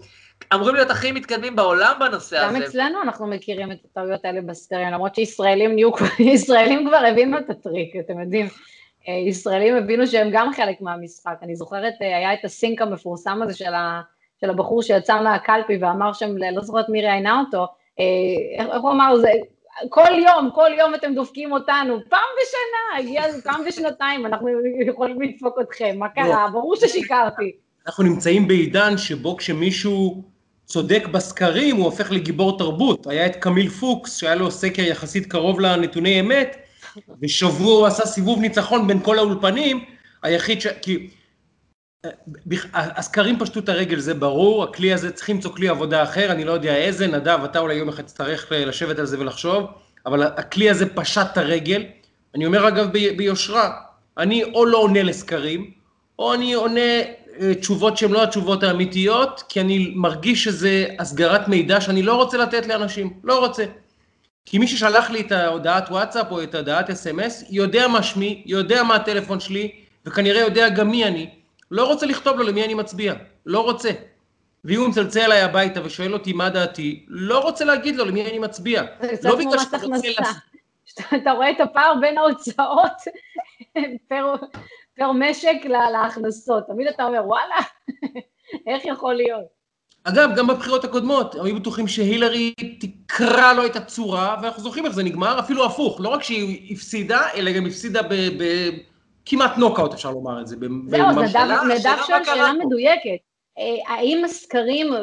אמורים 0.53 0.75
להיות 0.75 0.89
הכי 0.89 1.11
מתקדמים 1.11 1.55
בעולם 1.55 1.93
בנושא 1.99 2.43
גם 2.43 2.49
הזה. 2.49 2.59
גם 2.59 2.63
אצלנו 2.63 3.01
אנחנו 3.01 3.27
מכירים 3.27 3.71
את 3.71 3.77
הטעויות 3.91 4.25
האלה 4.25 4.41
בסקרים, 4.41 4.87
למרות 4.87 5.15
שישראלים 5.15 5.75
נהיו, 5.75 5.91
ישראלים 6.33 6.87
כבר 6.87 7.05
הבינו 7.11 7.37
את 7.37 7.49
הטריק, 7.49 7.95
אתם 7.99 8.19
יודעים. 8.19 8.47
אה, 9.07 9.13
ישראלים 9.13 9.75
הבינו 9.75 10.07
שהם 10.07 10.29
גם 10.31 10.53
חלק 10.53 10.81
מהמשחק. 10.81 11.35
אני 11.41 11.55
זוכרת, 11.55 11.93
אה, 12.01 12.17
היה 12.17 12.33
את 12.33 12.45
הסינק 12.45 12.81
המפורסם 12.81 13.41
הזה 13.41 13.53
של, 13.53 13.73
ה, 13.73 14.01
של 14.41 14.49
הבחור 14.49 14.81
שיצא 14.83 15.21
מהקלפי 15.21 15.77
ואמר 15.81 16.13
שם, 16.13 16.37
לא 16.37 16.61
זוכרת 16.61 16.89
מי 16.89 17.01
ראיינה 17.01 17.39
אותו, 17.45 17.67
אה, 17.99 18.05
איך, 18.59 18.67
איך 18.73 18.81
הוא 18.81 18.91
אמר, 18.91 19.15
זה, 19.15 19.31
כל 19.89 20.11
יום, 20.25 20.49
כל 20.55 20.69
יום 20.77 20.95
אתם 20.95 21.13
דופקים 21.15 21.51
אותנו, 21.51 21.99
פעם 22.09 22.19
בשנה, 22.41 22.99
הגיע 22.99 23.41
פעם 23.43 23.65
בשנתיים, 23.67 24.25
אנחנו 24.25 24.47
יכולים 24.87 25.21
לדפוק 25.21 25.57
אתכם, 25.61 25.95
מה 25.99 26.09
קרה? 26.09 26.45
לא. 26.45 26.51
ברור 26.51 26.75
ששיקרתי. 26.75 27.51
אנחנו 27.87 28.03
נמצאים 28.03 28.47
בעידן 28.47 28.97
שבו 28.97 29.37
כשמישהו 29.37 30.23
צודק 30.65 31.07
בסקרים, 31.11 31.75
הוא 31.75 31.85
הופך 31.85 32.11
לגיבור 32.11 32.57
תרבות. 32.57 33.07
היה 33.07 33.25
את 33.25 33.35
קמיל 33.35 33.69
פוקס, 33.69 34.17
שהיה 34.17 34.35
לו 34.35 34.51
סקר 34.51 34.81
יחסית 34.81 35.25
קרוב 35.25 35.59
לנתוני 35.59 36.19
אמת, 36.19 36.57
ושבוע 37.21 37.73
הוא 37.73 37.87
עשה 37.87 38.05
סיבוב 38.05 38.39
ניצחון 38.39 38.87
בין 38.87 38.99
כל 38.99 39.19
האולפנים, 39.19 39.85
היחיד 40.23 40.61
ש... 40.61 40.67
כי... 40.67 41.09
הסקרים 42.73 43.39
פשטו 43.39 43.59
את 43.59 43.69
הרגל, 43.69 43.99
זה 43.99 44.13
ברור, 44.13 44.63
הכלי 44.63 44.93
הזה, 44.93 45.11
צריך 45.11 45.29
למצוא 45.29 45.51
כלי 45.51 45.69
עבודה 45.69 46.03
אחר, 46.03 46.31
אני 46.31 46.43
לא 46.43 46.51
יודע 46.51 46.75
איזה, 46.75 47.07
נדב, 47.07 47.39
אתה 47.43 47.59
אולי 47.59 47.75
יום 47.75 47.89
אחד 47.89 48.03
תצטרך 48.03 48.51
לשבת 48.51 48.99
על 48.99 49.05
זה 49.05 49.19
ולחשוב, 49.19 49.65
אבל 50.05 50.23
הכלי 50.23 50.69
הזה 50.69 50.95
פשט 50.95 51.27
את 51.33 51.37
הרגל. 51.37 51.83
אני 52.35 52.45
אומר 52.45 52.67
אגב 52.67 52.87
ביושרה, 52.91 53.71
אני 54.17 54.43
או 54.43 54.65
לא 54.65 54.77
עונה 54.77 55.03
לסקרים, 55.03 55.71
או 56.19 56.33
אני 56.33 56.53
עונה 56.53 57.01
אה, 57.39 57.55
תשובות 57.59 57.97
שהן 57.97 58.11
לא 58.11 58.23
התשובות 58.23 58.63
האמיתיות, 58.63 59.43
כי 59.49 59.61
אני 59.61 59.93
מרגיש 59.95 60.43
שזה 60.43 60.85
הסגרת 60.99 61.47
מידע 61.47 61.81
שאני 61.81 62.03
לא 62.03 62.15
רוצה 62.15 62.37
לתת 62.37 62.67
לאנשים, 62.67 63.13
לא 63.23 63.39
רוצה. 63.39 63.65
כי 64.45 64.57
מי 64.57 64.67
ששלח 64.67 65.09
לי 65.09 65.21
את 65.21 65.31
ההודעת 65.31 65.89
וואטסאפ 65.89 66.31
או 66.31 66.43
את 66.43 66.55
ההודעת 66.55 66.89
אס.אם.אס, 66.89 67.43
יודע 67.49 67.87
מה 67.87 68.03
שמי, 68.03 68.43
יודע 68.45 68.83
מה 68.83 68.95
הטלפון 68.95 69.39
שלי, 69.39 69.71
וכנראה 70.05 70.41
יודע 70.41 70.69
גם 70.69 70.91
מי 70.91 71.05
אני. 71.05 71.38
לא 71.71 71.87
רוצה 71.87 72.05
לכתוב 72.05 72.37
לו 72.37 72.43
למי 72.43 72.65
אני 72.65 72.73
מצביע, 72.73 73.13
לא 73.45 73.59
רוצה. 73.59 73.89
ואם 74.65 74.79
הוא 74.79 74.87
מצלצל 74.87 75.19
אליי 75.19 75.41
הביתה 75.41 75.85
ושואל 75.85 76.13
אותי 76.13 76.33
מה 76.33 76.49
דעתי, 76.49 77.05
לא 77.07 77.39
רוצה 77.39 77.65
להגיד 77.65 77.95
לו 77.95 78.05
למי 78.05 78.29
אני 78.29 78.39
מצביע. 78.39 78.83
לא 79.23 79.35
בגלל 79.35 79.59
שאתה 79.59 79.77
רוצה... 79.77 80.07
אתה 81.15 81.31
רואה 81.31 81.51
את 81.51 81.61
הפער 81.61 81.93
בין 82.01 82.17
ההוצאות 82.17 82.97
פר, 84.09 84.35
פר 84.97 85.11
משק 85.11 85.65
להכנסות. 85.91 86.67
תמיד 86.67 86.87
אתה 86.87 87.03
אומר, 87.03 87.21
וואלה, 87.25 87.55
איך 88.67 88.85
יכול 88.85 89.13
להיות? 89.13 89.59
אגב, 90.03 90.29
גם 90.35 90.47
בבחירות 90.47 90.83
הקודמות, 90.83 91.35
היו 91.35 91.55
בטוחים 91.55 91.87
שהילרי 91.87 92.53
תקרא 92.79 93.53
לו 93.53 93.65
את 93.65 93.75
הצורה, 93.75 94.37
ואנחנו 94.41 94.63
זוכרים 94.63 94.85
איך 94.85 94.93
זה 94.93 95.03
נגמר, 95.03 95.39
אפילו 95.39 95.65
הפוך, 95.65 96.01
לא 96.01 96.09
רק 96.09 96.23
שהיא 96.23 96.75
הפסידה, 96.75 97.21
אלא 97.35 97.51
גם 97.51 97.65
הפסידה 97.65 98.01
בכמעט 99.29 99.57
נוקאוט, 99.57 99.93
אפשר 99.93 100.11
לומר 100.11 100.41
את 100.41 100.47
זה. 100.47 100.55
זהו, 100.87 101.05
אז 101.05 101.35
נדב 101.65 101.97
שואל 102.07 102.23
שאלה 102.23 102.53
מדויקת. 102.53 103.19
אה, 103.59 103.75
האם 103.87 104.25
הסקרים 104.25 104.93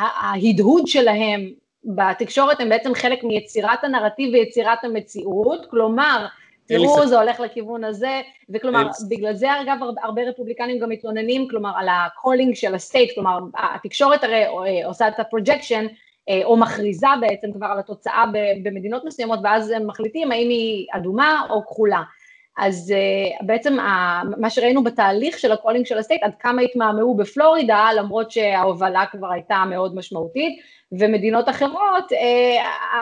וההדהוד 0.00 0.86
שלהם 0.86 1.50
בתקשורת 1.84 2.60
הם 2.60 2.68
בעצם 2.68 2.94
חלק 2.94 3.24
מיצירת 3.24 3.84
הנרטיב 3.84 4.34
ויצירת 4.34 4.84
המציאות? 4.84 5.66
כלומר, 5.70 6.26
תראו, 6.66 7.06
זה 7.06 7.20
הולך 7.20 7.40
לכיוון 7.40 7.84
הזה, 7.84 8.20
וכלומר, 8.48 8.88
בגלל 9.08 9.34
זה 9.34 9.60
אגב 9.62 9.76
הרבה 10.02 10.22
רפובליקנים 10.22 10.78
גם 10.78 10.88
מתלוננים, 10.88 11.48
כלומר, 11.48 11.72
על 11.76 11.88
ה 11.90 11.98
calling 11.98 12.54
של 12.54 12.74
ה 12.74 12.80
state, 12.80 13.14
כלומר, 13.14 13.38
התקשורת 13.56 14.24
הרי 14.24 14.44
אה, 14.44 14.86
עושה 14.86 15.08
את 15.08 15.20
ה 15.20 15.26
projection, 15.26 15.86
אה, 16.28 16.40
או 16.44 16.56
מכריזה 16.56 17.06
בעצם 17.20 17.52
כבר 17.52 17.66
על 17.66 17.78
התוצאה 17.78 18.24
במדינות 18.62 19.04
מסוימות, 19.04 19.38
ואז 19.42 19.70
הם 19.70 19.86
מחליטים 19.86 20.32
האם 20.32 20.48
היא 20.48 20.86
אדומה 20.92 21.46
או 21.50 21.66
כחולה. 21.66 22.02
אז 22.58 22.94
uh, 22.96 23.44
בעצם 23.46 23.76
מה 24.36 24.50
שראינו 24.50 24.84
בתהליך 24.84 25.38
של 25.38 25.52
ה 25.52 25.56
calling 25.56 25.86
של 25.86 25.98
ה 25.98 26.01
state, 26.01 26.22
עד 26.22 26.32
כמה 26.40 26.62
התמהמהו 26.62 27.16
בפלורידה, 27.16 27.88
למרות 27.96 28.30
שההובלה 28.30 29.04
כבר 29.10 29.32
הייתה 29.32 29.64
מאוד 29.70 29.94
משמעותית, 29.94 30.60
ומדינות 30.92 31.48
אחרות, 31.48 32.12
uh, 32.12 32.16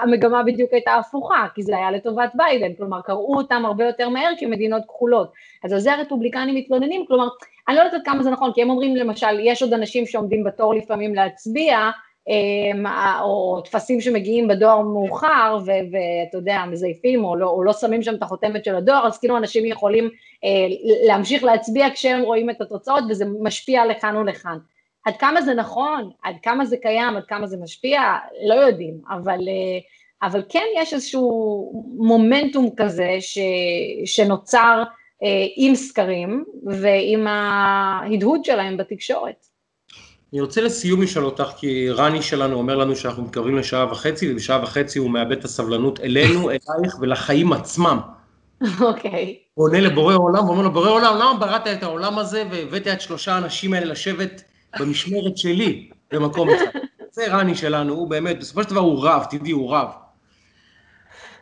המגמה 0.03 0.43
בדיוק 0.43 0.73
הייתה 0.73 0.95
הפוכה, 0.95 1.47
כי 1.55 1.63
זה 1.63 1.77
היה 1.77 1.91
לטובת 1.91 2.31
ביידן, 2.35 2.75
כלומר 2.75 3.01
קראו 3.01 3.37
אותם 3.37 3.63
הרבה 3.67 3.85
יותר 3.85 4.09
מהר 4.09 4.33
כמדינות 4.39 4.83
כחולות. 4.89 5.33
אז 5.65 5.73
על 5.73 5.79
זה 5.79 5.93
הרפובליקנים 5.93 6.55
מתלוננים, 6.55 7.05
כלומר, 7.09 7.29
אני 7.69 7.77
לא 7.77 7.83
יודעת 7.83 8.03
כמה 8.05 8.23
זה 8.23 8.31
נכון, 8.31 8.53
כי 8.53 8.63
הם 8.63 8.71
אומרים 8.71 8.97
למשל, 8.97 9.41
יש 9.41 9.63
עוד 9.63 9.73
אנשים 9.73 10.07
שעומדים 10.07 10.45
בתור 10.45 10.75
לפעמים 10.75 11.15
להצביע, 11.15 11.91
או 13.21 13.61
טפסים 13.65 14.01
שמגיעים 14.01 14.49
בדואר 14.49 14.83
מאוחר, 14.83 15.59
ואתה 15.65 16.39
יודע, 16.39 16.65
מזייפים, 16.71 17.25
או 17.25 17.37
לא, 17.37 17.49
או 17.49 17.65
לא 17.65 17.73
שמים 17.73 18.03
שם 18.03 18.15
את 18.15 18.23
החותמת 18.23 18.65
של 18.65 18.75
הדואר, 18.75 19.07
אז 19.07 19.19
כאילו 19.19 19.37
אנשים 19.37 19.67
יכולים 19.67 20.11
אה, 20.45 20.67
להמשיך 21.07 21.45
להצביע 21.45 21.87
כשהם 21.95 22.23
רואים 22.23 22.51
את 22.51 22.61
התוצאות, 22.61 23.05
וזה 23.09 23.25
משפיע 23.41 23.87
לכאן 23.87 24.17
ולכאן. 24.17 24.59
עד 25.05 25.17
כמה 25.17 25.43
זה 25.43 25.55
נכון, 25.55 26.11
עד 26.23 26.37
כמה 26.43 26.65
זה 26.65 26.77
קיים, 26.77 27.17
עד 27.17 27.25
כמה 27.25 27.47
זה 27.47 27.57
משפיע, 27.57 28.01
לא 28.49 28.55
יודעים, 28.55 28.95
אבל, 29.11 29.39
אה, 29.49 29.79
אבל 30.23 30.43
כן 30.49 30.65
יש 30.77 30.95
איזשהו 30.95 31.85
מומנטום 31.97 32.71
כזה 32.77 33.17
ש, 33.21 33.39
שנוצר 34.05 34.83
אה, 35.23 35.47
עם 35.57 35.75
סקרים 35.75 36.45
ועם 36.67 37.27
ההדהוד 37.27 38.45
שלהם 38.45 38.77
בתקשורת. 38.77 39.52
אני 40.33 40.41
רוצה 40.41 40.61
לסיום 40.61 41.03
לשאול 41.03 41.25
אותך, 41.25 41.51
כי 41.57 41.91
רני 41.91 42.23
שלנו 42.23 42.57
אומר 42.57 42.77
לנו 42.77 42.97
שאנחנו 42.97 43.23
מתקרבים 43.23 43.57
לשעה 43.57 43.93
וחצי, 43.93 44.33
ובשעה 44.33 44.63
וחצי 44.63 44.99
הוא 44.99 45.11
מאבד 45.11 45.39
את 45.39 45.45
הסבלנות 45.45 46.01
אלינו, 46.01 46.49
אלייך 46.51 46.97
ולחיים 47.01 47.53
עצמם. 47.53 48.01
אוקיי. 48.81 49.39
הוא 49.55 49.67
עונה 49.67 49.81
לבורא 49.81 50.15
עולם, 50.15 50.49
ואומר 50.49 50.63
לו, 50.63 50.73
בורא 50.73 50.91
עולם, 50.91 51.15
למה 51.17 51.37
בראת 51.41 51.67
את 51.67 51.83
העולם 51.83 52.19
הזה 52.19 52.45
והבאת 52.51 52.87
את 52.87 53.01
שלושה 53.01 53.35
האנשים 53.35 53.75
האלה 53.75 53.87
לשבת 53.87 54.43
במשמרת 54.81 55.39
שלי 55.39 55.91
במקום 56.13 56.51
אחד? 56.51 56.79
זה 57.15 57.35
רני 57.35 57.55
שלנו, 57.55 57.95
הוא 57.95 58.11
באמת, 58.11 58.39
בסופו 58.39 58.63
של 58.63 58.71
דבר 58.71 58.81
הוא 58.81 59.05
רב, 59.05 59.25
תדעי, 59.31 59.53
הוא 59.53 59.75
רב. 59.75 59.89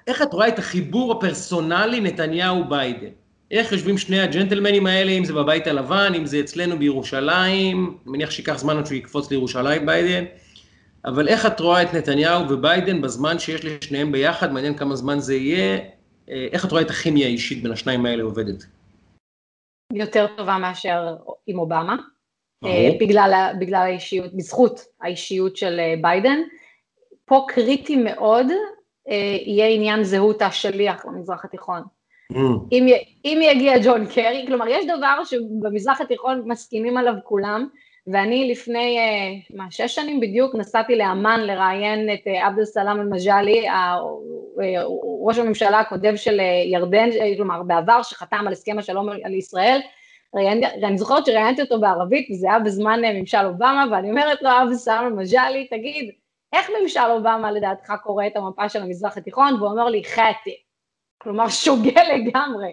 איך 0.07 0.23
את 0.23 0.33
רואה 0.33 0.49
את 0.49 0.59
החיבור 0.59 1.13
הפרסונלי 1.13 2.01
נתניהו-ביידן? 2.01 3.11
איך 3.51 3.73
יושבים 3.73 3.99
שני 3.99 4.21
הג'נטלמנים 4.21 4.87
האלה, 4.87 5.11
אם 5.11 5.25
זה 5.25 5.33
בבית 5.33 5.67
הלבן, 5.67 6.13
אם 6.17 6.27
זה 6.27 6.41
אצלנו 6.41 6.79
בירושלים, 6.79 7.87
אני 7.87 8.13
מניח 8.13 8.31
שייקח 8.31 8.59
זמן 8.59 8.79
עד 8.79 8.87
שהוא 8.87 8.97
יקפוץ 8.97 9.31
לירושלים, 9.31 9.87
ביידן, 9.87 10.25
אבל 11.05 11.29
איך 11.29 11.47
את 11.47 11.61
רואה 11.61 11.83
את 11.83 11.95
נתניהו 11.95 12.49
וביידן 12.49 13.03
בזמן 13.03 13.39
שיש 13.39 13.65
לשניהם 13.65 14.13
ביחד, 14.13 14.53
מעניין 14.53 14.77
כמה 14.77 14.97
זמן 14.97 15.21
זה 15.21 15.35
יהיה, 15.35 15.79
אה, 16.31 16.49
איך 16.53 16.65
את 16.65 16.71
רואה 16.71 16.83
את 16.83 16.91
הכימיה 16.91 17.27
האישית 17.27 17.63
בין 17.63 17.73
השניים 17.73 18.07
האלה 18.07 18.23
עובדת? 18.23 18.65
יותר 19.93 20.27
טובה 20.37 20.59
מאשר 20.59 21.17
עם 21.47 21.59
אובמה. 21.59 21.97
אה, 22.65 22.91
בגלל, 23.01 23.53
בגלל 23.61 23.83
האישיות, 23.83 24.35
בזכות 24.35 24.81
האישיות 25.01 25.57
של 25.57 25.81
אה, 25.81 25.95
ביידן. 26.01 26.39
פה 27.25 27.47
קריטי 27.49 27.97
מאוד 27.97 28.47
יהיה 29.47 29.69
עניין 29.69 30.05
זהות 30.05 30.43
השליח 30.43 31.07
במזרח 31.07 31.45
התיכון. 31.45 31.83
Mm. 32.31 32.37
אם, 32.73 32.87
אם 33.25 33.41
יגיע 33.43 33.75
ג'ון 33.85 34.07
קרי, 34.07 34.45
כלומר 34.47 34.69
יש 34.69 34.87
דבר 34.87 35.25
שבמזרח 35.25 36.01
התיכון 36.01 36.43
מסכימים 36.47 36.97
עליו 36.97 37.15
כולם, 37.25 37.69
ואני 38.07 38.51
לפני, 38.51 38.99
מה, 39.57 39.65
שש 39.71 39.95
שנים 39.95 40.21
בדיוק 40.21 40.55
נסעתי 40.55 40.97
לאמ"ן 40.97 41.41
לראיין 41.41 42.13
את 42.15 42.21
עבד 42.27 42.59
אל-סלאם 42.59 43.01
אל-מג'אלי, 43.01 43.67
ראש 45.25 45.39
הממשלה 45.39 45.81
הקודם 45.81 46.17
של 46.17 46.41
ירדן, 46.67 47.09
כלומר 47.37 47.63
בעבר, 47.63 48.03
שחתם 48.03 48.45
על 48.47 48.53
הסכם 48.53 48.79
השלום 48.79 49.09
על 49.25 49.35
ישראל, 49.35 49.81
ראיינתי, 50.35 50.67
אני 50.87 50.99
זוכרת 50.99 51.27
שראיינתי 51.27 51.63
אותו 51.63 51.81
בערבית, 51.81 52.29
וזה 52.31 52.49
היה 52.51 52.59
בזמן 52.59 53.01
ממשל 53.15 53.45
אובמה, 53.45 53.85
ואני 53.93 54.11
אומרת 54.11 54.43
לו, 54.43 54.51
עבד 54.51 54.71
אל-סלאם 54.71 55.07
אל-מג'אלי, 55.07 55.67
תגיד, 55.71 56.11
איך 56.53 56.71
ממשל 56.83 57.11
אובמה 57.11 57.53
לדעתך 57.53 57.93
קורא 58.03 58.27
את 58.27 58.37
המפה 58.37 58.69
של 58.69 58.83
המזרח 58.83 59.17
התיכון? 59.17 59.55
והוא 59.55 59.71
אומר 59.71 59.85
לי, 59.85 60.05
חטא. 60.05 60.51
כלומר, 61.23 61.49
שוגה 61.49 62.03
לגמרי. 62.15 62.73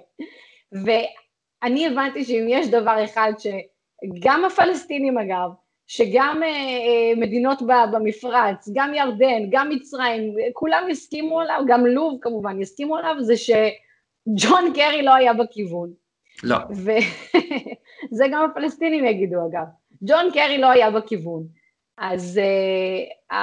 ואני 0.71 1.87
הבנתי 1.87 2.23
שאם 2.23 2.45
יש 2.49 2.67
דבר 2.67 3.03
אחד 3.03 3.31
שגם 3.39 4.45
הפלסטינים 4.45 5.17
אגב, 5.17 5.49
שגם 5.87 6.43
אה, 6.43 6.47
אה, 6.47 7.15
מדינות 7.17 7.61
במפרץ, 7.93 8.69
גם 8.73 8.93
ירדן, 8.93 9.49
גם 9.49 9.69
מצרים, 9.69 10.35
כולם 10.53 10.83
יסכימו 10.89 11.39
עליו, 11.39 11.61
גם 11.67 11.85
לוב 11.85 12.17
כמובן 12.21 12.61
יסכימו 12.61 12.97
עליו, 12.97 13.15
זה 13.19 13.33
שג'ון 13.37 14.73
קרי 14.75 15.01
לא 15.01 15.13
היה 15.13 15.33
בכיוון. 15.33 15.93
לא. 16.43 16.57
וזה 16.69 18.25
גם 18.31 18.45
הפלסטינים 18.51 19.05
יגידו 19.05 19.37
אגב. 19.49 19.65
ג'ון 20.01 20.31
קרי 20.33 20.57
לא 20.57 20.67
היה 20.67 20.91
בכיוון. 20.91 21.47
אז 21.97 22.39
uh, 22.39 23.33
uh, 23.33 23.35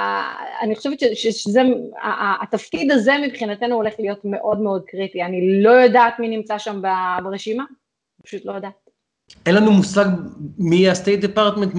אני 0.62 0.76
חושבת 0.76 0.98
שזה, 1.14 1.60
uh, 1.60 2.06
התפקיד 2.42 2.90
הזה 2.90 3.12
מבחינתנו 3.26 3.74
הולך 3.74 3.94
להיות 3.98 4.20
מאוד 4.24 4.60
מאוד 4.60 4.84
קריטי. 4.86 5.22
אני 5.22 5.62
לא 5.62 5.70
יודעת 5.70 6.14
מי 6.18 6.28
נמצא 6.28 6.58
שם 6.58 6.82
ברשימה, 7.24 7.64
פשוט 8.24 8.44
לא 8.44 8.52
יודעת. 8.52 8.72
אין 9.46 9.54
לנו 9.54 9.72
מושג 9.72 10.04
מי 10.58 10.88
ה 10.88 10.94
State 10.94 11.20
Department, 11.20 11.74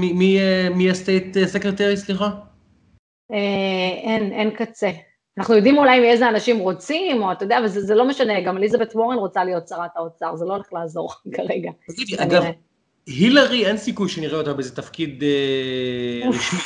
מי 0.75 0.89
ה 0.91 0.99
State 0.99 1.37
Secretary, 1.45 1.97
סליחה? 1.97 2.29
אין, 4.03 4.31
אין 4.31 4.51
קצה. 4.51 4.91
אנחנו 5.37 5.55
יודעים 5.55 5.77
אולי 5.77 5.99
מאיזה 5.99 6.29
אנשים 6.29 6.59
רוצים, 6.59 7.23
או 7.23 7.31
אתה 7.31 7.45
יודע, 7.45 7.59
וזה 7.63 7.95
לא 7.95 8.07
משנה, 8.07 8.41
גם 8.41 8.57
אליזבת 8.57 8.95
וורן 8.95 9.17
רוצה 9.17 9.43
להיות 9.43 9.67
שרת 9.67 9.91
האוצר, 9.95 10.35
זה 10.35 10.45
לא 10.45 10.53
הולך 10.53 10.73
לעזור 10.73 11.09
כרגע. 11.35 11.71
אגב, 12.17 12.43
הילרי, 13.07 13.65
אין 13.65 13.77
סיכוי 13.77 14.09
שנראה 14.09 14.37
אותה 14.37 14.53
באיזה 14.53 14.75
תפקיד 14.75 15.23
אה, 15.23 16.29
רשמי. 16.29 16.59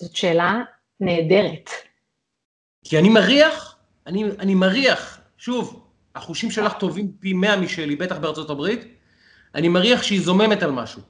זאת 0.00 0.16
שאלה 0.16 0.60
נהדרת. 1.00 1.70
כי 2.84 2.98
אני 2.98 3.08
מריח, 3.08 3.76
אני, 4.06 4.24
אני 4.38 4.54
מריח, 4.54 5.20
שוב, 5.38 5.86
החושים 6.14 6.50
שלך 6.50 6.72
טובים 6.72 7.12
פי 7.20 7.32
מאה 7.32 7.56
משלי, 7.56 7.96
בטח 7.96 8.18
בארצות 8.18 8.50
הברית, 8.50 8.80
אני 9.54 9.68
מריח 9.68 10.02
שהיא 10.02 10.20
זוממת 10.20 10.62
על 10.62 10.70
משהו. 10.70 11.02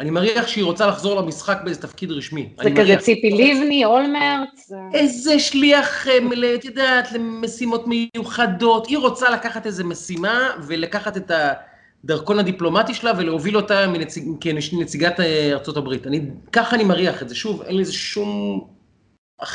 אני 0.00 0.10
מריח 0.10 0.46
שהיא 0.48 0.64
רוצה 0.64 0.86
לחזור 0.86 1.20
למשחק 1.20 1.58
באיזה 1.64 1.82
תפקיד 1.82 2.10
רשמי. 2.10 2.48
זה 2.56 2.70
כזה 2.70 2.82
מריח... 2.82 3.00
ציפי 3.00 3.30
לבני, 3.30 3.84
אולמרט. 3.84 4.60
איזה 4.94 5.38
שליח, 5.38 6.08
אה, 6.08 6.18
את 6.54 6.64
יודעת, 6.64 7.12
למשימות 7.12 7.84
מיוחדות. 7.86 8.86
היא 8.86 8.98
רוצה 8.98 9.30
לקחת 9.30 9.66
איזה 9.66 9.84
משימה 9.84 10.50
ולקחת 10.66 11.16
את 11.16 11.30
הדרכון 12.04 12.38
הדיפלומטי 12.38 12.94
שלה 12.94 13.12
ולהוביל 13.18 13.56
אותה 13.56 13.86
מנציג, 13.86 14.24
כנציגת 14.40 15.20
אה, 15.20 15.56
הברית. 15.76 16.06
אני, 16.06 16.20
ככה 16.52 16.76
אני 16.76 16.84
מריח 16.84 17.22
את 17.22 17.28
זה. 17.28 17.34
שוב, 17.34 17.62
אין 17.62 17.76
לזה 17.76 17.92
שום. 17.92 18.75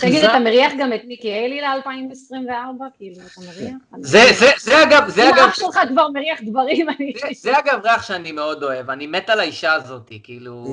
תגיד, 0.02 0.24
אתה 0.24 0.40
מריח 0.40 0.72
גם 0.80 0.94
את 0.94 1.02
ניקי 1.06 1.28
היילי 1.28 1.62
ל-2024? 1.62 2.84
כאילו, 2.98 3.16
אתה 3.16 3.42
מריח? 3.42 3.76
זה, 3.98 4.20
זה, 4.34 4.46
זה 4.60 4.84
אגב, 4.84 5.08
זה 5.08 5.30
אגב... 5.30 5.38
אם 5.38 5.50
אח 5.50 5.56
שלך 5.56 5.80
כבר 5.90 6.10
מריח 6.10 6.40
דברים, 6.46 6.90
אני... 6.90 7.14
זה 7.36 7.60
אגב 7.60 7.80
ריח 7.84 8.08
שאני 8.08 8.32
מאוד 8.32 8.64
אוהב, 8.64 8.90
אני 8.90 9.08
מת 9.08 9.30
על 9.30 9.40
האישה 9.40 9.74
הזאת, 9.74 10.12
כאילו... 10.24 10.66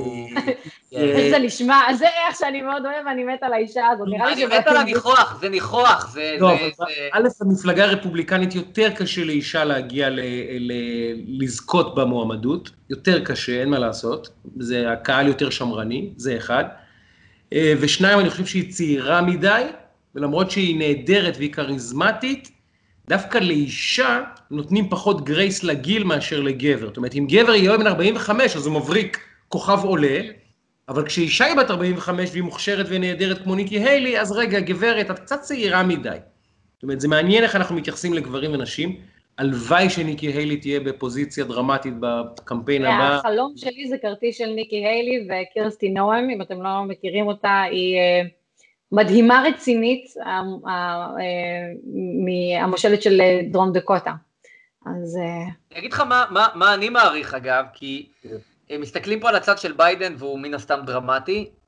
זה 1.31 1.39
נשמע, 1.39 1.81
זה 1.99 2.05
ריח 2.05 2.39
שאני 2.39 2.63
מאוד 2.63 2.87
אוהב, 2.87 3.07
אני 3.07 3.25
מת 3.25 3.43
על 3.43 3.53
האישה 3.53 3.87
הזאת, 3.87 4.09
נראה 4.09 4.35
לי 4.35 4.47
אני 4.47 4.59
מת 4.59 4.67
על 4.67 4.77
הניחוח, 4.77 5.39
זה 5.41 5.49
ניחוח, 5.49 6.11
זה... 6.13 6.37
לא, 6.41 6.53
א', 7.13 7.29
המפלגה 7.41 7.85
הרפובליקנית 7.85 8.55
יותר 8.55 8.91
קשה 8.91 9.25
לאישה 9.25 9.65
להגיע 9.65 10.09
לזכות 11.39 11.95
במועמדות, 11.95 12.71
יותר 12.91 13.25
קשה, 13.25 13.61
אין 13.61 13.69
מה 13.69 13.79
לעשות, 13.79 14.29
זה 14.59 14.93
הקהל 14.93 15.27
יותר 15.27 15.51
שמרני, 15.51 16.11
זה 16.17 16.37
אחד. 16.37 16.65
ושניים, 17.55 18.21
אני 18.21 18.31
חושב 18.31 18.47
שהיא 18.47 18.73
צעירה 18.73 19.23
מדי, 19.23 19.63
ולמרות 20.15 20.51
שהיא 20.51 20.79
נהדרת 20.79 21.37
והיא 21.37 21.53
כריזמטית, 21.53 22.51
דווקא 23.09 23.39
לאישה 23.39 24.21
נותנים 24.51 24.91
פחות 24.91 25.25
גרייס 25.25 25.65
לגיל 25.65 26.05
מאשר 26.05 26.41
לגבר. 26.41 26.87
זאת 26.87 26.97
אומרת, 26.97 27.15
אם 27.15 27.27
גבר 27.31 27.55
יהיה 27.55 27.79
בן 27.79 27.87
45, 27.87 28.57
אז 28.57 28.67
הוא 28.67 28.75
מבריק 28.75 29.21
כוכב 29.49 29.79
עולה, 29.83 30.21
אבל 30.89 31.07
כשאישה 31.07 31.45
היא 31.45 31.57
בת 31.57 31.71
45 31.71 32.31
והיא 32.31 32.43
מוכשרת 32.43 32.87
ונהדרת 32.89 33.43
כמו 33.43 33.55
ניקי 33.55 33.79
היילי, 33.79 34.21
אז 34.21 34.33
רגע, 34.33 34.61
גברת, 34.61 35.11
את 35.11 35.19
קצת 35.19 35.41
צעירה 35.41 35.83
מדי. 35.83 36.17
זאת 36.75 36.83
אומרת, 36.83 37.01
זה 37.01 37.09
מעניין 37.09 37.45
איך 37.45 37.57
אנחנו 37.57 37.77
מתייחסים 37.77 38.15
לגברים 38.15 38.55
ונשים. 38.55 38.97
הלוואי 39.39 39.91
שניקי 39.91 40.27
היילי 40.27 40.57
תהיה 40.57 40.81
בפוזיציה 40.81 41.45
דרמטית 41.45 41.95
בקמפיין 42.01 42.85
הבא. 42.85 43.15
החלום 43.15 43.53
שלי 43.57 43.89
זה 43.89 43.97
כרטיס 44.03 44.39
של 44.39 44.47
ניקי 44.47 44.87
היילי 44.87 45.29
וקירסטי 45.29 45.89
נועם, 45.89 46.31
אם 46.31 46.43
אתם 46.43 46.63
לא 46.63 46.85
מכירים 46.85 47.27
אותה, 47.27 47.63
היא 47.71 47.97
אה, 47.97 48.23
מדהימה 48.93 49.45
רצינית, 49.47 50.15
אה, 50.27 51.07
מהמושלת 52.27 53.03
של 53.03 53.21
דרום 53.51 53.73
דקוטה. 53.73 54.13
אז... 54.87 55.17
אה, 55.17 55.43
אני 55.73 55.79
אגיד 55.81 55.93
לך 55.93 56.01
מה, 56.01 56.25
מה, 56.31 56.47
מה 56.55 56.75
אני 56.75 56.89
מעריך 56.89 57.35
אגב, 57.35 57.65
כי 57.75 58.07
מסתכלים 58.79 59.21
פה 59.21 59.29
על 59.29 59.37
הצד 59.37 59.59
של 59.59 59.73
ביידן 59.73 60.15
והוא 60.19 60.39
מן 60.39 60.55
הסתם 60.55 60.81
דרמטי, 60.87 61.39
אה, 61.39 61.68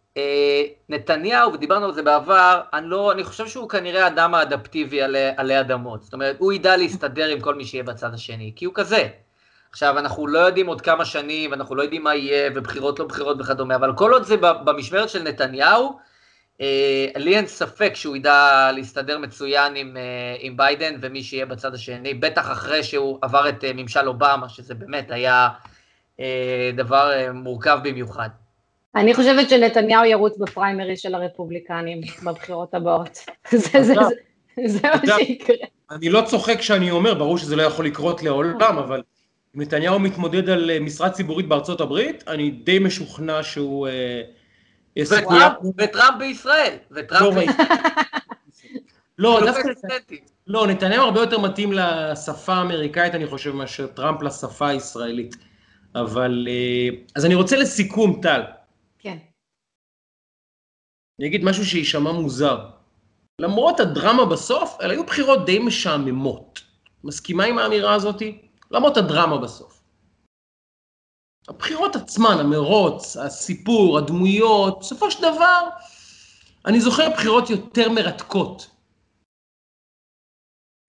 נתניהו, 0.88 1.52
ודיברנו 1.52 1.86
על 1.86 1.92
זה 1.92 2.02
בעבר, 2.02 2.60
אני, 2.72 2.86
לא, 2.88 3.12
אני 3.12 3.24
חושב 3.24 3.46
שהוא 3.46 3.68
כנראה 3.68 4.04
האדם 4.04 4.34
האדפטיבי 4.34 5.02
עלי, 5.02 5.28
עלי 5.36 5.60
אדמות. 5.60 6.02
זאת 6.02 6.12
אומרת, 6.12 6.36
הוא 6.38 6.52
ידע 6.52 6.76
להסתדר 6.76 7.28
עם 7.28 7.40
כל 7.40 7.54
מי 7.54 7.64
שיהיה 7.64 7.84
בצד 7.84 8.14
השני, 8.14 8.52
כי 8.56 8.64
הוא 8.64 8.74
כזה. 8.74 9.08
עכשיו, 9.70 9.98
אנחנו 9.98 10.26
לא 10.26 10.38
יודעים 10.38 10.66
עוד 10.66 10.80
כמה 10.80 11.04
שנים, 11.04 11.54
אנחנו 11.54 11.74
לא 11.74 11.82
יודעים 11.82 12.04
מה 12.04 12.14
יהיה, 12.14 12.50
ובחירות 12.54 12.98
לא 12.98 13.04
בחירות 13.06 13.36
וכדומה, 13.40 13.74
אבל 13.74 13.92
כל 13.96 14.12
עוד 14.12 14.22
זה 14.22 14.36
במשמרת 14.36 15.08
של 15.08 15.22
נתניהו, 15.22 15.98
אה, 16.60 17.06
לי 17.16 17.36
אין 17.36 17.46
ספק 17.46 17.92
שהוא 17.94 18.16
ידע 18.16 18.70
להסתדר 18.74 19.18
מצוין 19.18 19.76
עם, 19.76 19.96
אה, 19.96 20.36
עם 20.38 20.56
ביידן 20.56 20.94
ומי 21.00 21.22
שיהיה 21.22 21.46
בצד 21.46 21.74
השני, 21.74 22.14
בטח 22.14 22.52
אחרי 22.52 22.84
שהוא 22.84 23.18
עבר 23.22 23.48
את 23.48 23.64
אה, 23.64 23.72
ממשל 23.74 24.08
אובמה, 24.08 24.48
שזה 24.48 24.74
באמת 24.74 25.10
היה 25.10 25.48
אה, 26.20 26.70
דבר 26.74 27.12
אה, 27.12 27.32
מורכב 27.32 27.78
במיוחד. 27.82 28.28
אני 28.94 29.14
חושבת 29.14 29.50
שנתניהו 29.50 30.04
ירוץ 30.04 30.38
בפריימריז 30.38 31.00
של 31.00 31.14
הרפובליקנים 31.14 32.00
בבחירות 32.24 32.74
הבאות. 32.74 33.18
זה, 33.50 33.58
זה, 33.58 33.82
זה, 33.82 33.94
זה 34.66 34.80
מה 34.82 35.14
שיקרה. 35.18 35.56
אני 35.90 36.08
לא 36.08 36.22
צוחק 36.26 36.58
כשאני 36.58 36.90
אומר, 36.90 37.14
ברור 37.14 37.38
שזה 37.38 37.56
לא 37.56 37.62
יכול 37.62 37.86
לקרות 37.86 38.22
לעולם, 38.22 38.78
אבל 38.78 39.02
אם 39.56 39.60
נתניהו 39.60 39.98
מתמודד 39.98 40.50
על 40.50 40.70
אה, 40.70 40.80
משרה 40.80 41.10
ציבורית 41.10 41.48
בארצות 41.48 41.80
הברית, 41.80 42.24
אני 42.28 42.50
די 42.50 42.78
משוכנע 42.78 43.42
שהוא... 43.42 43.88
אה, 43.88 44.22
וטראמפ 45.76 46.18
בישראל, 46.18 46.76
וטראמפ 46.90 47.34
בישראל. 47.34 47.66
לא, 49.18 49.40
דווקא... 49.46 49.68
לא, 50.46 50.66
נתניהו 50.66 51.04
הרבה 51.04 51.20
יותר 51.20 51.38
מתאים 51.38 51.72
לשפה 51.72 52.52
האמריקאית, 52.52 53.14
אני 53.14 53.26
חושב, 53.26 53.54
מאשר 53.54 53.86
טראמפ 53.86 54.22
לשפה 54.22 54.68
הישראלית. 54.68 55.36
אבל... 55.94 56.48
אה, 56.50 56.96
אז 57.16 57.26
אני 57.26 57.34
רוצה 57.34 57.56
לסיכום, 57.56 58.20
טל. 58.22 58.40
אני 61.20 61.28
אגיד 61.28 61.44
משהו 61.44 61.66
שיישמע 61.66 62.12
מוזר. 62.12 62.66
למרות 63.40 63.80
הדרמה 63.80 64.24
בסוף, 64.24 64.76
אלה 64.82 64.92
היו 64.92 65.04
בחירות 65.04 65.46
די 65.46 65.58
משעממות. 65.58 66.60
מסכימה 67.04 67.44
עם 67.44 67.58
האמירה 67.58 67.94
הזאתי? 67.94 68.38
למרות 68.70 68.96
הדרמה 68.96 69.38
בסוף. 69.38 69.82
הבחירות 71.48 71.96
עצמן, 71.96 72.36
המרוץ, 72.40 73.16
הסיפור, 73.16 73.98
הדמויות, 73.98 74.78
בסופו 74.80 75.10
של 75.10 75.22
דבר, 75.22 75.68
אני 76.66 76.80
זוכר 76.80 77.10
בחירות 77.10 77.50
יותר 77.50 77.88
מרתקות. 77.88 78.70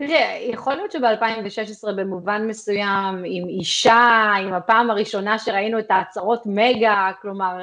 תראה, 0.07 0.38
יכול 0.41 0.73
להיות 0.73 0.91
שב-2016 0.91 1.91
במובן 1.91 2.48
מסוים, 2.48 3.23
עם 3.26 3.48
אישה, 3.49 4.34
עם 4.41 4.53
הפעם 4.53 4.91
הראשונה 4.91 5.40
שראינו 5.40 5.80
את 5.80 5.91
ההצהרות 5.91 6.44
מגה, 6.45 7.11
כלומר, 7.22 7.57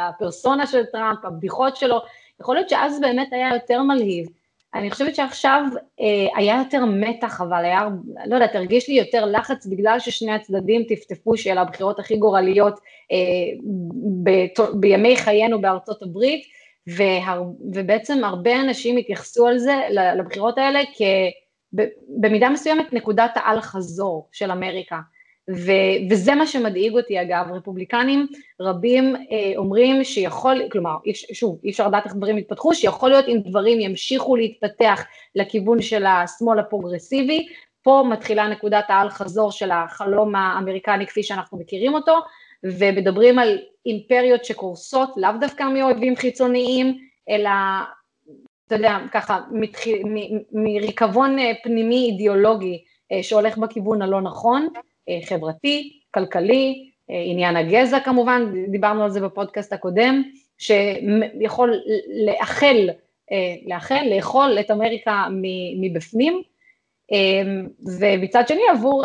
הפרסונה 0.00 0.66
של 0.66 0.84
טראמפ, 0.84 1.24
הבדיחות 1.24 1.76
שלו, 1.76 1.98
יכול 2.40 2.54
להיות 2.54 2.68
שאז 2.68 3.00
באמת 3.00 3.32
היה 3.32 3.54
יותר 3.54 3.82
מלהיב. 3.82 4.26
אני 4.74 4.90
חושבת 4.90 5.14
שעכשיו 5.14 5.62
אה, 6.00 6.36
היה 6.36 6.58
יותר 6.58 6.84
מתח, 6.84 7.40
אבל 7.40 7.64
היה, 7.64 7.88
לא 8.26 8.34
יודעת, 8.34 8.54
הרגיש 8.54 8.88
לי 8.88 8.94
יותר 8.94 9.24
לחץ 9.24 9.66
בגלל 9.66 9.98
ששני 9.98 10.32
הצדדים 10.32 10.82
טפטפו 10.88 11.36
שאלה 11.36 11.60
הבחירות 11.60 11.98
הכי 11.98 12.16
גורליות 12.16 12.80
אה, 13.12 13.16
ב, 14.22 14.30
בימי 14.80 15.16
חיינו 15.16 15.60
בארצות 15.60 16.02
הברית, 16.02 16.44
והר, 16.86 17.42
ובעצם 17.74 18.24
הרבה 18.24 18.60
אנשים 18.60 18.96
התייחסו 18.96 19.46
על 19.46 19.58
זה, 19.58 19.74
לבחירות 19.90 20.58
האלה, 20.58 20.80
כ... 20.96 21.02
במידה 22.20 22.50
מסוימת 22.50 22.92
נקודת 22.92 23.30
האל 23.34 23.60
חזור 23.60 24.28
של 24.32 24.50
אמריקה. 24.50 25.00
ו, 25.50 25.72
וזה 26.10 26.34
מה 26.34 26.46
שמדאיג 26.46 26.92
אותי 26.92 27.22
אגב, 27.22 27.52
רפובליקנים 27.52 28.26
רבים 28.60 29.16
אה, 29.16 29.52
אומרים 29.56 30.04
שיכול, 30.04 30.62
כלומר, 30.72 30.96
שוב, 31.32 31.58
אי 31.64 31.70
אפשר 31.70 31.88
לדעת 31.88 32.04
איך 32.04 32.14
דברים 32.14 32.38
יתפתחו, 32.38 32.74
שיכול 32.74 33.10
להיות 33.10 33.28
אם 33.28 33.38
דברים 33.44 33.80
ימשיכו 33.80 34.36
להתפתח 34.36 35.04
לכיוון 35.34 35.82
של 35.82 36.06
השמאל 36.06 36.58
הפרוגרסיבי, 36.58 37.46
פה 37.82 38.04
מתחילה 38.10 38.48
נקודת 38.48 38.84
האל 38.88 39.10
חזור 39.10 39.52
של 39.52 39.70
החלום 39.70 40.34
האמריקני 40.34 41.06
כפי 41.06 41.22
שאנחנו 41.22 41.58
מכירים 41.58 41.94
אותו, 41.94 42.18
ומדברים 42.64 43.38
על 43.38 43.58
אימפריות 43.86 44.44
שקורסות 44.44 45.10
לאו 45.16 45.30
דווקא 45.40 45.64
מאויבים 45.64 46.16
חיצוניים, 46.16 46.98
אלא 47.30 47.50
אתה 48.74 48.82
יודע, 48.82 48.98
ככה, 49.12 49.40
מריקבון 50.52 51.38
אה, 51.38 51.52
פנימי 51.62 52.10
אידיאולוגי 52.10 52.84
אה, 53.12 53.22
שהולך 53.22 53.58
בכיוון 53.58 54.02
הלא 54.02 54.20
נכון, 54.20 54.68
אה, 55.08 55.18
חברתי, 55.24 56.00
כלכלי, 56.14 56.90
עניין 57.08 57.56
הגזע 57.56 58.00
כמובן, 58.00 58.54
דיברנו 58.68 59.04
על 59.04 59.10
זה 59.10 59.20
בפודקאסט 59.20 59.72
הקודם, 59.72 60.22
שיכול 60.58 61.74
לאחל, 62.26 62.88
לאחל, 63.66 64.02
לאכול 64.16 64.56
את 64.60 64.70
אמריקה 64.70 65.26
מבפנים, 65.80 66.42
ומצד 68.00 68.48
שני 68.48 68.62
עבור 68.70 69.04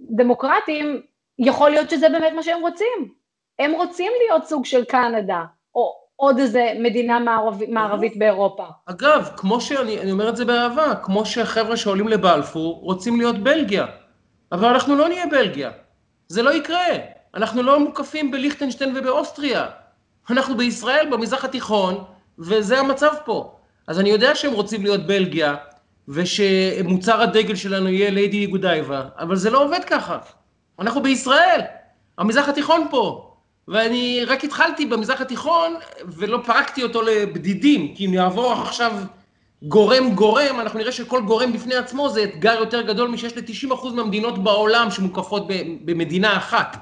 דמוקרטים, 0.00 1.00
יכול 1.38 1.70
להיות 1.70 1.90
שזה 1.90 2.08
באמת 2.08 2.32
מה 2.32 2.42
שהם 2.42 2.60
רוצים. 2.60 3.12
הם 3.58 3.72
רוצים 3.72 4.12
להיות 4.26 4.44
סוג 4.44 4.64
של 4.64 4.84
קנדה, 4.84 5.44
או 5.74 6.05
עוד 6.16 6.38
איזה 6.38 6.72
מדינה 6.82 7.18
מערב, 7.18 7.60
מערבית 7.68 8.18
באירופה. 8.18 8.66
אגב, 8.86 9.30
כמו 9.36 9.60
שאני 9.60 10.00
אני 10.00 10.12
אומר 10.12 10.28
את 10.28 10.36
זה 10.36 10.44
באהבה, 10.44 10.94
כמו 11.02 11.26
שהחבר'ה 11.26 11.76
שעולים 11.76 12.08
לבלפור 12.08 12.80
רוצים 12.82 13.20
להיות 13.20 13.38
בלגיה, 13.38 13.86
אבל 14.52 14.68
אנחנו 14.68 14.96
לא 14.96 15.08
נהיה 15.08 15.26
בלגיה. 15.26 15.70
זה 16.28 16.42
לא 16.42 16.54
יקרה. 16.54 16.86
אנחנו 17.34 17.62
לא 17.62 17.80
מוקפים 17.80 18.30
בליכטנשטיין 18.30 18.96
ובאוסטריה. 18.96 19.66
אנחנו 20.30 20.56
בישראל, 20.56 21.08
במזרח 21.10 21.44
התיכון, 21.44 22.04
וזה 22.38 22.78
המצב 22.78 23.12
פה. 23.24 23.56
אז 23.86 24.00
אני 24.00 24.08
יודע 24.10 24.34
שהם 24.34 24.52
רוצים 24.52 24.82
להיות 24.82 25.06
בלגיה, 25.06 25.54
ושמוצר 26.08 27.22
הדגל 27.22 27.54
שלנו 27.54 27.88
יהיה 27.88 28.10
ליידי 28.10 28.46
גודייבה, 28.46 29.02
אבל 29.18 29.36
זה 29.36 29.50
לא 29.50 29.64
עובד 29.64 29.84
ככה. 29.86 30.18
אנחנו 30.78 31.02
בישראל, 31.02 31.60
המזרח 32.18 32.48
התיכון 32.48 32.86
פה. 32.90 33.25
ואני 33.68 34.24
רק 34.24 34.44
התחלתי 34.44 34.86
במזרח 34.86 35.20
התיכון, 35.20 35.74
ולא 36.06 36.38
פרקתי 36.46 36.82
אותו 36.82 37.02
לבדידים, 37.02 37.94
כי 37.94 38.06
אם 38.06 38.14
יעבור 38.14 38.52
עכשיו 38.52 38.92
גורם 39.62 40.14
גורם, 40.14 40.60
אנחנו 40.60 40.78
נראה 40.78 40.92
שכל 40.92 41.22
גורם 41.22 41.52
בפני 41.52 41.74
עצמו 41.74 42.08
זה 42.08 42.24
אתגר 42.24 42.54
יותר 42.60 42.82
גדול 42.82 43.10
משיש 43.10 43.36
ל-90% 43.36 43.88
מהמדינות 43.94 44.38
בעולם 44.38 44.90
שמוקפות 44.90 45.46
במדינה 45.84 46.36
אחת. 46.36 46.76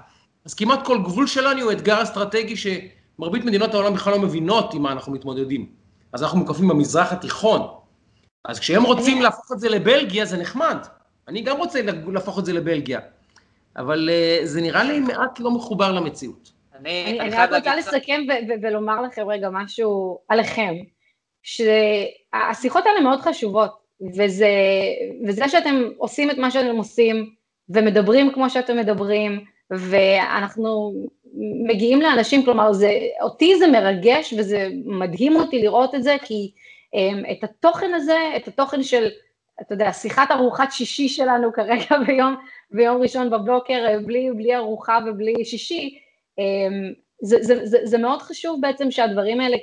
אז 0.45 0.55
כמעט 0.55 0.87
כל 0.87 1.03
גבול 1.03 1.27
שלנו 1.27 1.61
הוא 1.61 1.73
אתגר 1.73 2.03
אסטרטגי 2.03 2.55
שמרבית 2.57 3.45
מדינות 3.45 3.75
העולם 3.75 3.95
בכלל 3.95 4.13
לא 4.13 4.21
מבינות 4.21 4.75
עם 4.75 4.83
מה 4.83 4.93
אנחנו 4.93 5.13
מתמודדים. 5.13 5.67
אז 6.13 6.23
אנחנו 6.23 6.39
מוקפים 6.39 6.69
במזרח 6.69 7.13
התיכון. 7.13 7.61
אז 8.45 8.59
כשהם 8.59 8.83
רוצים 8.83 9.23
להפוך 9.23 9.53
את 9.53 9.61
זה 9.61 9.69
לבלגיה, 9.69 10.25
זה 10.25 10.37
נחמד. 10.37 10.77
אני 11.29 11.41
גם 11.41 11.57
רוצה 11.57 11.81
להפוך 12.07 12.39
את 12.39 12.45
זה 12.45 12.53
לבלגיה. 12.53 13.01
אבל 13.77 14.11
uh, 14.11 14.47
זה 14.47 14.61
נראה 14.61 14.85
לי 14.85 15.01
מעט 15.01 15.41
לא 15.41 15.51
מחובר 15.51 15.93
למציאות. 15.93 16.54
אני, 16.75 17.05
אני, 17.07 17.21
אני 17.21 17.37
רק 17.37 17.53
רוצה 17.53 17.77
לסכם 17.77 18.21
ולומר 18.63 19.03
לכם 19.03 19.29
רגע 19.29 19.49
משהו 19.53 20.19
עליכם, 20.29 20.75
שהשיחות 21.43 22.87
האלה 22.87 23.01
מאוד 23.01 23.21
חשובות, 23.21 23.71
וזה, 24.17 24.49
וזה 25.27 25.49
שאתם 25.49 25.83
עושים 25.97 26.31
את 26.31 26.39
מה 26.39 26.51
שאתם 26.51 26.77
עושים, 26.77 27.31
ומדברים 27.69 28.33
כמו 28.33 28.51
שאתם 28.51 28.77
מדברים, 28.77 29.45
ואנחנו 29.71 30.95
מגיעים 31.69 32.01
לאנשים, 32.01 32.45
כלומר, 32.45 32.73
זה, 32.73 32.91
אותי 33.23 33.57
זה 33.57 33.67
מרגש 33.67 34.35
וזה 34.39 34.69
מדהים 34.85 35.37
אותי 35.37 35.63
לראות 35.63 35.95
את 35.95 36.03
זה, 36.03 36.17
כי 36.23 36.53
um, 36.97 37.33
את 37.33 37.45
התוכן 37.45 37.95
הזה, 37.95 38.19
את 38.37 38.49
התוכן 38.49 38.83
של, 38.83 39.09
אתה 39.61 39.75
יודע, 39.75 39.93
שיחת 39.93 40.31
ארוחת 40.31 40.73
שישי 40.73 41.09
שלנו 41.09 41.53
כרגע 41.53 41.99
ביום, 42.07 42.37
ביום 42.71 43.03
ראשון 43.03 43.31
בבוקר, 43.31 43.99
בלי, 44.07 44.31
בלי 44.37 44.57
ארוחה 44.57 44.99
ובלי 45.07 45.45
שישי, 45.45 45.99
אמ, 45.99 46.04
זה, 47.21 47.37
זה, 47.41 47.67
זה, 47.67 47.79
זה 47.85 47.99
מאוד 47.99 48.23
חשוב 48.23 48.61
בעצם 48.61 48.91
שהדברים 48.91 49.41
האלה, 49.41 49.57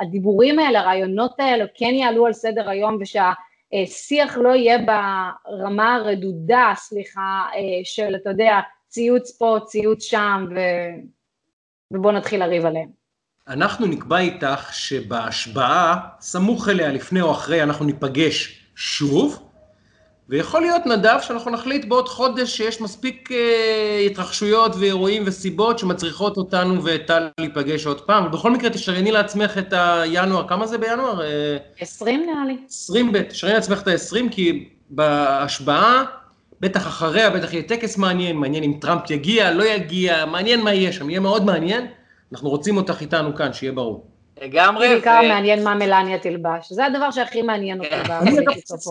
הדיבורים 0.00 0.58
האלה, 0.58 0.80
הרעיונות 0.80 1.40
האלה 1.40 1.64
כן 1.74 1.94
יעלו 1.94 2.26
על 2.26 2.32
סדר 2.32 2.70
היום 2.70 2.98
ושהשיח 3.00 4.36
לא 4.36 4.48
יהיה 4.48 4.78
ברמה 4.78 5.94
הרדודה, 5.94 6.72
סליחה, 6.76 7.46
אה, 7.54 7.60
של 7.84 8.16
אתה 8.16 8.30
יודע, 8.30 8.60
ציוץ 8.88 9.38
פה, 9.38 9.58
ציוץ 9.66 10.04
שם 10.04 10.46
ו... 10.50 10.58
ובואו 11.90 12.12
נתחיל 12.12 12.44
לריב 12.44 12.66
עליהם. 12.66 12.88
אנחנו 13.48 13.86
נקבע 13.86 14.18
איתך 14.18 14.68
שבהשבעה, 14.72 16.00
סמוך 16.20 16.68
אליה, 16.68 16.88
לפני 16.88 17.20
או 17.20 17.30
אחרי, 17.30 17.62
אנחנו 17.62 17.84
ניפגש 17.84 18.66
שוב, 18.76 19.45
ויכול 20.28 20.60
להיות, 20.60 20.86
נדב, 20.86 21.18
שאנחנו 21.22 21.50
נחליט 21.50 21.84
בעוד 21.84 22.08
חודש 22.08 22.56
שיש 22.56 22.80
מספיק 22.80 23.32
אה, 23.32 24.06
התרחשויות 24.06 24.72
ואירועים 24.80 25.22
וסיבות 25.26 25.78
שמצריכות 25.78 26.36
אותנו 26.36 26.84
וטל 26.84 27.28
להיפגש 27.40 27.86
עוד 27.86 28.00
פעם. 28.00 28.26
ובכל 28.26 28.50
מקרה, 28.50 28.70
תשרייני 28.70 29.12
לעצמך 29.12 29.58
את 29.58 29.72
הינואר, 29.72 30.48
כמה 30.48 30.66
זה 30.66 30.78
בינואר? 30.78 31.20
20 31.80 32.20
אה, 32.20 32.26
נראה 32.26 32.44
לי. 32.46 32.56
20, 32.68 33.12
תשרייני 33.28 33.56
לעצמך 33.58 33.82
את 33.82 33.88
ה-20, 33.88 34.30
כי 34.30 34.68
בהשבעה, 34.90 36.04
בטח 36.60 36.86
אחריה, 36.86 37.30
בטח 37.30 37.52
יהיה 37.52 37.62
טקס 37.62 37.98
מעניין, 37.98 38.36
מעניין 38.36 38.64
אם 38.64 38.78
טראמפ 38.80 39.10
יגיע, 39.10 39.50
לא 39.50 39.64
יגיע, 39.64 40.24
מעניין 40.24 40.60
מה 40.60 40.74
יהיה 40.74 40.92
שם, 40.92 41.10
יהיה 41.10 41.20
מאוד 41.20 41.44
מעניין. 41.44 41.86
אנחנו 42.32 42.48
רוצים 42.48 42.76
אותך 42.76 43.00
איתנו 43.00 43.36
כאן, 43.36 43.52
שיהיה 43.52 43.72
ברור. 43.72 44.06
לגמרי. 44.42 44.88
בעיקר 44.88 45.20
מעניין 45.28 45.64
מה 45.64 45.74
מלניה 45.74 46.18
תלבש, 46.18 46.72
זה 46.72 46.86
הדבר 46.86 47.10
שהכי 47.10 47.42
מעניין 47.42 47.80
אותי. 47.80 47.94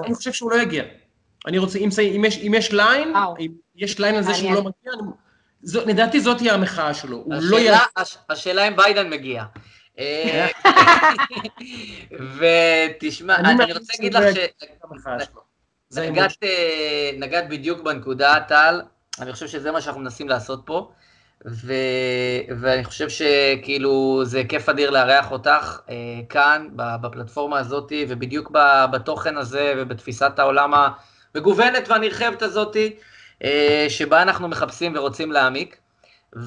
אני 0.05 0.13
חושב 0.15 0.31
שהוא 0.31 0.51
לא 0.51 0.61
יגיע. 0.61 0.83
אני 1.47 1.57
רוצה, 1.57 1.79
אם, 1.79 1.89
אם, 2.15 2.25
יש, 2.25 2.37
אם 2.37 2.53
יש 2.53 2.71
line, 2.71 3.13
אם 3.39 3.51
יש 3.75 3.99
line 3.99 4.15
על 4.15 4.23
זה 4.23 4.33
שהוא 4.33 4.53
לא 4.53 4.61
מגיע, 4.61 4.91
זו, 5.61 5.85
לדעתי 5.85 6.21
זאת 6.21 6.37
תהיה 6.37 6.53
המחאה 6.53 6.93
שלו. 6.93 7.25
השאלה, 7.31 7.49
לא 7.49 7.59
י... 7.59 7.69
הש, 7.95 8.17
השאלה 8.29 8.67
אם 8.67 8.75
ביידן 8.75 9.09
מגיע. 9.09 9.43
אה, 9.99 10.47
ותשמע, 12.37 13.35
אני, 13.35 13.63
אני 13.63 13.73
רוצה 13.73 13.93
להגיד 13.93 14.13
לך 14.13 14.23
שנגעת 15.93 17.43
אה, 17.43 17.49
בדיוק 17.49 17.81
בנקודה, 17.81 18.35
טל, 18.47 18.81
אני 19.19 19.33
חושב 19.33 19.47
שזה 19.47 19.71
מה 19.71 19.81
שאנחנו 19.81 20.01
מנסים 20.01 20.29
לעשות 20.29 20.61
פה, 20.65 20.91
ו... 21.47 21.73
ואני 22.59 22.83
חושב 22.83 23.07
שכאילו 23.09 24.21
זה 24.25 24.43
כיף 24.49 24.69
אדיר 24.69 24.89
לארח 24.89 25.31
אותך 25.31 25.79
אה, 25.89 25.95
כאן, 26.29 26.67
בפלטפורמה 26.75 27.59
הזאת, 27.59 27.91
ובדיוק 28.07 28.51
בתוכן 28.91 29.37
הזה 29.37 29.73
ובתפיסת 29.77 30.39
העולם 30.39 30.73
ה... 30.73 30.89
המגוונת 31.35 31.89
והנרחבת 31.89 32.41
הזאתי, 32.41 32.95
אה, 33.43 33.85
שבה 33.89 34.21
אנחנו 34.21 34.47
מחפשים 34.47 34.93
ורוצים 34.95 35.31
להעמיק. 35.31 35.77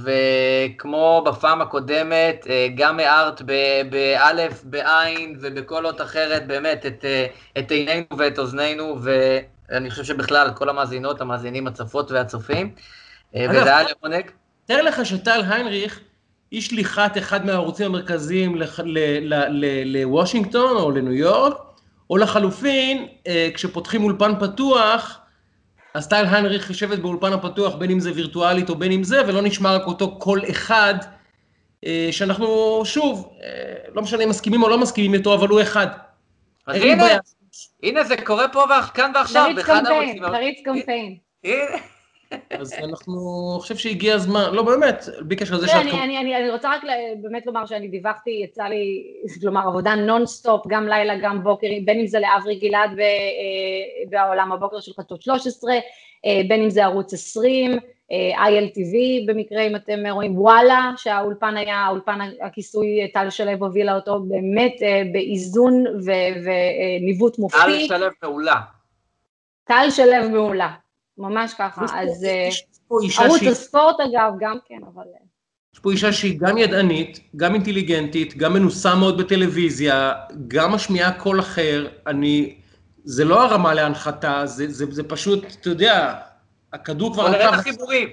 וכמו 0.05 1.25
בפעם 1.27 1.63
הקודמת, 1.63 2.47
אה, 2.49 2.69
גם 2.75 3.01
הארת 3.01 3.43
באלף, 3.91 4.65
בעין 4.65 5.39
ובכל 5.41 5.87
אות 5.87 6.01
אחרת, 6.01 6.47
באמת, 6.47 6.87
את, 6.87 7.05
אה, 7.05 7.27
את 7.59 7.71
עינינו 7.71 8.07
ואת 8.19 8.39
אוזנינו, 8.39 8.99
ואני 9.03 9.91
חושב 9.91 10.05
שבכלל, 10.05 10.51
כל 10.55 10.69
המאזינות, 10.69 11.21
המאזינים, 11.21 11.67
הצופות 11.67 12.11
והצופים, 12.11 12.75
וזה 13.35 13.77
היה 13.77 13.83
לעונג. 13.83 14.31
תאר 14.67 14.83
לך 14.83 15.07
שטל 15.07 15.41
היינריך 15.49 16.01
היא 16.51 16.61
שליחת 16.61 17.19
אחד 17.19 17.47
מהערוצים 17.47 17.87
המרכזיים 17.87 18.63
לוושינגטון 19.85 20.77
או 20.77 20.91
לניו 20.91 21.13
יורק, 21.13 21.68
או 22.11 22.17
לחלופין, 22.17 23.07
אה, 23.27 23.49
כשפותחים 23.55 24.05
אולפן 24.05 24.33
פתוח, 24.41 25.21
אז 25.95 26.09
טל 26.09 26.27
הנריך 26.27 26.71
יושבת 26.71 26.99
באולפן 26.99 27.33
הפתוח, 27.33 27.75
בין 27.75 27.91
אם 27.91 28.01
זה 28.01 28.13
וירטואלית 28.15 28.71
או 28.71 28.75
בין 28.75 28.93
אם 28.93 29.05
זה, 29.05 29.23
ולא 29.27 29.43
נשמע 29.43 29.75
רק 29.75 29.87
אותו 29.87 30.19
קול 30.19 30.43
אחד, 30.51 30.95
אה, 31.87 32.09
שאנחנו, 32.11 32.81
שוב, 32.85 33.33
אה, 33.43 33.75
לא 33.95 34.03
משנה 34.03 34.25
אם 34.25 34.29
מסכימים 34.29 34.63
או 34.63 34.69
לא 34.69 34.79
מסכימים 34.79 35.15
איתו, 35.15 35.35
אבל 35.35 35.49
הוא 35.49 35.63
אחד. 35.63 35.87
אז 36.67 36.77
הנה. 36.77 37.05
הנה 37.83 38.05
זה 38.05 38.17
קורה 38.17 38.49
פה 38.49 38.65
כאן 38.95 39.13
ועכשיו, 39.15 39.51
נריץ 39.53 39.67
קמפיין. 39.67 40.23
נריץ 40.23 40.59
קמפיין. 40.65 41.17
אז 42.51 42.73
אנחנו, 42.73 43.51
אני 43.55 43.61
חושב 43.61 43.77
שהגיע 43.77 44.15
הזמן, 44.15 44.51
לא 44.53 44.63
באמת, 44.63 45.05
בלי 45.21 45.37
קשר 45.37 45.55
לזה 45.55 45.67
תראה, 45.67 45.83
שאת... 45.83 45.93
אני, 45.93 46.05
אני, 46.05 46.19
אני, 46.19 46.37
אני 46.37 46.51
רוצה 46.51 46.71
רק 46.71 46.83
באמת 47.23 47.47
לומר 47.47 47.67
שאני 47.67 47.89
דיווחתי, 47.89 48.31
יצא 48.45 48.63
לי, 48.65 49.07
כלומר, 49.41 49.61
עבודה 49.69 49.95
נונסטופ, 49.95 50.67
גם 50.69 50.89
לילה, 50.89 51.15
גם 51.23 51.43
בוקר, 51.43 51.67
בין 51.85 52.01
אם 52.01 52.07
זה 52.07 52.19
לאברי 52.21 52.59
גלעד 52.59 52.99
אה, 53.01 53.05
בעולם 54.11 54.53
הבוקר 54.53 54.81
של 54.81 54.93
חדשות 54.93 55.23
13, 55.23 55.73
אה, 56.27 56.41
בין 56.49 56.63
אם 56.63 56.71
זה 56.71 56.85
ערוץ 56.85 57.13
20, 57.13 57.79
אה, 58.13 58.49
ILTV 58.49 58.95
במקרה, 59.27 59.63
אם 59.63 59.77
אתם 59.77 60.07
רואים, 60.11 60.39
וואלה, 60.39 60.93
שהאולפן 60.97 61.57
היה, 61.57 61.77
האולפן 61.77 62.19
הכיסוי, 62.43 63.11
טל 63.15 63.31
שלו 63.31 63.51
הובילה 63.51 63.95
אותו 63.95 64.21
באמת 64.21 64.77
באיזון 65.13 65.85
ו- 65.87 66.43
וניווט 66.45 67.37
טל 67.37 67.43
מופתי. 67.43 67.87
שלו 67.89 68.07
פעולה. 68.21 68.57
טל 69.65 69.87
שלו 69.91 70.31
מעולה, 70.31 70.71
ממש 71.19 71.55
ככה, 71.59 71.85
אז 71.85 72.25
אה, 72.25 72.49
ערוץ 72.91 73.39
שהיא- 73.39 73.51
הספורט 73.51 73.97
אגב, 74.01 74.33
גם 74.41 74.59
כן, 74.69 74.79
אבל... 74.95 75.03
אה, 75.03 75.19
יש 75.75 75.81
פה 75.81 75.91
אישה 75.91 76.13
שהיא 76.13 76.39
גם 76.41 76.59
ידענית, 76.59 77.21
גם 77.37 77.55
אינטליגנטית, 77.55 78.37
גם 78.37 78.53
מנוסה 78.53 78.95
מאוד 78.95 79.19
בטלוויזיה, 79.19 80.13
גם 80.49 80.73
משמיעה 80.73 81.13
קול 81.21 81.41
אחר. 81.41 81.89
אני... 82.07 82.55
זה 83.05 83.25
לא 83.25 83.45
הרמה 83.45 83.75
להנחתה, 83.75 84.43
זה, 84.47 84.73
זה, 84.73 84.85
זה 84.91 85.03
פשוט, 85.03 85.45
אתה 85.61 85.69
יודע, 85.69 86.15
הכדור 86.73 87.13
כבר 87.13 87.23
בוא 87.23 87.31
נראה 87.31 87.49
את 87.49 87.55
החיבורים. 87.55 88.09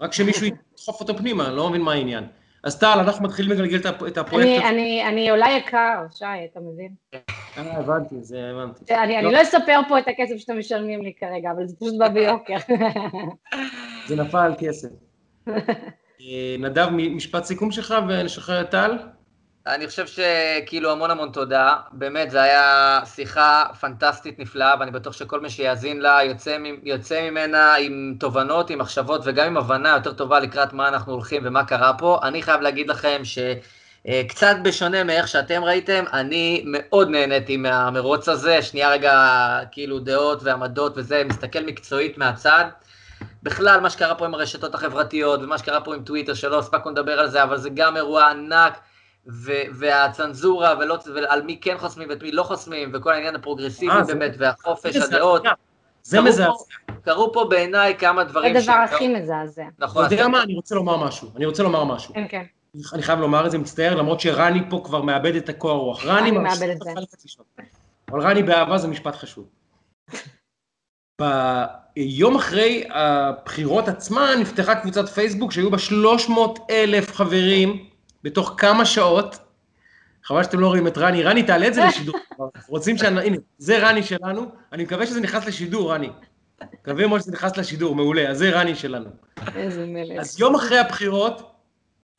רק 0.00 0.12
שמישהו 0.12 0.46
ידחוף 0.46 1.00
אותו 1.00 1.16
פנימה, 1.16 1.46
אני 1.48 1.56
לא 1.56 1.68
מבין 1.70 1.82
מה 1.82 1.92
העניין. 1.92 2.24
אז 2.64 2.78
טל, 2.78 2.98
אנחנו 3.00 3.24
מתחילים 3.24 3.50
לגלגל 3.52 3.76
את 3.78 3.86
הפ- 3.86 4.02
את 4.06 4.18
הפרויקט 4.18 4.48
אני. 4.64 4.68
אני, 4.68 5.08
אני 5.08 5.30
עולה 5.30 5.46
יקר, 5.50 6.06
שי, 6.14 6.24
אתה 6.52 6.60
מבין? 6.60 6.92
אה, 7.14 7.20
הבנתי, 7.78 8.14
זה 8.22 8.50
הבנתי. 8.50 8.94
אני, 8.94 9.18
אני 9.18 9.32
לא 9.32 9.42
אספר 9.42 9.80
פה 9.88 9.98
את 9.98 10.08
הכסף 10.08 10.36
שאתם 10.36 10.58
משלמים 10.58 11.02
לי 11.02 11.12
כרגע, 11.20 11.50
אבל 11.50 11.66
זה 11.66 11.76
פשוט 11.76 11.94
בא 11.98 12.08
ביוקר. 12.08 12.56
זה 14.08 14.16
נפל 14.16 14.38
על 14.38 14.54
כסף. 14.58 14.88
אה, 15.48 16.56
נדב, 16.58 16.88
משפט 16.90 17.44
סיכום 17.44 17.70
שלך 17.70 17.94
ונשחרר 18.08 18.60
את 18.60 18.70
טל? 18.70 18.98
אני 19.68 19.86
חושב 19.88 20.06
שכאילו 20.06 20.92
המון 20.92 21.10
המון 21.10 21.30
תודה, 21.32 21.76
באמת 21.92 22.30
זו 22.30 22.38
הייתה 22.38 23.00
שיחה 23.04 23.64
פנטסטית 23.80 24.38
נפלאה 24.38 24.74
ואני 24.80 24.90
בטוח 24.90 25.12
שכל 25.12 25.40
מי 25.40 25.50
שיאזין 25.50 26.00
לה 26.00 26.18
יוצא, 26.24 26.56
יוצא 26.82 27.30
ממנה 27.30 27.74
עם 27.74 28.14
תובנות, 28.20 28.70
עם 28.70 28.78
מחשבות 28.78 29.20
וגם 29.24 29.46
עם 29.46 29.56
הבנה 29.56 29.88
יותר 29.88 30.12
טובה 30.12 30.40
לקראת 30.40 30.72
מה 30.72 30.88
אנחנו 30.88 31.12
הולכים 31.12 31.42
ומה 31.44 31.64
קרה 31.64 31.92
פה. 31.98 32.20
אני 32.22 32.42
חייב 32.42 32.60
להגיד 32.60 32.88
לכם 32.88 33.22
שקצת 33.24 34.56
בשונה 34.62 35.04
מאיך 35.04 35.28
שאתם 35.28 35.64
ראיתם, 35.64 36.04
אני 36.12 36.62
מאוד 36.66 37.08
נהניתי 37.08 37.56
מהמרוץ 37.56 38.28
הזה, 38.28 38.62
שנייה 38.62 38.90
רגע 38.90 39.60
כאילו 39.72 39.98
דעות 39.98 40.42
ועמדות 40.42 40.92
וזה, 40.96 41.22
מסתכל 41.24 41.60
מקצועית 41.66 42.18
מהצד. 42.18 42.64
בכלל, 43.42 43.80
מה 43.80 43.90
שקרה 43.90 44.14
פה 44.14 44.24
עם 44.24 44.34
הרשתות 44.34 44.74
החברתיות 44.74 45.40
ומה 45.40 45.58
שקרה 45.58 45.80
פה 45.80 45.94
עם 45.94 46.02
טוויטר, 46.02 46.34
שלא 46.34 46.58
הספקנו 46.58 46.90
לדבר 46.90 47.20
על 47.20 47.28
זה, 47.28 47.42
אבל 47.42 47.56
זה 47.56 47.70
גם 47.74 47.96
אירוע 47.96 48.26
ענק. 48.26 48.78
ו- 49.30 49.52
והצנזורה, 49.78 50.74
ולא, 50.78 50.98
ועל 51.14 51.42
מי 51.42 51.58
כן 51.60 51.78
חוסמים 51.78 52.08
ואת 52.08 52.22
מי 52.22 52.32
לא 52.32 52.42
חוסמים, 52.42 52.90
וכל 52.94 53.12
העניין 53.12 53.34
הפרוגרסיבי 53.36 53.92
אה, 53.92 54.04
זה- 54.04 54.14
באמת, 54.14 54.34
והחופש 54.38 54.96
זה 54.96 55.04
הדעות. 55.04 55.42
זה 56.02 56.20
מזעזע. 56.20 56.50
קרו 57.02 57.32
פה 57.32 57.46
בעיניי 57.50 57.96
כמה 57.98 58.24
זה 58.24 58.30
דברים 58.30 58.56
הדבר 58.56 58.72
הכי 58.72 59.08
מזעזע. 59.08 59.64
נכון, 59.78 60.04
אתה 60.06 60.14
יודע 60.14 60.28
מה? 60.28 60.42
אני 60.42 60.54
רוצה 60.54 60.74
לומר 60.74 60.96
משהו. 60.96 61.28
אני 61.36 61.46
רוצה 61.46 61.62
לומר 61.62 61.84
משהו. 61.84 62.14
כן, 62.14 62.26
כן. 62.28 62.42
אני 62.92 63.02
חייב 63.02 63.18
לומר 63.20 63.46
את 63.46 63.50
זה, 63.50 63.58
מצטער, 63.58 63.94
למרות 63.94 64.20
שרני 64.20 64.60
פה 64.70 64.80
כבר 64.84 65.02
מאבד 65.02 65.34
את 65.34 65.48
הקור 65.48 65.70
הרוח. 65.70 66.04
רני 66.04 66.30
מאבד 66.30 66.68
את 66.68 66.78
זה. 66.80 66.90
אבל 68.10 68.20
רני 68.20 68.42
באהבה 68.42 68.78
זה 68.78 68.88
משפט 68.88 69.14
חשוב. 69.16 69.48
ביום 71.20 72.36
אחרי 72.36 72.84
הבחירות 72.90 73.88
עצמן 73.88 74.34
נפתחה 74.40 74.74
קבוצת 74.74 75.08
פייסבוק 75.08 75.52
שהיו 75.52 75.70
בה 75.70 75.78
300 75.78 76.58
אלף 76.70 77.12
חברים 77.14 77.87
בתוך 78.22 78.54
כמה 78.58 78.84
שעות. 78.84 79.38
חבל 80.24 80.42
שאתם 80.42 80.60
לא 80.60 80.66
רואים 80.66 80.86
את 80.86 80.98
רני. 80.98 81.22
רני, 81.22 81.42
תעלה 81.42 81.68
את 81.68 81.74
זה 81.74 81.84
לשידור. 81.88 82.16
רוצים 82.68 82.98
ש... 82.98 83.02
הנה, 83.02 83.36
זה 83.58 83.88
רני 83.88 84.02
שלנו. 84.02 84.46
אני 84.72 84.82
מקווה 84.84 85.06
שזה 85.06 85.20
נכנס 85.20 85.46
לשידור, 85.46 85.92
רני. 85.92 86.10
מקווה 86.74 87.06
מאוד 87.06 87.20
שזה 87.20 87.32
נכנס 87.32 87.56
לשידור, 87.56 87.94
מעולה. 87.94 88.28
אז 88.30 88.38
זה 88.38 88.50
רני 88.50 88.74
שלנו. 88.74 89.10
איזה 89.56 89.86
מלך. 89.86 90.20
אז 90.20 90.40
יום 90.40 90.54
אחרי 90.54 90.78
הבחירות, 90.78 91.52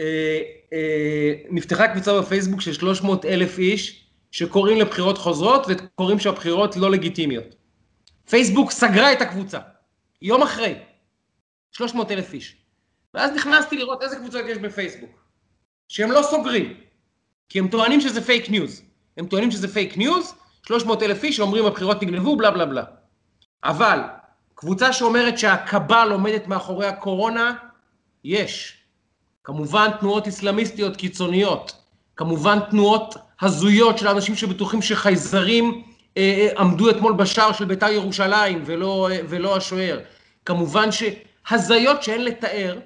אה, 0.01 0.39
אה, 0.73 1.33
נפתחה 1.49 1.87
קבוצה 1.87 2.19
בפייסבוק 2.21 2.61
של 2.61 2.73
300 2.73 3.25
אלף 3.25 3.59
איש, 3.59 4.05
שקוראים 4.31 4.77
לבחירות 4.77 5.17
חוזרות 5.17 5.65
וקוראים 5.69 6.19
שהבחירות 6.19 6.77
לא 6.77 6.91
לגיטימיות. 6.91 7.55
פייסבוק 8.29 8.71
סגרה 8.71 9.13
את 9.13 9.21
הקבוצה, 9.21 9.59
יום 10.21 10.41
אחרי, 10.41 10.75
300 11.71 12.11
אלף 12.11 12.33
איש. 12.33 12.55
ואז 13.13 13.31
נכנסתי 13.35 13.77
לראות 13.77 14.03
איזה 14.03 14.15
קבוצות 14.15 14.45
יש 14.47 14.57
בפייסבוק, 14.57 15.09
שהם 15.89 16.11
לא 16.11 16.21
סוגרים, 16.21 16.73
כי 17.49 17.59
הם 17.59 17.67
טוענים 17.67 18.01
שזה 18.01 18.21
פייק 18.21 18.49
ניוז. 18.49 18.81
הם 19.17 19.25
טוענים 19.27 19.51
שזה 19.51 19.67
פייק 19.73 19.97
ניוז, 19.97 20.33
300 20.67 21.03
אלף 21.03 21.23
איש 21.23 21.37
שאומרים 21.37 21.65
הבחירות 21.65 22.03
נגנבו, 22.03 22.35
בלה 22.35 22.51
בלה 22.51 22.65
בלה. 22.65 22.83
אבל 23.63 23.99
קבוצה 24.55 24.93
שאומרת 24.93 25.37
שה 25.37 25.64
cabal 25.64 26.09
עומדת 26.11 26.47
מאחורי 26.47 26.87
הקורונה, 26.87 27.53
יש. 28.23 28.77
כמובן 29.43 29.89
תנועות 29.99 30.27
אסלאמיסטיות 30.27 30.95
קיצוניות, 30.97 31.71
כמובן 32.15 32.59
תנועות 32.69 33.15
הזויות 33.41 33.97
של 33.97 34.07
אנשים 34.07 34.35
שבטוחים 34.35 34.81
שחייזרים 34.81 35.83
אה, 36.17 36.21
אה, 36.21 36.61
עמדו 36.61 36.89
אתמול 36.89 37.13
בשער 37.13 37.51
של 37.51 37.65
בית"ר 37.65 37.89
ירושלים 37.89 38.63
ולא, 38.65 39.09
אה, 39.11 39.19
ולא 39.29 39.57
השוער. 39.57 39.99
כמובן 40.45 40.89
שהזיות 40.91 42.03
שאין 42.03 42.25
לתאר, 42.25 42.79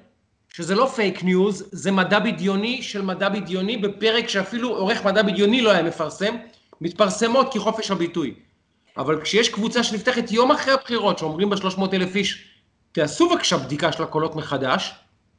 שזה 0.56 0.74
לא 0.74 0.86
פייק 0.86 1.24
ניוז, 1.24 1.68
זה 1.72 1.92
מדע 1.92 2.18
בדיוני 2.18 2.82
של 2.82 3.02
מדע 3.02 3.28
בדיוני 3.28 3.76
בפרק 3.76 4.28
שאפילו 4.28 4.76
עורך 4.76 5.04
מדע 5.04 5.22
בדיוני 5.22 5.62
לא 5.62 5.70
היה 5.70 5.82
מפרסם, 5.82 6.34
מתפרסמות 6.80 7.54
כחופש 7.54 7.90
הביטוי. 7.90 8.34
אבל 8.96 9.20
כשיש 9.20 9.48
קבוצה 9.48 9.82
שנפתחת 9.82 10.30
יום 10.30 10.52
אחרי 10.52 10.72
הבחירות, 10.74 11.18
שאומרים 11.18 11.50
בה 11.50 11.56
300 11.56 11.94
אלף 11.94 12.16
איש, 12.16 12.44
תעשו 12.92 13.28
בבקשה 13.28 13.56
בדיקה 13.56 13.92
של 13.92 14.02
הקולות 14.02 14.36
מחדש, 14.36 14.94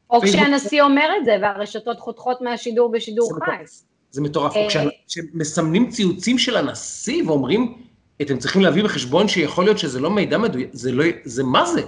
או 0.10 0.22
כשהנשיא 0.22 0.82
אומר 0.82 1.10
את 1.20 1.26
זה, 1.26 1.38
והרשתות 1.42 2.00
חותכות 2.00 2.42
מהשידור 2.42 2.92
בשידור 2.92 3.30
חי. 3.46 3.64
זה 4.12 4.22
מטורף. 4.22 4.56
אה, 4.56 4.68
כשמסמנים 5.08 5.90
ציוצים 5.90 6.38
של 6.38 6.58
הנשיא 6.58 7.24
ואומרים, 7.28 7.78
אתם 8.22 8.38
צריכים 8.38 8.62
להביא 8.62 8.84
בחשבון 8.84 9.28
שיכול 9.28 9.66
להיות 9.66 9.80
שזה 9.80 10.00
לא 10.00 10.10
מידע 10.10 10.38
מדויק, 10.38 10.70
זה 10.74 10.92
לא, 10.92 11.06
זה 11.24 11.44
מה 11.44 11.66
זה? 11.66 11.82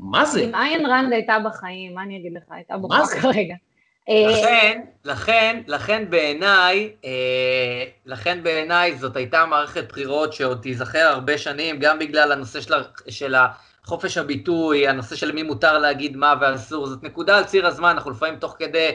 מה 0.00 0.24
זה? 0.24 0.40
אם 0.40 0.54
איין 0.54 0.86
רנד 0.86 1.12
הייתה 1.12 1.36
בחיים, 1.44 1.94
מה 1.94 2.02
אני 2.02 2.16
אגיד 2.16 2.32
לך? 2.36 2.42
הייתה 2.50 2.74
מה 2.74 2.80
בוכה 2.80 3.04
זה? 3.04 3.20
כרגע. 3.20 3.54
אה, 4.08 4.26
לכן, 4.30 4.80
לכן, 5.04 5.62
לכן 5.66 6.10
בעיניי, 6.10 6.92
אה, 7.04 7.84
לכן 8.06 8.42
בעיניי 8.42 8.96
זאת 8.96 9.16
הייתה 9.16 9.46
מערכת 9.46 9.88
בחירות 9.88 10.32
שעוד 10.32 10.60
תיזכר 10.62 10.98
הרבה 10.98 11.38
שנים, 11.38 11.78
גם 11.78 11.98
בגלל 11.98 12.32
הנושא 12.32 12.60
של, 12.60 12.74
ה- 12.74 12.82
של 13.10 13.34
החופש 13.84 14.18
הביטוי, 14.18 14.88
הנושא 14.88 15.16
של 15.16 15.32
מי 15.32 15.42
מותר 15.42 15.78
להגיד 15.78 16.16
מה 16.16 16.34
ואסור, 16.40 16.86
זאת 16.86 17.02
נקודה 17.02 17.38
על 17.38 17.44
ציר 17.44 17.66
הזמן, 17.66 17.88
אנחנו 17.88 18.10
לפעמים 18.10 18.36
תוך 18.36 18.56
כדי, 18.58 18.90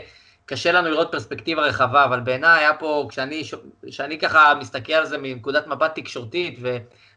קשה 0.46 0.72
לנו 0.72 0.90
לראות 0.90 1.12
פרספקטיבה 1.12 1.62
רחבה, 1.62 2.06
אבל 2.06 2.20
בעיניי 2.20 2.60
היה 2.60 2.74
פה, 2.74 3.08
כשאני, 3.10 3.44
כשאני 3.88 4.20
ככה 4.20 4.54
מסתכל 4.60 4.94
על 4.94 5.06
זה 5.06 5.18
מנקודת 5.18 5.68
מבט 5.68 5.96
תקשורתית 5.96 6.60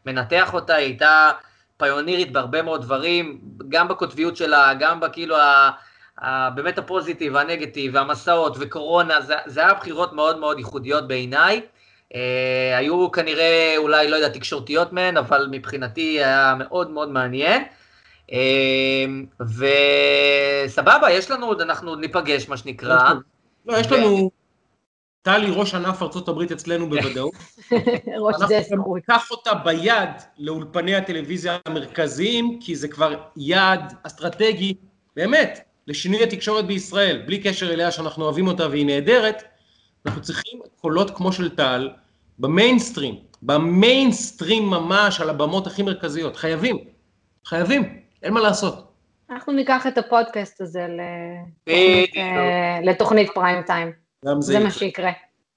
ומנתח 0.04 0.54
אותה, 0.54 0.74
היא 0.74 0.86
הייתה 0.86 1.30
פיונירית 1.78 2.32
בהרבה 2.32 2.62
מאוד 2.62 2.82
דברים, 2.82 3.40
גם 3.68 3.88
בקוטביות 3.88 4.36
שלה, 4.36 4.74
גם 4.74 5.00
בכאילו 5.00 5.36
ה... 5.36 5.70
ה- 6.18 6.50
באמת 6.50 6.78
הפוזיטיב 6.78 7.34
והנגטיב 7.34 7.94
והמסעות 7.94 8.56
וקורונה, 8.60 9.20
זה, 9.20 9.34
זה 9.46 9.60
היה 9.60 9.74
בחירות 9.74 10.12
מאוד 10.12 10.38
מאוד 10.38 10.58
ייחודיות 10.58 11.08
בעיניי. 11.08 11.60
אה, 12.14 12.78
היו 12.78 13.12
כנראה 13.12 13.74
אולי, 13.76 14.08
לא 14.08 14.16
יודע, 14.16 14.28
תקשורתיות 14.28 14.92
מהן, 14.92 15.16
אבל 15.16 15.48
מבחינתי 15.50 16.24
היה 16.24 16.54
מאוד 16.58 16.90
מאוד 16.90 17.08
מעניין. 17.08 17.64
אה, 18.32 19.04
וסבבה, 20.66 21.10
יש 21.10 21.30
לנו 21.30 21.46
עוד, 21.46 21.60
אנחנו 21.60 21.96
ניפגש, 21.96 22.48
מה 22.48 22.56
שנקרא. 22.56 23.12
לא, 23.66 23.76
יש 23.76 23.92
לנו... 23.92 24.37
טלי, 25.28 25.50
ראש 25.50 25.74
ענף 25.74 26.02
ארצות 26.02 26.28
הברית 26.28 26.52
אצלנו 26.52 26.88
בוודאות. 26.88 27.32
ראש 28.24 28.34
אנחנו 28.34 28.56
דסק. 28.58 28.74
ניקח 28.94 29.30
אותה 29.30 29.54
ביד 29.54 30.10
לאולפני 30.38 30.94
הטלוויזיה 30.94 31.58
המרכזיים, 31.66 32.58
כי 32.60 32.76
זה 32.76 32.88
כבר 32.88 33.14
יעד 33.36 33.94
אסטרטגי, 34.02 34.74
באמת, 35.16 35.60
לשינוי 35.86 36.22
התקשורת 36.22 36.66
בישראל, 36.66 37.22
בלי 37.26 37.38
קשר 37.38 37.72
אליה 37.72 37.90
שאנחנו 37.90 38.24
אוהבים 38.24 38.46
אותה 38.46 38.68
והיא 38.68 38.86
נהדרת, 38.86 39.42
אנחנו 40.06 40.22
צריכים 40.22 40.60
קולות 40.80 41.10
כמו 41.10 41.32
של 41.32 41.56
טל 41.56 41.90
במיינסטרים, 42.38 43.14
במיינסטרים 43.42 44.70
ממש, 44.70 45.20
על 45.20 45.30
הבמות 45.30 45.66
הכי 45.66 45.82
מרכזיות. 45.82 46.36
חייבים, 46.36 46.78
חייבים. 47.44 48.00
אין 48.22 48.32
מה 48.32 48.40
לעשות. 48.40 48.92
אנחנו 49.30 49.52
ניקח 49.52 49.86
את 49.86 49.98
הפודקאסט 49.98 50.60
הזה. 50.60 50.86
אה, 51.68 52.78
לתוכנית 52.82 53.30
פריים 53.34 53.62
טיים. 53.62 54.07
גם 54.24 54.40
זה 54.40 54.52
זה 54.52 54.58
מה 54.58 54.64
יקרה. 54.64 54.78
שיקרה. 54.78 55.10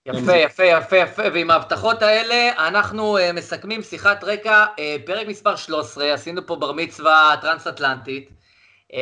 יפה, 0.06 0.36
יפה, 0.36 0.64
יפה, 0.64 0.98
יפה, 0.98 1.24
ועם 1.34 1.52
ההבטחות 1.52 2.02
האלה 2.02 2.68
אנחנו 2.68 3.18
uh, 3.18 3.22
מסכמים 3.34 3.82
שיחת 3.82 4.24
רקע, 4.24 4.66
uh, 4.76 4.80
פרק 5.06 5.28
מספר 5.28 5.56
13, 5.56 6.14
עשינו 6.14 6.48
פה 6.48 6.56
בר 6.56 6.72
מצווה 6.72 7.36
טרנס-אטלנטית. 7.42 8.30
Uh, 8.92 8.94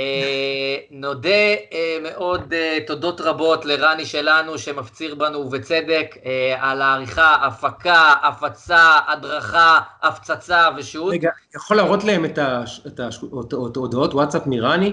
נודה 0.91 1.55
uh, 1.55 1.73
מאוד 2.03 2.53
uh, 2.53 2.87
תודות 2.87 3.21
רבות 3.21 3.65
לרני 3.65 4.05
שלנו 4.05 4.57
שמפציר 4.57 5.15
בנו 5.15 5.39
ובצדק 5.39 6.15
uh, 6.15 6.19
על 6.59 6.81
העריכה, 6.81 7.35
הפקה, 7.35 8.13
הפצה, 8.23 8.99
הדרכה, 9.07 9.79
הפצצה 10.03 10.67
ושות'. 10.77 11.13
רגע, 11.13 11.29
יכול 11.55 11.77
להראות 11.77 12.03
להם 12.03 12.25
את 12.25 12.99
ההודעות 13.53 14.13
וואטסאפ 14.13 14.41
מרני? 14.45 14.91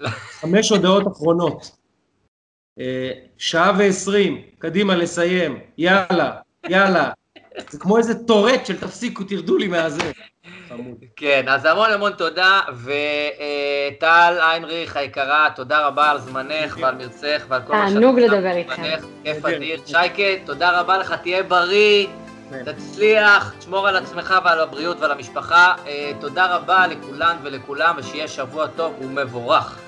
חמש 0.40 0.70
הודעות 0.70 1.06
אחרונות. 1.06 1.77
שעה 3.38 3.72
ועשרים, 3.78 4.42
קדימה 4.58 4.96
לסיים, 4.96 5.58
יאללה, 5.78 6.32
יאללה. 6.68 7.10
זה 7.70 7.78
כמו 7.78 7.98
איזה 7.98 8.14
טורט 8.14 8.66
של 8.66 8.78
תפסיקו, 8.78 9.24
תרדו 9.24 9.56
לי 9.56 9.68
מהזה. 9.68 10.12
כן, 11.16 11.44
אז 11.48 11.64
המון 11.64 11.90
המון 11.90 12.12
תודה, 12.12 12.60
וטל 12.84 14.38
היינריך 14.42 14.96
היקרה, 14.96 15.48
תודה 15.56 15.86
רבה 15.86 16.10
על 16.10 16.18
זמנך 16.18 16.78
ועל 16.80 16.94
מרצך 16.94 17.44
ועל 17.48 17.62
כל 17.66 17.72
מה 17.72 17.86
תענוג 17.92 18.18
עושה 18.18 18.36
לדבר. 18.36 18.72
בזמנך. 18.72 19.04
כיף 19.24 19.44
נהדר. 19.44 19.56
אדיר. 19.56 19.80
שייקה, 19.86 20.44
תודה 20.44 20.80
רבה 20.80 20.98
לך, 20.98 21.12
תהיה 21.22 21.42
בריא, 21.42 22.06
כן. 22.50 22.72
תצליח, 22.72 23.54
תשמור 23.58 23.88
על 23.88 23.96
עצמך 23.96 24.34
ועל 24.44 24.60
הבריאות 24.60 25.00
ועל 25.00 25.10
המשפחה. 25.10 25.74
אה, 25.86 26.12
תודה 26.20 26.56
רבה 26.56 26.86
לכולן 26.86 27.36
ולכולם, 27.42 27.94
ושיהיה 27.98 28.28
שבוע 28.28 28.66
טוב 28.66 28.94
ומבורך. 29.00 29.78